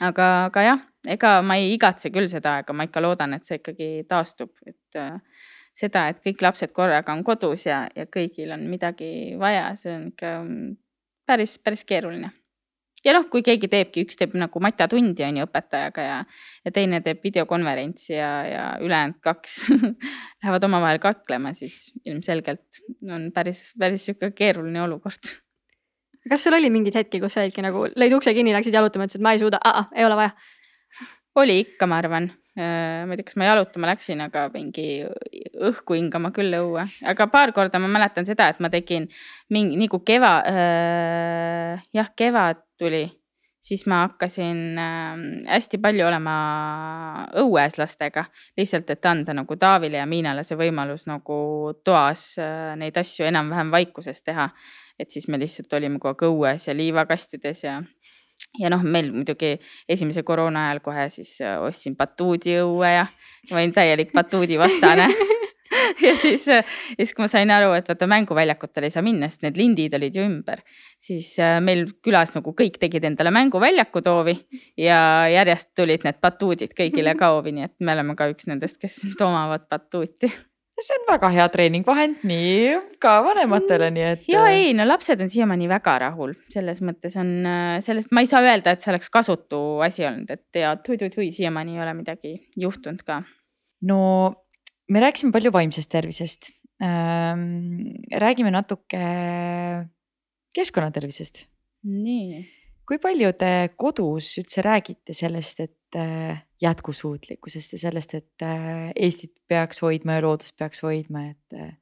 aga, 0.00 0.28
aga 0.48 0.64
jah, 0.66 0.84
ega 1.06 1.32
ma 1.44 1.56
ei 1.60 1.74
igatse 1.76 2.12
küll 2.14 2.28
seda 2.30 2.58
aega, 2.58 2.74
ma 2.76 2.86
ikka 2.88 3.02
loodan, 3.02 3.34
et 3.36 3.48
see 3.48 3.58
ikkagi 3.60 3.90
taastub, 4.08 4.52
et 4.66 5.00
äh, 5.00 5.18
seda, 5.76 6.06
et 6.12 6.20
kõik 6.24 6.44
lapsed 6.44 6.72
korraga 6.76 7.14
on 7.14 7.24
kodus 7.26 7.66
ja, 7.66 7.84
ja 7.96 8.06
kõigil 8.10 8.52
on 8.54 8.68
midagi 8.70 9.34
vaja, 9.40 9.72
see 9.78 9.94
on 9.96 10.06
ikka 10.12 10.36
mm, 10.42 10.70
päris, 11.28 11.58
päris 11.58 11.84
keeruline. 11.88 12.32
ja 13.04 13.14
noh, 13.16 13.26
kui 13.30 13.42
keegi 13.42 13.68
teebki, 13.68 14.04
üks 14.06 14.18
teeb 14.20 14.36
nagu 14.38 14.60
matjatundi 14.62 15.24
on 15.26 15.40
ju 15.40 15.46
õpetajaga 15.48 16.04
ja, 16.06 16.18
ja 16.64 16.74
teine 16.74 17.00
teeb 17.02 17.24
videokonverentsi 17.24 18.14
ja, 18.14 18.32
ja 18.46 18.66
ülejäänud 18.84 19.18
kaks 19.24 19.56
lähevad 20.42 20.68
omavahel 20.68 21.00
kaklema, 21.02 21.54
siis 21.56 21.88
ilmselgelt 22.04 22.82
on 23.10 23.30
päris, 23.34 23.70
päris 23.78 24.06
sihuke 24.06 24.30
keeruline 24.36 24.84
olukord 24.84 25.34
kas 26.30 26.44
sul 26.44 26.56
oli 26.56 26.70
mingeid 26.72 26.96
hetki, 27.00 27.20
kus 27.22 27.34
sa 27.36 27.42
olidki 27.42 27.64
nagu, 27.64 27.86
lõid 27.98 28.14
ukse 28.18 28.34
kinni, 28.36 28.54
läksid 28.54 28.76
jalutama, 28.76 29.08
ütlesid, 29.08 29.24
ma 29.24 29.34
ei 29.34 29.42
suuda, 29.42 29.60
ei 29.96 30.06
ole 30.06 30.18
vaja? 30.18 30.36
oli 31.40 31.62
ikka, 31.62 31.88
ma 31.88 31.98
arvan. 32.02 32.28
Äh, 32.52 33.06
ma 33.08 33.14
ei 33.14 33.16
tea, 33.16 33.24
kas 33.30 33.38
ma 33.40 33.46
jalutama 33.48 33.88
läksin, 33.88 34.20
aga 34.20 34.42
mingi 34.52 35.06
õhku 35.56 35.96
hingama 35.96 36.28
küll 36.36 36.52
õue, 36.58 36.84
aga 37.08 37.26
paar 37.32 37.54
korda 37.56 37.80
ma 37.80 37.88
mäletan 37.88 38.28
seda, 38.28 38.50
et 38.52 38.60
ma 38.60 38.68
tegin 38.72 39.06
mingi 39.52 39.78
nagu 39.80 40.02
keva 40.04 40.34
äh,, 40.50 41.80
jah, 41.96 42.10
kevad 42.12 42.60
tuli, 42.76 43.06
siis 43.62 43.84
ma 43.86 44.02
hakkasin 44.06 44.78
äh, 44.78 45.22
hästi 45.48 45.78
palju 45.82 46.06
olema 46.06 46.34
õues 47.42 47.78
lastega, 47.78 48.24
lihtsalt, 48.58 48.90
et 48.90 49.06
anda 49.06 49.34
nagu 49.36 49.56
Taavile 49.56 50.00
ja 50.00 50.06
Miinale 50.08 50.44
see 50.46 50.58
võimalus 50.58 51.06
nagu 51.10 51.36
toas 51.84 52.32
äh, 52.42 52.72
neid 52.78 52.98
asju 52.98 53.26
enam-vähem 53.30 53.70
vaikuses 53.72 54.22
teha. 54.26 54.50
Et 54.98 55.10
siis 55.10 55.28
me 55.28 55.38
lihtsalt 55.40 55.72
olime 55.78 55.98
kogu 56.02 56.12
aeg 56.12 56.26
õues 56.28 56.68
ja 56.68 56.74
liivakastides 56.76 57.62
ja, 57.64 57.78
ja 58.60 58.70
noh, 58.72 58.82
meil 58.82 59.12
muidugi 59.14 59.54
esimese 59.88 60.22
koroona 60.26 60.68
ajal 60.68 60.82
kohe 60.84 61.08
siis 61.14 61.38
äh, 61.40 61.56
ostsin 61.62 61.96
batuudi 61.96 62.58
õue 62.62 62.92
ja 62.98 63.06
ma 63.50 63.62
olin 63.62 63.74
täielik 63.74 64.12
batuudi 64.14 64.58
vastane 64.60 65.08
ja 66.06 66.14
siis, 66.16 66.46
äh, 66.52 66.66
siis 66.96 67.14
kui 67.14 67.24
ma 67.24 67.30
sain 67.30 67.50
aru, 67.54 67.72
et 67.76 67.88
vaata 67.90 68.08
mänguväljakutele 68.10 68.88
ei 68.88 68.94
saa 68.94 69.04
minna, 69.06 69.28
sest 69.30 69.46
need 69.46 69.58
lindid 69.60 69.96
olid 69.98 70.16
ju 70.16 70.26
ümber, 70.26 70.62
siis 71.02 71.32
äh, 71.42 71.58
meil 71.64 71.86
külas 72.04 72.34
nagu 72.36 72.54
kõik 72.58 72.78
tegid 72.82 73.06
endale 73.08 73.32
mänguväljaku 73.34 74.04
hoovi 74.06 74.36
ja 74.80 75.00
järjest 75.32 75.72
tulid 75.78 76.06
need 76.06 76.20
batuudid 76.22 76.76
kõigile 76.78 77.16
ka 77.18 77.34
hoovi, 77.34 77.56
nii 77.56 77.68
et 77.68 77.76
me 77.80 77.94
oleme 77.96 78.16
ka 78.18 78.30
üks 78.32 78.48
nendest, 78.50 78.80
kes 78.82 79.02
omavad 79.28 79.68
batuuti 79.70 80.30
see 80.82 80.96
on 80.96 81.04
väga 81.06 81.28
hea 81.30 81.44
treeningvahend 81.52 82.22
nii 82.26 82.78
ka 83.02 83.18
vanematele, 83.22 83.90
nii 83.94 84.06
et. 84.08 84.22
ja 84.32 84.40
äh, 84.48 84.56
ei, 84.56 84.70
no 84.74 84.86
lapsed 84.88 85.20
on 85.22 85.30
siiamaani 85.30 85.68
väga 85.70 85.98
rahul, 86.08 86.32
selles 86.50 86.80
mõttes 86.82 87.14
on 87.20 87.28
sellest, 87.84 88.10
ma 88.10 88.24
ei 88.24 88.30
saa 88.30 88.40
öelda, 88.42 88.72
et 88.72 88.82
see 88.82 88.90
oleks 88.90 89.12
kasutu 89.12 89.60
asi 89.84 90.08
olnud, 90.08 90.32
et 90.32 90.58
ja 90.58 90.72
tui-tui-tui 90.82 91.28
siiamaani 91.36 91.76
ei 91.76 91.84
ole 91.84 91.94
midagi 92.00 92.34
juhtunud 92.58 93.04
ka. 93.06 93.20
no 93.86 94.00
me 94.88 95.04
rääkisime 95.04 95.32
palju 95.32 95.52
vaimsest 95.52 95.90
tervisest 95.90 96.50
ähm,. 96.82 97.94
räägime 98.10 98.50
natuke 98.50 99.02
keskkonnatervisest. 100.54 101.46
nii. 101.84 102.42
kui 102.86 102.98
palju 102.98 103.32
te 103.38 103.52
kodus 103.76 104.34
üldse 104.42 104.64
räägite 104.64 105.14
sellest, 105.14 105.60
et 105.60 105.76
Äh, 105.96 106.44
jätkusuutlikkusest 106.62 107.72
ja 107.72 107.78
sellest, 107.78 108.14
et 108.14 108.42
äh, 108.42 108.92
Eestit 108.96 109.34
peaks 109.48 109.82
hoidma 109.82 110.14
ja 110.16 110.22
loodust 110.24 110.54
peaks 110.56 110.80
hoidma, 110.86 111.26
et 111.34 111.56
äh. 111.58 111.74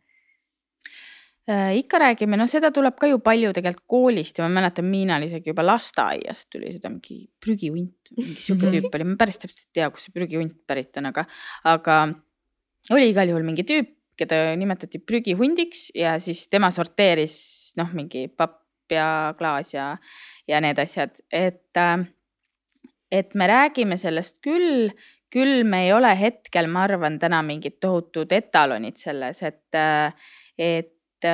äh,. 1.47 1.77
ikka 1.79 2.01
räägime, 2.03 2.35
noh, 2.41 2.51
seda 2.51 2.73
tuleb 2.75 2.97
ka 2.99 3.07
ju 3.07 3.21
palju 3.23 3.53
tegelikult 3.55 3.87
koolist 3.87 4.41
ja 4.41 4.49
ma 4.49 4.57
mäletan, 4.57 4.89
Miinal 4.91 5.29
isegi 5.29 5.53
juba 5.53 5.63
lasteaiast 5.63 6.49
tuli 6.51 6.73
seda 6.75 6.91
mingi 6.91 7.21
prügihunt, 7.45 8.11
mingi 8.17 8.35
sihuke 8.35 8.67
mhm. 8.67 8.75
tüüp 8.75 8.99
oli, 8.99 9.07
ma 9.13 9.15
päris 9.21 9.39
täpselt 9.45 9.69
ei 9.69 9.79
tea, 9.79 9.91
kust 9.95 10.09
see 10.09 10.17
prügihunt 10.17 10.59
pärit 10.67 10.99
on, 10.99 11.13
aga, 11.13 11.27
aga 11.71 12.01
oli 12.91 13.11
igal 13.13 13.31
juhul 13.31 13.47
mingi 13.47 13.67
tüüp, 13.69 13.93
keda 14.21 14.55
nimetati 14.61 15.01
prügihundiks 15.01 15.91
ja 15.97 16.19
siis 16.21 16.47
tema 16.53 16.69
sorteeris 16.75 17.37
noh, 17.81 17.93
mingi 17.97 18.27
papp 18.29 18.59
ja 18.93 19.35
klaas 19.39 19.75
ja, 19.75 19.93
ja 20.51 20.61
need 20.61 20.81
asjad, 20.83 21.21
et 21.31 21.79
äh, 21.79 22.09
et 23.11 23.35
me 23.35 23.47
räägime 23.51 23.99
sellest 23.99 24.39
küll, 24.45 24.91
küll 25.31 25.65
me 25.67 25.85
ei 25.87 25.93
ole 25.95 26.13
hetkel, 26.19 26.71
ma 26.71 26.85
arvan, 26.87 27.19
täna 27.23 27.43
mingid 27.47 27.81
tohutud 27.83 28.33
etalonid 28.33 28.99
selles, 29.01 29.43
et, 29.43 29.79
et 30.59 31.29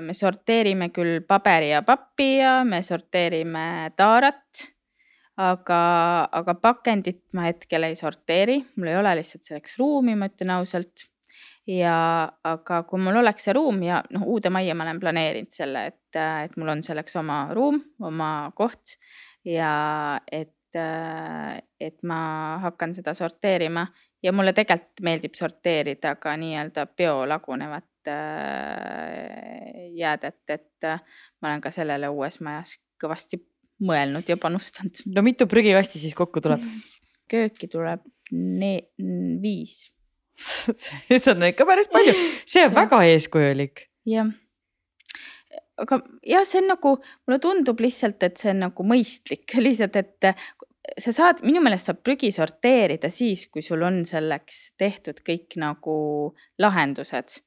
me 0.00 0.16
sorteerime 0.16 0.90
küll 0.94 1.20
paberi 1.28 1.70
ja 1.74 1.84
pappi 1.86 2.32
ja 2.40 2.60
me 2.66 2.82
sorteerime 2.86 3.92
taarat. 3.96 4.66
Aga, 5.40 5.80
aga 6.40 6.54
pakendit 6.60 7.22
ma 7.36 7.48
hetkel 7.48 7.88
ei 7.88 7.96
sorteeri, 7.98 8.58
mul 8.76 8.92
ei 8.92 8.98
ole 9.00 9.14
lihtsalt 9.20 9.48
selleks 9.48 9.78
ruumi, 9.80 10.16
ma 10.18 10.30
ütlen 10.30 10.54
ausalt. 10.58 11.06
Ja 11.68 11.94
aga 12.44 12.80
kui 12.88 12.98
mul 12.98 13.20
oleks 13.20 13.44
see 13.46 13.54
ruum 13.54 13.82
ja 13.84 14.00
noh, 14.10 14.24
uude 14.32 14.50
majja 14.50 14.74
ma 14.74 14.86
olen 14.86 15.00
planeerinud 15.02 15.52
selle, 15.54 15.84
et, 15.92 16.16
et 16.16 16.56
mul 16.58 16.72
on 16.72 16.80
selleks 16.82 17.14
oma 17.20 17.42
ruum, 17.54 17.78
oma 18.02 18.30
koht. 18.58 18.96
Ja 19.46 19.74
et 20.32 20.56
et, 20.70 21.96
ma 22.06 22.20
hakkan 22.62 22.94
seda 22.94 23.14
sorteerima. 23.18 23.86
Ja 24.22 24.30
mulle 24.32 24.52
tegelikult 24.54 25.02
meeldib 25.02 25.34
sorteerida 25.34 26.14
ka 26.20 26.36
nii-öelda 26.38 26.84
biolagunevat 26.94 28.10
äh, 28.12 29.88
jäädet, 29.96 30.42
et 30.48 30.86
ma 31.40 31.48
olen 31.48 31.64
ka 31.64 31.72
sellele 31.74 32.08
uues 32.12 32.38
majas 32.44 32.76
kõvasti 33.02 33.40
mõelnud 33.84 34.28
ja 34.28 34.36
panustanud. 34.40 35.02
no 35.14 35.24
mitu 35.26 35.48
prügikasti 35.50 36.02
siis 36.02 36.16
kokku 36.18 36.42
tuleb? 36.44 36.64
kööki 37.30 37.70
tuleb 37.70 38.04
viis. 38.30 39.90
seda 40.80 41.34
on 41.34 41.48
ikka 41.50 41.66
päris 41.68 41.90
palju, 41.92 42.14
see 42.48 42.68
on 42.68 42.76
väga 42.76 43.02
eeskujulik. 43.10 43.88
jah 44.08 44.30
aga 45.80 46.00
jah, 46.26 46.46
see 46.48 46.60
on 46.62 46.72
nagu, 46.74 46.96
mulle 47.26 47.40
tundub 47.42 47.80
lihtsalt, 47.80 48.22
et 48.26 48.40
see 48.40 48.52
on 48.52 48.66
nagu 48.66 48.86
mõistlik 48.86 49.56
lihtsalt, 49.66 49.96
et 50.00 50.32
sa 51.00 51.14
saad, 51.14 51.44
minu 51.46 51.62
meelest 51.64 51.90
saab 51.90 52.00
prügi 52.04 52.32
sorteerida 52.34 53.10
siis, 53.12 53.46
kui 53.52 53.64
sul 53.64 53.82
on 53.86 54.02
selleks 54.08 54.70
tehtud 54.80 55.22
kõik 55.26 55.56
nagu 55.60 55.94
lahendused 56.60 57.40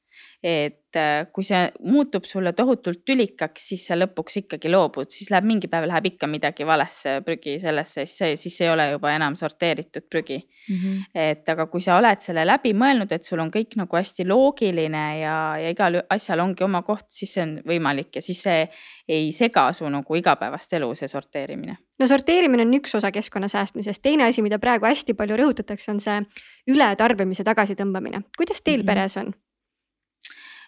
et 0.44 0.99
äh, 0.99 1.27
kui 1.34 1.45
see 1.48 1.61
muutub 1.88 2.26
sulle 2.27 2.52
tohutult 2.53 3.03
tülikaks, 3.07 3.68
siis 3.72 3.85
sa 3.88 3.95
lõpuks 3.95 4.41
ikkagi 4.44 4.72
loobud, 4.72 5.11
siis 5.14 5.31
läheb 5.31 5.48
mingi 5.48 5.69
päev 5.72 5.88
läheb 5.88 6.10
ikka 6.11 6.27
midagi 6.27 6.68
valesse 6.68 7.19
prügi 7.26 7.56
sellesse, 7.61 8.03
siis 8.06 8.18
see, 8.18 8.35
siis 8.41 8.60
ei 8.65 8.72
ole 8.73 8.90
juba 8.91 9.14
enam 9.15 9.38
sorteeritud 9.40 10.10
prügi 10.11 10.40
mm. 10.41 10.76
-hmm. 10.76 11.06
et 11.15 11.49
aga 11.49 11.68
kui 11.72 11.81
sa 11.81 11.98
oled 11.98 12.22
selle 12.22 12.45
läbi 12.45 12.73
mõelnud, 12.73 13.11
et 13.11 13.23
sul 13.23 13.40
on 13.40 13.52
kõik 13.52 13.77
nagu 13.80 13.98
hästi 13.98 14.27
loogiline 14.27 15.06
ja, 15.19 15.38
ja 15.61 15.72
igal 15.72 16.02
asjal 16.10 16.44
ongi 16.44 16.64
oma 16.64 16.81
koht, 16.81 17.07
siis 17.10 17.34
see 17.34 17.44
on 17.44 17.56
võimalik 17.68 18.15
ja 18.15 18.22
siis 18.22 18.41
see 18.44 18.68
ei 19.07 19.31
sega 19.31 19.69
su 19.73 19.90
nagu 19.90 20.15
igapäevast 20.15 20.73
elu, 20.73 20.91
see 20.95 21.07
sorteerimine. 21.07 21.77
no 21.99 22.07
sorteerimine 22.07 22.68
on 22.68 22.73
üks 22.80 22.95
osa 22.95 23.11
keskkonna 23.11 23.48
säästmisest, 23.48 24.02
teine 24.02 24.27
asi, 24.27 24.41
mida 24.41 24.60
praegu 24.60 24.85
hästi 24.85 25.14
palju 25.14 25.40
rõhutatakse, 25.40 25.91
on 25.91 25.99
see 25.99 26.19
ületarbimise 26.68 27.44
tagasitõmbamine. 27.44 28.23
kuidas 28.38 28.61
teil 28.61 28.81
mm 28.81 28.81
-hmm. 28.81 28.85
peres 28.85 29.18
on? 29.18 29.34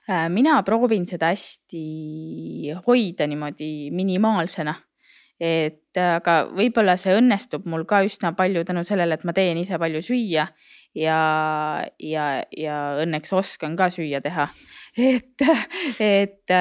Äh, 0.05 0.27
mina 0.29 0.59
proovin 0.63 1.07
seda 1.09 1.31
hästi 1.33 2.75
hoida 2.85 3.25
niimoodi 3.27 3.89
minimaalsena. 3.91 4.75
et 5.35 5.97
aga 5.99 6.45
võib-olla 6.47 6.93
see 6.95 7.11
õnnestub 7.17 7.65
mul 7.67 7.81
ka 7.83 7.97
üsna 8.07 8.29
palju 8.37 8.61
tänu 8.63 8.85
sellele, 8.87 9.17
et 9.17 9.25
ma 9.27 9.33
teen 9.35 9.57
ise 9.59 9.75
palju 9.81 9.99
süüa 10.05 10.45
ja, 10.95 11.17
ja, 11.99 12.27
ja 12.55 12.77
õnneks 13.03 13.33
oskan 13.35 13.75
ka 13.75 13.89
süüa 13.91 14.21
teha. 14.23 14.47
et, 15.11 15.43
et, 15.99 16.55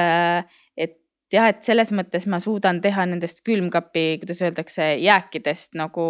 et 0.74 0.98
jah, 1.32 1.48
et 1.52 1.62
selles 1.66 1.92
mõttes 1.94 2.26
ma 2.30 2.40
suudan 2.42 2.80
teha 2.82 3.06
nendest 3.06 3.44
külmkapi, 3.46 4.04
kuidas 4.24 4.42
öeldakse, 4.42 4.88
jääkidest 5.04 5.78
nagu 5.78 6.06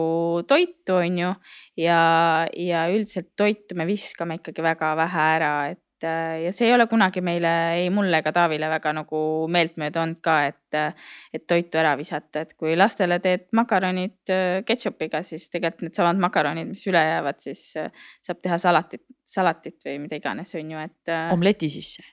toitu, 0.49 0.99
on 1.03 1.21
ju. 1.21 1.33
ja, 1.85 2.01
ja 2.57 2.87
üldiselt 2.93 3.35
toitu 3.37 3.77
me 3.77 3.87
viskame 3.91 4.41
ikkagi 4.41 4.65
väga 4.65 4.95
vähe 5.03 5.27
ära, 5.37 5.55
et 5.75 5.84
et 6.05 6.09
äh, 6.09 6.45
ja 6.45 6.53
see 6.53 6.69
ei 6.69 6.75
ole 6.75 6.87
kunagi 6.87 7.23
meile, 7.25 7.51
ei 7.81 7.89
mulle 7.93 8.21
ega 8.21 8.33
Taavile 8.35 8.69
väga 8.69 8.93
nagu 8.97 9.21
meeltmööda 9.53 10.03
olnud 10.03 10.21
ka, 10.25 10.37
et, 10.51 10.77
äh, 10.77 10.93
et 11.33 11.47
toitu 11.49 11.81
ära 11.81 11.95
visata, 11.97 12.45
et 12.45 12.55
kui 12.61 12.77
lastele 12.77 13.19
teed 13.25 13.47
makaronid 13.57 14.33
äh, 14.33 14.61
ketšupiga, 14.69 15.23
siis 15.25 15.49
tegelikult 15.53 15.89
needsamad 15.89 16.21
makaronid, 16.21 16.69
mis 16.71 16.85
üle 16.91 17.01
jäävad, 17.01 17.41
siis 17.43 17.65
saab 17.75 18.43
teha 18.45 18.61
salatit, 18.61 19.05
salatit 19.25 19.81
või 19.87 19.99
mida 20.05 20.21
iganes, 20.21 20.55
on 20.59 20.77
ju, 20.77 20.85
et. 20.85 21.13
omleti 21.33 21.71
sisse. 21.73 22.05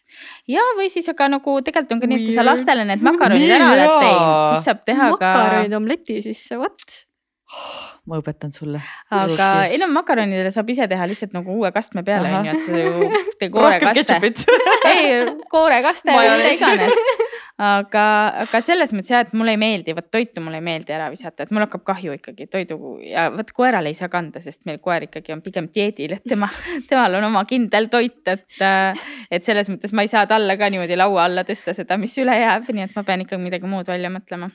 ja, 0.49 0.63
või 0.80 0.89
siis 0.93 1.09
aga 1.11 1.30
nagu 1.35 1.59
tegelikult 1.61 1.97
on 1.97 2.03
ka 2.03 2.11
nii, 2.11 2.22
et 2.22 2.31
kui 2.31 2.39
sa 2.39 2.47
lastele 2.47 2.88
need 2.88 3.05
makaronid 3.05 3.55
ära 3.59 3.72
oled 3.76 3.95
teinud, 3.99 4.35
siis 4.55 4.68
saab 4.72 4.84
teha 4.88 5.13
makaronid 5.15 5.23
ka. 5.23 5.38
makaronid 5.38 5.80
omleti 5.81 6.22
sisse, 6.26 6.59
what? 6.61 7.01
Ma 8.09 8.17
õpetan 8.17 8.53
sulle. 8.53 8.81
aga 9.13 9.47
ei 9.69 9.77
no 9.81 9.87
makaronidele 9.93 10.49
saab 10.53 10.69
ise 10.73 10.87
teha 10.89 11.05
lihtsalt 11.09 11.35
nagu 11.35 11.53
uue 11.59 11.69
kastme 11.75 12.01
peale 12.05 12.31
onju, 12.39 12.55
et 12.55 12.63
sa 12.65 12.79
ju 12.79 13.09
teed 13.41 13.51
koorekaste. 13.53 14.31
ei, 14.91 15.19
koorekaste 15.51 16.15
või 16.15 16.31
mida 16.39 16.53
iganes. 16.55 16.97
aga, 17.71 18.05
aga 18.41 18.61
selles 18.65 18.93
mõttes 18.95 19.11
jah, 19.13 19.27
et 19.27 19.35
mulle 19.37 19.53
ei 19.53 19.59
meeldi, 19.61 19.93
vot 19.93 20.07
toitu 20.13 20.41
mulle 20.41 20.57
ei 20.57 20.65
meeldi 20.65 20.95
ära 20.95 21.11
visata, 21.13 21.45
et 21.45 21.53
mul 21.53 21.65
hakkab 21.67 21.85
kahju 21.91 22.17
ikkagi 22.17 22.49
toidu 22.49 22.95
ja 23.05 23.27
vot 23.35 23.53
koerale 23.53 23.93
ei 23.93 23.99
saa 23.99 24.09
kanda, 24.09 24.41
sest 24.41 24.63
meil 24.65 24.81
koer 24.81 25.05
ikkagi 25.05 25.35
on 25.35 25.45
pigem 25.45 25.69
dieedil, 25.69 26.17
et 26.17 26.25
tema, 26.25 26.49
temal 26.89 27.19
on 27.19 27.29
oma 27.29 27.45
kindel 27.49 27.91
toit, 27.93 28.23
et, 28.33 28.65
et 29.29 29.45
selles 29.45 29.69
mõttes 29.69 29.93
ma 29.93 30.07
ei 30.07 30.09
saa 30.09 30.25
talle 30.29 30.57
ka 30.57 30.71
niimoodi 30.73 30.97
laua 30.97 31.27
alla 31.29 31.45
tõsta 31.45 31.77
seda, 31.77 32.01
mis 32.01 32.17
üle 32.23 32.33
jääb, 32.39 32.65
nii 32.73 32.89
et 32.89 32.97
ma 32.97 33.05
pean 33.05 33.27
ikkagi 33.27 33.45
midagi 33.45 33.69
muud 33.69 33.93
välja 33.93 34.09
mõtlema 34.09 34.49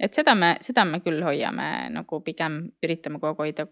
et 0.00 0.14
seda 0.14 0.34
me, 0.38 0.54
seda 0.64 0.84
me 0.88 1.02
küll 1.04 1.22
hoiame 1.24 1.68
nagu 1.92 2.20
pigem 2.24 2.64
üritame 2.84 3.20
kogu 3.20 3.32
aeg 3.32 3.44
hoida 3.46 3.68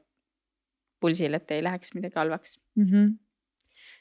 pulsil, 1.01 1.35
et 1.39 1.57
ei 1.57 1.65
läheks 1.65 1.95
midagi 1.97 2.19
halvaks 2.21 2.59
mm. 2.77 2.87
-hmm 2.87 3.11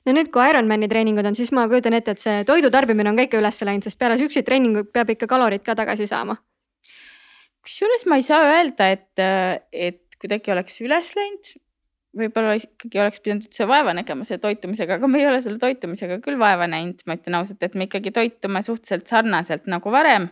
no 0.08 0.16
nüüd, 0.16 0.32
kui 0.34 0.50
Ironmani 0.50 0.90
treeningud 0.92 1.28
on, 1.28 1.38
siis 1.38 1.52
ma 1.56 1.68
kujutan 1.72 1.98
ette, 1.98 2.16
et 2.16 2.24
see 2.24 2.44
toidu 2.48 2.72
tarbimine 2.74 3.12
on 3.12 3.20
ka 3.20 3.28
ikka 3.28 3.40
üles 3.42 3.62
läinud, 3.68 3.86
sest 3.88 4.00
peale 4.00 4.18
siukseid 4.20 4.48
treeninguid 4.48 4.92
peab 4.96 5.12
ikka 5.16 5.28
kalorid 5.28 5.64
ka 5.66 5.76
tagasi 5.80 6.08
saama. 6.10 6.38
kusjuures 7.64 8.06
ma 8.08 8.20
ei 8.20 8.24
saa 8.24 8.46
öelda, 8.48 8.92
et, 8.96 9.24
et 9.74 10.20
kuidagi 10.22 10.52
oleks 10.56 10.80
üles 10.86 11.12
läinud. 11.18 11.52
võib-olla 12.20 12.56
ikkagi 12.58 13.00
oleks 13.04 13.20
pidanud 13.22 13.46
üldse 13.46 13.68
vaeva 13.70 13.94
nägema 13.94 14.26
selle 14.26 14.42
toitumisega, 14.42 14.96
aga 14.98 15.08
me 15.08 15.20
ei 15.20 15.28
ole 15.30 15.42
selle 15.46 15.60
toitumisega 15.62 16.18
küll 16.26 16.40
vaeva 16.42 16.66
näinud, 16.68 17.04
ma 17.06 17.20
ütlen 17.20 17.38
ausalt, 17.38 17.62
et 17.64 17.76
me 17.78 17.86
ikkagi 17.86 18.12
toitume 18.16 18.64
suhteliselt 18.66 19.12
sarnaselt 19.12 19.68
nagu 19.70 19.92
varem 19.94 20.26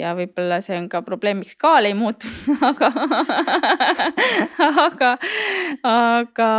ja 0.00 0.12
võib-olla 0.16 0.60
see 0.64 0.78
on 0.80 0.88
ka 0.90 1.02
probleemiks, 1.06 1.56
kaal 1.60 1.88
ei 1.88 1.96
muutu 1.96 2.28
aga 2.70 2.90
aga, 4.86 5.10
aga, 5.86 6.50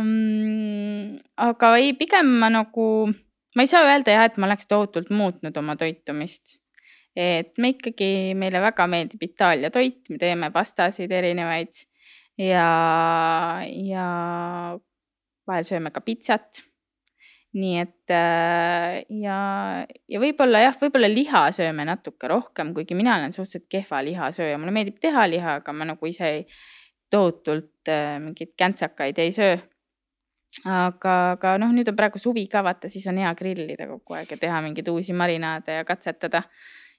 mm, 0.00 1.22
aga 1.48 1.72
ei, 1.80 1.94
pigem 1.98 2.34
ma 2.42 2.50
nagu, 2.54 2.88
ma 3.54 3.64
ei 3.64 3.70
saa 3.70 3.86
öelda 3.88 4.14
jah, 4.16 4.28
et 4.30 4.38
ma 4.38 4.48
oleks 4.50 4.70
tohutult 4.70 5.10
muutnud 5.14 5.56
oma 5.60 5.76
toitumist. 5.80 6.60
et 7.14 7.52
me 7.62 7.74
ikkagi, 7.76 8.34
meile 8.38 8.62
väga 8.62 8.88
meeldib 8.90 9.22
Itaalia 9.22 9.70
toit, 9.74 10.00
me 10.10 10.18
teeme 10.18 10.50
pastasid 10.54 11.12
erinevaid 11.14 11.84
ja, 12.40 12.68
ja 13.62 14.06
vahel 15.46 15.68
sööme 15.68 15.92
ka 15.94 16.02
pitsat 16.02 16.64
nii 17.54 17.74
et 17.78 18.12
äh, 18.12 19.04
ja, 19.22 19.38
ja 20.10 20.22
võib-olla 20.22 20.64
jah, 20.64 20.78
võib-olla 20.80 21.10
liha 21.10 21.44
sööme 21.54 21.86
natuke 21.86 22.30
rohkem, 22.30 22.72
kuigi 22.74 22.96
mina 22.98 23.14
olen 23.18 23.34
suhteliselt 23.34 23.68
kehva 23.70 24.00
lihasööja, 24.06 24.58
mulle 24.58 24.74
meeldib 24.74 24.98
teha 25.02 25.26
liha, 25.30 25.58
aga 25.60 25.76
ma 25.76 25.86
nagu 25.92 26.10
ise 26.10 26.30
ei, 26.40 26.42
tohutult 27.14 27.92
äh, 27.92 28.16
mingeid 28.22 28.54
käntsakaid 28.58 29.20
ei 29.22 29.32
söö. 29.34 29.58
aga, 30.64 31.14
aga 31.34 31.56
noh, 31.58 31.72
nüüd 31.74 31.88
on 31.90 31.98
praegu 31.98 32.18
suvi 32.22 32.46
ka 32.50 32.62
vaata, 32.66 32.90
siis 32.90 33.06
on 33.10 33.18
hea 33.22 33.30
grillida 33.38 33.86
kogu 33.90 34.18
aeg 34.18 34.34
ja 34.34 34.40
teha 34.40 34.60
mingeid 34.64 34.90
uusi 34.90 35.14
marinaade 35.14 35.80
ja 35.80 35.86
katsetada 35.86 36.44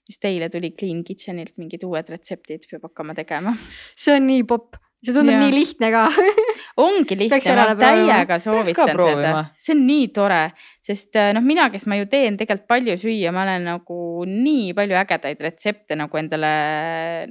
just 0.08 0.26
eile 0.28 0.50
tuli 0.50 0.72
Clean 0.72 1.04
Kitchenilt 1.04 1.56
mingid 1.58 1.84
uued 1.88 2.10
retseptid, 2.12 2.68
peab 2.70 2.90
hakkama 2.90 3.16
tegema. 3.18 3.56
see 3.96 4.16
on 4.16 4.28
nii 4.28 4.44
popp 4.48 4.80
see 5.06 5.14
tundub 5.16 5.36
ja. 5.36 5.42
nii 5.44 5.54
lihtne 5.54 5.90
ka 5.94 6.04
ongi 6.86 7.18
lihtne, 7.20 7.56
ma 7.56 7.76
täiega 7.80 8.38
soovitan 8.44 8.92
seda, 8.92 9.44
see 9.62 9.74
on 9.76 9.84
nii 9.88 10.08
tore, 10.16 10.42
sest 10.86 11.18
äh, 11.20 11.32
noh, 11.36 11.46
mina, 11.46 11.68
kes 11.74 11.86
ma 11.90 11.98
ju 12.00 12.08
teen 12.12 12.40
tegelikult 12.40 12.68
palju 12.72 12.98
süüa, 13.02 13.32
ma 13.36 13.46
olen 13.46 13.68
nagu 13.70 14.00
nii 14.30 14.74
palju 14.78 15.00
ägedaid 15.02 15.44
retsepte 15.46 15.98
nagu 16.00 16.20
endale 16.20 16.52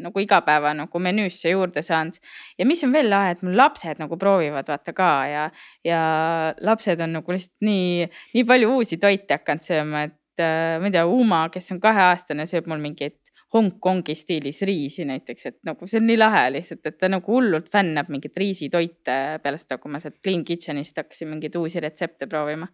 nagu 0.01 0.23
igapäeva 0.23 0.75
nagu 0.79 1.03
menüüsse 1.03 1.55
juurde 1.55 1.85
saanud. 1.85 2.17
ja 2.59 2.69
mis 2.69 2.83
on 2.87 2.95
veel 2.95 3.11
lahe, 3.13 3.35
et 3.35 3.45
mul 3.45 3.57
lapsed 3.59 4.01
nagu 4.03 4.19
proovivad 4.21 4.69
vaata 4.71 4.97
ka 4.97 5.13
ja, 5.31 5.49
ja 5.87 6.03
lapsed 6.65 7.01
on 7.05 7.19
nagu 7.19 7.37
lihtsalt 7.37 7.67
nii, 7.67 8.09
nii 8.37 8.47
palju 8.49 8.75
uusi 8.79 9.01
toite 9.03 9.41
hakanud 9.41 9.67
sööma, 9.67 10.07
et 10.09 10.43
äh, 10.45 10.79
ma 10.81 10.89
ei 10.89 10.95
tea, 10.95 11.05
Uma, 11.11 11.47
kes 11.53 11.73
on 11.75 11.83
kaheaastane, 11.83 12.49
sööb 12.51 12.71
mul 12.71 12.83
mingeid 12.83 13.19
Hongkongi 13.55 14.15
stiilis 14.19 14.63
riisi 14.67 15.05
näiteks, 15.07 15.47
et 15.47 15.57
nagu 15.67 15.87
see 15.87 16.01
on 16.01 16.09
nii 16.09 16.17
lahe 16.19 16.43
lihtsalt, 16.57 16.83
et 16.91 16.97
ta 16.99 17.11
nagu 17.13 17.31
hullult 17.31 17.69
fännab 17.71 18.09
mingeid 18.11 18.35
riisitoite 18.41 19.19
peale 19.45 19.61
seda, 19.61 19.79
kui 19.79 19.93
ma 19.95 20.01
sealt 20.03 20.17
Clean 20.25 20.43
Kitchenist 20.47 20.99
hakkasin 20.99 21.31
mingeid 21.31 21.55
uusi 21.61 21.83
retsepte 21.83 22.27
proovima. 22.31 22.67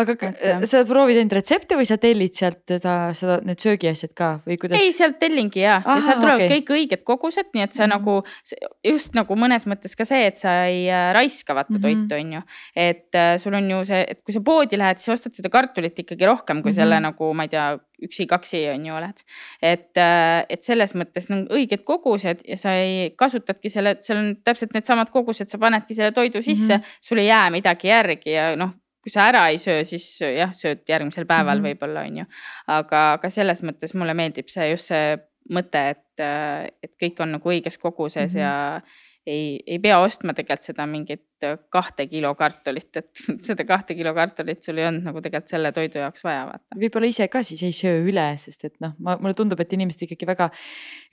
aga 0.00 0.16
et, 0.16 0.40
äh, 0.40 0.64
sa 0.68 0.82
proovid 0.88 1.20
ainult 1.20 1.36
retsepte 1.36 1.76
või 1.76 1.88
sa 1.88 1.98
tellid 2.00 2.38
sealt 2.38 2.62
seda, 2.68 2.94
seda, 3.18 3.38
need 3.44 3.60
söögiasjad 3.60 4.14
ka 4.16 4.30
või 4.46 4.56
kuidas? 4.62 4.80
ei, 4.80 4.94
sealt 4.96 5.18
tellingi 5.20 5.60
ja, 5.66 5.78
ja 5.84 5.98
sealt 6.00 6.24
tulevad 6.24 6.46
okay. 6.46 6.56
kõik 6.56 6.74
õiged 6.78 7.04
kogused, 7.12 7.52
nii 7.52 7.66
et 7.66 7.76
sa 7.76 7.84
mm 7.86 7.92
-hmm. 7.92 7.98
nagu 7.98 8.88
just 8.88 9.14
nagu 9.18 9.36
mõnes 9.36 9.68
mõttes 9.68 9.96
ka 9.98 10.08
see, 10.08 10.24
et 10.32 10.40
sa 10.40 10.64
ei 10.70 10.88
äh, 10.88 11.12
raiska 11.12 11.54
vaata 11.54 11.76
mm 11.76 11.84
-hmm. 11.84 12.08
toitu, 12.08 12.20
on 12.24 12.32
ju. 12.32 12.42
et 12.88 13.14
äh, 13.14 13.36
sul 13.38 13.54
on 13.54 13.70
ju 13.70 13.84
see, 13.84 14.04
et 14.08 14.24
kui 14.24 14.32
sa 14.32 14.40
poodi 14.40 14.80
lähed, 14.80 14.98
siis 14.98 15.12
ostad 15.18 15.36
seda 15.36 15.52
kartulit 15.52 15.98
ikkagi 15.98 16.26
rohkem 16.26 16.62
kui 16.62 16.70
mm 16.70 16.72
-hmm. 16.72 16.80
selle 16.80 17.00
nagu 17.00 17.34
ma 17.34 17.42
ei 17.42 17.48
tea 17.48 17.78
üksi-kaksi 18.06 18.64
on 18.74 18.86
ju 18.86 18.94
oled. 18.94 19.24
et, 19.62 19.90
äh, 19.96 20.44
et 20.48 20.62
selles 20.62 20.94
mõttes 20.98 21.28
nagu 21.32 21.46
õiged 21.54 21.84
kogused 21.88 22.44
ja 22.48 22.56
sa 22.60 22.76
ei 22.80 23.10
kasutadki 23.16 23.70
selle, 23.70 23.96
seal 24.02 24.20
on 24.20 24.30
täpselt 24.44 24.74
needsamad 24.76 25.10
kogused, 25.10 25.50
sa 25.50 25.58
panedki 25.58 25.94
selle 25.94 26.12
toidu 26.12 26.42
sisse 26.42 26.76
mm, 26.76 26.80
-hmm. 26.80 27.00
sul 27.00 27.18
ei 27.18 27.26
jää 27.26 27.50
midagi 27.50 27.88
järgi 27.88 28.38
ja 28.38 28.54
noh 28.56 28.78
kui 29.02 29.10
sa 29.10 29.26
ära 29.26 29.48
ei 29.50 29.58
söö, 29.58 29.82
siis 29.84 30.04
jah, 30.22 30.52
sööd 30.54 30.84
järgmisel 30.88 31.26
päeval 31.26 31.58
mm 31.58 31.64
-hmm. 31.64 31.68
võib-olla 31.74 32.06
on 32.06 32.16
ju. 32.22 32.24
aga, 32.66 33.12
aga 33.12 33.30
selles 33.30 33.62
mõttes 33.62 33.94
mulle 33.94 34.14
meeldib 34.14 34.48
see 34.48 34.70
just 34.70 34.92
see 34.92 35.16
mõte, 35.50 35.80
et, 35.96 36.20
äh, 36.22 36.68
et 36.82 36.92
kõik 37.02 37.20
on 37.20 37.32
nagu 37.36 37.50
õiges 37.50 37.78
koguses 37.78 38.34
mm 38.34 38.38
-hmm. 38.38 38.42
ja 38.42 38.80
ei, 39.26 39.60
ei 39.66 39.78
pea 39.82 40.00
ostma 40.02 40.34
tegelikult 40.34 40.66
seda 40.66 40.86
mingit 40.90 41.44
kahte 41.72 42.06
kilo 42.10 42.32
kartulit, 42.38 42.98
et 42.98 43.22
seda 43.48 43.64
kahte 43.66 43.94
kilo 43.98 44.12
kartulit 44.16 44.62
sul 44.64 44.78
ei 44.80 44.86
olnud 44.88 45.06
nagu 45.06 45.22
tegelikult 45.22 45.52
selle 45.54 45.72
toidu 45.74 46.02
jaoks 46.02 46.24
vaja 46.26 46.44
vaata. 46.48 46.78
võib-olla 46.78 47.10
ise 47.10 47.28
ka 47.30 47.42
siis 47.46 47.62
ei 47.66 47.74
söö 47.76 48.02
üle, 48.10 48.26
sest 48.42 48.66
et 48.68 48.76
noh, 48.82 48.94
ma, 49.02 49.16
mulle 49.22 49.36
tundub, 49.38 49.60
et 49.62 49.72
inimesed 49.74 50.04
ikkagi 50.06 50.28
väga 50.28 50.50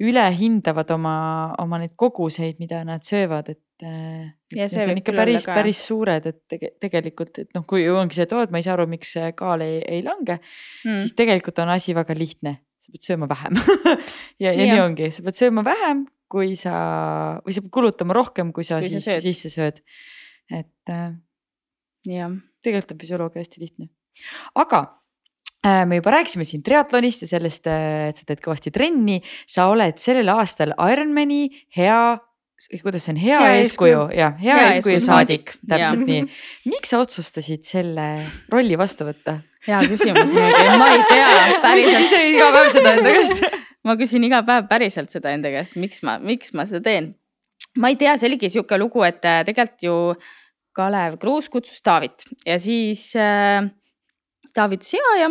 ülehindavad 0.05 0.93
oma, 0.95 1.15
oma 1.61 1.81
neid 1.81 1.95
koguseid, 1.99 2.59
mida 2.61 2.81
nad 2.87 3.05
söövad, 3.05 3.53
et 3.55 3.85
äh, 3.85 4.29
Ja 4.55 4.65
need 4.65 4.89
on 4.95 4.97
ikka 4.97 5.13
päris, 5.13 5.43
päris 5.45 5.79
suured, 5.85 6.25
et 6.25 6.39
tege, 6.49 6.71
tegelikult, 6.81 7.35
et 7.43 7.51
noh, 7.53 7.61
kui 7.69 7.83
ongi 7.93 8.17
see, 8.17 8.25
et 8.25 8.31
oo, 8.33 8.41
et 8.41 8.53
ma 8.53 8.57
ei 8.57 8.65
saa 8.65 8.73
aru, 8.73 8.87
miks 8.89 9.13
kaal 9.37 9.61
ei, 9.61 9.77
ei 9.85 10.01
lange 10.05 10.39
mm., 10.39 10.97
siis 11.03 11.13
tegelikult 11.17 11.61
on 11.61 11.69
asi 11.75 11.93
väga 11.97 12.17
lihtne, 12.17 12.55
sa 12.81 12.93
pead 12.95 13.05
sööma 13.11 13.29
vähem 13.29 13.59
ja, 14.43 14.49
ja 14.49 14.57
nii 14.57 14.73
Jah. 14.73 14.87
ongi, 14.87 15.11
sa 15.13 15.25
pead 15.25 15.37
sööma 15.37 15.61
vähem, 15.67 16.07
kui 16.29 16.53
sa 16.59 16.73
või 17.41 17.55
sa 17.55 17.63
pead 17.65 17.73
kulutama 17.73 18.15
rohkem, 18.17 18.53
kui 18.55 18.67
sa 18.67 18.79
Kui 18.79 18.89
sa 18.91 18.97
siis 18.99 19.07
sööd. 19.09 19.25
sisse 19.25 19.49
sööd. 19.53 19.81
et 20.49 20.93
äh, 20.93 21.11
tegelikult 22.63 22.95
on 22.95 23.01
füsioloogia 23.01 23.43
hästi 23.43 23.61
lihtne. 23.63 23.89
aga 24.55 24.79
äh, 25.65 25.85
me 25.85 25.99
juba 25.99 26.11
rääkisime 26.17 26.45
siin 26.47 26.63
triatlonist 26.63 27.25
ja 27.25 27.33
sellest, 27.35 27.67
et 27.67 28.17
sa 28.21 28.25
teed 28.29 28.41
kõvasti 28.45 28.71
trenni, 28.75 29.21
sa 29.47 29.67
oled 29.71 29.97
sellel 30.01 30.29
aastal 30.35 30.73
Ironmani 30.77 31.47
hea, 31.75 32.17
kuidas 32.83 33.05
see 33.07 33.13
on, 33.15 33.21
hea, 33.21 33.39
Hea 33.39 33.59
eeskuju 33.61 33.99
eeskuju. 33.99 34.19
ja 34.19 34.31
hea, 34.37 34.55
Hea 34.55 34.71
eeskuju 34.73 34.95
eeskuju 34.97 35.05
saadik, 35.05 35.53
täpselt 35.63 36.01
jah. 36.01 36.07
nii. 36.09 36.25
miks 36.73 36.91
sa 36.91 36.99
otsustasid 37.03 37.63
selle 37.67 38.09
rolli 38.51 38.77
vastu 38.79 39.07
võtta? 39.07 39.39
hea 39.67 39.79
küsimus 39.91 40.29
muidugi, 40.31 40.77
ma 40.79 40.91
ei 40.95 41.01
tea 41.09 41.31
päriselt, 41.65 42.05
ise 42.05 42.21
iga 42.33 42.51
päev 42.55 42.69
seda 42.75 42.93
enda 42.97 43.15
käest. 43.17 43.65
Ma 43.87 43.95
küsin 43.99 44.25
iga 44.27 44.41
päev 44.47 44.67
päriselt 44.71 45.13
seda 45.13 45.33
enda 45.35 45.51
käest, 45.53 45.77
miks 45.79 46.03
ma, 46.05 46.17
miks 46.19 46.53
ma 46.57 46.67
seda 46.69 46.83
teen. 46.85 47.13
ma 47.77 47.91
ei 47.91 47.97
tea, 47.99 48.17
see 48.17 48.29
oligi 48.31 48.49
sihuke 48.51 48.79
lugu, 48.79 49.03
et 49.07 49.25
äh, 49.27 49.43
tegelikult 49.47 49.83
ju 49.85 49.97
Kalev 50.75 51.19
Kruus 51.21 51.49
kutsus 51.51 51.81
Taavit 51.85 52.25
ja 52.47 52.57
siis 52.61 53.11
äh, 53.19 53.67
Taavi 54.55 54.79
ütles 54.79 54.91
ja, 54.95 55.13
ja, 55.19 55.29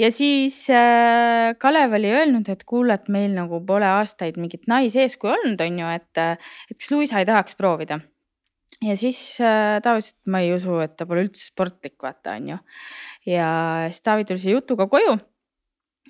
ja 0.00 0.10
siis 0.14 0.58
äh, 0.72 1.52
Kalev 1.60 1.96
oli 1.98 2.10
öelnud, 2.12 2.48
et 2.52 2.64
kuule, 2.68 2.96
et 2.96 3.10
meil 3.12 3.34
nagu 3.36 3.60
pole 3.68 3.88
aastaid 3.98 4.38
mingit 4.40 4.66
naiseeskuju 4.70 5.34
olnud, 5.34 5.62
on 5.62 5.80
ju, 5.82 5.94
et, 6.00 6.22
et 6.70 6.78
kas 6.78 6.92
Luisa 6.94 7.20
ei 7.20 7.28
tahaks 7.28 7.58
proovida. 7.58 8.00
ja 8.82 8.96
siis 8.96 9.20
äh, 9.44 9.78
Taavi 9.84 10.02
ütles, 10.02 10.16
et 10.16 10.32
ma 10.32 10.42
ei 10.44 10.52
usu, 10.56 10.80
et 10.84 10.96
ta 10.96 11.06
pole 11.08 11.26
üldse 11.26 11.44
sportlik, 11.50 11.98
vaata, 12.02 12.38
on 12.40 12.54
ju. 12.54 12.60
ja 13.36 13.48
siis 13.90 14.04
Taavi 14.08 14.28
tuli 14.28 14.42
selle 14.42 14.58
jutuga 14.58 14.88
koju 14.90 15.18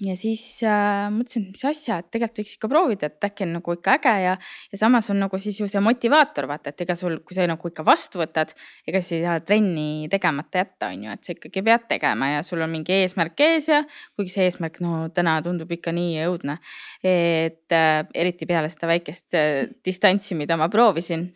ja 0.05 0.17
siis 0.19 0.43
äh, 0.67 1.07
mõtlesin, 1.13 1.47
et 1.47 1.55
mis 1.55 1.65
asja, 1.69 1.99
et 2.03 2.09
tegelikult 2.13 2.41
võiks 2.43 2.55
ikka 2.57 2.69
proovida, 2.71 3.09
et 3.09 3.27
äkki 3.29 3.47
on 3.47 3.55
nagu 3.57 3.77
ikka 3.77 3.95
äge 3.97 4.13
ja, 4.25 4.35
ja 4.73 4.81
samas 4.81 5.09
on 5.13 5.21
nagu 5.23 5.41
siis 5.41 5.61
ju 5.61 5.69
see 5.71 5.81
motivaator, 5.85 6.49
vaata, 6.51 6.73
et 6.73 6.85
ega 6.85 6.97
sul, 6.99 7.19
kui 7.25 7.37
sa 7.37 7.47
nagu 7.49 7.71
ikka 7.71 7.85
vastu 7.87 8.21
võtad, 8.21 8.53
ega 8.89 9.01
siis 9.01 9.21
ei 9.21 9.25
saa 9.25 9.39
trenni 9.45 10.11
tegemata 10.13 10.63
jätta, 10.65 10.91
on 10.93 11.07
ju, 11.07 11.17
et 11.17 11.29
sa 11.29 11.35
ikkagi 11.37 11.65
pead 11.67 11.89
tegema 11.95 12.31
ja 12.35 12.45
sul 12.47 12.65
on 12.67 12.73
mingi 12.73 12.99
eesmärk 12.99 13.41
ees 13.47 13.71
ja 13.73 13.83
kuigi 14.17 14.35
see 14.35 14.51
eesmärk 14.51 14.83
no 14.85 15.07
täna 15.17 15.39
tundub 15.45 15.73
ikka 15.73 15.95
nii 15.97 16.21
õudne, 16.27 16.59
et 17.01 17.77
äh, 17.77 17.99
eriti 18.15 18.49
peale 18.49 18.71
seda 18.73 18.93
väikest 18.93 19.39
äh, 19.39 19.65
distantsi, 19.87 20.37
mida 20.37 20.61
ma 20.61 20.69
proovisin, 20.73 21.31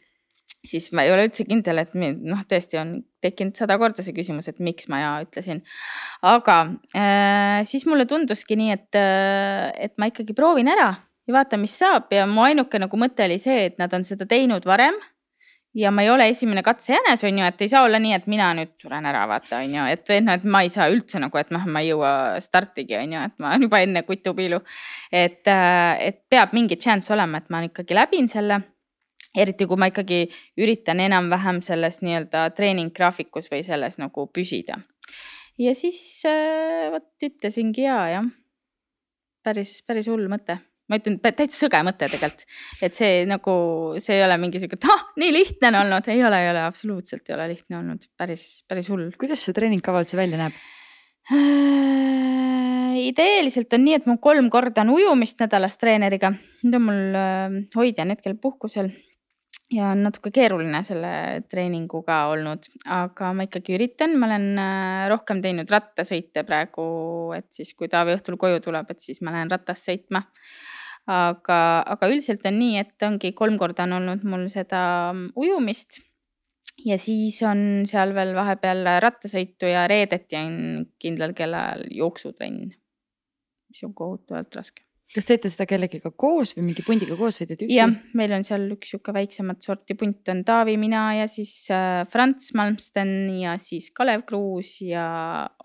siis 0.65 0.91
ma 0.93 1.05
ei 1.07 1.12
ole 1.12 1.27
üldse 1.28 1.47
kindel, 1.49 1.81
et 1.82 1.95
mi- 1.97 2.12
noh, 2.15 2.43
tõesti 2.49 2.81
on 2.81 2.97
tekkinud 3.24 3.57
sada 3.57 3.78
korda 3.81 4.05
see 4.05 4.16
küsimus, 4.16 4.49
et 4.51 4.59
miks 4.61 4.89
ma 4.93 5.01
ja 5.01 5.12
ütlesin. 5.24 5.62
aga 6.23 6.59
äh, 6.97 7.61
siis 7.69 7.87
mulle 7.89 8.07
tunduski 8.07 8.59
nii, 8.61 8.74
et, 8.77 9.01
et 9.89 9.95
ma 9.99 10.11
ikkagi 10.11 10.37
proovin 10.37 10.69
ära 10.69 10.91
ja 11.27 11.37
vaatan, 11.39 11.62
mis 11.62 11.77
saab 11.78 12.12
ja 12.15 12.27
mu 12.27 12.45
ainuke 12.45 12.81
nagu 12.82 13.01
mõte 13.01 13.24
oli 13.24 13.39
see, 13.41 13.70
et 13.70 13.81
nad 13.81 13.93
on 13.97 14.05
seda 14.05 14.27
teinud 14.28 14.66
varem 14.69 14.99
ja 15.74 15.91
ma 15.95 16.03
ei 16.03 16.11
ole 16.11 16.27
esimene 16.32 16.62
katsejänes, 16.66 17.23
on 17.24 17.39
ju, 17.39 17.47
et 17.47 17.62
ei 17.62 17.70
saa 17.70 17.85
olla 17.87 18.01
nii, 18.03 18.15
et 18.16 18.27
mina 18.31 18.51
nüüd 18.59 18.73
suren 18.81 19.07
ära, 19.07 19.23
vaata, 19.31 19.61
on 19.62 19.77
ju, 19.77 19.85
et 19.93 20.12
noh, 20.24 20.35
et 20.35 20.45
ma 20.45 20.65
ei 20.66 20.73
saa 20.73 20.89
üldse 20.91 21.20
nagu, 21.23 21.39
et 21.39 21.53
noh, 21.55 21.66
ma 21.70 21.82
ei 21.82 21.93
jõua 21.93 22.12
startigi, 22.43 22.97
on 22.99 23.15
ju, 23.15 23.23
et 23.31 23.37
ma 23.39 23.53
olen 23.53 23.69
juba 23.69 23.82
enne 23.85 24.03
kutupiilu. 24.09 24.61
et, 25.12 25.47
et 25.47 26.20
peab 26.28 26.55
mingi 26.57 26.77
chance 26.77 27.12
olema, 27.15 27.39
et 27.39 27.51
ma 27.51 27.62
ikkagi 27.66 27.95
läbin 27.95 28.28
selle. 28.28 28.61
Eriti 29.36 29.66
kui 29.69 29.78
ma 29.78 29.90
ikkagi 29.90 30.24
üritan 30.61 31.01
enam-vähem 31.02 31.61
selles 31.66 32.01
nii-öelda 32.05 32.48
treeninggraafikus 32.57 33.51
või 33.52 33.62
selles 33.66 34.01
nagu 34.02 34.27
püsida. 34.35 34.81
ja 35.59 35.74
siis 35.74 36.01
äh, 36.28 36.90
vot 36.94 37.28
ütlesingi 37.31 37.86
ja, 37.86 38.01
jah. 38.16 38.27
päris, 39.44 39.81
päris 39.86 40.11
hull 40.11 40.28
mõte 40.32 40.59
ma 40.90 40.98
ütlen, 40.98 41.20
täitsa 41.23 41.55
sõge 41.55 41.81
mõte 41.86 42.09
tegelikult, 42.11 42.43
et 42.82 42.97
see 42.98 43.23
nagu, 43.31 43.52
see 44.02 44.16
ei 44.19 44.24
ole 44.27 44.36
mingi 44.43 44.59
sihuke, 44.59 44.78
et 44.81 44.89
ah, 44.90 45.05
nii 45.23 45.31
lihtne 45.36 45.70
on 45.70 45.78
olnud, 45.85 46.09
ei 46.11 46.24
ole, 46.27 46.40
ei 46.43 46.51
ole, 46.51 46.65
absoluutselt 46.66 47.31
ei 47.31 47.36
ole 47.36 47.47
lihtne 47.52 47.78
olnud, 47.78 48.09
päris, 48.19 48.65
päris 48.69 48.90
hull. 48.90 49.12
kuidas 49.20 49.44
see 49.47 49.55
treeningkava 49.57 50.02
üldse 50.02 50.19
välja 50.19 50.40
näeb? 50.40 50.59
ideeliselt 53.01 53.70
on 53.77 53.85
nii, 53.86 54.01
et 54.01 54.09
mul 54.09 54.19
kolm 54.23 54.48
korda 54.51 54.82
on 54.82 54.90
ujumist 54.97 55.39
nädalas 55.40 55.78
treeneriga, 55.78 56.32
nüüd 56.65 56.74
on 56.81 56.85
mul 56.89 57.20
äh, 57.20 57.61
hoidja 57.77 58.02
on 58.02 58.16
hetkel 58.16 58.35
puhkusel 58.43 58.90
ja 59.70 59.92
on 59.94 60.02
natuke 60.05 60.32
keeruline 60.34 60.82
selle 60.86 61.12
treeninguga 61.51 62.24
olnud, 62.32 62.66
aga 62.90 63.30
ma 63.36 63.47
ikkagi 63.47 63.76
üritan, 63.76 64.16
ma 64.18 64.26
olen 64.30 64.48
äh, 64.59 65.05
rohkem 65.12 65.42
teinud 65.44 65.70
rattasõite 65.70 66.44
praegu, 66.48 66.84
et 67.36 67.48
siis, 67.55 67.72
kui 67.78 67.90
Taavi 67.90 68.16
õhtul 68.18 68.38
koju 68.40 68.60
tuleb, 68.64 68.90
et 68.90 69.02
siis 69.05 69.22
ma 69.22 69.34
lähen 69.34 69.52
ratast 69.52 69.88
sõitma. 69.90 70.24
aga, 71.10 71.56
aga 71.90 72.09
üldiselt 72.10 72.44
on 72.47 72.59
nii, 72.60 72.76
et 72.78 73.02
ongi 73.02 73.32
kolm 73.34 73.56
korda 73.59 73.86
on 73.86 73.97
olnud 73.97 74.26
mul 74.28 74.44
seda 74.52 74.82
mm, 75.14 75.32
ujumist 75.34 76.02
ja 76.84 76.98
siis 77.01 77.40
on 77.42 77.86
seal 77.88 78.14
veel 78.14 78.34
vahepeal 78.36 78.84
rattasõitu 79.02 79.70
ja 79.70 79.86
reedeti 79.90 80.38
on 80.38 80.84
kindlal 81.01 81.34
kellal 81.34 81.86
jooksutrenn, 81.90 82.70
mis 83.70 83.84
on 83.88 83.94
kohutavalt 83.97 84.60
raske. 84.60 84.89
Kas 85.15 85.27
teete 85.27 85.51
seda 85.51 85.66
kellegiga 85.69 86.12
koos 86.15 86.53
või 86.57 86.69
mingi 86.69 86.85
pundiga 86.87 87.16
koos 87.19 87.41
või 87.41 87.51
teete 87.51 87.66
üksi 87.66 87.78
jah, 87.78 87.93
meil 88.19 88.35
on 88.37 88.47
seal 88.47 88.66
üks 88.77 88.93
sihuke 88.93 89.15
väiksemat 89.16 89.66
sorti 89.66 89.97
punt 89.99 90.31
on 90.32 90.45
Taavi, 90.47 90.77
mina 90.81 91.03
ja 91.19 91.27
siis 91.31 91.55
äh, 91.74 92.03
Franz 92.11 92.53
Malmsten 92.59 93.12
ja 93.41 93.57
siis 93.62 93.91
Kalev 93.97 94.24
Kruus 94.28 94.77
ja 94.87 95.05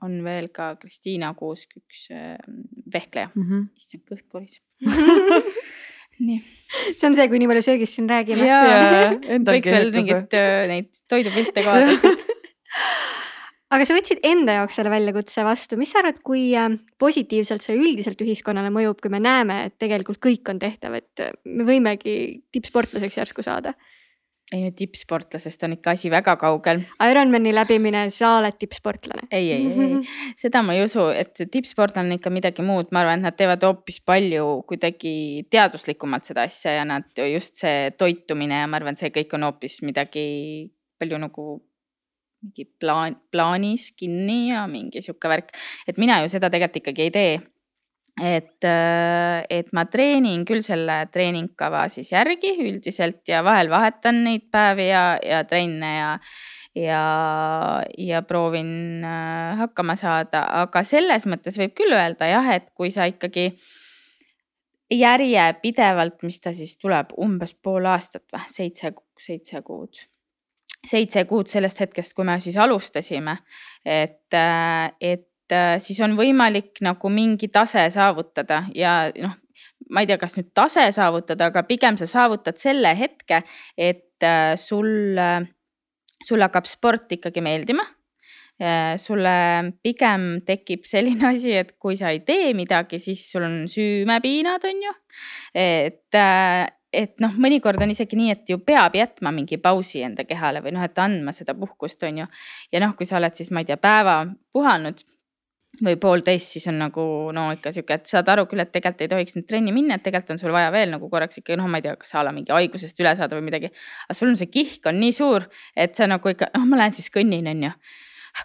on 0.05 0.17
veel 0.25 0.49
ka 0.55 0.73
Kristiina 0.81 1.33
Kuusk, 1.37 1.77
üks 1.83 2.07
äh, 2.13 2.37
vehkleja. 2.93 3.31
mm? 3.35 3.49
-hmm. 3.49 3.67
issand, 3.77 4.05
kõht 4.09 4.25
koriseb. 4.33 4.63
nii, 6.25 6.39
see 6.95 7.07
on 7.09 7.17
see, 7.17 7.27
kui 7.29 7.41
nii 7.41 7.49
palju 7.51 7.65
söögist 7.65 7.99
siin 7.99 8.09
räägime. 8.09 8.49
võiks 9.45 9.73
veel 9.77 9.91
mingeid 9.93 10.37
äh, 10.39 10.61
neid 10.71 11.03
toidupilte 11.11 11.65
ka 11.65 11.75
vaadata. 11.75 12.15
Aga 13.73 13.87
sa 13.87 13.95
võtsid 13.97 14.21
enda 14.27 14.59
jaoks 14.59 14.77
selle 14.77 14.91
väljakutse 14.93 15.45
vastu, 15.45 15.79
mis 15.79 15.91
sa 15.93 16.01
arvad, 16.01 16.21
kui 16.25 16.47
äh, 16.57 16.69
positiivselt 17.01 17.65
see 17.65 17.77
üldiselt 17.79 18.21
ühiskonnale 18.21 18.71
mõjub, 18.73 19.01
kui 19.01 19.13
me 19.13 19.21
näeme, 19.23 19.65
et 19.69 19.77
tegelikult 19.81 20.21
kõik 20.23 20.53
on 20.53 20.61
tehtav, 20.61 20.97
et 20.99 21.25
äh, 21.25 21.35
me 21.49 21.67
võimegi 21.67 22.15
tippsportlaseks 22.53 23.21
järsku 23.23 23.45
saada. 23.45 23.75
ei 24.53 24.61
no 24.61 24.69
tippsportlasest 24.77 25.63
on 25.65 25.73
ikka 25.73 25.95
asi 25.95 26.09
väga 26.13 26.35
kaugel. 26.37 26.83
Ironmani 27.01 27.49
läbimine, 27.49 28.03
sa 28.13 28.35
oled 28.37 28.59
tippsportlane. 28.61 29.25
ei, 29.31 29.49
ei, 29.51 29.65
ei, 29.65 29.97
seda 30.43 30.61
ma 30.61 30.77
ei 30.77 30.85
usu, 30.85 31.07
et 31.09 31.41
tippsportlane 31.51 32.13
on 32.13 32.19
ikka 32.19 32.29
midagi 32.29 32.65
muud, 32.65 32.93
ma 32.93 33.01
arvan, 33.01 33.23
et 33.23 33.31
nad 33.31 33.39
teevad 33.39 33.65
hoopis 33.65 33.97
palju 34.05 34.61
kuidagi 34.69 35.47
teaduslikumalt 35.49 36.29
seda 36.29 36.45
asja 36.45 36.77
ja 36.77 36.85
nad 36.85 37.09
just 37.33 37.57
see 37.65 37.89
toitumine 37.97 38.61
ja 38.61 38.69
ma 38.69 38.77
arvan, 38.77 38.99
see 38.99 39.09
kõik 39.09 39.33
on 39.33 39.49
hoopis 39.49 39.81
midagi 39.81 40.27
palju 41.01 41.17
nagu 41.25 41.55
mingi 42.45 42.67
plaan, 42.79 43.17
plaanis 43.31 43.91
kinni 43.97 44.51
ja 44.51 44.67
mingi 44.69 45.01
sihuke 45.01 45.29
värk, 45.31 45.51
et 45.87 45.97
mina 46.01 46.21
ju 46.23 46.31
seda 46.31 46.51
tegelikult 46.53 46.83
ikkagi 46.83 47.05
ei 47.07 47.13
tee. 47.13 47.35
Et, 48.15 48.63
et 49.51 49.71
ma 49.75 49.81
treenin 49.91 50.45
küll 50.47 50.61
selle 50.63 51.01
treeningkava 51.11 51.81
siis 51.91 52.13
järgi 52.13 52.53
üldiselt 52.63 53.27
ja 53.27 53.41
vahel 53.43 53.67
vahetan 53.67 54.21
neid 54.23 54.45
päevi 54.55 54.85
ja, 54.87 55.17
ja 55.19 55.41
trenne 55.43 55.89
ja, 55.97 56.13
ja, 56.79 57.01
ja 57.99 58.21
proovin 58.23 59.03
äh, 59.03 59.57
hakkama 59.59 59.97
saada, 59.99 60.45
aga 60.61 60.85
selles 60.87 61.27
mõttes 61.27 61.59
võib 61.59 61.75
küll 61.75 61.91
öelda 61.91 62.31
jah, 62.31 62.47
et 62.55 62.71
kui 62.71 62.93
sa 62.95 63.09
ikkagi 63.11 63.49
järjepidevalt, 64.95 66.21
mis 66.23 66.39
ta 66.39 66.55
siis 66.55 66.77
tuleb, 66.79 67.11
umbes 67.19 67.51
pool 67.59 67.91
aastat 67.91 68.29
või 68.31 68.47
seitse, 68.47 68.95
seitse 69.19 69.59
kuud 69.65 70.05
seitse 70.89 71.25
kuud 71.29 71.49
sellest 71.51 71.81
hetkest, 71.83 72.13
kui 72.15 72.27
me 72.27 72.37
siis 72.43 72.57
alustasime, 72.61 73.37
et, 73.85 74.35
et 74.35 75.55
äh, 75.55 75.75
siis 75.83 75.99
on 76.05 76.15
võimalik 76.17 76.81
nagu 76.85 77.11
mingi 77.13 77.49
tase 77.53 77.87
saavutada 77.93 78.63
ja 78.75 78.97
noh, 79.21 79.35
ma 79.89 80.03
ei 80.03 80.09
tea, 80.09 80.19
kas 80.21 80.37
nüüd 80.37 80.51
tase 80.57 80.85
saavutada, 80.95 81.49
aga 81.51 81.65
pigem 81.67 81.99
sa 81.99 82.07
saavutad 82.09 82.59
selle 82.61 82.95
hetke, 82.97 83.43
et 83.77 84.25
äh, 84.25 84.55
sul, 84.59 85.19
sul 86.25 86.45
hakkab 86.45 86.69
sport 86.69 87.19
ikkagi 87.19 87.43
meeldima. 87.45 87.91
sulle 89.03 89.31
pigem 89.83 90.39
tekib 90.47 90.85
selline 90.87 91.25
asi, 91.33 91.51
et 91.51 91.73
kui 91.75 91.97
sa 91.99 92.13
ei 92.15 92.21
tee 92.23 92.53
midagi, 92.55 93.01
siis 93.03 93.25
sul 93.27 93.43
on 93.43 93.57
süümepiinad, 93.67 94.63
on 94.63 94.79
ju. 94.85 94.93
et, 95.51 96.15
et 96.95 97.15
noh, 97.23 97.33
mõnikord 97.41 97.81
on 97.83 97.91
isegi 97.91 98.17
nii, 98.19 98.31
et 98.33 98.53
ju 98.53 98.59
peab 98.63 98.95
jätma 98.95 99.33
mingi 99.35 99.59
pausi 99.61 100.03
enda 100.05 100.25
kehale 100.27 100.61
või 100.63 100.75
noh, 100.75 100.85
et 100.85 101.01
andma 101.01 101.33
seda 101.35 101.55
puhkust, 101.57 102.03
on 102.07 102.23
ju. 102.23 102.29
ja 102.71 102.81
noh, 102.83 102.95
kui 102.97 103.07
sa 103.09 103.19
oled 103.19 103.35
siis, 103.35 103.51
ma 103.51 103.63
ei 103.63 103.69
tea, 103.69 103.77
päeva 103.81 104.23
puhanud 104.53 105.03
või 105.83 105.97
poolteist, 105.99 106.53
siis 106.55 106.67
on 106.71 106.77
nagu 106.79 107.03
no 107.35 107.49
ikka 107.55 107.71
sihuke, 107.75 107.97
et 107.99 108.09
saad 108.09 108.29
aru 108.31 108.45
küll, 108.49 108.63
et 108.63 108.71
tegelikult 108.71 109.03
ei 109.03 109.11
tohiks 109.11 109.35
nüüd 109.35 109.47
trenni 109.49 109.73
minna, 109.75 109.97
et 109.97 110.05
tegelikult 110.05 110.35
on 110.35 110.41
sul 110.41 110.53
vaja 110.55 110.71
veel 110.73 110.93
nagu 110.93 111.09
korraks 111.11 111.41
ikka 111.41 111.57
noh, 111.59 111.67
ma 111.71 111.81
ei 111.81 111.85
tea, 111.87 111.95
kas 111.99 112.15
a 112.15 112.23
la 112.25 112.33
mingi 112.35 112.53
haigusest 112.55 112.99
üle 113.03 113.15
saada 113.19 113.37
või 113.37 113.47
midagi. 113.49 113.71
aga 114.07 114.17
sul 114.17 114.31
on 114.31 114.39
see 114.39 114.51
kihk 114.51 114.87
on 114.91 114.99
nii 115.01 115.15
suur, 115.15 115.47
et 115.75 115.95
sa 115.97 116.07
nagu 116.09 116.31
ikka, 116.31 116.51
noh, 116.55 116.67
ma 116.69 116.79
lähen 116.79 116.95
siis 116.95 117.11
kõnnin, 117.13 117.49
on 117.51 117.67
ju. 117.67 117.73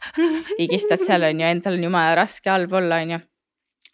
higistad 0.60 1.02
seal 1.02 1.26
on 1.26 1.42
ju, 1.42 1.52
endal 1.54 1.78
on 1.78 1.86
jumala 1.88 2.18
raske 2.18 2.50
halb 2.50 2.74
olla, 2.80 3.00
on 3.04 3.16
ju. 3.16 3.20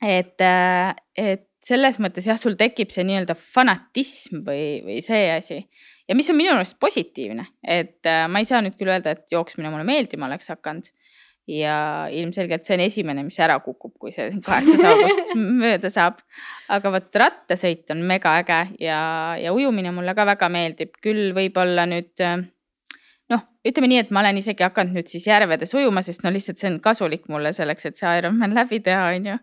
et, 0.04 0.40
äh, 0.44 0.94
et 1.16 1.48
selles 1.66 1.98
mõttes 2.02 2.28
jah, 2.28 2.38
sul 2.38 2.54
tekib 2.58 2.92
see 2.94 3.04
nii-öelda 3.08 3.34
fanatism 3.38 4.42
või, 4.46 4.80
või 4.86 5.00
see 5.04 5.26
asi. 5.34 5.60
Ja 6.06 6.14
mis 6.14 6.28
on 6.30 6.38
minu 6.38 6.54
arust 6.54 6.78
positiivne, 6.82 7.48
et 7.66 8.06
äh, 8.06 8.26
ma 8.30 8.42
ei 8.42 8.48
saa 8.48 8.62
nüüd 8.62 8.76
küll 8.78 8.92
öelda, 8.92 9.16
et 9.16 9.34
jooksmine 9.34 9.72
mulle 9.72 9.86
meeldima 9.88 10.28
oleks 10.30 10.52
hakanud. 10.54 10.90
Ja 11.46 12.08
ilmselgelt 12.10 12.66
see 12.66 12.74
on 12.74 12.80
esimene, 12.82 13.22
mis 13.22 13.36
ära 13.38 13.60
kukub, 13.62 13.92
kui 14.02 14.10
see 14.14 14.32
kaheksas 14.46 14.82
august 14.88 15.34
mööda 15.38 15.90
saab. 15.94 16.18
aga 16.74 16.90
vot 16.94 17.18
rattasõit 17.22 17.94
on 17.94 18.02
mega 18.06 18.34
äge 18.40 18.60
ja, 18.82 18.98
ja 19.38 19.54
ujumine 19.54 19.94
mulle 19.94 20.14
ka 20.18 20.26
väga 20.26 20.50
meeldib, 20.50 20.94
küll 21.02 21.30
võib-olla 21.36 21.86
nüüd 21.90 22.26
noh, 23.32 23.42
ütleme 23.66 23.90
nii, 23.90 24.02
et 24.04 24.12
ma 24.14 24.22
olen 24.22 24.38
isegi 24.40 24.64
hakanud 24.66 24.96
nüüd 24.96 25.10
siis 25.10 25.26
järvedes 25.28 25.74
ujuma, 25.76 26.02
sest 26.06 26.22
no 26.24 26.32
lihtsalt 26.34 26.60
see 26.60 26.70
on 26.70 26.78
kasulik 26.84 27.26
mulle 27.32 27.52
selleks, 27.56 27.88
et 27.88 27.98
see 27.98 28.12
Ironman 28.20 28.54
läbi 28.56 28.80
teha, 28.84 29.08
on 29.16 29.30
ju. 29.32 29.38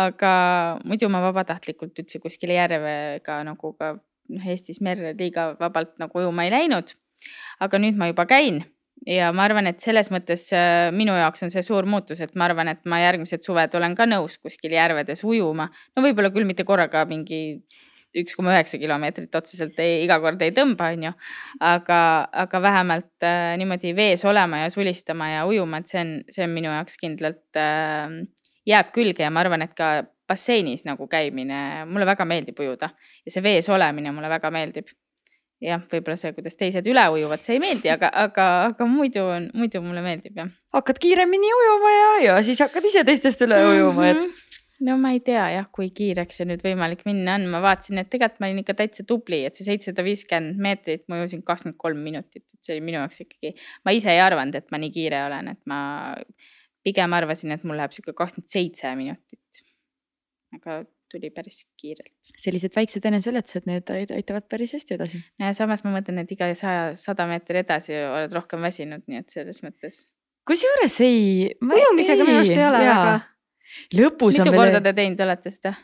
aga 0.00 0.32
muidu 0.84 1.10
ma 1.12 1.22
vabatahtlikult 1.28 2.02
üldse 2.02 2.22
kuskile 2.22 2.58
järve 2.58 2.94
ka 3.26 3.40
nagu 3.46 3.74
ka 3.78 3.94
noh, 3.94 4.50
Eestis 4.50 4.82
merre 4.84 5.14
liiga 5.18 5.52
vabalt 5.60 5.96
nagu 6.02 6.22
ujuma 6.22 6.46
ei 6.46 6.54
läinud. 6.56 6.94
aga 7.60 7.78
nüüd 7.78 7.98
ma 8.00 8.08
juba 8.08 8.24
käin 8.26 8.62
ja 9.06 9.30
ma 9.36 9.44
arvan, 9.44 9.68
et 9.70 9.80
selles 9.84 10.10
mõttes 10.12 10.46
äh, 10.56 10.88
minu 10.94 11.14
jaoks 11.16 11.44
on 11.44 11.52
see 11.52 11.62
suur 11.64 11.86
muutus, 11.88 12.20
et 12.20 12.34
ma 12.36 12.46
arvan, 12.48 12.68
et 12.72 12.80
ma 12.88 13.00
järgmised 13.00 13.44
suved 13.44 13.74
olen 13.76 13.94
ka 13.96 14.06
nõus 14.08 14.38
kuskil 14.40 14.74
järvedes 14.76 15.24
ujuma. 15.24 15.70
no 15.96 16.04
võib-olla 16.04 16.32
küll 16.34 16.48
mitte 16.48 16.64
korraga 16.68 17.04
mingi 17.08 17.62
üks 18.16 18.34
koma 18.36 18.54
üheksa 18.54 18.78
kilomeetrit 18.80 19.34
otseselt 19.38 19.78
ei, 19.82 20.00
iga 20.04 20.18
kord 20.22 20.40
ei 20.42 20.54
tõmba, 20.56 20.90
on 20.94 21.08
ju. 21.08 21.12
aga, 21.62 22.00
aga 22.44 22.62
vähemalt 22.62 23.26
äh, 23.26 23.54
niimoodi 23.60 23.94
vees 23.96 24.24
olema 24.26 24.64
ja 24.64 24.70
sulistama 24.72 25.30
ja 25.30 25.44
ujuma, 25.46 25.82
et 25.82 25.92
see 25.92 26.00
on, 26.02 26.14
see 26.32 26.46
on 26.46 26.54
minu 26.54 26.72
jaoks 26.72 26.98
kindlalt 27.00 27.60
äh, 27.60 28.08
jääb 28.68 28.90
külge 28.96 29.26
ja 29.26 29.30
ma 29.30 29.44
arvan, 29.44 29.66
et 29.66 29.76
ka 29.78 29.92
basseinis 30.30 30.84
nagu 30.86 31.06
käimine, 31.10 31.86
mulle 31.90 32.06
väga 32.06 32.26
meeldib 32.28 32.58
ujuda 32.62 32.92
ja 33.24 33.32
see 33.32 33.42
vees 33.42 33.68
olemine 33.70 34.12
mulle 34.14 34.30
väga 34.30 34.50
meeldib 34.54 34.90
jah, 35.60 35.82
võib-olla 35.90 36.16
see, 36.18 36.32
kuidas 36.36 36.56
teised 36.58 36.86
üle 36.88 37.02
ujuvad, 37.14 37.42
see 37.44 37.58
ei 37.58 37.62
meeldi, 37.62 37.90
aga, 37.92 38.10
aga, 38.24 38.46
aga 38.70 38.86
muidu 38.88 39.24
on, 39.26 39.50
muidu 39.54 39.82
mulle 39.84 40.02
meeldib 40.04 40.38
jah. 40.38 40.52
hakkad 40.76 41.00
kiiremini 41.02 41.50
ujuma 41.56 41.96
ja, 41.96 42.12
ja 42.28 42.38
siis 42.46 42.62
hakkad 42.64 42.86
ise 42.88 43.04
teistest 43.06 43.44
üle 43.46 43.58
ujuma, 43.72 44.08
et 44.12 44.16
mm. 44.16 44.30
-hmm 44.30 44.49
no 44.86 44.96
ma 45.00 45.12
ei 45.14 45.20
tea 45.24 45.46
jah, 45.54 45.66
kui 45.72 45.90
kiireks 45.96 46.40
see 46.40 46.48
nüüd 46.48 46.62
võimalik 46.64 47.02
minna 47.08 47.36
on, 47.38 47.46
ma 47.52 47.60
vaatasin, 47.64 48.00
et 48.02 48.10
tegelikult 48.12 48.40
ma 48.42 48.48
olin 48.50 48.62
ikka 48.62 48.76
täitsa 48.78 49.04
tubli, 49.08 49.42
et 49.46 49.58
see 49.58 49.66
seitsesada 49.68 50.04
viiskümmend 50.06 50.60
meetrit 50.62 51.04
ma 51.10 51.20
ujusin 51.20 51.42
kakskümmend 51.46 51.78
kolm 51.80 52.00
minutit, 52.06 52.46
et 52.46 52.60
see 52.64 52.76
oli 52.76 52.86
minu 52.86 53.02
jaoks 53.02 53.24
ikkagi, 53.26 53.52
ma 53.86 53.94
ise 53.96 54.12
ei 54.14 54.22
arvanud, 54.24 54.56
et 54.56 54.70
ma 54.72 54.80
nii 54.80 54.94
kiire 54.94 55.24
olen, 55.26 55.52
et 55.54 55.60
ma 55.70 55.80
pigem 56.86 57.18
arvasin, 57.18 57.52
et 57.56 57.66
mul 57.68 57.80
läheb 57.80 57.92
sihuke 57.96 58.16
kakskümmend 58.16 58.52
seitse 58.52 58.94
minutit. 58.98 59.66
aga 60.56 60.80
tuli 61.10 61.30
päris 61.34 61.64
kiirelt. 61.78 62.14
sellised 62.38 62.74
väiksed 62.76 63.04
eneseületused, 63.10 63.66
need 63.68 63.90
aitavad 63.90 64.46
päris 64.50 64.72
hästi 64.76 64.96
edasi. 64.96 65.20
ja 65.42 65.52
samas 65.56 65.84
ma 65.84 65.92
mõtlen, 65.96 66.22
et 66.22 66.32
iga 66.32 66.48
saja, 66.58 66.94
sada 66.98 67.26
meetri 67.30 67.60
edasi 67.64 67.98
oled 67.98 68.32
rohkem 68.34 68.62
väsinud, 68.64 69.04
nii 69.10 69.20
et 69.22 69.36
selles 69.36 69.60
mõttes. 69.66 70.06
kusjuures 70.48 71.00
ei. 71.04 71.50
ujumisega 71.60 72.24
minu 72.24 72.40
arust 72.40 72.56
ei 72.56 72.66
ole 72.66 72.82
väga. 72.86 73.20
Lõpus 73.96 74.38
mitu 74.38 74.46
on 74.46 74.50
veel. 74.50 74.56
mitu 74.56 74.62
korda 74.62 74.80
te 74.88 74.94
teinud 74.96 75.26
olete 75.26 75.54
seda? 75.54 75.74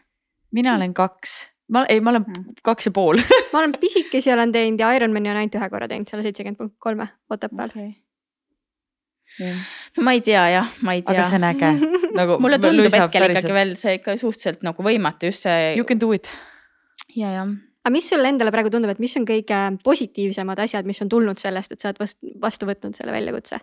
mina 0.57 0.77
olen 0.79 0.95
kaks 0.97 1.37
ma 1.73 1.85
ei, 1.91 2.01
ma 2.01 2.15
olen 2.15 2.27
mm. 2.27 2.59
kaks 2.67 2.91
ja 2.91 2.95
pool 2.97 3.21
ma 3.53 3.63
olen 3.63 3.77
pisikesi 3.81 4.33
olen 4.33 4.55
teinud 4.55 4.83
ja 4.83 4.95
Ironmani 4.99 5.33
olen 5.33 5.45
ainult 5.45 5.61
ühe 5.61 5.71
korra 5.71 5.89
teinud, 5.91 6.11
selle 6.11 6.27
seitsekümmend 6.27 6.61
punkt 6.63 6.77
kolme 6.83 7.09
Otepääl 7.31 7.73
okay 7.75 7.95
no 9.97 10.05
ma 10.07 10.15
ei 10.17 10.23
tea 10.25 10.43
jah, 10.55 10.69
ma 10.87 10.95
ei 10.97 11.03
tea. 11.05 11.15
aga 11.15 11.29
see 11.29 11.39
on 11.39 11.47
äge 11.51 11.71
nagu. 12.21 12.39
mulle 12.43 12.59
tundub 12.63 12.89
hetkel 12.89 13.29
ikkagi 13.31 13.57
veel 13.57 13.75
see 13.79 13.97
ikka 13.99 14.17
suhteliselt 14.21 14.65
nagu 14.67 14.87
võimatu, 14.87 15.31
just 15.31 15.47
see. 15.47 15.73
You 15.77 15.87
can 15.89 16.01
do 16.03 16.13
it. 16.17 16.31
ja, 17.15 17.33
jah. 17.35 17.55
aga 17.85 17.95
mis 17.95 18.09
sulle 18.13 18.31
endale 18.33 18.55
praegu 18.55 18.73
tundub, 18.73 18.93
et 18.95 19.03
mis 19.03 19.17
on 19.21 19.27
kõige 19.29 19.63
positiivsemad 19.87 20.63
asjad, 20.67 20.89
mis 20.89 21.03
on 21.05 21.13
tulnud 21.13 21.43
sellest, 21.43 21.75
et 21.75 21.83
sa 21.83 21.91
oled 21.91 22.03
vastu, 22.03 22.35
vastu 22.43 22.69
võtnud 22.71 22.99
selle 22.99 23.15
väljakutse? 23.15 23.61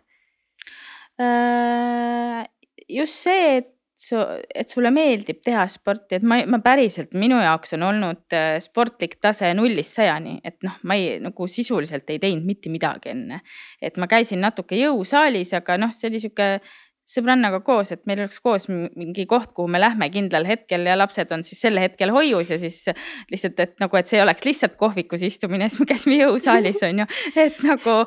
Äh, 1.21 2.43
just 2.89 3.23
see, 3.25 3.57
et 3.61 3.72
su, 4.03 4.19
et 4.53 4.71
sulle 4.71 4.91
meeldib 4.93 5.41
teha 5.43 5.65
sporti, 5.71 6.19
et 6.19 6.25
ma, 6.27 6.39
ma 6.49 6.59
päriselt, 6.63 7.13
minu 7.17 7.39
jaoks 7.41 7.75
on 7.77 7.87
olnud 7.89 8.35
äh, 8.37 8.57
sportlik 8.63 9.19
tase 9.23 9.51
nullist 9.57 9.99
sajani, 9.99 10.39
et 10.45 10.59
noh, 10.65 10.79
ma 10.87 10.97
ei 10.99 11.19
nagu 11.23 11.47
sisuliselt 11.49 12.09
ei 12.13 12.21
teinud 12.23 12.47
mitte 12.47 12.71
midagi 12.73 13.13
enne. 13.13 13.41
et 13.81 13.99
ma 14.01 14.09
käisin 14.11 14.43
natuke 14.43 14.77
jõusaalis, 14.79 15.53
aga 15.57 15.77
noh, 15.81 15.93
see 15.95 16.11
oli 16.11 16.23
sihuke 16.23 16.49
sõbrannaga 17.07 17.59
koos, 17.67 17.91
et 17.91 18.05
meil 18.07 18.21
oleks 18.23 18.39
koos 18.43 18.69
mingi 18.71 19.25
koht, 19.27 19.51
kuhu 19.55 19.67
me 19.71 19.81
lähme 19.81 20.07
kindlal 20.11 20.47
hetkel 20.47 20.87
ja 20.87 20.95
lapsed 20.95 21.31
on 21.35 21.43
siis 21.43 21.59
sel 21.65 21.79
hetkel 21.81 22.13
hoius 22.15 22.53
ja 22.53 22.59
siis 22.61 22.79
lihtsalt, 23.31 23.59
et 23.59 23.75
nagu, 23.83 23.99
et 23.99 24.07
see 24.07 24.21
ei 24.21 24.23
oleks 24.23 24.45
lihtsalt 24.47 24.77
kohvikus 24.79 25.25
istumine, 25.27 25.67
siis 25.67 25.83
me 25.83 25.89
käisime 25.89 26.21
jõusaalis 26.21 26.79
on 26.87 27.03
ju, 27.03 27.09
et 27.43 27.59
nagu, 27.67 27.97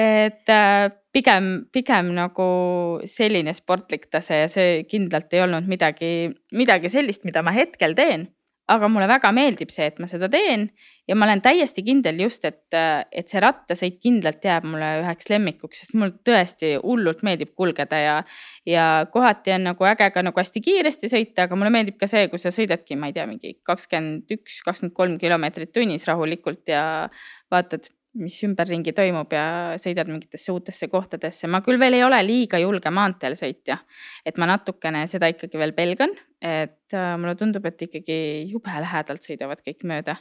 et 0.00 0.54
äh, 0.54 0.88
pigem, 1.18 1.52
pigem 1.74 2.12
nagu 2.16 2.48
selline 3.10 3.54
sportlik 3.56 4.08
tase 4.12 4.42
ja 4.44 4.48
see 4.50 4.82
kindlalt 4.88 5.32
ei 5.34 5.44
olnud 5.44 5.68
midagi, 5.70 6.30
midagi 6.54 6.90
sellist, 6.92 7.26
mida 7.28 7.42
ma 7.42 7.54
hetkel 7.56 7.96
teen. 7.98 8.28
Aga 8.68 8.84
mulle 8.92 9.06
väga 9.08 9.30
meeldib 9.32 9.70
see, 9.72 9.86
et 9.88 9.96
ma 9.96 10.04
seda 10.04 10.28
teen 10.28 10.66
ja 11.08 11.14
ma 11.16 11.24
olen 11.24 11.40
täiesti 11.40 11.80
kindel 11.86 12.18
just, 12.20 12.42
et, 12.44 12.66
et 12.68 13.32
see 13.32 13.40
rattasõit 13.40 13.96
kindlalt 14.04 14.44
jääb 14.44 14.66
mulle 14.68 14.90
üheks 15.00 15.30
lemmikuks, 15.32 15.80
sest 15.80 15.94
mulle 15.96 16.18
tõesti 16.28 16.74
hullult 16.82 17.24
meeldib 17.24 17.54
kulgeda 17.56 18.02
ja, 18.02 18.18
ja 18.68 18.84
kohati 19.08 19.54
on 19.56 19.64
nagu 19.70 19.88
äge 19.88 20.10
ka 20.12 20.20
nagu 20.26 20.42
hästi 20.42 20.60
kiiresti 20.66 21.08
sõita, 21.08 21.48
aga 21.48 21.56
mulle 21.56 21.72
meeldib 21.78 21.96
ka 21.96 22.10
see, 22.12 22.28
kui 22.28 22.42
sa 22.42 22.52
sõidadki, 22.52 23.00
ma 23.00 23.08
ei 23.08 23.16
tea, 23.16 23.24
mingi 23.30 23.54
kakskümmend 23.64 24.36
üks, 24.36 24.60
kakskümmend 24.68 24.96
kolm 25.00 25.16
kilomeetrit 25.24 25.72
tunnis 25.72 26.04
rahulikult 26.10 26.68
ja 26.68 26.82
vaatad 27.48 27.88
mis 28.18 28.36
ümberringi 28.46 28.92
toimub 28.96 29.32
ja 29.34 29.44
sõidad 29.80 30.10
mingitesse 30.10 30.52
uutesse 30.52 30.88
kohtadesse. 30.90 31.48
ma 31.50 31.60
küll 31.64 31.80
veel 31.80 31.98
ei 31.98 32.04
ole 32.04 32.18
liiga 32.26 32.60
julge 32.62 32.90
maanteel 32.90 33.36
sõitja, 33.38 33.78
et 34.26 34.38
ma 34.38 34.48
natukene 34.50 35.06
seda 35.10 35.30
ikkagi 35.30 35.60
veel 35.60 35.74
pelgan, 35.76 36.14
et 36.42 36.94
äh, 36.94 37.14
mulle 37.18 37.36
tundub, 37.38 37.66
et 37.66 37.86
ikkagi 37.88 38.18
jube 38.50 38.74
lähedalt 38.84 39.26
sõidavad 39.26 39.62
kõik 39.64 39.86
mööda. 39.88 40.18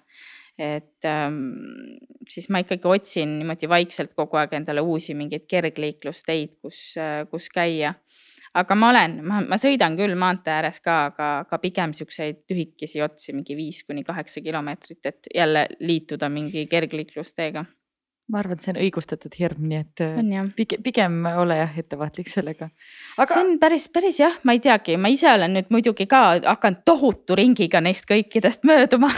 et 0.57 1.05
ähm, 1.05 1.99
siis 2.25 2.47
ma 2.49 2.63
ikkagi 2.63 2.87
otsin 2.89 3.35
niimoodi 3.37 3.69
vaikselt 3.69 4.15
kogu 4.17 4.39
aeg 4.41 4.55
endale 4.57 4.81
uusi 4.81 5.13
mingeid 5.13 5.45
kergliiklusteid, 5.45 6.57
kus 6.61 6.95
äh,, 6.97 7.27
kus 7.29 7.49
käia 7.53 7.93
aga 8.57 8.75
ma 8.77 8.89
olen, 8.89 9.19
ma, 9.25 9.41
ma 9.45 9.57
sõidan 9.61 9.97
küll 9.99 10.15
maantee 10.19 10.55
ääres 10.55 10.79
ka, 10.83 10.97
aga, 11.11 11.29
aga 11.45 11.59
pigem 11.61 11.93
siukseid 11.97 12.45
lühikesi 12.49 13.03
otsi, 13.05 13.35
mingi 13.35 13.57
viis 13.57 13.83
kuni 13.85 14.03
kaheksa 14.07 14.41
kilomeetrit, 14.41 15.03
et 15.05 15.29
jälle 15.35 15.67
liituda 15.79 16.29
mingi 16.33 16.65
kergliiklusteega 16.71 17.65
ma 18.27 18.41
arvan, 18.41 18.57
et 18.57 18.65
see 18.65 18.73
on 18.73 18.79
õigustatud 18.83 19.35
hirm, 19.39 19.67
nii 19.69 19.79
et 19.79 20.01
äh, 20.03 20.47
pigem, 20.55 20.81
pigem 20.83 21.17
ole 21.39 21.55
jah 21.61 21.77
ettevaatlik 21.79 22.27
sellega. 22.27 22.69
aga. 23.15 23.27
see 23.31 23.43
on 23.43 23.53
päris, 23.61 23.87
päris 23.93 24.19
jah, 24.19 24.35
ma 24.43 24.55
ei 24.57 24.61
teagi, 24.63 24.97
ma 24.99 25.11
ise 25.13 25.29
olen 25.31 25.55
nüüd 25.55 25.69
muidugi 25.71 26.07
ka 26.11 26.23
hakanud 26.43 26.83
tohutu 26.87 27.37
ringiga 27.39 27.79
neist 27.83 28.07
kõikidest 28.09 28.67
mööduma 28.67 29.11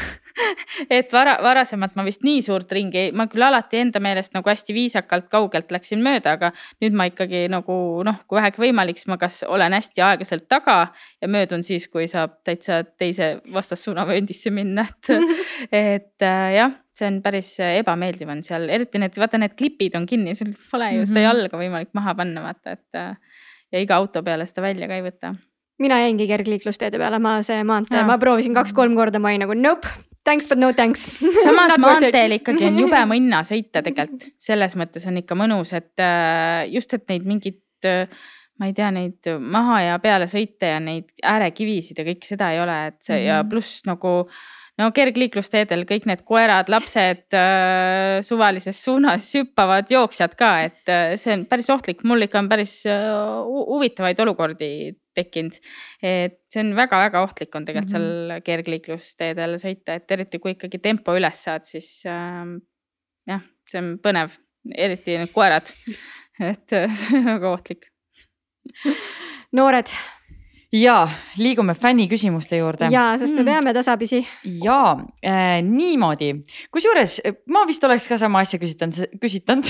et 0.99 1.13
vara, 1.13 1.37
varasemalt 1.41 1.95
ma 1.97 2.05
vist 2.05 2.21
nii 2.25 2.43
suurt 2.45 2.71
ringi, 2.75 3.07
ma 3.15 3.25
küll 3.31 3.45
alati 3.47 3.81
enda 3.81 4.01
meelest 4.03 4.35
nagu 4.37 4.51
hästi 4.51 4.75
viisakalt 4.77 5.29
kaugelt 5.33 5.73
läksin 5.73 6.03
mööda, 6.05 6.35
aga 6.37 6.51
nüüd 6.83 6.97
ma 6.97 7.09
ikkagi 7.09 7.47
nagu 7.51 7.79
noh, 8.05 8.19
kui 8.29 8.37
vähegi 8.37 8.61
võimalik, 8.61 8.99
siis 9.01 9.09
ma 9.09 9.17
kas 9.21 9.41
olen 9.47 9.73
hästi 9.77 10.05
aeglaselt 10.05 10.45
taga 10.51 10.77
ja 11.21 11.31
möödun 11.31 11.65
siis, 11.65 11.89
kui 11.89 12.05
saab 12.11 12.39
täitsa 12.45 12.83
teise 12.99 13.39
vastassuunavööndisse 13.53 14.53
minna, 14.53 14.85
et 14.85 15.11
et 15.89 16.29
äh, 16.29 16.45
jah 16.59 16.77
see 16.99 17.09
on 17.09 17.19
päris 17.25 17.51
äh, 17.63 17.77
ebameeldiv 17.81 18.31
on 18.31 18.41
seal, 18.45 18.67
eriti 18.71 19.01
need, 19.01 19.15
vaata 19.19 19.39
need 19.41 19.55
klipid 19.59 19.95
on 19.99 20.07
kinni, 20.09 20.35
sul 20.37 20.51
pole 20.71 20.91
ju 20.95 21.05
seda 21.05 21.19
mm 21.19 21.21
-hmm. 21.21 21.27
jalga 21.27 21.61
võimalik 21.61 21.93
maha 21.97 22.15
panna, 22.15 22.43
vaata, 22.45 22.75
et 22.77 22.99
äh, 22.99 23.15
ja 23.71 23.85
iga 23.85 23.99
auto 24.01 24.23
peale 24.25 24.47
seda 24.49 24.65
välja 24.65 24.89
ka 24.89 24.99
ei 24.99 25.05
võta. 25.05 25.35
mina 25.79 26.01
jäingi 26.01 26.27
kergliiklusteede 26.27 26.99
peale, 26.99 27.19
ma 27.19 27.39
see 27.43 27.63
maantee, 27.63 28.03
ma 28.03 28.17
proovisin 28.17 28.53
kaks-kolm 28.53 28.95
korda, 28.95 29.19
ma 29.19 29.31
olin 29.31 29.45
nagu 29.45 29.55
nope, 29.55 29.87
thanks 30.27 30.49
but 30.49 30.59
no 30.59 30.73
thanks 30.73 31.05
samas 31.45 31.77
maanteel 31.77 32.35
ikkagi 32.39 32.67
on 32.67 32.79
jube 32.83 33.05
mõnna 33.13 33.43
sõita 33.47 33.83
tegelikult, 33.85 34.27
selles 34.37 34.75
mõttes 34.75 35.07
on 35.07 35.17
ikka 35.23 35.35
mõnus, 35.35 35.73
et 35.73 36.03
äh, 36.03 36.67
just, 36.73 36.93
et 36.93 37.07
neid 37.09 37.25
mingit 37.25 37.63
ma 38.59 38.67
ei 38.67 38.73
tea, 38.75 38.89
neid 38.91 39.27
maha 39.39 39.81
ja 39.81 39.99
peale 40.03 40.27
sõite 40.27 40.67
ja 40.73 40.79
neid 40.83 41.13
äärekivisid 41.23 42.01
ja 42.01 42.03
kõike 42.03 42.27
seda 42.27 42.51
ei 42.51 42.59
ole, 42.59 42.79
et 42.91 42.97
see 42.99 43.15
mm 43.15 43.21
-hmm. 43.21 43.27
ja 43.27 43.43
pluss 43.47 43.85
nagu 43.87 44.29
no 44.79 44.87
kergliiklusteedel 44.95 45.83
kõik 45.89 46.07
need 46.09 46.23
koerad, 46.27 46.69
lapsed 46.71 47.35
äh, 47.35 48.19
suvalises 48.25 48.79
suunas 48.85 49.27
hüppavad, 49.35 49.89
jooksjad 49.91 50.35
ka, 50.39 50.51
et 50.69 50.91
äh, 50.91 51.13
see 51.19 51.35
on 51.35 51.45
päris 51.49 51.69
ohtlik, 51.73 52.03
mul 52.07 52.25
ikka 52.25 52.41
on 52.41 52.49
päris 52.51 52.79
äh, 52.89 53.03
huvitavaid 53.45 54.19
olukordi 54.23 54.71
tekkinud. 55.19 55.57
et 56.05 56.39
see 56.53 56.63
on 56.63 56.73
väga-väga 56.77 57.23
ohtlik 57.25 57.55
on 57.55 57.65
tegelikult 57.67 57.91
mm 57.91 57.99
-hmm. 57.99 58.35
seal 58.35 58.45
kergliiklusteedel 58.45 59.57
sõita, 59.59 59.97
et 59.99 60.11
eriti 60.11 60.39
kui 60.39 60.55
ikkagi 60.55 60.79
tempo 60.79 61.15
üles 61.17 61.43
saad, 61.43 61.65
siis 61.67 62.05
äh, 62.05 62.45
jah, 63.27 63.43
see 63.69 63.81
on 63.83 63.97
põnev, 63.99 64.37
eriti 64.75 65.17
need 65.17 65.33
koerad, 65.35 65.73
et 66.51 66.67
see 66.69 67.17
on 67.19 67.33
väga 67.35 67.51
ohtlik 67.51 67.91
noored 69.51 69.91
ja 70.73 71.09
liigume 71.37 71.73
fänniküsimuste 71.73 72.57
juurde. 72.57 72.89
ja, 72.91 73.17
sest 73.17 73.33
me 73.33 73.41
mm. 73.41 73.45
peame 73.45 73.73
tasapisi. 73.73 74.21
ja 74.63 74.81
äh, 75.25 75.59
niimoodi, 75.65 76.33
kusjuures 76.71 77.19
ma 77.49 77.65
vist 77.67 77.83
oleks 77.83 78.07
ka 78.09 78.17
sama 78.21 78.43
asja 78.45 78.59
küsitanud, 78.61 79.17
küsitanud 79.21 79.69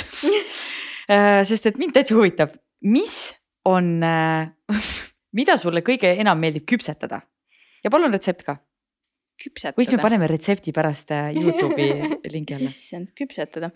äh, 1.13 1.41
sest 1.47 1.69
et 1.71 1.79
mind 1.79 1.95
täitsa 1.95 2.17
huvitab, 2.17 2.55
mis 2.83 3.15
on 3.67 3.99
äh,, 4.03 4.51
mida 5.39 5.57
sulle 5.61 5.83
kõige 5.85 6.11
enam 6.19 6.39
meeldib 6.41 6.67
küpsetada 6.67 7.21
ja 7.83 7.91
palun 7.91 8.13
retsept 8.13 8.43
ka. 8.43 8.59
või 9.39 9.85
siis 9.85 9.95
me 9.95 10.03
paneme 10.03 10.27
retsepti 10.27 10.75
pärast 10.75 11.15
äh, 11.15 11.31
Youtube'i 11.37 12.09
lingi 12.33 12.59
alla. 12.59 12.71
issand, 12.71 13.13
küpsetada 13.15 13.71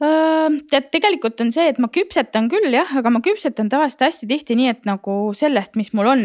tead, 0.00 0.90
tegelikult 0.92 1.40
on 1.44 1.52
see, 1.54 1.68
et 1.70 1.78
ma 1.82 1.88
küpsetan 1.92 2.48
küll 2.52 2.74
jah, 2.74 2.90
aga 2.98 3.12
ma 3.14 3.22
küpsetan 3.24 3.70
tavaliselt 3.72 4.08
hästi 4.08 4.28
tihti 4.30 4.56
nii, 4.58 4.72
et 4.74 4.88
nagu 4.88 5.32
sellest, 5.36 5.76
mis 5.78 5.92
mul 5.94 6.10
on. 6.10 6.24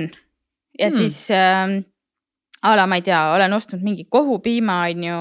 ja 0.80 0.90
hmm. 0.90 0.98
siis 0.98 1.30
äh, 1.36 1.80
a 2.62 2.76
la 2.76 2.86
ma 2.88 3.00
ei 3.00 3.06
tea, 3.06 3.20
olen 3.36 3.54
ostnud 3.54 3.84
mingi 3.84 4.06
kohupiima 4.12 4.82
on 4.90 5.04
ju 5.04 5.20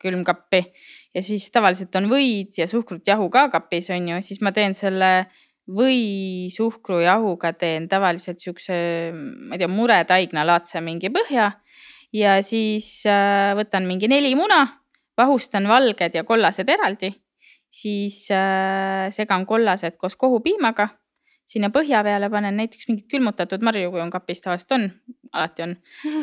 külmkappi 0.00 0.60
ja 1.14 1.22
siis 1.22 1.50
tavaliselt 1.52 1.94
on 1.96 2.08
võid 2.10 2.56
ja 2.58 2.68
suhkrut 2.68 3.06
jahu 3.06 3.28
ka 3.32 3.48
kapis 3.52 3.90
on 3.94 4.08
ju, 4.12 4.20
siis 4.24 4.40
ma 4.44 4.52
teen 4.52 4.76
selle 4.76 5.26
või 5.64 6.48
suhkrujahuga 6.52 7.54
teen 7.56 7.88
tavaliselt 7.88 8.42
siukse, 8.42 8.76
ma 9.14 9.56
ei 9.56 9.62
tea, 9.62 9.70
muretaignalaadse 9.72 10.82
mingi 10.84 11.08
põhja 11.12 11.50
ja 12.12 12.38
siis 12.44 13.02
äh, 13.08 13.52
võtan 13.56 13.88
mingi 13.88 14.08
neli 14.08 14.34
muna, 14.36 14.64
vahustan 15.16 15.68
valged 15.68 16.16
ja 16.16 16.24
kollased 16.28 16.68
eraldi 16.68 17.12
siis 17.74 18.28
äh, 18.32 19.10
segan 19.14 19.46
kollased 19.46 19.98
koos 19.98 20.16
kohupiimaga. 20.20 20.88
sinna 21.44 21.68
põhja 21.68 21.98
peale 22.00 22.30
panen 22.32 22.56
näiteks 22.56 22.86
mingit 22.88 23.04
külmutatud 23.12 23.60
marju, 23.66 23.90
kui 23.92 24.00
on 24.00 24.08
kapis, 24.08 24.38
tavaliselt 24.40 24.72
on, 24.72 24.86
alati 25.36 25.64
on. 25.66 25.74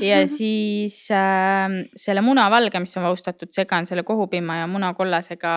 ja 0.02 0.23
siis 0.40 0.95
äh, 1.14 1.76
selle 1.95 2.23
munavalge, 2.26 2.82
mis 2.82 2.98
on 2.98 3.06
vahustatud, 3.06 3.52
segan 3.53 3.86
selle 3.86 4.03
kohupiima 4.07 4.57
ja 4.64 4.69
munakollasega 4.72 5.53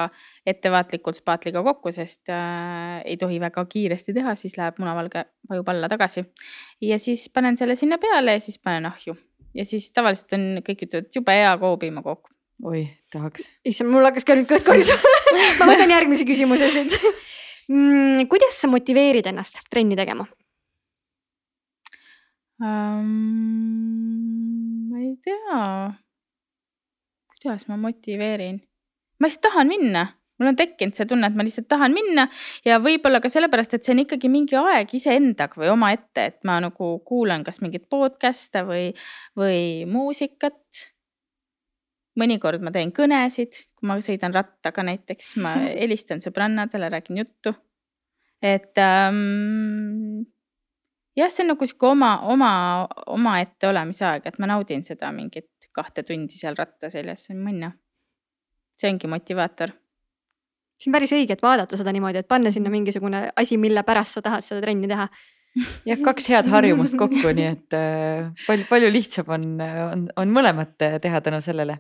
ettevaatlikult 0.53 1.23
spaatliga 1.23 1.63
kokku, 1.65 1.95
sest 1.97 2.29
äh, 2.35 3.01
ei 3.05 3.17
tohi 3.17 3.41
väga 3.41 3.65
kiiresti 3.65 4.17
teha, 4.19 4.37
siis 4.37 4.59
läheb 4.61 4.83
munavalge, 4.83 5.25
vajub 5.49 5.73
alla 5.73 5.89
tagasi. 5.89 6.27
ja 6.83 6.99
siis 6.99 7.31
panen 7.33 7.57
selle 7.57 7.79
sinna 7.81 7.99
peale 8.03 8.37
ja 8.37 8.45
siis 8.45 8.61
panen 8.61 8.93
ahju 8.93 9.17
ja 9.55 9.65
siis 9.65 9.89
tavaliselt 9.97 10.37
on, 10.37 10.49
kõik 10.67 10.89
ütlevad 10.89 11.15
jube 11.15 11.41
hea 11.41 11.57
kohupiimakook 11.59 12.34
oi, 12.63 12.87
tahaks. 13.13 13.49
issand, 13.67 13.91
mul 13.91 14.07
hakkas 14.07 14.27
ka 14.27 14.37
nüüd 14.39 14.49
kõht 14.51 14.67
korisema 14.67 15.15
ma 15.59 15.69
võtan 15.73 15.91
järgmise 15.91 16.27
küsimuse 16.29 16.71
siit 16.71 16.95
mm,. 17.69 18.27
kuidas 18.31 18.61
sa 18.61 18.71
motiveerid 18.71 19.27
ennast 19.33 19.63
trenni 19.71 19.99
tegema 19.99 20.29
um,? 22.63 23.09
ma 24.91 25.03
ei 25.03 25.17
tea. 25.25 25.63
kuidas 27.35 27.67
ma 27.71 27.81
motiveerin? 27.89 28.61
ma 29.19 29.31
lihtsalt 29.31 29.49
tahan 29.51 29.73
minna 29.73 30.07
mul 30.39 30.51
on 30.51 30.57
tekkinud 30.59 30.97
see 30.99 31.07
tunne, 31.11 31.29
et 31.31 31.37
ma 31.39 31.47
lihtsalt 31.47 31.69
tahan 31.71 31.95
minna 31.95 32.27
ja 32.67 32.81
võib-olla 32.83 33.21
ka 33.23 33.31
sellepärast, 33.31 33.77
et 33.77 33.87
see 33.87 33.95
on 33.95 34.03
ikkagi 34.03 34.31
mingi 34.33 34.59
aeg 34.59 34.91
iseendaga 34.99 35.61
või 35.61 35.71
omaette, 35.71 36.27
et 36.33 36.41
ma 36.49 36.59
nagu 36.63 36.91
kuulan 37.07 37.45
kas 37.47 37.61
mingeid 37.63 37.87
podcast'e 37.91 38.65
või, 38.67 38.89
või 39.39 39.61
muusikat 39.91 40.59
mõnikord 42.19 42.63
ma 42.63 42.73
teen 42.75 42.93
kõnesid, 42.95 43.61
kui 43.75 43.89
ma 43.91 43.99
sõidan 44.03 44.35
rattaga 44.35 44.85
näiteks, 44.87 45.35
ma 45.43 45.57
helistan 45.83 46.23
sõbrannadele, 46.25 46.91
räägin 46.93 47.23
juttu. 47.25 47.55
et 48.43 48.79
ähm, 48.79 50.25
jah, 51.17 51.31
see 51.33 51.45
on 51.45 51.55
nagu 51.55 51.67
sihuke 51.67 51.89
oma, 51.91 52.17
oma, 52.31 52.51
omaette 53.15 53.71
olemise 53.71 54.07
aeg, 54.09 54.29
et 54.29 54.39
ma 54.39 54.51
naudin 54.51 54.85
seda 54.87 55.13
mingit 55.15 55.51
kahte 55.75 56.05
tundi 56.07 56.39
seal 56.39 56.55
ratta 56.59 56.91
seljas 56.91 57.31
minna. 57.35 57.73
see 58.79 58.91
ongi 58.91 59.11
motivaator. 59.11 59.71
see 60.79 60.91
on 60.91 60.99
päris 60.99 61.15
õige, 61.15 61.35
et 61.35 61.43
vaadata 61.43 61.79
seda 61.79 61.93
niimoodi, 61.95 62.23
et 62.23 62.29
panna 62.29 62.51
sinna 62.55 62.71
mingisugune 62.71 63.31
asi, 63.37 63.57
mille 63.59 63.83
pärast 63.83 64.19
sa 64.19 64.23
tahad 64.23 64.45
seda 64.47 64.61
trenni 64.61 64.91
teha 64.91 65.09
jah, 65.91 65.99
kaks 66.03 66.29
head 66.31 66.51
harjumust 66.51 66.99
kokku, 66.99 67.31
nii 67.35 67.49
et 67.49 67.75
äh, 67.79 68.31
palju, 68.47 68.69
palju 68.71 68.91
lihtsam 68.91 69.35
on, 69.35 69.51
on, 69.63 70.07
on 70.17 70.33
mõlemat 70.35 70.79
teha 71.03 71.21
tänu 71.23 71.43
sellele 71.43 71.79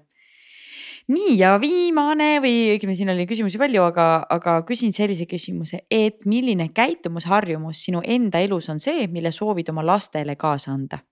nii 1.12 1.34
ja 1.36 1.54
viimane 1.60 2.38
või 2.40 2.74
õigemini 2.74 2.96
siin 2.96 3.12
oli 3.12 3.26
küsimusi 3.28 3.60
palju, 3.60 3.82
aga, 3.84 4.06
aga 4.32 4.58
küsin 4.68 4.94
sellise 4.96 5.26
küsimuse, 5.28 5.82
et 5.92 6.24
milline 6.28 6.70
käitumusharjumus 6.74 7.82
sinu 7.88 8.00
enda 8.04 8.40
elus 8.44 8.70
on 8.72 8.80
see, 8.80 9.08
mille 9.12 9.32
soovid 9.34 9.68
oma 9.74 9.84
lastele 9.84 10.38
kaasa 10.40 10.72
anda? 10.74 11.02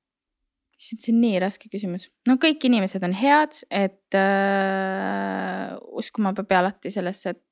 see 0.83 1.13
on 1.13 1.21
nii 1.23 1.37
raske 1.39 1.69
küsimus, 1.71 2.09
no 2.27 2.35
kõik 2.43 2.65
inimesed 2.67 3.05
on 3.07 3.13
head, 3.15 3.61
et 3.71 4.17
äh, 4.19 5.77
uskuma 5.95 6.33
peab 6.35 6.57
alati 6.59 6.91
sellesse, 6.91 7.37
et, 7.37 7.43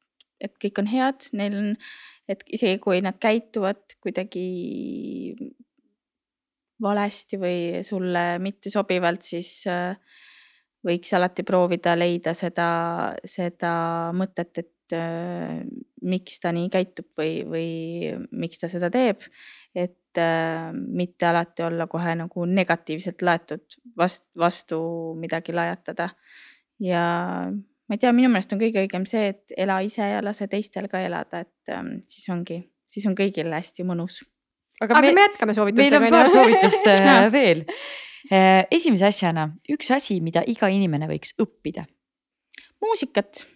et 0.48 0.56
kõik 0.64 0.80
on 0.82 0.88
head, 0.90 1.28
neil 1.38 1.54
on, 1.54 1.68
et 2.26 2.42
isegi 2.50 2.80
kui 2.82 2.98
nad 3.04 3.20
käituvad 3.22 3.94
kuidagi 4.02 5.36
valesti 6.82 7.38
või 7.38 7.84
sulle 7.86 8.24
mitte 8.42 8.72
sobivalt, 8.72 9.22
siis 9.30 9.52
äh, 9.70 9.94
võiks 10.86 11.12
alati 11.16 11.44
proovida 11.47 11.94
leida 11.98 12.35
seda, 12.36 12.69
seda 13.28 13.73
mõtet, 14.16 14.62
et 14.62 14.97
äh, 14.97 15.61
miks 16.02 16.40
ta 16.40 16.52
nii 16.57 16.70
käitub 16.73 17.11
või, 17.19 17.40
või 17.48 17.70
miks 18.43 18.62
ta 18.62 18.70
seda 18.73 18.90
teeb. 18.93 19.27
et 19.74 20.19
äh, 20.19 20.70
mitte 20.73 21.28
alati 21.28 21.66
olla 21.66 21.86
kohe 21.86 22.15
nagu 22.19 22.47
negatiivselt 22.48 23.23
laetud 23.23 23.78
vastu, 23.97 24.27
vastu 24.39 24.81
midagi 25.20 25.52
lajatada. 25.52 26.11
ja 26.81 27.05
ma 27.51 27.94
ei 27.94 28.01
tea, 28.01 28.12
minu 28.16 28.32
meelest 28.32 28.52
on 28.55 28.61
kõige 28.62 28.85
õigem 28.85 29.07
see, 29.09 29.35
et 29.35 29.57
ela 29.59 29.81
ise 29.85 30.07
ja 30.07 30.20
lase 30.24 30.48
teistel 30.48 30.89
ka 30.89 31.01
elada, 31.05 31.44
et 31.44 31.74
äh, 31.74 31.82
siis 32.09 32.28
ongi, 32.32 32.62
siis 32.89 33.07
on 33.11 33.19
kõigil 33.19 33.52
hästi 33.52 33.85
mõnus. 33.85 34.23
aga, 34.81 34.94
aga 34.94 35.07
me, 35.07 35.16
me 35.19 35.28
jätkame 35.28 35.59
soovitustega. 35.59 36.01
meil 36.01 36.15
on 36.15 36.23
paar 36.23 36.32
soovitust 36.32 36.94
äh, 36.94 37.27
veel 37.36 37.66
esimese 38.28 39.06
asjana 39.09 39.48
üks 39.72 39.90
asi, 39.94 40.20
mida 40.20 40.42
iga 40.47 40.68
inimene 40.68 41.09
võiks 41.10 41.34
õppida. 41.40 41.86
muusikat. 42.80 43.47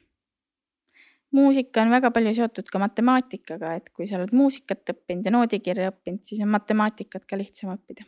muusika 1.34 1.82
on 1.82 1.90
väga 1.90 2.10
palju 2.14 2.34
seotud 2.34 2.68
ka 2.70 2.78
matemaatikaga, 2.78 3.74
et 3.74 3.90
kui 3.90 4.06
sa 4.06 4.16
oled 4.20 4.32
muusikat 4.32 4.94
õppinud 4.94 5.24
ja 5.26 5.34
noodikirja 5.34 5.90
õppinud, 5.90 6.22
siis 6.24 6.40
on 6.40 6.52
matemaatikat 6.54 7.26
ka 7.26 7.36
lihtsam 7.36 7.74
õppida. 7.74 8.04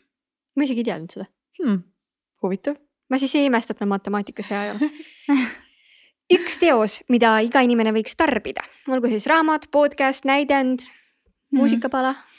ma 0.57 0.65
isegi 0.65 0.85
ei 0.85 0.91
teadnud 0.91 1.13
seda 1.13 1.27
hmm,. 1.61 1.83
huvitav. 2.43 2.77
ma 3.11 3.19
siis 3.19 3.35
ei 3.35 3.47
imesta, 3.51 3.75
et 3.75 3.81
ma 3.81 3.97
matemaatikas 3.97 4.51
hea 4.53 4.65
ei 4.65 4.75
ole 4.77 4.91
üks 6.37 6.59
teos, 6.59 7.01
mida 7.09 7.39
iga 7.41 7.61
inimene 7.63 7.93
võiks 7.95 8.17
tarbida, 8.17 8.65
olgu 8.89 9.13
siis 9.13 9.29
raamat, 9.31 9.69
podcast, 9.71 10.25
näidend, 10.25 10.83
hmm. 10.87 11.61
muusikapala 11.61 12.17
mm 12.17 12.36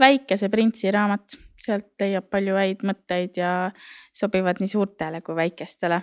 väikese 0.00 0.48
printsi 0.52 0.90
raamat, 0.90 1.36
sealt 1.62 1.92
leiab 2.00 2.28
palju 2.30 2.56
häid 2.58 2.84
mõtteid 2.86 3.38
ja 3.40 3.52
sobivad 4.16 4.60
nii 4.60 4.70
suurtele 4.70 5.22
kui 5.22 5.36
väikestele. 5.36 6.02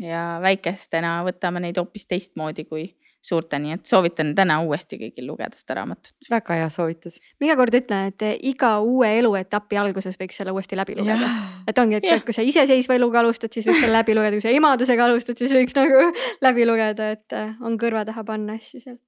ja 0.00 0.38
väikestena 0.42 1.22
võtame 1.24 1.60
neid 1.64 1.78
hoopis 1.80 2.04
teistmoodi 2.06 2.66
kui 2.68 2.90
suurte, 3.26 3.58
nii 3.58 3.72
et 3.74 3.88
soovitan 3.88 4.34
täna 4.36 4.58
uuesti 4.62 4.98
kõigil 5.00 5.26
lugeda 5.26 5.56
seda 5.58 5.78
raamatut. 5.80 6.28
väga 6.30 6.58
hea 6.60 6.68
soovitus. 6.70 7.18
ma 7.40 7.48
iga 7.48 7.56
kord 7.58 7.74
ütlen, 7.78 8.12
et 8.12 8.44
iga 8.50 8.76
uue 8.84 9.08
eluetapi 9.18 9.80
alguses 9.80 10.18
võiks 10.20 10.38
selle 10.40 10.54
uuesti 10.54 10.78
läbi 10.78 10.98
lugeda. 10.98 11.30
et 11.68 11.78
ongi, 11.82 11.98
et, 12.00 12.08
et 12.18 12.24
kui 12.26 12.36
sa 12.36 12.44
iseseisva 12.46 12.98
eluga 12.98 13.22
alustad, 13.24 13.52
siis 13.52 13.66
võiks 13.66 13.82
selle 13.82 13.96
läbi 13.96 14.14
lugeda, 14.18 14.36
kui 14.36 14.46
sa 14.46 14.54
emadusega 14.54 15.08
alustad, 15.08 15.40
siis 15.40 15.54
võiks 15.56 15.76
nagu 15.78 16.06
läbi 16.46 16.68
lugeda, 16.68 17.10
et 17.16 17.38
on 17.64 17.78
kõrva 17.80 18.04
taha 18.06 18.24
panna 18.26 18.58
asju 18.60 18.84
sealt. 18.84 19.02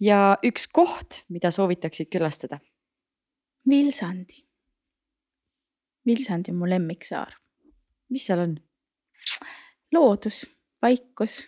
ja 0.00 0.38
üks 0.46 0.66
koht, 0.72 1.22
mida 1.28 1.52
soovitaksid 1.54 2.10
külastada 2.10 2.62
Vilsandi. 3.68 4.42
Vilsandi 6.06 6.50
on 6.50 6.58
mu 6.58 6.68
lemmiksaar. 6.68 7.38
mis 8.12 8.26
seal 8.26 8.42
on? 8.42 8.56
loodus, 9.92 10.42
vaikus 10.82 11.38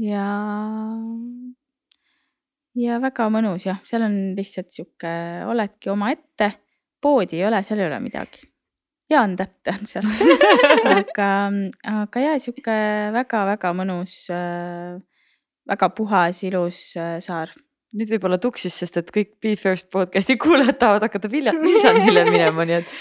ja, 0.00 0.26
ja 2.78 2.98
väga 3.02 3.28
mõnus 3.32 3.66
jah, 3.68 3.80
seal 3.86 4.06
on 4.06 4.16
lihtsalt 4.36 4.72
sihuke, 4.74 5.12
oledki 5.48 5.92
omaette. 5.92 6.52
poodi 7.02 7.40
ei 7.40 7.46
ole, 7.48 7.62
seal 7.66 7.80
ei 7.82 7.88
ole 7.88 8.00
midagi. 8.00 8.46
Jaan 9.10 9.34
Tätte 9.36 9.74
on 9.74 9.88
seal 9.88 10.06
aga, 11.00 11.30
aga 11.90 12.22
ja 12.22 12.36
sihuke 12.40 12.76
väga-väga 13.12 13.72
mõnus 13.76 14.14
äh,, 14.32 15.00
väga 15.68 15.90
puhas, 15.96 16.44
ilus 16.48 16.92
äh, 16.96 17.18
saar 17.20 17.52
nüüd 17.96 18.12
võib-olla 18.14 18.38
tuksis, 18.42 18.76
sest 18.82 18.98
et 19.00 19.10
kõik 19.14 19.34
Be 19.42 19.54
First 19.60 19.90
podcast'i 19.92 20.38
kuulajad 20.42 20.78
tahavad 20.80 21.08
hakata 21.08 21.30
Vilja, 21.32 21.54
Viljandile 21.60 22.26
minema, 22.34 22.66
nii 22.68 22.78
et. 22.80 22.94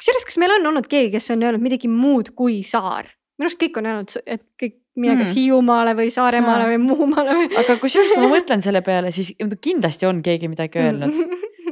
kusjuures, 0.00 0.26
kas 0.28 0.40
meil 0.42 0.56
on 0.58 0.72
olnud 0.72 0.90
keegi, 0.90 1.12
kes 1.16 1.32
on 1.34 1.46
öelnud 1.46 1.64
midagi 1.64 1.90
muud 1.92 2.34
kui 2.38 2.60
saar? 2.66 3.10
minu 3.38 3.46
arust 3.46 3.60
kõik 3.62 3.76
on 3.78 3.86
öelnud, 3.86 4.14
et 4.26 4.42
kõik 4.58 4.78
mine 4.98 5.14
kas 5.20 5.28
mm. 5.28 5.34
Hiiumaale 5.36 5.92
või 5.94 6.08
Saaremaale 6.10 6.72
või 6.72 6.78
Muhumaale 6.82 7.36
või. 7.36 7.50
aga 7.60 7.76
kusjuures, 7.78 8.14
kui 8.14 8.24
ma 8.24 8.32
mõtlen 8.36 8.64
selle 8.64 8.82
peale, 8.86 9.12
siis 9.14 9.30
kindlasti 9.38 10.08
on 10.10 10.22
keegi 10.26 10.50
midagi 10.50 10.82
öelnud 10.82 11.14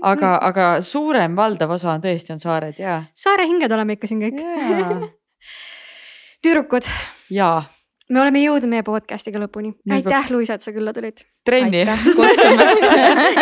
aga, 0.03 0.33
aga 0.47 0.67
suurem 0.85 1.37
valdav 1.39 1.77
osa 1.77 1.93
on 1.95 2.03
tõesti 2.05 2.35
on 2.35 2.43
saared 2.43 2.81
ja. 2.81 3.01
saare 3.17 3.47
hinged 3.49 3.73
oleme 3.73 3.97
ikka 3.97 4.11
siin 4.11 4.23
kõik 4.23 4.39
tüdrukud. 6.45 6.87
jaa 7.35 7.65
me 8.13 8.21
oleme 8.23 8.43
jõudnud 8.43 8.71
meie 8.71 8.85
podcast'iga 8.87 9.41
lõpuni. 9.43 9.73
aitäh, 9.91 10.31
Luisa, 10.31 10.57
et 10.57 10.65
sa 10.65 10.73
külla 10.75 10.93
tulid. 10.95 11.23
trenni. 11.47 11.83
kutsumast 12.19 12.85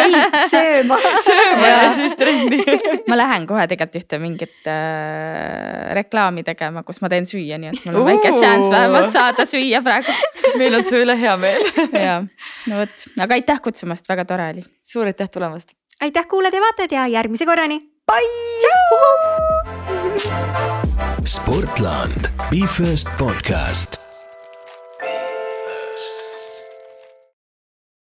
ei, 0.00 0.14
sööma. 0.52 0.98
sööma 1.26 1.68
ja 1.68 1.90
siis 1.98 2.16
trenni 2.20 2.60
ma 3.10 3.18
lähen 3.18 3.46
kohe 3.48 3.66
tegelikult 3.68 4.00
ühte 4.00 4.20
mingit 4.22 4.70
äh, 4.70 5.92
reklaami 5.98 6.44
tegema, 6.46 6.84
kus 6.86 7.02
ma 7.04 7.10
teen 7.12 7.28
süüa, 7.28 7.58
nii 7.60 7.72
et 7.72 7.88
mul 7.88 8.02
on 8.02 8.08
väike 8.12 8.32
chance 8.38 8.70
vähemalt 8.72 9.12
saada 9.14 9.46
süüa 9.48 9.82
praegu 9.84 10.14
meil 10.60 10.80
on 10.80 10.86
su 10.86 11.00
üle 11.00 11.16
hea 11.20 11.34
meel 11.40 11.66
ja, 11.92 12.20
no 12.70 12.82
vot, 12.82 13.08
aga 13.20 13.40
aitäh 13.40 13.60
kutsumast, 13.64 14.08
väga 14.08 14.24
tore 14.28 14.48
oli. 14.54 14.64
suur 14.84 15.10
aitäh 15.10 15.28
tulemast. 15.32 15.76
aitäh, 16.00 16.28
kuulajad 16.30 16.56
ja 16.56 16.64
vaatajad 16.68 16.96
ja 16.96 17.06
järgmise 17.18 17.48
korrani. 17.48 17.82
Bye. 18.04 18.28
Sportland, 21.24 22.28
Be 22.50 22.66
First 22.68 23.08
podcast 23.18 24.03